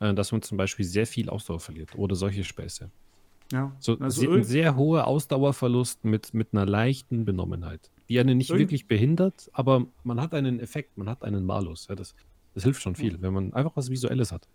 äh, 0.00 0.14
dass 0.14 0.32
man 0.32 0.42
zum 0.42 0.56
Beispiel 0.58 0.84
sehr 0.84 1.06
viel 1.06 1.28
Ausdauer 1.28 1.60
verliert 1.60 1.94
oder 1.96 2.14
solche 2.16 2.42
Späße. 2.44 2.90
Ja, 3.50 3.74
So 3.80 3.98
also 3.98 4.30
ein 4.30 4.44
sehr 4.44 4.76
hoher 4.76 5.06
Ausdauerverlust 5.06 6.04
mit, 6.04 6.34
mit 6.34 6.52
einer 6.52 6.66
leichten 6.66 7.24
Benommenheit, 7.24 7.90
die 8.08 8.20
einen 8.20 8.36
nicht 8.36 8.50
wirklich 8.50 8.86
behindert, 8.86 9.48
aber 9.52 9.86
man 10.04 10.20
hat 10.20 10.34
einen 10.34 10.60
Effekt, 10.60 10.98
man 10.98 11.08
hat 11.08 11.24
einen 11.24 11.46
Malus. 11.46 11.86
Ja, 11.88 11.94
das, 11.94 12.14
das 12.54 12.64
hilft 12.64 12.82
schon 12.82 12.94
viel, 12.94 13.22
wenn 13.22 13.32
man 13.32 13.54
einfach 13.54 13.74
was 13.74 13.90
Visuelles 13.90 14.32
hat. 14.32 14.46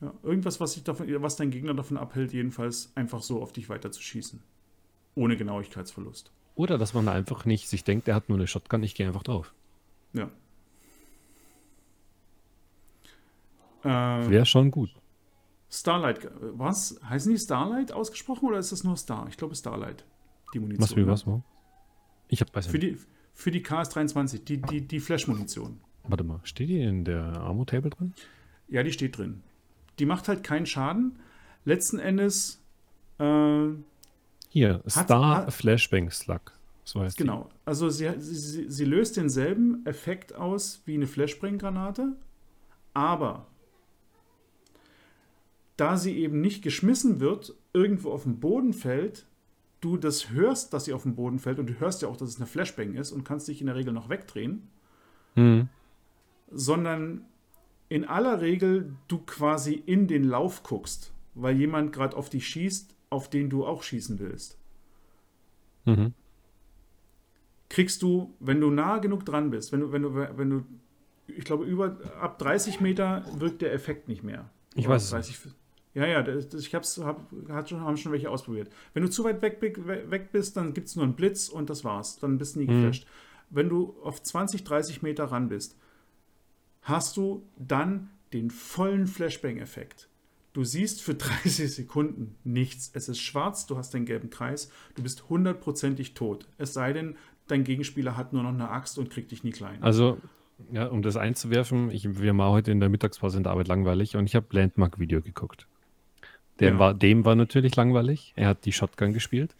Ja, 0.00 0.14
irgendwas, 0.22 0.60
was, 0.60 0.80
davon, 0.84 1.06
was 1.22 1.34
dein 1.34 1.50
Gegner 1.50 1.74
davon 1.74 1.96
abhält, 1.96 2.32
jedenfalls 2.32 2.92
einfach 2.94 3.22
so 3.22 3.42
auf 3.42 3.52
dich 3.52 3.68
weiter 3.68 3.90
zu 3.90 4.00
schießen. 4.00 4.40
Ohne 5.16 5.36
Genauigkeitsverlust. 5.36 6.30
Oder 6.54 6.78
dass 6.78 6.94
man 6.94 7.08
einfach 7.08 7.44
nicht 7.44 7.68
sich 7.68 7.82
denkt, 7.82 8.06
der 8.06 8.14
hat 8.14 8.28
nur 8.28 8.38
eine 8.38 8.46
Shotgun, 8.46 8.84
ich 8.84 8.94
gehe 8.94 9.08
einfach 9.08 9.24
drauf. 9.24 9.52
Ja. 10.12 10.30
Äh, 13.82 14.30
Wäre 14.30 14.46
schon 14.46 14.70
gut. 14.70 14.90
Starlight, 15.70 16.28
was? 16.40 16.98
Heißen 17.08 17.30
die 17.32 17.38
Starlight 17.38 17.92
ausgesprochen 17.92 18.48
oder 18.48 18.58
ist 18.58 18.72
das 18.72 18.84
nur 18.84 18.96
Star? 18.96 19.26
Ich 19.28 19.36
glaube 19.36 19.54
Starlight, 19.54 20.04
die 20.54 20.60
Munition. 20.60 20.82
Was 20.88 20.96
wie 20.96 21.00
ne? 21.00 21.06
was? 21.08 21.26
wo? 21.26 21.42
Ich 22.28 22.40
hab, 22.40 22.54
weiß 22.54 22.66
Für 22.66 22.78
nicht. 22.78 22.98
die, 23.00 23.06
für 23.34 23.50
die 23.50 23.62
KS-23, 23.62 24.44
die, 24.44 24.60
die, 24.62 24.80
die 24.86 25.00
Flash-Munition. 25.00 25.80
Warte 26.04 26.24
mal, 26.24 26.40
steht 26.44 26.68
die 26.70 26.80
in 26.80 27.04
der 27.04 27.22
Armo-Table 27.22 27.90
drin? 27.90 28.14
Ja, 28.68 28.82
die 28.82 28.92
steht 28.92 29.16
drin. 29.18 29.42
Die 29.98 30.06
macht 30.06 30.28
halt 30.28 30.42
keinen 30.42 30.66
Schaden. 30.66 31.18
Letzten 31.64 31.98
Endes, 31.98 32.62
äh, 33.18 33.68
Hier, 34.48 34.82
Star 34.88 35.36
hat- 35.46 35.52
Flashbang 35.52 36.10
Slug. 36.10 36.52
So 36.84 37.00
heißt 37.02 37.18
die. 37.18 37.24
Genau. 37.24 37.50
Also 37.66 37.90
sie, 37.90 38.10
sie, 38.18 38.34
sie- 38.34 38.70
sie 38.70 38.84
löst 38.86 39.16
denselben 39.18 39.84
Effekt 39.86 40.34
aus 40.34 40.80
wie 40.86 40.94
eine 40.94 41.06
Flashbang-Granate, 41.06 42.16
aber 42.94 43.46
da 45.78 45.96
sie 45.96 46.18
eben 46.18 46.40
nicht 46.40 46.62
geschmissen 46.62 47.20
wird, 47.20 47.54
irgendwo 47.72 48.10
auf 48.10 48.24
den 48.24 48.40
Boden 48.40 48.72
fällt, 48.74 49.26
du 49.80 49.96
das 49.96 50.30
hörst, 50.30 50.72
dass 50.74 50.84
sie 50.86 50.92
auf 50.92 51.04
den 51.04 51.14
Boden 51.14 51.38
fällt 51.38 51.60
und 51.60 51.68
du 51.68 51.78
hörst 51.78 52.02
ja 52.02 52.08
auch, 52.08 52.16
dass 52.16 52.28
es 52.28 52.36
eine 52.36 52.46
Flashbang 52.46 52.94
ist 52.94 53.12
und 53.12 53.24
kannst 53.24 53.46
dich 53.48 53.60
in 53.60 53.68
der 53.68 53.76
Regel 53.76 53.92
noch 53.92 54.08
wegdrehen, 54.10 54.68
Hm. 55.34 55.68
sondern 56.50 57.24
in 57.88 58.04
aller 58.04 58.40
Regel 58.40 58.92
du 59.06 59.18
quasi 59.18 59.74
in 59.74 60.08
den 60.08 60.24
Lauf 60.24 60.64
guckst, 60.64 61.12
weil 61.34 61.56
jemand 61.56 61.92
gerade 61.92 62.16
auf 62.16 62.28
dich 62.28 62.48
schießt, 62.48 62.94
auf 63.10 63.30
den 63.30 63.48
du 63.48 63.64
auch 63.64 63.82
schießen 63.82 64.18
willst. 64.18 64.58
Mhm. 65.84 66.12
kriegst 67.70 68.02
du, 68.02 68.34
wenn 68.40 68.60
du 68.60 68.70
nah 68.70 68.98
genug 68.98 69.24
dran 69.24 69.50
bist, 69.50 69.72
wenn 69.72 69.80
du, 69.80 69.92
wenn 69.92 70.02
du, 70.02 70.14
wenn 70.14 70.50
du, 70.50 70.64
ich 71.28 71.44
glaube, 71.44 71.64
über 71.64 71.98
ab 72.20 72.38
30 72.38 72.80
Meter 72.80 73.24
wirkt 73.38 73.62
der 73.62 73.72
Effekt 73.72 74.08
nicht 74.08 74.22
mehr. 74.22 74.50
Ich 74.74 74.88
weiß 74.88 75.04
es 75.04 75.10
30, 75.10 75.38
Ja, 75.98 76.06
ja, 76.06 76.22
das, 76.22 76.48
das, 76.48 76.60
ich 76.62 76.74
hab's, 76.74 76.96
hab, 76.98 77.30
hat 77.48 77.68
schon, 77.70 77.80
haben 77.80 77.96
schon 77.96 78.12
welche 78.12 78.30
ausprobiert. 78.30 78.70
Wenn 78.94 79.02
du 79.02 79.10
zu 79.10 79.24
weit 79.24 79.42
weg, 79.42 79.58
weg 79.60 80.30
bist, 80.32 80.56
dann 80.56 80.72
gibt 80.74 80.86
es 80.88 80.94
nur 80.96 81.04
einen 81.04 81.14
Blitz 81.14 81.48
und 81.48 81.68
das 81.70 81.82
war's. 81.84 82.18
Dann 82.20 82.38
bist 82.38 82.54
du 82.54 82.60
nie 82.60 82.66
Mhm. 82.66 82.80
geflasht. 82.82 83.06
Wenn 83.50 83.68
du 83.68 83.96
auf 84.04 84.22
20, 84.22 84.62
30 84.62 85.02
Meter 85.02 85.24
ran 85.24 85.48
bist, 85.48 85.76
hast 86.82 87.16
du 87.16 87.42
dann 87.56 88.10
den 88.32 88.50
vollen 88.50 89.06
Flashbang-Effekt. 89.06 90.08
Du 90.52 90.64
siehst 90.64 91.02
für 91.02 91.14
30 91.44 91.74
Sekunden 91.74 92.36
nichts. 92.44 92.90
Es 92.94 93.08
ist 93.08 93.18
schwarz, 93.20 93.66
du 93.66 93.76
hast 93.76 93.92
den 93.94 94.04
gelben 94.04 94.30
Kreis, 94.30 94.70
du 94.94 95.02
bist 95.02 95.28
hundertprozentig 95.28 96.14
tot. 96.14 96.46
Es 96.58 96.74
sei 96.74 96.92
denn, 96.92 97.16
dein 97.48 97.64
Gegenspieler 97.64 98.16
hat 98.16 98.32
nur 98.32 98.42
noch 98.42 98.50
eine 98.52 98.70
Axt 98.70 98.98
und 98.98 99.10
kriegt 99.10 99.30
dich 99.30 99.44
nie 99.44 99.52
klein. 99.52 99.82
Also, 99.82 100.18
ja, 100.72 100.86
um 100.86 101.02
das 101.02 101.16
einzuwerfen, 101.16 101.90
ich, 101.90 102.18
wir 102.20 102.36
waren 102.36 102.52
heute 102.52 102.70
in 102.70 102.80
der 102.80 102.88
Mittagspause 102.88 103.36
in 103.38 103.44
der 103.44 103.52
Arbeit 103.52 103.68
langweilig 103.68 104.16
und 104.16 104.26
ich 104.26 104.34
habe 104.34 104.46
Landmark-Video 104.50 105.22
geguckt. 105.22 105.66
Dem, 106.60 106.74
Ja. 106.74 106.78
war, 106.78 106.94
dem 106.94 107.24
war 107.24 107.34
natürlich 107.36 107.76
langweilig. 107.76 108.32
Er 108.36 108.48
hat 108.48 108.64
die 108.64 108.72
Shotgun 108.72 109.12
gespielt 109.12 109.54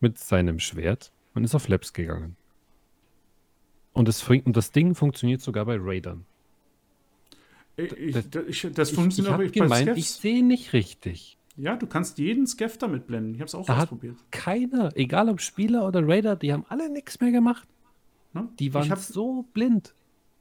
mit 0.00 0.18
seinem 0.18 0.58
Schwert 0.58 1.12
und 1.34 1.44
ist 1.44 1.54
auf 1.54 1.68
Labs 1.68 1.92
gegangen. 1.92 2.36
Und 3.92 4.08
das, 4.08 4.28
und 4.28 4.56
das 4.56 4.72
Ding 4.72 4.94
funktioniert 4.94 5.40
sogar 5.40 5.64
bei 5.66 5.76
Raidern. 5.80 6.24
ich, 7.76 7.92
ich, 7.92 8.12
das- 8.30 8.44
ich, 8.46 8.62
das 8.74 8.88
Ich, 8.88 8.92
ich 8.92 8.94
funktioniert 8.94 9.34
aber 9.34 9.44
habe 9.44 9.52
bei 9.52 9.60
gemeint, 9.60 9.82
Skeffs. 9.88 9.98
ich 9.98 10.10
sehe 10.10 10.44
nicht 10.44 10.72
richtig. 10.72 11.36
Ja, 11.58 11.76
du 11.76 11.86
kannst 11.86 12.18
jeden 12.18 12.46
Skeff 12.46 12.76
damit 12.76 13.06
blenden. 13.06 13.34
Ich 13.34 13.40
habe 13.40 13.46
es 13.48 13.54
auch 13.54 13.64
Da 13.66 13.78
ausprobiert. 13.78 14.16
keiner, 14.30 14.92
egal 14.94 15.30
ob 15.30 15.40
Spieler 15.40 15.86
oder 15.86 16.06
Raider, 16.06 16.36
die 16.36 16.52
haben 16.52 16.66
alle 16.68 16.90
nichts 16.90 17.18
mehr 17.20 17.32
gemacht. 17.32 17.66
Ne? 18.34 18.48
Die 18.58 18.74
waren 18.74 18.84
ich 18.84 18.90
habe 18.90 19.00
so 19.00 19.46
blind. 19.54 19.94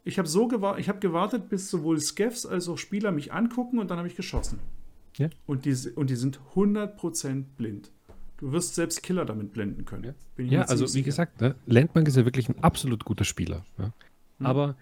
ich 0.04 0.20
hab 0.20 0.28
so 0.28 0.48
gewa 0.50 0.78
ich 0.78 0.90
hab 0.90 1.00
gewartet, 1.00 1.48
bis 1.48 1.70
sowohl 1.70 2.02
Skeffs 2.02 2.46
als 2.46 2.68
auch 2.68 2.78
Spieler 2.78 3.14
mich 3.14 3.32
angucken 3.32 3.80
und 3.80 3.90
dann 3.90 3.98
habe 3.98 4.10
ich 4.10 4.18
geschossen. 4.18 4.60
Ja. 5.18 5.30
Und, 5.46 5.66
die, 5.66 5.74
und 5.96 6.10
die 6.10 6.16
sind 6.16 6.40
100% 6.56 7.44
blind. 7.58 7.92
Du 8.38 8.52
wirst 8.52 8.76
selbst 8.76 9.02
Killer 9.02 9.26
damit 9.26 9.54
blenden 9.54 9.86
können. 9.86 10.16
Ja. 10.38 10.44
Ja, 10.44 10.62
also 10.64 10.86
wie 10.86 10.90
sicher. 10.90 11.06
gesagt, 11.06 11.42
ne, 11.42 11.56
Landmark 11.66 12.08
ist 12.08 12.18
ja 12.18 12.26
wirklich 12.26 12.50
ein 12.50 12.62
absolut 12.62 13.06
guter 13.06 13.24
Spieler. 13.24 13.64
Ja. 13.78 13.94
Hm. 14.40 14.46
Aber 14.46 14.76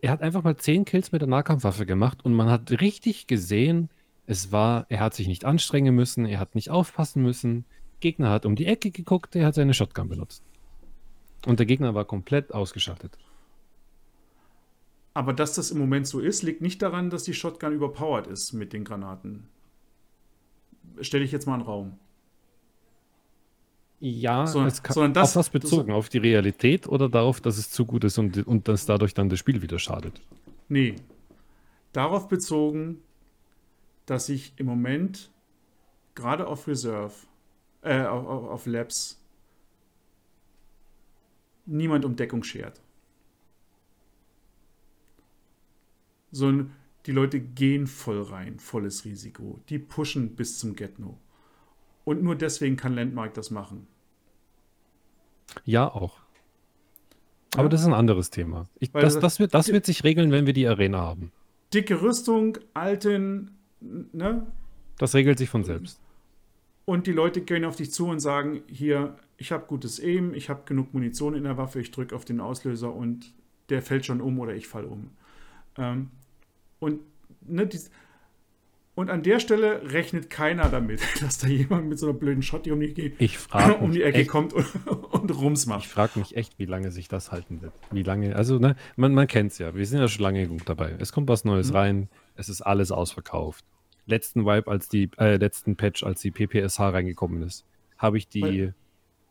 er 0.00 0.10
hat 0.10 0.20
einfach 0.20 0.42
mal 0.42 0.56
10 0.56 0.84
Kills 0.84 1.12
mit 1.12 1.22
der 1.22 1.28
Nahkampfwaffe 1.28 1.86
gemacht 1.86 2.24
und 2.24 2.34
man 2.34 2.50
hat 2.50 2.72
richtig 2.80 3.28
gesehen, 3.28 3.88
es 4.26 4.50
war, 4.50 4.86
er 4.88 5.00
hat 5.00 5.14
sich 5.14 5.28
nicht 5.28 5.44
anstrengen 5.44 5.94
müssen, 5.94 6.26
er 6.26 6.40
hat 6.40 6.54
nicht 6.54 6.70
aufpassen 6.70 7.22
müssen. 7.22 7.64
Gegner 8.00 8.30
hat 8.30 8.46
um 8.46 8.56
die 8.56 8.66
Ecke 8.66 8.90
geguckt, 8.90 9.36
er 9.36 9.46
hat 9.46 9.54
seine 9.54 9.74
Shotgun 9.74 10.08
benutzt. 10.08 10.42
Und 11.46 11.58
der 11.58 11.66
Gegner 11.66 11.94
war 11.94 12.04
komplett 12.04 12.52
ausgeschaltet. 12.52 13.16
Aber 15.14 15.32
dass 15.32 15.54
das 15.54 15.70
im 15.70 15.78
Moment 15.78 16.06
so 16.06 16.20
ist, 16.20 16.42
liegt 16.42 16.62
nicht 16.62 16.80
daran, 16.80 17.10
dass 17.10 17.24
die 17.24 17.34
Shotgun 17.34 17.72
überpowered 17.74 18.26
ist 18.26 18.52
mit 18.52 18.72
den 18.72 18.84
Granaten. 18.84 19.44
Stelle 21.00 21.24
ich 21.24 21.32
jetzt 21.32 21.46
mal 21.46 21.54
einen 21.54 21.62
Raum. 21.62 21.98
Ja, 24.00 24.46
Sondern- 24.46 24.68
es 24.68 24.82
kann, 24.82 24.94
sondern 24.94 25.14
das- 25.14 25.30
auf 25.30 25.36
was 25.36 25.50
bezogen? 25.50 25.92
Auf 25.92 26.08
die 26.08 26.18
Realität 26.18 26.88
oder 26.88 27.08
darauf, 27.08 27.40
dass 27.40 27.56
es 27.58 27.70
zu 27.70 27.84
gut 27.86 28.04
ist 28.04 28.18
und, 28.18 28.46
und 28.46 28.66
dass 28.68 28.86
dadurch 28.86 29.14
dann 29.14 29.28
das 29.28 29.38
Spiel 29.38 29.62
wieder 29.62 29.78
schadet? 29.78 30.20
Nee. 30.68 30.96
Darauf 31.92 32.26
bezogen, 32.28 33.02
dass 34.06 34.28
ich 34.28 34.54
im 34.56 34.66
Moment 34.66 35.30
gerade 36.14 36.46
auf 36.46 36.66
Reserve, 36.66 37.12
äh, 37.82 38.02
auf, 38.04 38.26
auf, 38.26 38.44
auf 38.50 38.66
Labs, 38.66 39.20
niemand 41.66 42.04
um 42.04 42.16
Deckung 42.16 42.42
schert. 42.42 42.80
Sondern 46.32 46.72
die 47.06 47.12
Leute 47.12 47.38
gehen 47.40 47.86
voll 47.86 48.22
rein, 48.22 48.58
volles 48.58 49.04
Risiko. 49.04 49.60
Die 49.68 49.78
pushen 49.78 50.34
bis 50.34 50.58
zum 50.58 50.74
Get-No. 50.74 51.18
Und 52.04 52.22
nur 52.22 52.34
deswegen 52.34 52.76
kann 52.76 52.94
Landmark 52.94 53.34
das 53.34 53.50
machen. 53.50 53.86
Ja, 55.64 55.88
auch. 55.88 56.18
Aber 57.54 57.64
Ja. 57.64 57.68
das 57.68 57.82
ist 57.82 57.86
ein 57.86 57.92
anderes 57.94 58.30
Thema. 58.30 58.68
Ich, 58.78 58.90
das, 58.92 59.18
das- 59.18 59.38
wird, 59.38 59.52
das 59.54 59.68
wird 59.68 59.84
sich 59.86 60.04
regeln, 60.04 60.32
wenn 60.32 60.46
wir 60.46 60.52
die 60.54 60.66
Arena 60.66 60.98
haben. 61.00 61.32
Dicke 61.74 62.00
Rüstung, 62.02 62.58
alten, 62.74 63.50
ne? 63.80 64.46
Das 64.98 65.14
regelt 65.14 65.38
sich 65.38 65.48
von 65.48 65.64
selbst. 65.64 66.00
und 66.84 67.06
die 67.06 67.12
Leute 67.12 67.42
gehen 67.42 67.64
auf 67.64 67.76
dich 67.76 67.92
zu 67.92 68.06
und 68.08 68.18
sagen, 68.20 68.62
hier, 68.66 69.16
ich 69.36 69.52
habe 69.52 69.66
gutes 69.66 70.00
Aim, 70.00 70.34
ich 70.34 70.50
habe 70.50 70.62
genug 70.64 70.92
Munition 70.92 71.34
in 71.34 71.44
der 71.44 71.56
Waffe, 71.56 71.80
ich 71.80 71.92
drücke 71.92 72.14
auf 72.14 72.24
den 72.24 72.40
Auslöser 72.40 72.92
und 72.92 73.32
der 73.68 73.82
fällt 73.82 74.04
schon 74.04 74.20
um 74.20 74.38
oder 74.40 74.54
ich 74.54 74.66
fall 74.66 74.84
um. 74.84 75.10
Ähm, 75.78 76.10
und, 76.82 77.00
ne, 77.40 77.66
dies, 77.66 77.90
und 78.94 79.08
an 79.08 79.22
der 79.22 79.40
Stelle 79.40 79.90
rechnet 79.92 80.28
keiner 80.28 80.68
damit, 80.68 81.00
dass 81.22 81.38
da 81.38 81.48
jemand 81.48 81.88
mit 81.88 81.98
so 81.98 82.08
einer 82.08 82.18
blöden 82.18 82.42
Schotti 82.42 82.72
um 82.72 82.80
die, 82.80 83.14
ich 83.18 83.38
um 83.80 83.92
die 83.92 84.02
Ecke 84.02 84.18
echt, 84.18 84.30
kommt 84.30 84.52
und, 84.52 84.66
und 85.10 85.30
Rums 85.30 85.66
macht. 85.66 85.86
Ich 85.86 85.88
frage 85.88 86.18
mich 86.18 86.36
echt, 86.36 86.58
wie 86.58 86.66
lange 86.66 86.90
sich 86.90 87.08
das 87.08 87.32
halten 87.32 87.62
wird. 87.62 87.72
Wie 87.90 88.02
lange, 88.02 88.36
also 88.36 88.58
ne, 88.58 88.76
man, 88.96 89.14
man 89.14 89.26
kennt 89.26 89.52
es 89.52 89.58
ja, 89.58 89.74
wir 89.74 89.86
sind 89.86 90.00
ja 90.00 90.08
schon 90.08 90.22
lange 90.22 90.42
genug 90.46 90.66
dabei. 90.66 90.94
Es 90.98 91.12
kommt 91.12 91.28
was 91.28 91.44
Neues 91.44 91.70
mhm. 91.70 91.76
rein, 91.76 92.08
es 92.34 92.48
ist 92.48 92.60
alles 92.60 92.92
ausverkauft 92.92 93.64
letzten 94.06 94.44
Vibe, 94.44 94.70
als 94.70 94.88
die, 94.88 95.10
äh, 95.18 95.36
letzten 95.36 95.76
Patch, 95.76 96.02
als 96.02 96.20
die 96.20 96.30
PPSH 96.30 96.80
reingekommen 96.80 97.42
ist, 97.42 97.64
habe 97.98 98.18
ich 98.18 98.28
die, 98.28 98.42
Weil, 98.42 98.74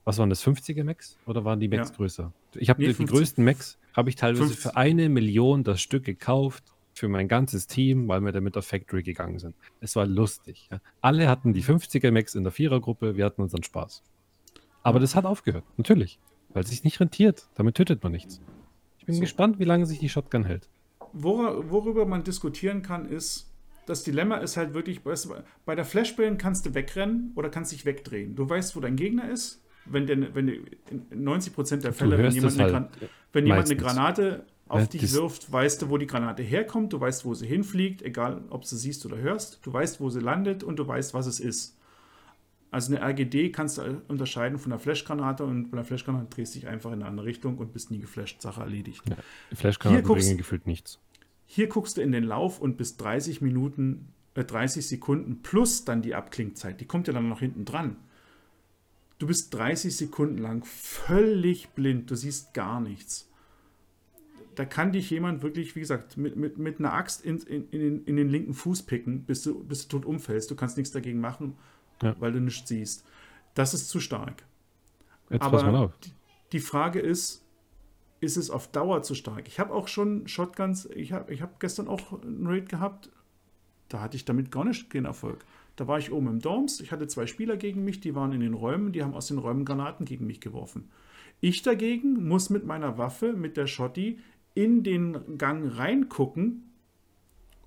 was 0.03 0.17
waren 0.17 0.29
das, 0.29 0.43
50er 0.43 0.83
Max? 0.83 1.17
Oder 1.25 1.45
waren 1.45 1.59
die 1.59 1.67
Max 1.67 1.89
ja. 1.89 1.95
größer? 1.95 2.33
Ich 2.55 2.69
habe 2.69 2.81
nee, 2.81 2.89
die, 2.89 2.93
die, 2.93 3.05
größten 3.05 3.43
Max, 3.43 3.77
habe 3.93 4.09
ich 4.09 4.15
teilweise 4.15 4.45
50. 4.45 4.63
für 4.63 4.77
eine 4.77 5.09
Million 5.09 5.63
das 5.63 5.81
Stück 5.81 6.03
gekauft, 6.03 6.70
für 6.93 7.07
mein 7.07 7.27
ganzes 7.27 7.67
Team, 7.67 8.07
weil 8.07 8.21
wir 8.21 8.31
damit 8.31 8.57
auf 8.57 8.65
Factory 8.65 9.03
gegangen 9.03 9.39
sind. 9.39 9.55
Es 9.79 9.95
war 9.95 10.05
lustig. 10.05 10.67
Ja. 10.71 10.79
Alle 11.01 11.27
hatten 11.27 11.53
die 11.53 11.63
50er 11.63 12.11
Max 12.11 12.35
in 12.35 12.43
der 12.43 12.51
Vierergruppe, 12.51 13.15
wir 13.15 13.25
hatten 13.25 13.41
unseren 13.41 13.63
Spaß. 13.63 14.03
Aber 14.83 14.99
das 14.99 15.15
hat 15.15 15.25
aufgehört, 15.25 15.63
natürlich. 15.77 16.19
Weil 16.49 16.63
es 16.63 16.69
sich 16.69 16.83
nicht 16.83 16.99
rentiert. 16.99 17.47
Damit 17.55 17.75
tötet 17.75 18.03
man 18.03 18.11
nichts. 18.11 18.41
Ich 18.99 19.05
bin 19.05 19.15
so. 19.15 19.21
gespannt, 19.21 19.59
wie 19.59 19.63
lange 19.63 19.85
sich 19.85 19.99
die 19.99 20.09
Shotgun 20.09 20.43
hält. 20.43 20.69
Wor 21.13 21.69
worüber 21.69 22.05
man 22.05 22.23
diskutieren 22.23 22.81
kann, 22.81 23.05
ist, 23.05 23.51
das 23.85 24.03
Dilemma 24.03 24.37
ist 24.37 24.57
halt 24.57 24.73
wirklich, 24.73 25.01
bei 25.65 25.75
der 25.75 25.85
Flashbang 25.85 26.37
kannst 26.37 26.65
du 26.65 26.73
wegrennen 26.73 27.31
oder 27.35 27.49
kannst 27.49 27.71
dich 27.71 27.85
wegdrehen. 27.85 28.35
Du 28.35 28.49
weißt, 28.49 28.75
wo 28.75 28.79
dein 28.79 28.95
Gegner 28.95 29.29
ist. 29.29 29.63
Wenn, 29.85 30.05
der, 30.05 30.35
wenn 30.35 30.47
in 30.47 31.27
90% 31.27 31.77
der 31.77 31.91
Fälle, 31.91 32.17
wenn 32.17 32.31
jemand, 32.31 32.59
eine, 32.59 32.73
halt 32.73 32.89
wenn 33.33 33.47
jemand 33.47 33.65
eine 33.65 33.75
Granate 33.75 34.45
auf 34.71 34.79
ja, 34.79 34.85
dich 34.85 35.13
wirft, 35.13 35.51
weißt 35.51 35.81
du, 35.81 35.89
wo 35.89 35.97
die 35.97 36.07
Granate 36.07 36.43
herkommt, 36.43 36.93
du 36.93 36.99
weißt, 36.99 37.25
wo 37.25 37.33
sie 37.33 37.45
hinfliegt, 37.45 38.01
egal 38.01 38.43
ob 38.49 38.61
du 38.61 38.75
siehst 38.75 39.05
oder 39.05 39.17
hörst, 39.17 39.59
du 39.63 39.73
weißt, 39.73 39.99
wo 39.99 40.09
sie 40.09 40.21
landet 40.21 40.63
und 40.63 40.77
du 40.77 40.87
weißt, 40.87 41.13
was 41.13 41.27
es 41.27 41.39
ist. 41.39 41.77
Also 42.71 42.95
eine 42.95 43.05
RGD 43.05 43.51
kannst 43.51 43.77
du 43.77 44.01
unterscheiden 44.07 44.57
von 44.57 44.71
einer 44.71 44.79
Flashgranate 44.79 45.43
und 45.43 45.71
bei 45.71 45.77
einer 45.77 45.83
Flashgranate 45.83 46.27
drehst 46.33 46.55
du 46.55 46.59
dich 46.59 46.69
einfach 46.69 46.91
in 46.91 46.99
eine 46.99 47.05
andere 47.05 47.25
Richtung 47.25 47.57
und 47.57 47.73
bist 47.73 47.91
nie 47.91 47.99
geflasht, 47.99 48.41
Sache 48.41 48.61
erledigt. 48.61 49.01
Ja, 49.09 49.17
Flashgranaten 49.53 50.07
bringen 50.07 50.37
gefühlt 50.37 50.65
nichts. 50.65 50.99
Hier 51.45 51.67
guckst 51.67 51.97
du 51.97 52.01
in 52.01 52.13
den 52.13 52.23
Lauf 52.23 52.61
und 52.61 52.77
bis 52.77 52.95
30 52.95 53.41
Minuten, 53.41 54.13
äh 54.35 54.45
30 54.45 54.87
Sekunden 54.87 55.41
plus 55.41 55.83
dann 55.83 56.01
die 56.01 56.15
Abklingzeit. 56.15 56.79
Die 56.79 56.85
kommt 56.85 57.07
ja 57.07 57.13
dann 57.13 57.27
noch 57.27 57.41
hinten 57.41 57.65
dran. 57.65 57.97
Du 59.19 59.27
bist 59.27 59.53
30 59.53 59.93
Sekunden 59.93 60.37
lang 60.37 60.63
völlig 60.63 61.69
blind. 61.71 62.09
Du 62.09 62.15
siehst 62.15 62.53
gar 62.53 62.79
nichts. 62.79 63.30
Da 64.55 64.65
kann 64.65 64.91
dich 64.91 65.09
jemand 65.09 65.41
wirklich, 65.43 65.75
wie 65.75 65.79
gesagt, 65.79 66.17
mit, 66.17 66.35
mit, 66.35 66.57
mit 66.57 66.79
einer 66.79 66.93
Axt 66.93 67.23
in, 67.23 67.37
in, 67.39 67.69
in, 67.69 67.79
den, 67.79 68.03
in 68.05 68.15
den 68.15 68.29
linken 68.29 68.53
Fuß 68.53 68.83
picken, 68.83 69.23
bis 69.23 69.43
du, 69.43 69.63
bis 69.63 69.87
du 69.87 69.97
tot 69.97 70.05
umfällst. 70.05 70.51
Du 70.51 70.55
kannst 70.55 70.77
nichts 70.77 70.91
dagegen 70.91 71.19
machen, 71.19 71.55
ja. 72.01 72.15
weil 72.19 72.31
du 72.31 72.41
nichts 72.41 72.67
siehst. 72.67 73.05
Das 73.53 73.73
ist 73.73 73.89
zu 73.89 73.99
stark. 73.99 74.43
Jetzt 75.29 75.43
Aber 75.43 75.57
pass 75.57 75.65
mal 75.65 75.75
auf. 75.75 75.97
Die, 75.99 76.11
die 76.51 76.59
Frage 76.59 76.99
ist, 76.99 77.43
ist 78.19 78.37
es 78.37 78.49
auf 78.49 78.67
Dauer 78.67 79.01
zu 79.01 79.15
stark. 79.15 79.47
Ich 79.47 79.59
habe 79.59 79.73
auch 79.73 79.87
schon 79.87 80.27
Shotguns, 80.27 80.85
ich 80.85 81.11
habe 81.11 81.33
ich 81.33 81.41
hab 81.41 81.59
gestern 81.59 81.87
auch 81.87 82.21
einen 82.21 82.45
Raid 82.45 82.69
gehabt, 82.69 83.09
da 83.89 83.99
hatte 83.99 84.15
ich 84.15 84.25
damit 84.25 84.51
gar 84.51 84.63
nicht 84.63 84.89
keinen 84.89 85.05
Erfolg. 85.05 85.43
Da 85.75 85.87
war 85.87 85.97
ich 85.97 86.11
oben 86.11 86.27
im 86.27 86.39
Dorms, 86.39 86.79
ich 86.81 86.91
hatte 86.91 87.07
zwei 87.07 87.25
Spieler 87.25 87.57
gegen 87.57 87.83
mich, 87.83 87.99
die 87.99 88.13
waren 88.13 88.31
in 88.31 88.41
den 88.41 88.53
Räumen, 88.53 88.91
die 88.91 89.03
haben 89.03 89.15
aus 89.15 89.27
den 89.27 89.39
Räumen 89.39 89.65
Granaten 89.65 90.05
gegen 90.05 90.27
mich 90.27 90.39
geworfen. 90.39 90.89
Ich 91.39 91.63
dagegen 91.63 92.27
muss 92.27 92.51
mit 92.51 92.65
meiner 92.65 92.99
Waffe, 92.99 93.33
mit 93.33 93.57
der 93.57 93.65
Shotty, 93.65 94.19
in 94.53 94.83
den 94.83 95.37
Gang 95.37 95.77
reingucken, 95.77 96.71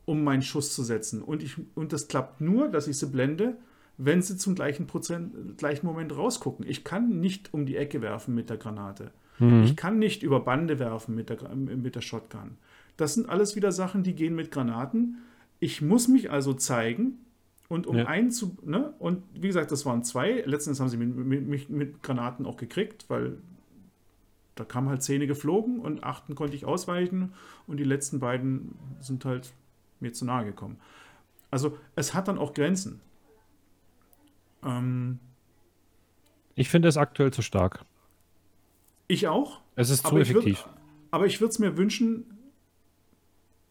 um 0.04 0.22
meinen 0.22 0.42
Schuss 0.42 0.74
zu 0.74 0.82
setzen. 0.82 1.22
Und, 1.22 1.42
ich, 1.42 1.56
und 1.74 1.92
das 1.92 2.08
klappt 2.08 2.40
nur, 2.40 2.68
dass 2.68 2.88
ich 2.88 2.98
sie 2.98 3.06
blende, 3.06 3.56
wenn 3.96 4.22
sie 4.22 4.36
zum 4.36 4.54
gleichen, 4.54 4.86
Prozent, 4.86 5.56
gleichen 5.56 5.86
Moment 5.86 6.16
rausgucken. 6.16 6.66
Ich 6.68 6.84
kann 6.84 7.20
nicht 7.20 7.54
um 7.54 7.64
die 7.64 7.76
Ecke 7.76 8.02
werfen 8.02 8.34
mit 8.34 8.50
der 8.50 8.56
Granate. 8.56 9.12
Mhm. 9.38 9.64
Ich 9.64 9.76
kann 9.76 9.98
nicht 9.98 10.22
über 10.22 10.40
Bande 10.40 10.78
werfen 10.78 11.14
mit 11.14 11.30
der, 11.30 11.54
mit 11.54 11.94
der 11.94 12.00
Shotgun. 12.00 12.56
Das 12.96 13.14
sind 13.14 13.28
alles 13.28 13.56
wieder 13.56 13.72
Sachen, 13.72 14.02
die 14.02 14.14
gehen 14.14 14.34
mit 14.34 14.50
Granaten. 14.50 15.18
Ich 15.58 15.82
muss 15.82 16.08
mich 16.08 16.30
also 16.30 16.54
zeigen 16.54 17.18
und 17.68 17.86
um 17.86 17.96
ja. 17.96 18.06
einen 18.06 18.30
zu, 18.30 18.56
ne, 18.62 18.92
und 18.98 19.22
wie 19.34 19.48
gesagt, 19.48 19.72
das 19.72 19.86
waren 19.86 20.04
zwei. 20.04 20.42
Letztens 20.46 20.80
haben 20.80 20.88
sie 20.88 20.96
mich 20.96 21.08
mit, 21.08 21.46
mit, 21.46 21.70
mit, 21.70 22.02
Granaten 22.02 22.46
auch 22.46 22.56
gekriegt, 22.56 23.06
weil 23.08 23.38
da 24.54 24.64
kamen 24.64 24.88
halt 24.88 25.02
Zähne 25.02 25.26
geflogen 25.26 25.80
und 25.80 26.04
achten 26.04 26.34
konnte 26.34 26.56
ich 26.56 26.64
ausweichen 26.64 27.32
und 27.66 27.78
die 27.78 27.84
letzten 27.84 28.20
beiden 28.20 28.76
sind 29.00 29.24
halt 29.24 29.52
mir 30.00 30.12
zu 30.12 30.24
nahe 30.24 30.44
gekommen. 30.44 30.78
Also 31.50 31.78
es 31.96 32.14
hat 32.14 32.28
dann 32.28 32.38
auch 32.38 32.54
Grenzen. 32.54 33.00
Ähm, 34.62 35.18
ich 36.54 36.68
finde 36.68 36.88
es 36.88 36.96
aktuell 36.96 37.32
zu 37.32 37.42
stark. 37.42 37.84
Ich 39.08 39.28
auch. 39.28 39.60
Es 39.76 39.90
ist 39.90 40.06
zu 40.06 40.16
effektiv. 40.16 40.64
Würd, 40.64 40.76
aber 41.10 41.26
ich 41.26 41.40
würde 41.40 41.50
es 41.50 41.58
mir 41.58 41.76
wünschen, 41.76 42.34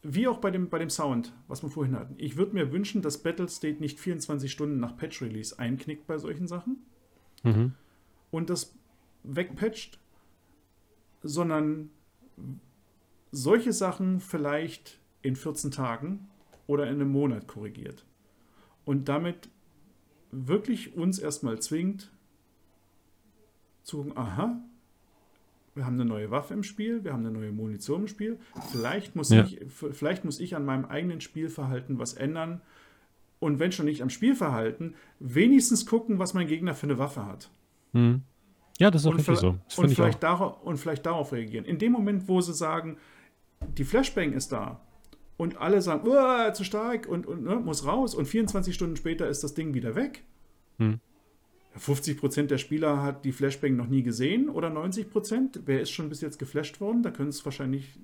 wie 0.02 0.28
auch 0.28 0.38
bei 0.38 0.50
dem, 0.50 0.68
bei 0.68 0.78
dem 0.78 0.90
Sound, 0.90 1.32
was 1.48 1.62
wir 1.62 1.70
vorhin 1.70 1.96
hatten. 1.96 2.14
Ich 2.18 2.36
würde 2.36 2.52
mir 2.52 2.72
wünschen, 2.72 3.00
dass 3.00 3.22
Battlestate 3.22 3.80
nicht 3.80 3.98
24 3.98 4.52
Stunden 4.52 4.78
nach 4.78 4.96
Patch-Release 4.96 5.58
einknickt 5.58 6.06
bei 6.06 6.18
solchen 6.18 6.46
Sachen 6.46 6.76
mhm. 7.42 7.72
und 8.30 8.50
das 8.50 8.74
wegpatcht, 9.24 9.98
sondern 11.24 11.90
solche 13.32 13.72
Sachen 13.72 14.20
vielleicht 14.20 15.00
in 15.22 15.34
14 15.34 15.70
Tagen 15.70 16.28
oder 16.66 16.84
in 16.84 16.94
einem 16.94 17.10
Monat 17.10 17.48
korrigiert. 17.48 18.04
Und 18.84 19.08
damit 19.08 19.48
wirklich 20.30 20.94
uns 20.94 21.18
erstmal 21.18 21.60
zwingt, 21.60 22.12
zu 23.82 23.98
gucken, 23.98 24.16
aha, 24.16 24.60
wir 25.74 25.86
haben 25.86 25.94
eine 25.94 26.04
neue 26.04 26.30
Waffe 26.30 26.54
im 26.54 26.62
Spiel, 26.62 27.04
wir 27.04 27.12
haben 27.12 27.26
eine 27.26 27.36
neue 27.36 27.52
Munition 27.52 28.02
im 28.02 28.08
Spiel. 28.08 28.38
Vielleicht 28.70 29.16
muss, 29.16 29.30
ja. 29.30 29.44
ich, 29.44 29.60
vielleicht 29.68 30.24
muss 30.24 30.38
ich 30.38 30.54
an 30.54 30.64
meinem 30.64 30.84
eigenen 30.84 31.20
Spielverhalten 31.20 31.98
was 31.98 32.14
ändern. 32.14 32.60
Und 33.40 33.58
wenn 33.58 33.72
schon 33.72 33.86
nicht 33.86 34.02
am 34.02 34.10
Spielverhalten, 34.10 34.94
wenigstens 35.18 35.86
gucken, 35.86 36.18
was 36.18 36.34
mein 36.34 36.46
Gegner 36.46 36.74
für 36.74 36.86
eine 36.86 36.98
Waffe 36.98 37.26
hat. 37.26 37.50
Mhm. 37.92 38.22
Ja, 38.78 38.90
das 38.90 39.02
ist 39.02 39.06
auch 39.06 39.14
richtig 39.14 39.38
so. 39.38 39.56
und, 39.76 39.94
vielleicht 39.94 40.22
darauf, 40.22 40.62
und 40.62 40.78
vielleicht 40.78 41.06
darauf 41.06 41.32
reagieren. 41.32 41.64
In 41.64 41.78
dem 41.78 41.92
Moment, 41.92 42.28
wo 42.28 42.40
sie 42.40 42.52
sagen, 42.52 42.96
die 43.78 43.84
Flashbang 43.84 44.32
ist 44.32 44.52
da 44.52 44.80
und 45.36 45.58
alle 45.58 45.80
sagen, 45.80 46.04
zu 46.54 46.64
stark 46.64 47.06
und, 47.06 47.26
und 47.26 47.44
ne, 47.44 47.56
muss 47.56 47.86
raus 47.86 48.14
und 48.14 48.26
24 48.26 48.74
Stunden 48.74 48.96
später 48.96 49.28
ist 49.28 49.44
das 49.44 49.54
Ding 49.54 49.74
wieder 49.74 49.94
weg. 49.94 50.24
Mhm. 50.78 51.00
50 51.76 52.18
Prozent 52.18 52.50
der 52.50 52.58
Spieler 52.58 53.02
hat 53.02 53.24
die 53.24 53.32
Flashbang 53.32 53.74
noch 53.74 53.88
nie 53.88 54.02
gesehen 54.02 54.48
oder 54.48 54.70
90 54.70 55.10
Prozent. 55.10 55.60
Wer 55.66 55.80
ist 55.80 55.90
schon 55.90 56.08
bis 56.08 56.20
jetzt 56.20 56.38
geflasht 56.38 56.80
worden? 56.80 57.02
Da 57.02 57.10
können 57.10 57.30
es 57.30 57.44
wahrscheinlich, 57.44 57.98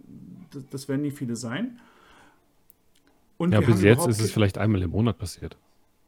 das, 0.50 0.64
das 0.70 0.88
werden 0.88 1.02
nie 1.02 1.12
viele 1.12 1.36
sein. 1.36 1.78
Und 3.38 3.52
ja, 3.52 3.60
bis 3.60 3.80
jetzt 3.82 4.06
ist 4.06 4.20
es 4.20 4.32
vielleicht 4.32 4.58
einmal 4.58 4.82
im 4.82 4.90
Monat 4.90 5.18
passiert. 5.18 5.56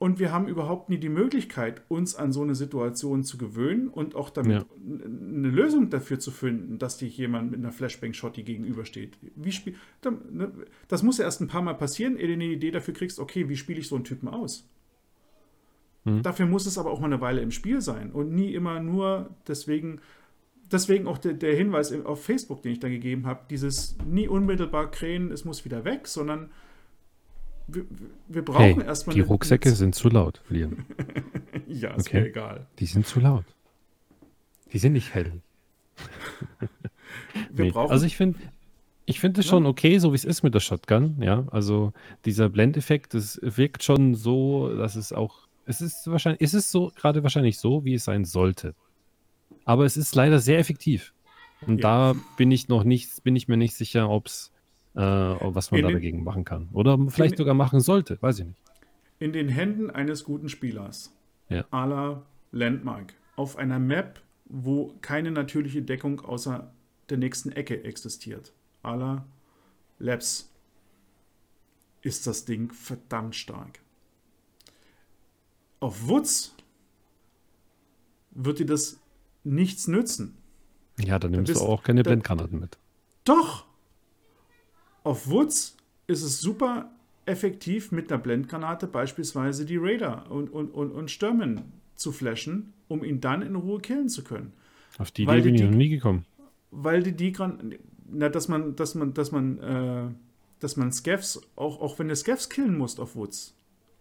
Und 0.02 0.18
wir 0.18 0.32
haben 0.32 0.48
überhaupt 0.48 0.88
nie 0.88 0.98
die 0.98 1.08
Möglichkeit, 1.08 1.82
uns 1.86 2.16
an 2.16 2.32
so 2.32 2.42
eine 2.42 2.56
Situation 2.56 3.22
zu 3.22 3.38
gewöhnen 3.38 3.86
und 3.86 4.16
auch 4.16 4.30
damit 4.30 4.62
ja. 4.62 4.66
eine 4.84 5.48
Lösung 5.48 5.90
dafür 5.90 6.18
zu 6.18 6.32
finden, 6.32 6.80
dass 6.80 6.96
dir 6.96 7.06
jemand 7.06 7.52
mit 7.52 7.60
einer 7.60 7.70
Flashbang-Shotty 7.70 8.42
gegenübersteht. 8.42 9.16
Wie 9.36 9.52
spiel, 9.52 9.76
ne, 10.32 10.50
das 10.88 11.04
muss 11.04 11.18
ja 11.18 11.24
erst 11.24 11.40
ein 11.40 11.46
paar 11.46 11.62
Mal 11.62 11.74
passieren, 11.74 12.16
ehe 12.16 12.26
du 12.26 12.32
eine 12.32 12.46
Idee 12.46 12.72
dafür 12.72 12.94
kriegst, 12.94 13.20
okay, 13.20 13.48
wie 13.48 13.56
spiele 13.56 13.78
ich 13.78 13.86
so 13.86 13.94
einen 13.94 14.02
Typen 14.02 14.26
aus? 14.26 14.68
Mhm. 16.02 16.24
Dafür 16.24 16.46
muss 16.46 16.66
es 16.66 16.78
aber 16.78 16.90
auch 16.90 16.98
mal 16.98 17.06
eine 17.06 17.20
Weile 17.20 17.40
im 17.40 17.52
Spiel 17.52 17.80
sein 17.80 18.10
und 18.10 18.32
nie 18.32 18.54
immer 18.54 18.80
nur 18.80 19.30
deswegen. 19.46 20.00
Deswegen 20.72 21.06
auch 21.06 21.18
der, 21.18 21.34
der 21.34 21.54
Hinweis 21.54 21.92
auf 21.92 22.24
Facebook, 22.24 22.62
den 22.62 22.72
ich 22.72 22.80
da 22.80 22.88
gegeben 22.88 23.24
habe, 23.24 23.42
dieses 23.50 23.96
nie 24.04 24.26
unmittelbar 24.26 24.90
krähen, 24.90 25.30
es 25.30 25.44
muss 25.44 25.64
wieder 25.64 25.84
weg, 25.84 26.08
sondern 26.08 26.50
wir, 27.66 27.84
wir 28.28 28.44
brauchen 28.44 28.80
hey, 28.80 28.84
erstmal. 28.84 29.14
Die 29.14 29.20
Rucksäcke 29.20 29.68
eine, 29.68 29.76
sind 29.76 29.94
zu 29.94 30.08
laut, 30.08 30.42
Liam. 30.48 30.84
ja, 31.66 31.94
ist 31.94 32.08
okay. 32.08 32.20
mir 32.20 32.26
egal. 32.28 32.66
Die 32.78 32.86
sind 32.86 33.06
zu 33.06 33.20
laut. 33.20 33.44
Die 34.72 34.78
sind 34.78 34.92
nicht 34.92 35.14
hell. 35.14 35.40
nee. 37.52 37.72
Also 37.74 38.06
ich 38.06 38.16
finde, 38.16 38.38
ich 39.04 39.20
finde 39.20 39.40
es 39.40 39.46
schon 39.46 39.66
okay, 39.66 39.98
so 39.98 40.12
wie 40.12 40.16
es 40.16 40.24
ist 40.24 40.42
mit 40.42 40.54
der 40.54 40.60
Shotgun, 40.60 41.20
ja. 41.20 41.44
Also 41.50 41.92
dieser 42.24 42.48
Blendeffekt, 42.48 43.14
das 43.14 43.38
wirkt 43.42 43.82
schon 43.82 44.14
so, 44.14 44.74
dass 44.74 44.96
es 44.96 45.12
auch 45.12 45.48
es 45.66 45.80
ist 45.80 46.10
wahrscheinlich, 46.10 46.42
es 46.42 46.54
ist 46.54 46.70
so, 46.70 46.92
gerade 46.94 47.22
wahrscheinlich 47.22 47.58
so, 47.58 47.84
wie 47.84 47.94
es 47.94 48.04
sein 48.04 48.24
sollte. 48.24 48.74
Aber 49.64 49.84
es 49.84 49.96
ist 49.96 50.14
leider 50.14 50.38
sehr 50.38 50.58
effektiv. 50.58 51.14
Und 51.66 51.78
ja. 51.78 52.12
da 52.12 52.20
bin 52.36 52.50
ich 52.50 52.68
noch 52.68 52.84
nicht, 52.84 53.22
bin 53.22 53.36
ich 53.36 53.46
mir 53.46 53.56
nicht 53.56 53.74
sicher, 53.74 54.10
ob's, 54.10 54.50
äh, 54.94 55.00
was 55.00 55.70
man 55.70 55.78
in 55.78 55.82
da 55.84 55.88
den, 55.88 55.94
dagegen 55.96 56.24
machen 56.24 56.44
kann. 56.44 56.68
Oder 56.72 56.98
vielleicht 57.08 57.32
in, 57.34 57.38
sogar 57.38 57.54
machen 57.54 57.80
sollte, 57.80 58.20
weiß 58.20 58.40
ich 58.40 58.46
nicht. 58.46 58.62
In 59.18 59.32
den 59.32 59.48
Händen 59.48 59.90
eines 59.90 60.24
guten 60.24 60.48
Spielers. 60.48 61.14
Ja. 61.48 61.64
à 61.70 61.86
la 61.86 62.22
Landmark. 62.50 63.12
Auf 63.36 63.56
einer 63.56 63.78
Map, 63.78 64.20
wo 64.46 64.94
keine 65.02 65.30
natürliche 65.30 65.82
Deckung 65.82 66.20
außer 66.20 66.72
der 67.10 67.18
nächsten 67.18 67.52
Ecke 67.52 67.84
existiert. 67.84 68.52
À 68.82 68.96
la 68.96 69.24
Labs. 69.98 70.48
Ist 72.00 72.26
das 72.26 72.44
Ding 72.44 72.72
verdammt 72.72 73.36
stark. 73.36 73.80
Auf 75.80 76.08
Woods 76.08 76.54
wird 78.30 78.58
dir 78.60 78.66
das 78.66 78.98
nichts 79.44 79.88
nützen. 79.88 80.36
Ja, 80.98 81.18
dann 81.18 81.32
nimmst 81.32 81.52
bist- 81.52 81.60
du 81.60 81.66
auch 81.66 81.82
keine 81.82 82.02
da- 82.02 82.10
Blendgranaten 82.10 82.58
mit. 82.60 82.78
Doch! 83.24 83.66
Auf 85.04 85.28
Woods 85.28 85.76
ist 86.06 86.22
es 86.22 86.40
super 86.40 86.90
effektiv 87.26 87.92
mit 87.92 88.10
einer 88.12 88.20
Blendgranate 88.20 88.86
beispielsweise 88.86 89.64
die 89.64 89.76
Raider 89.76 90.30
und, 90.30 90.50
und, 90.50 90.70
und, 90.70 90.90
und 90.90 91.10
Stürmen 91.10 91.62
zu 91.94 92.12
flashen, 92.12 92.72
um 92.88 93.04
ihn 93.04 93.20
dann 93.20 93.42
in 93.42 93.54
Ruhe 93.54 93.80
killen 93.80 94.08
zu 94.08 94.24
können. 94.24 94.52
Auf 94.98 95.10
die 95.10 95.22
Idee 95.22 95.40
bin 95.40 95.54
ich 95.54 95.62
noch 95.62 95.70
nie 95.70 95.88
gekommen. 95.88 96.24
Weil 96.70 97.02
die, 97.02 97.12
die 97.12 97.32
na, 98.10 98.28
dass 98.28 98.48
man, 98.48 98.76
dass 98.76 98.94
man, 98.94 99.14
dass 99.14 99.32
man, 99.32 99.58
äh, 99.58 100.10
dass 100.60 100.76
man 100.76 100.92
Scavs, 100.92 101.40
auch, 101.56 101.80
auch 101.80 101.98
wenn 101.98 102.08
du 102.08 102.16
Scavs 102.16 102.48
killen 102.48 102.76
musst 102.76 103.00
auf 103.00 103.16
Woods, 103.16 103.54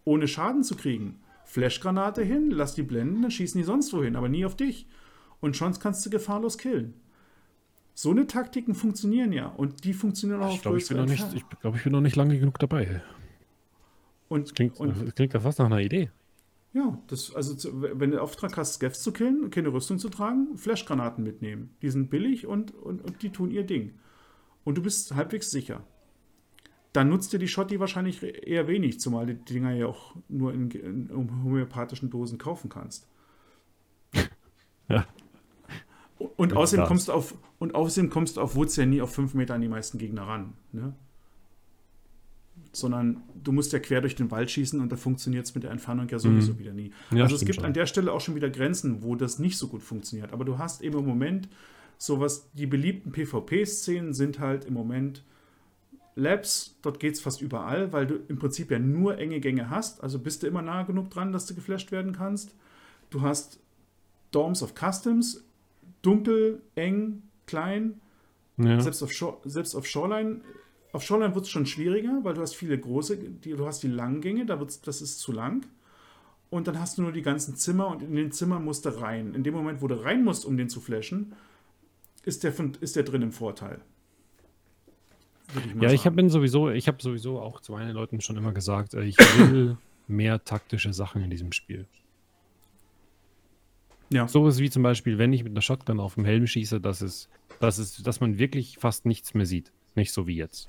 ohne 0.04 0.28
Schaden 0.28 0.62
zu 0.64 0.76
kriegen, 0.76 1.20
Flashgranate 1.44 2.22
hin, 2.22 2.50
lass 2.50 2.74
die 2.74 2.82
blenden, 2.82 3.22
dann 3.22 3.30
schießen 3.30 3.58
die 3.58 3.64
sonst 3.64 3.92
wohin, 3.92 4.16
aber 4.16 4.28
nie 4.28 4.44
auf 4.44 4.56
dich. 4.56 4.86
Und 5.40 5.56
schon 5.56 5.72
kannst 5.78 6.04
du 6.06 6.10
gefahrlos 6.10 6.56
killen. 6.56 6.94
So 7.94 8.10
eine 8.10 8.26
Taktiken 8.26 8.74
funktionieren 8.74 9.32
ja. 9.32 9.46
Und 9.46 9.84
die 9.84 9.92
funktionieren 9.92 10.42
auch 10.42 10.50
Ich 10.50 10.56
auf 10.56 10.62
glaube, 10.62 10.78
ich 10.78 10.88
bin 10.88 10.96
noch 10.96 11.06
nicht, 11.06 11.26
ich 11.34 11.48
glaube, 11.60 11.76
ich 11.76 11.84
bin 11.84 11.92
noch 11.92 12.00
nicht 12.00 12.16
lange 12.16 12.38
genug 12.38 12.58
dabei. 12.58 13.02
Und, 14.28 14.54
Klingt, 14.54 14.80
und 14.80 14.96
das 15.06 15.14
klingt 15.14 15.34
ja 15.34 15.40
fast 15.40 15.58
nach 15.58 15.66
einer 15.66 15.80
Idee. 15.80 16.10
ja, 16.72 16.98
das, 17.08 17.34
also 17.34 17.54
wenn 17.72 18.12
du 18.12 18.22
Auftrag 18.22 18.56
hast, 18.56 18.74
Scavs 18.74 19.02
zu 19.02 19.12
killen, 19.12 19.50
keine 19.50 19.72
Rüstung 19.72 19.98
zu 19.98 20.08
tragen, 20.08 20.56
Flashgranaten 20.56 21.22
mitnehmen. 21.22 21.76
Die 21.82 21.90
sind 21.90 22.08
billig 22.08 22.46
und, 22.46 22.74
und, 22.74 23.02
und 23.02 23.22
die 23.22 23.30
tun 23.30 23.50
ihr 23.50 23.64
Ding. 23.64 23.98
Und 24.64 24.78
du 24.78 24.82
bist 24.82 25.14
halbwegs 25.14 25.50
sicher. 25.50 25.84
Dann 26.94 27.08
nutzt 27.10 27.32
dir 27.32 27.38
die 27.38 27.48
Schotti 27.48 27.78
wahrscheinlich 27.80 28.22
eher 28.22 28.68
wenig, 28.68 29.00
zumal 29.00 29.26
du 29.26 29.34
die 29.34 29.54
Dinger 29.54 29.72
ja 29.72 29.86
auch 29.86 30.14
nur 30.28 30.52
in, 30.52 30.70
in 30.70 31.10
homöopathischen 31.12 32.10
Dosen 32.10 32.38
kaufen 32.38 32.68
kannst. 32.68 33.08
Ja. 34.88 35.06
Und 36.36 36.54
außerdem 36.56 36.86
kommst 36.86 37.08
du 37.08 37.12
auf 37.12 37.34
und 37.58 37.74
außerdem 37.74 38.10
kommst 38.10 38.36
du 38.36 38.40
auf 38.40 38.54
Woods 38.56 38.76
ja 38.76 38.86
nie 38.86 39.00
auf 39.02 39.12
5 39.14 39.34
Meter 39.34 39.54
an 39.54 39.60
die 39.60 39.68
meisten 39.68 39.98
Gegner 39.98 40.22
ran. 40.22 40.54
Ne? 40.72 40.94
Sondern 42.72 43.22
du 43.42 43.52
musst 43.52 43.72
ja 43.72 43.78
quer 43.78 44.00
durch 44.00 44.14
den 44.16 44.30
Wald 44.30 44.50
schießen 44.50 44.80
und 44.80 44.90
da 44.90 44.96
funktioniert 44.96 45.44
es 45.44 45.54
mit 45.54 45.64
der 45.64 45.70
Entfernung 45.70 46.08
ja 46.08 46.18
sowieso 46.18 46.52
Mhm. 46.54 46.58
wieder 46.58 46.72
nie. 46.72 46.92
Ja, 47.10 47.24
also 47.24 47.34
es 47.36 47.44
gibt 47.44 47.56
schon. 47.56 47.64
an 47.66 47.74
der 47.74 47.86
Stelle 47.86 48.12
auch 48.12 48.20
schon 48.20 48.34
wieder 48.34 48.48
Grenzen, 48.50 49.02
wo 49.02 49.14
das 49.14 49.38
nicht 49.38 49.58
so 49.58 49.68
gut 49.68 49.82
funktioniert. 49.82 50.32
Aber 50.32 50.44
du 50.44 50.58
hast 50.58 50.80
eben 50.82 50.98
im 50.98 51.06
Moment 51.06 51.48
sowas, 51.98 52.48
die 52.54 52.66
beliebten 52.66 53.12
PvP-Szenen 53.12 54.14
sind 54.14 54.38
halt 54.38 54.64
im 54.64 54.74
Moment 54.74 55.22
Labs, 56.14 56.76
dort 56.82 57.00
geht 57.00 57.14
es 57.14 57.20
fast 57.20 57.40
überall, 57.40 57.92
weil 57.92 58.06
du 58.06 58.16
im 58.28 58.38
Prinzip 58.38 58.70
ja 58.70 58.78
nur 58.78 59.18
enge 59.18 59.40
Gänge 59.40 59.70
hast. 59.70 60.02
Also 60.02 60.18
bist 60.18 60.42
du 60.42 60.46
immer 60.46 60.60
nah 60.62 60.82
genug 60.82 61.10
dran, 61.10 61.32
dass 61.32 61.46
du 61.46 61.54
geflasht 61.54 61.90
werden 61.92 62.12
kannst. 62.12 62.54
Du 63.10 63.22
hast 63.22 63.60
Dorms 64.30 64.62
of 64.62 64.74
Customs, 64.74 65.44
dunkel, 66.02 66.60
eng, 66.74 67.22
klein. 67.46 68.00
Ja. 68.58 68.80
Selbst, 68.80 69.02
auf 69.02 69.12
Shore, 69.12 69.38
selbst 69.44 69.74
auf 69.74 69.86
Shoreline, 69.86 70.40
auf 70.92 71.02
Shoreline 71.02 71.34
wird 71.34 71.46
es 71.46 71.50
schon 71.50 71.66
schwieriger, 71.66 72.20
weil 72.22 72.34
du 72.34 72.42
hast 72.42 72.54
viele 72.54 72.78
große, 72.78 73.16
die, 73.16 73.52
du 73.52 73.66
hast 73.66 73.82
die 73.82 73.88
langen 73.88 74.20
Gänge, 74.20 74.44
da 74.44 74.60
wird's, 74.60 74.80
das 74.82 75.00
ist 75.00 75.20
zu 75.20 75.32
lang. 75.32 75.66
Und 76.50 76.68
dann 76.68 76.78
hast 76.78 76.98
du 76.98 77.02
nur 77.02 77.12
die 77.12 77.22
ganzen 77.22 77.56
Zimmer 77.56 77.88
und 77.88 78.02
in 78.02 78.14
den 78.14 78.30
Zimmern 78.30 78.62
musst 78.62 78.84
du 78.84 78.90
rein. 79.00 79.34
In 79.34 79.42
dem 79.42 79.54
Moment, 79.54 79.80
wo 79.80 79.88
du 79.88 79.94
rein 79.94 80.22
musst, 80.22 80.44
um 80.44 80.58
den 80.58 80.68
zu 80.68 80.82
flashen, 80.82 81.34
ist 82.24 82.44
der, 82.44 82.52
von, 82.52 82.76
ist 82.80 82.94
der 82.94 83.04
drin 83.04 83.22
im 83.22 83.32
Vorteil. 83.32 83.80
Mal 85.74 85.84
Ja, 85.84 85.92
ich 85.92 86.04
habe 86.04 86.28
sowieso, 86.28 86.68
ich 86.68 86.88
habe 86.88 87.02
sowieso 87.02 87.40
auch 87.40 87.60
zu 87.60 87.72
meinen 87.72 87.92
Leuten 87.92 88.20
schon 88.20 88.36
immer 88.36 88.52
gesagt, 88.52 88.92
äh, 88.92 89.04
ich 89.04 89.16
will 89.18 89.78
mehr 90.08 90.44
taktische 90.44 90.92
Sachen 90.92 91.22
in 91.22 91.30
diesem 91.30 91.52
Spiel. 91.52 91.86
Ja. 94.12 94.28
Sowas 94.28 94.58
wie 94.58 94.70
zum 94.70 94.82
Beispiel, 94.82 95.18
wenn 95.18 95.32
ich 95.32 95.44
mit 95.44 95.52
einer 95.52 95.62
Shotgun 95.62 96.00
auf 96.00 96.14
dem 96.14 96.24
Helm 96.24 96.46
schieße, 96.46 96.80
dass 96.80 97.00
es, 97.00 97.28
dass 97.60 97.78
es, 97.78 98.02
dass 98.02 98.20
man 98.20 98.38
wirklich 98.38 98.78
fast 98.78 99.06
nichts 99.06 99.34
mehr 99.34 99.46
sieht. 99.46 99.72
Nicht 99.94 100.12
so 100.12 100.26
wie 100.26 100.36
jetzt. 100.36 100.68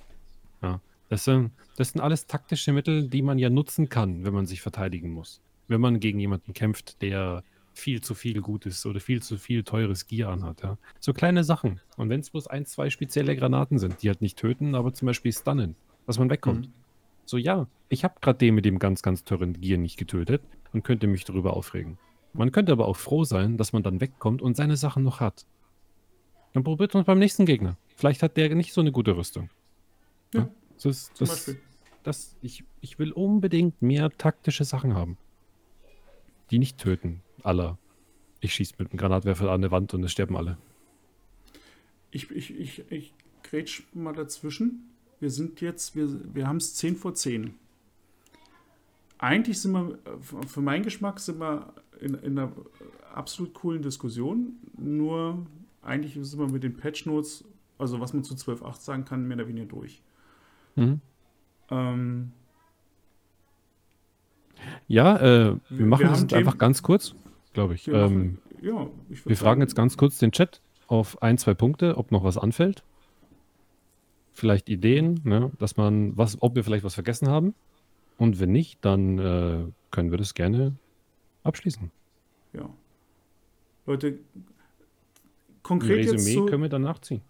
Ja. 0.62 0.82
Das, 1.10 1.26
sind, 1.26 1.52
das 1.78 1.90
sind 1.90 2.02
alles 2.02 2.28
taktische 2.28 2.74
Mittel, 2.74 3.08
die 3.08 3.22
man 3.22 3.38
ja 3.38 3.50
nutzen 3.50 3.90
kann, 3.90 4.26
wenn 4.26 4.34
man 4.34 4.46
sich 4.46 4.62
verteidigen 4.62 5.12
muss. 5.12 5.42
Wenn 5.68 5.82
man 5.82 6.00
gegen 6.00 6.20
jemanden 6.20 6.54
kämpft, 6.54 7.02
der 7.02 7.44
viel 7.74 8.02
zu 8.02 8.14
viel 8.14 8.42
Gutes 8.42 8.86
oder 8.86 9.00
viel 9.00 9.22
zu 9.22 9.38
viel 9.38 9.64
teures 9.64 10.08
Gear 10.08 10.32
anhat. 10.32 10.62
Ja. 10.62 10.78
So 11.00 11.14
kleine 11.14 11.44
Sachen. 11.44 11.80
Und 11.98 12.10
wenn 12.10 12.20
es 12.20 12.30
bloß 12.30 12.48
ein, 12.48 12.66
zwei 12.66 12.90
spezielle 12.90 13.36
Granaten 13.36 13.80
sind, 13.80 14.02
die 14.04 14.10
halt 14.10 14.22
nicht 14.22 14.38
töten, 14.38 14.76
aber 14.76 14.94
zum 14.94 15.08
Beispiel 15.08 15.34
stunnen, 15.34 15.76
dass 16.06 16.20
man 16.20 16.30
wegkommt. 16.30 16.68
Mhm. 16.68 16.74
So, 17.26 17.38
ja, 17.38 17.68
ich 17.90 18.04
habe 18.04 18.16
gerade 18.22 18.40
den 18.40 18.56
mit 18.56 18.66
dem 18.66 18.80
ganz, 18.80 19.02
ganz 19.02 19.24
teuren 19.24 19.60
Gear 19.60 19.78
nicht 19.78 19.98
getötet 19.98 20.42
und 20.74 20.84
könnte 20.84 21.08
mich 21.08 21.24
darüber 21.26 21.56
aufregen. 21.56 21.98
Man 22.34 22.52
könnte 22.52 22.72
aber 22.72 22.88
auch 22.88 22.98
froh 22.98 23.24
sein, 23.24 23.58
dass 23.58 23.74
man 23.74 23.84
dann 23.84 24.02
wegkommt 24.02 24.42
und 24.42 24.58
seine 24.58 24.76
Sachen 24.78 25.04
noch 25.04 25.20
hat. 25.20 25.46
Dann 26.54 26.64
probiert 26.64 26.94
man 26.94 27.02
es 27.02 27.08
beim 27.08 27.20
nächsten 27.20 27.46
Gegner. 27.46 27.78
Vielleicht 27.96 28.24
hat 28.24 28.38
der 28.38 28.54
nicht 28.56 28.74
so 28.74 28.82
eine 28.82 28.92
gute 28.92 29.16
Rüstung. 29.16 29.50
Ja, 30.34 30.50
Das, 30.76 30.86
ist- 30.86 31.22
das, 31.22 31.30
Beispiel. 31.30 31.60
das, 32.04 32.36
ich, 32.42 32.64
ich 32.82 32.98
will 33.00 33.12
unbedingt 33.12 33.82
mehr 33.82 34.10
taktische 34.12 34.64
Sachen 34.66 34.96
haben. 34.96 35.18
Die 36.52 36.60
nicht 36.60 36.78
töten. 36.80 37.22
Aller. 37.44 37.78
Ich 38.40 38.54
schieße 38.54 38.76
mit 38.78 38.90
einem 38.92 38.98
Granatwerfer 38.98 39.52
an 39.52 39.62
der 39.62 39.72
Wand 39.72 39.94
und 39.94 40.04
es 40.04 40.12
sterben 40.12 40.36
alle. 40.36 40.58
Ich, 42.12 42.30
ich, 42.32 42.58
ich, 42.60 42.92
ich 42.92 43.14
grätsch 43.44 43.84
mal 43.94 44.14
dazwischen. 44.14 44.90
Wir 45.20 45.30
sind 45.30 45.62
jetzt, 45.62 45.96
wir, 45.96 46.08
wir 46.36 46.48
haben 46.48 46.58
es 46.58 46.76
10 46.76 46.96
vor 46.96 47.14
10. 47.16 47.56
Eigentlich 49.18 49.62
sind 49.62 49.72
wir, 49.72 49.94
äh, 50.06 50.48
für 50.48 50.62
meinen 50.62 50.84
Geschmack 50.84 51.20
sind 51.20 51.40
wir 51.40 51.74
in, 52.00 52.16
in 52.16 52.38
einer 52.38 52.52
absolut 53.14 53.54
coolen 53.54 53.82
Diskussion. 53.82 54.54
Nur 54.78 55.46
eigentlich 55.82 56.18
sind 56.20 56.40
wir 56.40 56.50
mit 56.50 56.64
den 56.64 56.76
Patch 56.76 57.06
Notes, 57.06 57.44
also 57.78 58.00
was 58.00 58.14
man 58.14 58.24
zu 58.24 58.34
12.8 58.34 58.80
sagen 58.80 59.06
kann, 59.06 59.28
mehr 59.28 59.38
oder 59.38 59.48
weniger 59.48 59.68
durch. 59.68 60.02
Mhm. 60.76 61.02
Ähm, 61.70 62.32
Ja, 64.88 65.18
äh, 65.18 65.22
wir 65.22 65.60
Wir 65.70 65.86
machen 65.86 66.04
das 66.04 66.12
haben 66.12 66.22
jetzt 66.22 66.34
einfach 66.34 66.58
ganz 66.58 66.82
kurz, 66.82 67.16
glaube 67.54 67.76
ich. 67.76 67.88
wir, 67.88 67.96
Ähm, 67.96 68.40
ja, 68.62 68.88
ich 69.10 69.26
Wir 69.26 69.36
fragen 69.36 69.50
sagen, 69.50 69.62
jetzt 69.62 69.76
ganz 69.76 69.98
kurz 69.98 70.18
den 70.20 70.32
Chat 70.32 70.62
auf 70.88 71.22
ein, 71.22 71.38
zwei 71.38 71.54
Punkte, 71.54 71.98
ob 71.98 72.12
noch 72.12 72.24
was 72.24 72.38
anfällt. 72.38 72.84
Vielleicht 74.32 74.70
Ideen, 74.70 75.20
ne, 75.24 75.52
dass 75.60 75.78
man 75.78 76.18
was, 76.18 76.42
ob 76.42 76.56
wir 76.56 76.64
vielleicht 76.64 76.84
was 76.84 76.96
vergessen 76.96 77.28
haben. 77.28 77.54
Und 78.18 78.40
wenn 78.40 78.52
nicht, 78.52 78.84
dann 78.84 79.20
äh, 79.20 79.66
können 79.92 80.12
wir 80.12 80.18
das 80.18 80.34
gerne 80.34 80.76
abschließen. 81.44 81.92
Ja. 82.54 82.70
Leute, 83.86 84.08
Ein 84.08 84.46
konkret 85.62 86.06
jetzt 86.06 86.14
Resümee 86.14 86.34
zu, 86.36 86.46
können 86.46 86.64
wir 86.64 86.70
dann 86.70 86.84
nachziehen. 86.84 87.22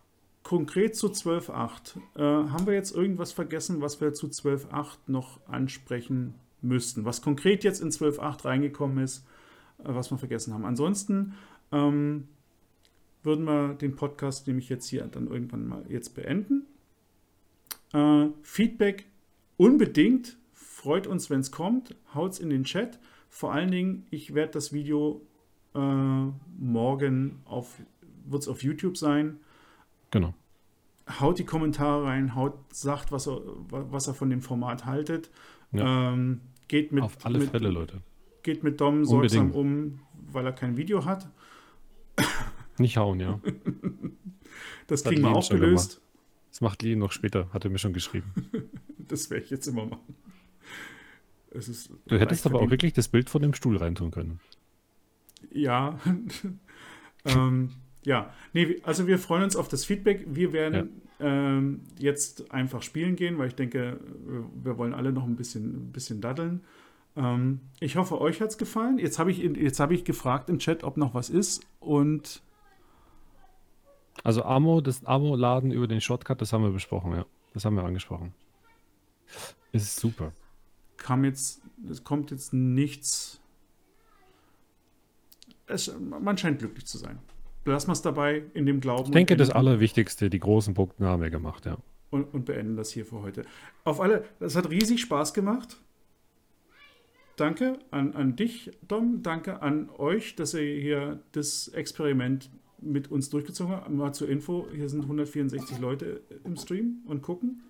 Konkret 0.44 0.96
zu 0.96 1.08
12.8. 1.08 1.98
Äh, 2.16 2.50
haben 2.50 2.66
wir 2.66 2.74
jetzt 2.74 2.96
irgendwas 2.96 3.32
vergessen, 3.32 3.82
was 3.82 4.02
wir 4.02 4.14
zu 4.14 4.28
12.8 4.28 4.98
noch 5.08 5.40
ansprechen 5.48 6.36
müssten? 6.62 7.06
Was 7.06 7.22
konkret 7.22 7.64
jetzt 7.64 7.82
in 7.82 7.90
12.8 7.90 8.46
reingekommen 8.46 9.04
ist, 9.04 9.26
äh, 9.80 9.86
was 9.86 10.12
wir 10.12 10.18
vergessen 10.18 10.54
haben. 10.54 10.66
Ansonsten 10.66 11.34
ähm, 11.72 12.28
würden 13.24 13.46
wir 13.46 13.74
den 13.74 13.96
Podcast 13.96 14.48
nämlich 14.48 14.70
jetzt 14.70 14.88
hier 14.88 15.04
dann 15.06 15.28
irgendwann 15.28 15.68
mal 15.68 15.86
jetzt 15.90 16.14
beenden. 16.14 16.66
Äh, 17.94 18.28
Feedback 18.42 19.06
unbedingt. 19.58 20.38
Freut 20.52 21.08
uns, 21.08 21.30
wenn 21.30 21.40
es 21.40 21.52
kommt. 21.52 21.96
Haut's 22.14 22.40
in 22.40 22.50
den 22.50 22.66
Chat. 22.66 23.00
Vor 23.34 23.52
allen 23.52 23.72
Dingen, 23.72 24.06
ich 24.12 24.36
werde 24.36 24.52
das 24.52 24.74
Video 24.74 25.26
äh, 25.74 25.80
morgen 25.80 27.42
auf, 27.46 27.82
wird 28.26 28.44
es 28.44 28.48
auf 28.48 28.62
YouTube 28.62 28.96
sein 28.96 29.40
Genau. 30.12 30.36
haut 31.20 31.40
die 31.40 31.44
Kommentare 31.44 32.04
rein, 32.04 32.36
haut, 32.36 32.54
sagt, 32.72 33.12
was 33.12 33.28
er, 33.28 33.42
was 33.70 34.06
er 34.06 34.14
von 34.14 34.30
dem 34.30 34.44
Format 34.44 34.86
haltet. 34.86 35.32
Ähm, 35.74 36.42
geht 36.68 36.92
mit, 36.92 37.04
Auf 37.04 37.26
alle 37.26 37.40
mit, 37.40 37.50
Fälle, 37.50 37.70
Leute. 37.70 38.02
Geht 38.44 38.64
mit 38.64 38.80
Dom 38.80 39.04
sorgsam 39.04 39.50
um, 39.50 40.00
weil 40.32 40.46
er 40.46 40.54
kein 40.54 40.78
Video 40.78 41.04
hat. 41.04 41.28
Nicht 42.78 42.98
hauen, 42.98 43.20
ja. 43.20 43.40
Das 44.86 45.04
Hat 45.06 45.14
kriegen 45.14 45.24
wir 45.24 45.32
auch 45.32 45.50
gelöst. 45.50 46.02
Das 46.52 46.62
macht 46.62 46.84
Lee 46.84 46.96
noch 46.96 47.12
später, 47.12 47.50
hat 47.52 47.66
er 47.66 47.72
mir 47.72 47.80
schon 47.80 47.94
geschrieben. 47.94 48.32
Das 49.08 49.30
werde 49.32 49.44
ich 49.44 49.50
jetzt 49.50 49.68
immer 49.68 49.86
machen. 49.88 50.16
Es 51.56 51.68
ist 51.70 51.92
Du 52.08 52.20
hättest 52.20 52.46
aber 52.46 52.56
auch 52.56 52.60
verdient. 52.60 52.72
wirklich 52.72 52.94
das 52.94 53.08
Bild 53.08 53.30
von 53.30 53.42
dem 53.42 53.54
Stuhl 53.54 53.78
reintun 53.78 54.12
können. 54.12 54.40
Ja. 55.52 56.00
ähm, 57.26 57.72
ja, 58.04 58.34
nee, 58.54 58.82
also 58.84 59.08
wir 59.08 59.18
freuen 59.20 59.44
uns 59.44 59.56
auf 59.56 59.68
das 59.68 59.86
Feedback. 59.86 60.26
Wir 60.28 60.52
werden 60.52 61.02
ähm, 61.20 61.82
jetzt 62.00 62.52
einfach 62.52 62.82
spielen 62.82 63.16
gehen, 63.16 63.38
weil 63.38 63.48
ich 63.48 63.56
denke, 63.56 64.00
wir- 64.64 64.78
wollen 64.78 64.94
alle 64.94 65.14
noch 65.14 65.24
ein 65.26 65.36
bisschen, 65.36 65.88
ein 65.88 65.92
bisschen 65.92 66.20
daddeln. 66.22 66.62
Ähm, 67.16 67.60
ich 67.80 67.96
hoffe, 67.96 68.20
euch 68.20 68.42
hat 68.42 68.50
es 68.50 68.58
gefallen. 68.58 68.98
Jetzt 68.98 69.20
habe 69.20 69.32
ich, 69.32 69.38
jetzt 69.38 69.80
hab 69.80 69.92
ich 69.92 70.04
gefragt 70.04 70.50
im 70.50 70.60
Chat, 70.60 70.84
ob 70.84 70.98
noch 70.98 71.14
was 71.14 71.30
ist. 71.30 71.66
Und 71.80 72.42
also 74.24 74.44
Ammo, 74.44 74.82
das 74.82 75.06
Ammo-Laden 75.06 75.72
über 75.72 75.88
den 75.88 76.02
Shortcut, 76.02 76.42
das 76.42 76.52
haben 76.54 76.64
wir 76.64 76.72
besprochen, 76.72 77.14
ja. 77.14 77.26
Das 77.54 77.66
haben 77.66 77.76
wir 77.76 77.84
angesprochen. 77.84 78.34
Ist 79.72 80.00
super. 80.00 80.34
Kam 81.04 81.26
jetzt, 81.26 81.62
es 81.90 82.06
kommt 82.06 82.32
jetzt 82.32 82.54
nichts. 82.54 83.42
Es, 85.68 85.94
man 86.00 86.38
scheint 86.38 86.60
glücklich 86.60 86.86
zu 86.86 86.98
sein. 86.98 87.20
Lassen 87.66 87.90
wir 87.90 87.94
es 87.94 88.02
dabei 88.02 88.44
in 88.54 88.66
dem 88.66 88.80
Glauben. 88.80 89.08
Ich 89.08 89.12
denke, 89.12 89.36
das 89.36 89.50
Allerwichtigste, 89.50 90.30
die 90.30 90.40
großen 90.40 90.74
Punkte 90.74 91.06
haben 91.06 91.22
wir 91.22 91.30
gemacht, 91.30 91.66
ja. 91.66 91.78
Und, 92.10 92.34
und 92.34 92.46
beenden 92.46 92.78
das 92.78 92.92
hier 92.92 93.06
für 93.06 93.22
heute. 93.22 93.44
Auf 93.84 94.00
alle, 94.00 94.24
das 94.40 94.56
hat 94.56 94.70
riesig 94.70 95.02
Spaß 95.02 95.34
gemacht. 95.34 95.78
Danke 97.36 97.80
an, 97.92 98.14
an 98.14 98.38
dich, 98.38 98.72
Dom. 98.88 99.24
Danke 99.24 99.62
an 99.62 99.90
euch, 99.98 100.36
dass 100.36 100.54
ihr 100.54 100.80
hier 100.80 101.20
das 101.34 101.68
Experiment 101.68 102.50
mit 102.80 103.12
uns 103.12 103.30
durchgezogen 103.30 103.76
habt. 103.76 103.90
Mal 103.90 104.14
zur 104.14 104.30
Info: 104.30 104.68
hier 104.74 104.88
sind 104.88 105.02
164 105.02 105.80
Leute 105.80 106.22
im 106.46 106.56
Stream 106.56 107.02
und 107.08 107.22
gucken. 107.24 107.62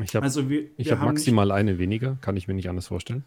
Ich 0.00 0.14
habe 0.16 0.24
also 0.24 0.42
hab 0.42 1.02
maximal 1.02 1.46
nicht, 1.46 1.54
eine 1.54 1.78
weniger, 1.78 2.16
kann 2.20 2.36
ich 2.36 2.48
mir 2.48 2.54
nicht 2.54 2.68
anders 2.68 2.86
vorstellen. 2.86 3.24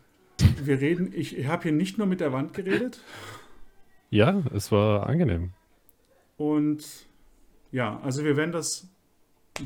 Wir 0.64 0.82
reden, 0.82 1.12
ich 1.14 1.46
habe 1.48 1.64
hier 1.64 1.72
nicht 1.72 1.98
nur 1.98 2.08
mit 2.08 2.20
der 2.20 2.34
Wand 2.34 2.54
geredet. 2.54 3.02
Ja, 4.10 4.44
es 4.54 4.72
war 4.72 5.08
angenehm. 5.08 5.52
Und 6.38 7.08
ja, 7.72 8.00
also 8.02 8.24
wir 8.24 8.36
werden 8.36 8.52
das 8.52 8.88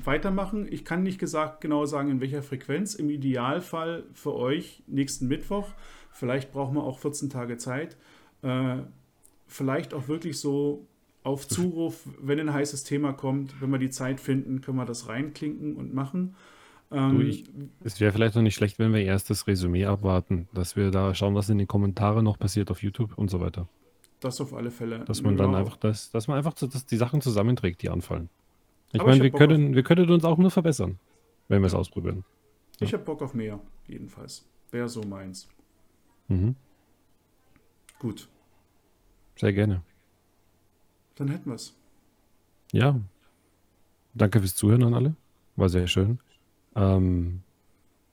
weitermachen. 0.04 0.68
Ich 0.70 0.86
kann 0.86 1.04
nicht 1.04 1.20
gesagt 1.20 1.62
genau 1.62 1.86
sagen, 1.86 2.10
in 2.10 2.22
welcher 2.22 2.44
Frequenz. 2.44 2.96
Im 2.96 3.10
Idealfall 3.10 4.04
für 4.14 4.36
euch 4.36 4.84
nächsten 4.88 5.28
Mittwoch. 5.28 5.70
Vielleicht 6.12 6.52
brauchen 6.52 6.76
wir 6.76 6.84
auch 6.84 7.00
14 7.00 7.30
Tage 7.30 7.58
Zeit. 7.58 7.98
Äh, 8.42 8.78
vielleicht 9.48 9.94
auch 9.94 10.08
wirklich 10.08 10.40
so 10.40 10.86
auf 11.24 11.48
Zuruf, 11.48 12.08
wenn 12.20 12.40
ein 12.40 12.54
heißes 12.54 12.84
Thema 12.84 13.14
kommt, 13.14 13.62
wenn 13.62 13.70
wir 13.70 13.80
die 13.80 13.90
Zeit 13.90 14.20
finden, 14.20 14.62
können 14.62 14.78
wir 14.78 14.86
das 14.86 15.08
reinklinken 15.08 15.76
und 15.76 15.94
machen. 15.94 16.36
Ähm, 16.92 17.20
du, 17.20 17.26
ich, 17.26 17.44
es 17.84 18.00
wäre 18.00 18.12
vielleicht 18.12 18.36
noch 18.36 18.42
nicht 18.42 18.56
schlecht, 18.56 18.80
wenn 18.80 18.94
wir 18.94 19.04
erst 19.04 19.30
das 19.30 19.48
Resümee 19.48 19.86
abwarten, 19.86 20.48
dass 20.54 20.76
wir 20.76 20.92
da 20.92 21.14
schauen, 21.14 21.36
was 21.36 21.50
in 21.50 21.58
den 21.58 21.68
Kommentaren 21.68 22.24
noch 22.24 22.40
passiert 22.40 22.72
auf 22.72 22.82
YouTube 22.82 23.18
und 23.18 23.30
so 23.30 23.40
weiter. 23.40 23.68
Das 24.20 24.42
auf 24.42 24.54
alle 24.54 24.72
Fälle. 24.72 25.00
Dass 25.06 25.22
man 25.22 25.38
dann 25.38 25.56
einfach 25.56 25.78
das, 25.78 26.12
dass 26.12 26.28
man 26.28 26.38
einfach 26.38 26.54
so, 26.58 26.68
dass 26.68 26.86
die 26.86 26.98
Sachen 26.98 27.22
zusammenträgt, 27.22 27.82
die 27.82 27.90
anfallen. 27.90 28.30
Ich 28.92 29.04
meine, 29.04 29.22
wir 29.22 29.32
können, 29.32 29.76
wir 29.76 29.84
können 29.84 30.10
uns 30.10 30.26
auch 30.26 30.38
nur 30.38 30.52
verbessern, 30.52 31.00
wenn 31.48 31.62
wir 31.62 31.68
es 31.68 31.76
ausprobieren. 31.76 32.26
Ja. 32.80 32.88
Ich 32.88 32.94
habe 32.94 33.04
Bock 33.04 33.22
auf 33.22 33.34
mehr, 33.34 33.60
jedenfalls. 33.88 34.46
Wäre 34.72 34.90
so 34.90 35.04
meins. 35.04 35.48
Mhm. 36.28 36.56
Gut. 38.00 38.28
Sehr 39.36 39.54
gerne. 39.54 39.84
Dann 41.16 41.28
hätten 41.28 41.50
wir 41.50 41.56
es. 41.56 41.76
Ja. 42.72 43.00
Danke 44.14 44.40
fürs 44.40 44.56
Zuhören 44.56 44.84
an 44.84 44.94
alle. 44.94 45.16
War 45.56 45.70
sehr 45.70 45.88
schön. 45.88 46.20
Ähm, 46.76 47.42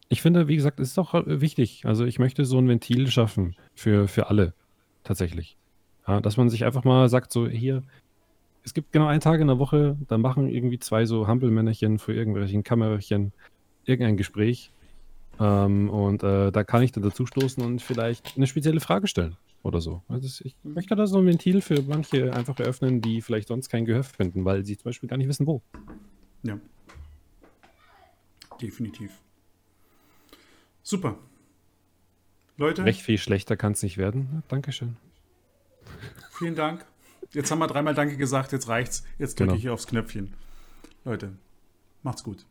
ich 0.08 0.22
finde, 0.22 0.48
wie 0.48 0.56
gesagt, 0.56 0.80
es 0.80 0.90
ist 0.90 0.98
auch 0.98 1.14
wichtig. 1.26 1.82
Also 1.84 2.04
ich 2.04 2.18
möchte 2.18 2.44
so 2.44 2.58
ein 2.58 2.68
Ventil 2.68 3.08
schaffen 3.08 3.56
für, 3.74 4.08
für 4.08 4.28
alle. 4.28 4.54
Tatsächlich. 5.02 5.56
Ja, 6.06 6.20
dass 6.20 6.36
man 6.36 6.48
sich 6.48 6.64
einfach 6.64 6.84
mal 6.84 7.08
sagt, 7.08 7.32
so 7.32 7.48
hier, 7.48 7.82
es 8.64 8.74
gibt 8.74 8.92
genau 8.92 9.06
einen 9.06 9.20
Tag 9.20 9.40
in 9.40 9.48
der 9.48 9.58
Woche, 9.58 9.96
da 10.08 10.18
machen 10.18 10.48
irgendwie 10.48 10.78
zwei 10.78 11.06
so 11.06 11.26
Hampelmännerchen 11.26 11.98
für 11.98 12.14
irgendwelchen 12.14 12.62
Kamerchen 12.62 13.32
irgendein 13.84 14.16
Gespräch. 14.16 14.70
Ähm, 15.38 15.90
und 15.90 16.22
äh, 16.22 16.50
da 16.50 16.64
kann 16.64 16.82
ich 16.82 16.92
dann 16.92 17.02
dazu 17.02 17.26
stoßen 17.26 17.62
und 17.64 17.82
vielleicht 17.82 18.36
eine 18.36 18.46
spezielle 18.46 18.80
Frage 18.80 19.06
stellen 19.06 19.36
oder 19.62 19.80
so. 19.80 20.02
Also 20.08 20.44
ich 20.44 20.56
möchte 20.62 20.94
da 20.96 21.06
so 21.06 21.18
ein 21.18 21.26
Ventil 21.26 21.60
für 21.60 21.82
manche 21.82 22.32
einfach 22.32 22.58
eröffnen, 22.58 23.00
die 23.00 23.20
vielleicht 23.20 23.48
sonst 23.48 23.68
kein 23.68 23.84
Gehör 23.84 24.04
finden, 24.04 24.44
weil 24.44 24.64
sie 24.64 24.76
zum 24.76 24.84
Beispiel 24.84 25.08
gar 25.08 25.16
nicht 25.16 25.28
wissen, 25.28 25.46
wo. 25.46 25.62
Ja. 26.42 26.58
Definitiv. 28.60 29.12
Super. 30.82 31.18
Leute. 32.56 32.84
Recht 32.84 33.02
viel 33.02 33.18
schlechter 33.18 33.56
kann 33.56 33.72
es 33.72 33.82
nicht 33.82 33.98
werden. 33.98 34.42
Dankeschön. 34.48 34.96
Vielen 36.38 36.54
Dank. 36.54 36.86
Jetzt 37.32 37.50
haben 37.50 37.58
wir 37.58 37.66
dreimal 37.66 37.94
Danke 37.94 38.16
gesagt, 38.16 38.52
jetzt 38.52 38.68
reicht's. 38.68 39.04
Jetzt 39.18 39.38
drücke 39.38 39.48
genau. 39.48 39.56
ich 39.56 39.62
hier 39.62 39.72
aufs 39.72 39.86
Knöpfchen. 39.86 40.32
Leute, 41.04 41.32
macht's 42.02 42.22
gut. 42.22 42.46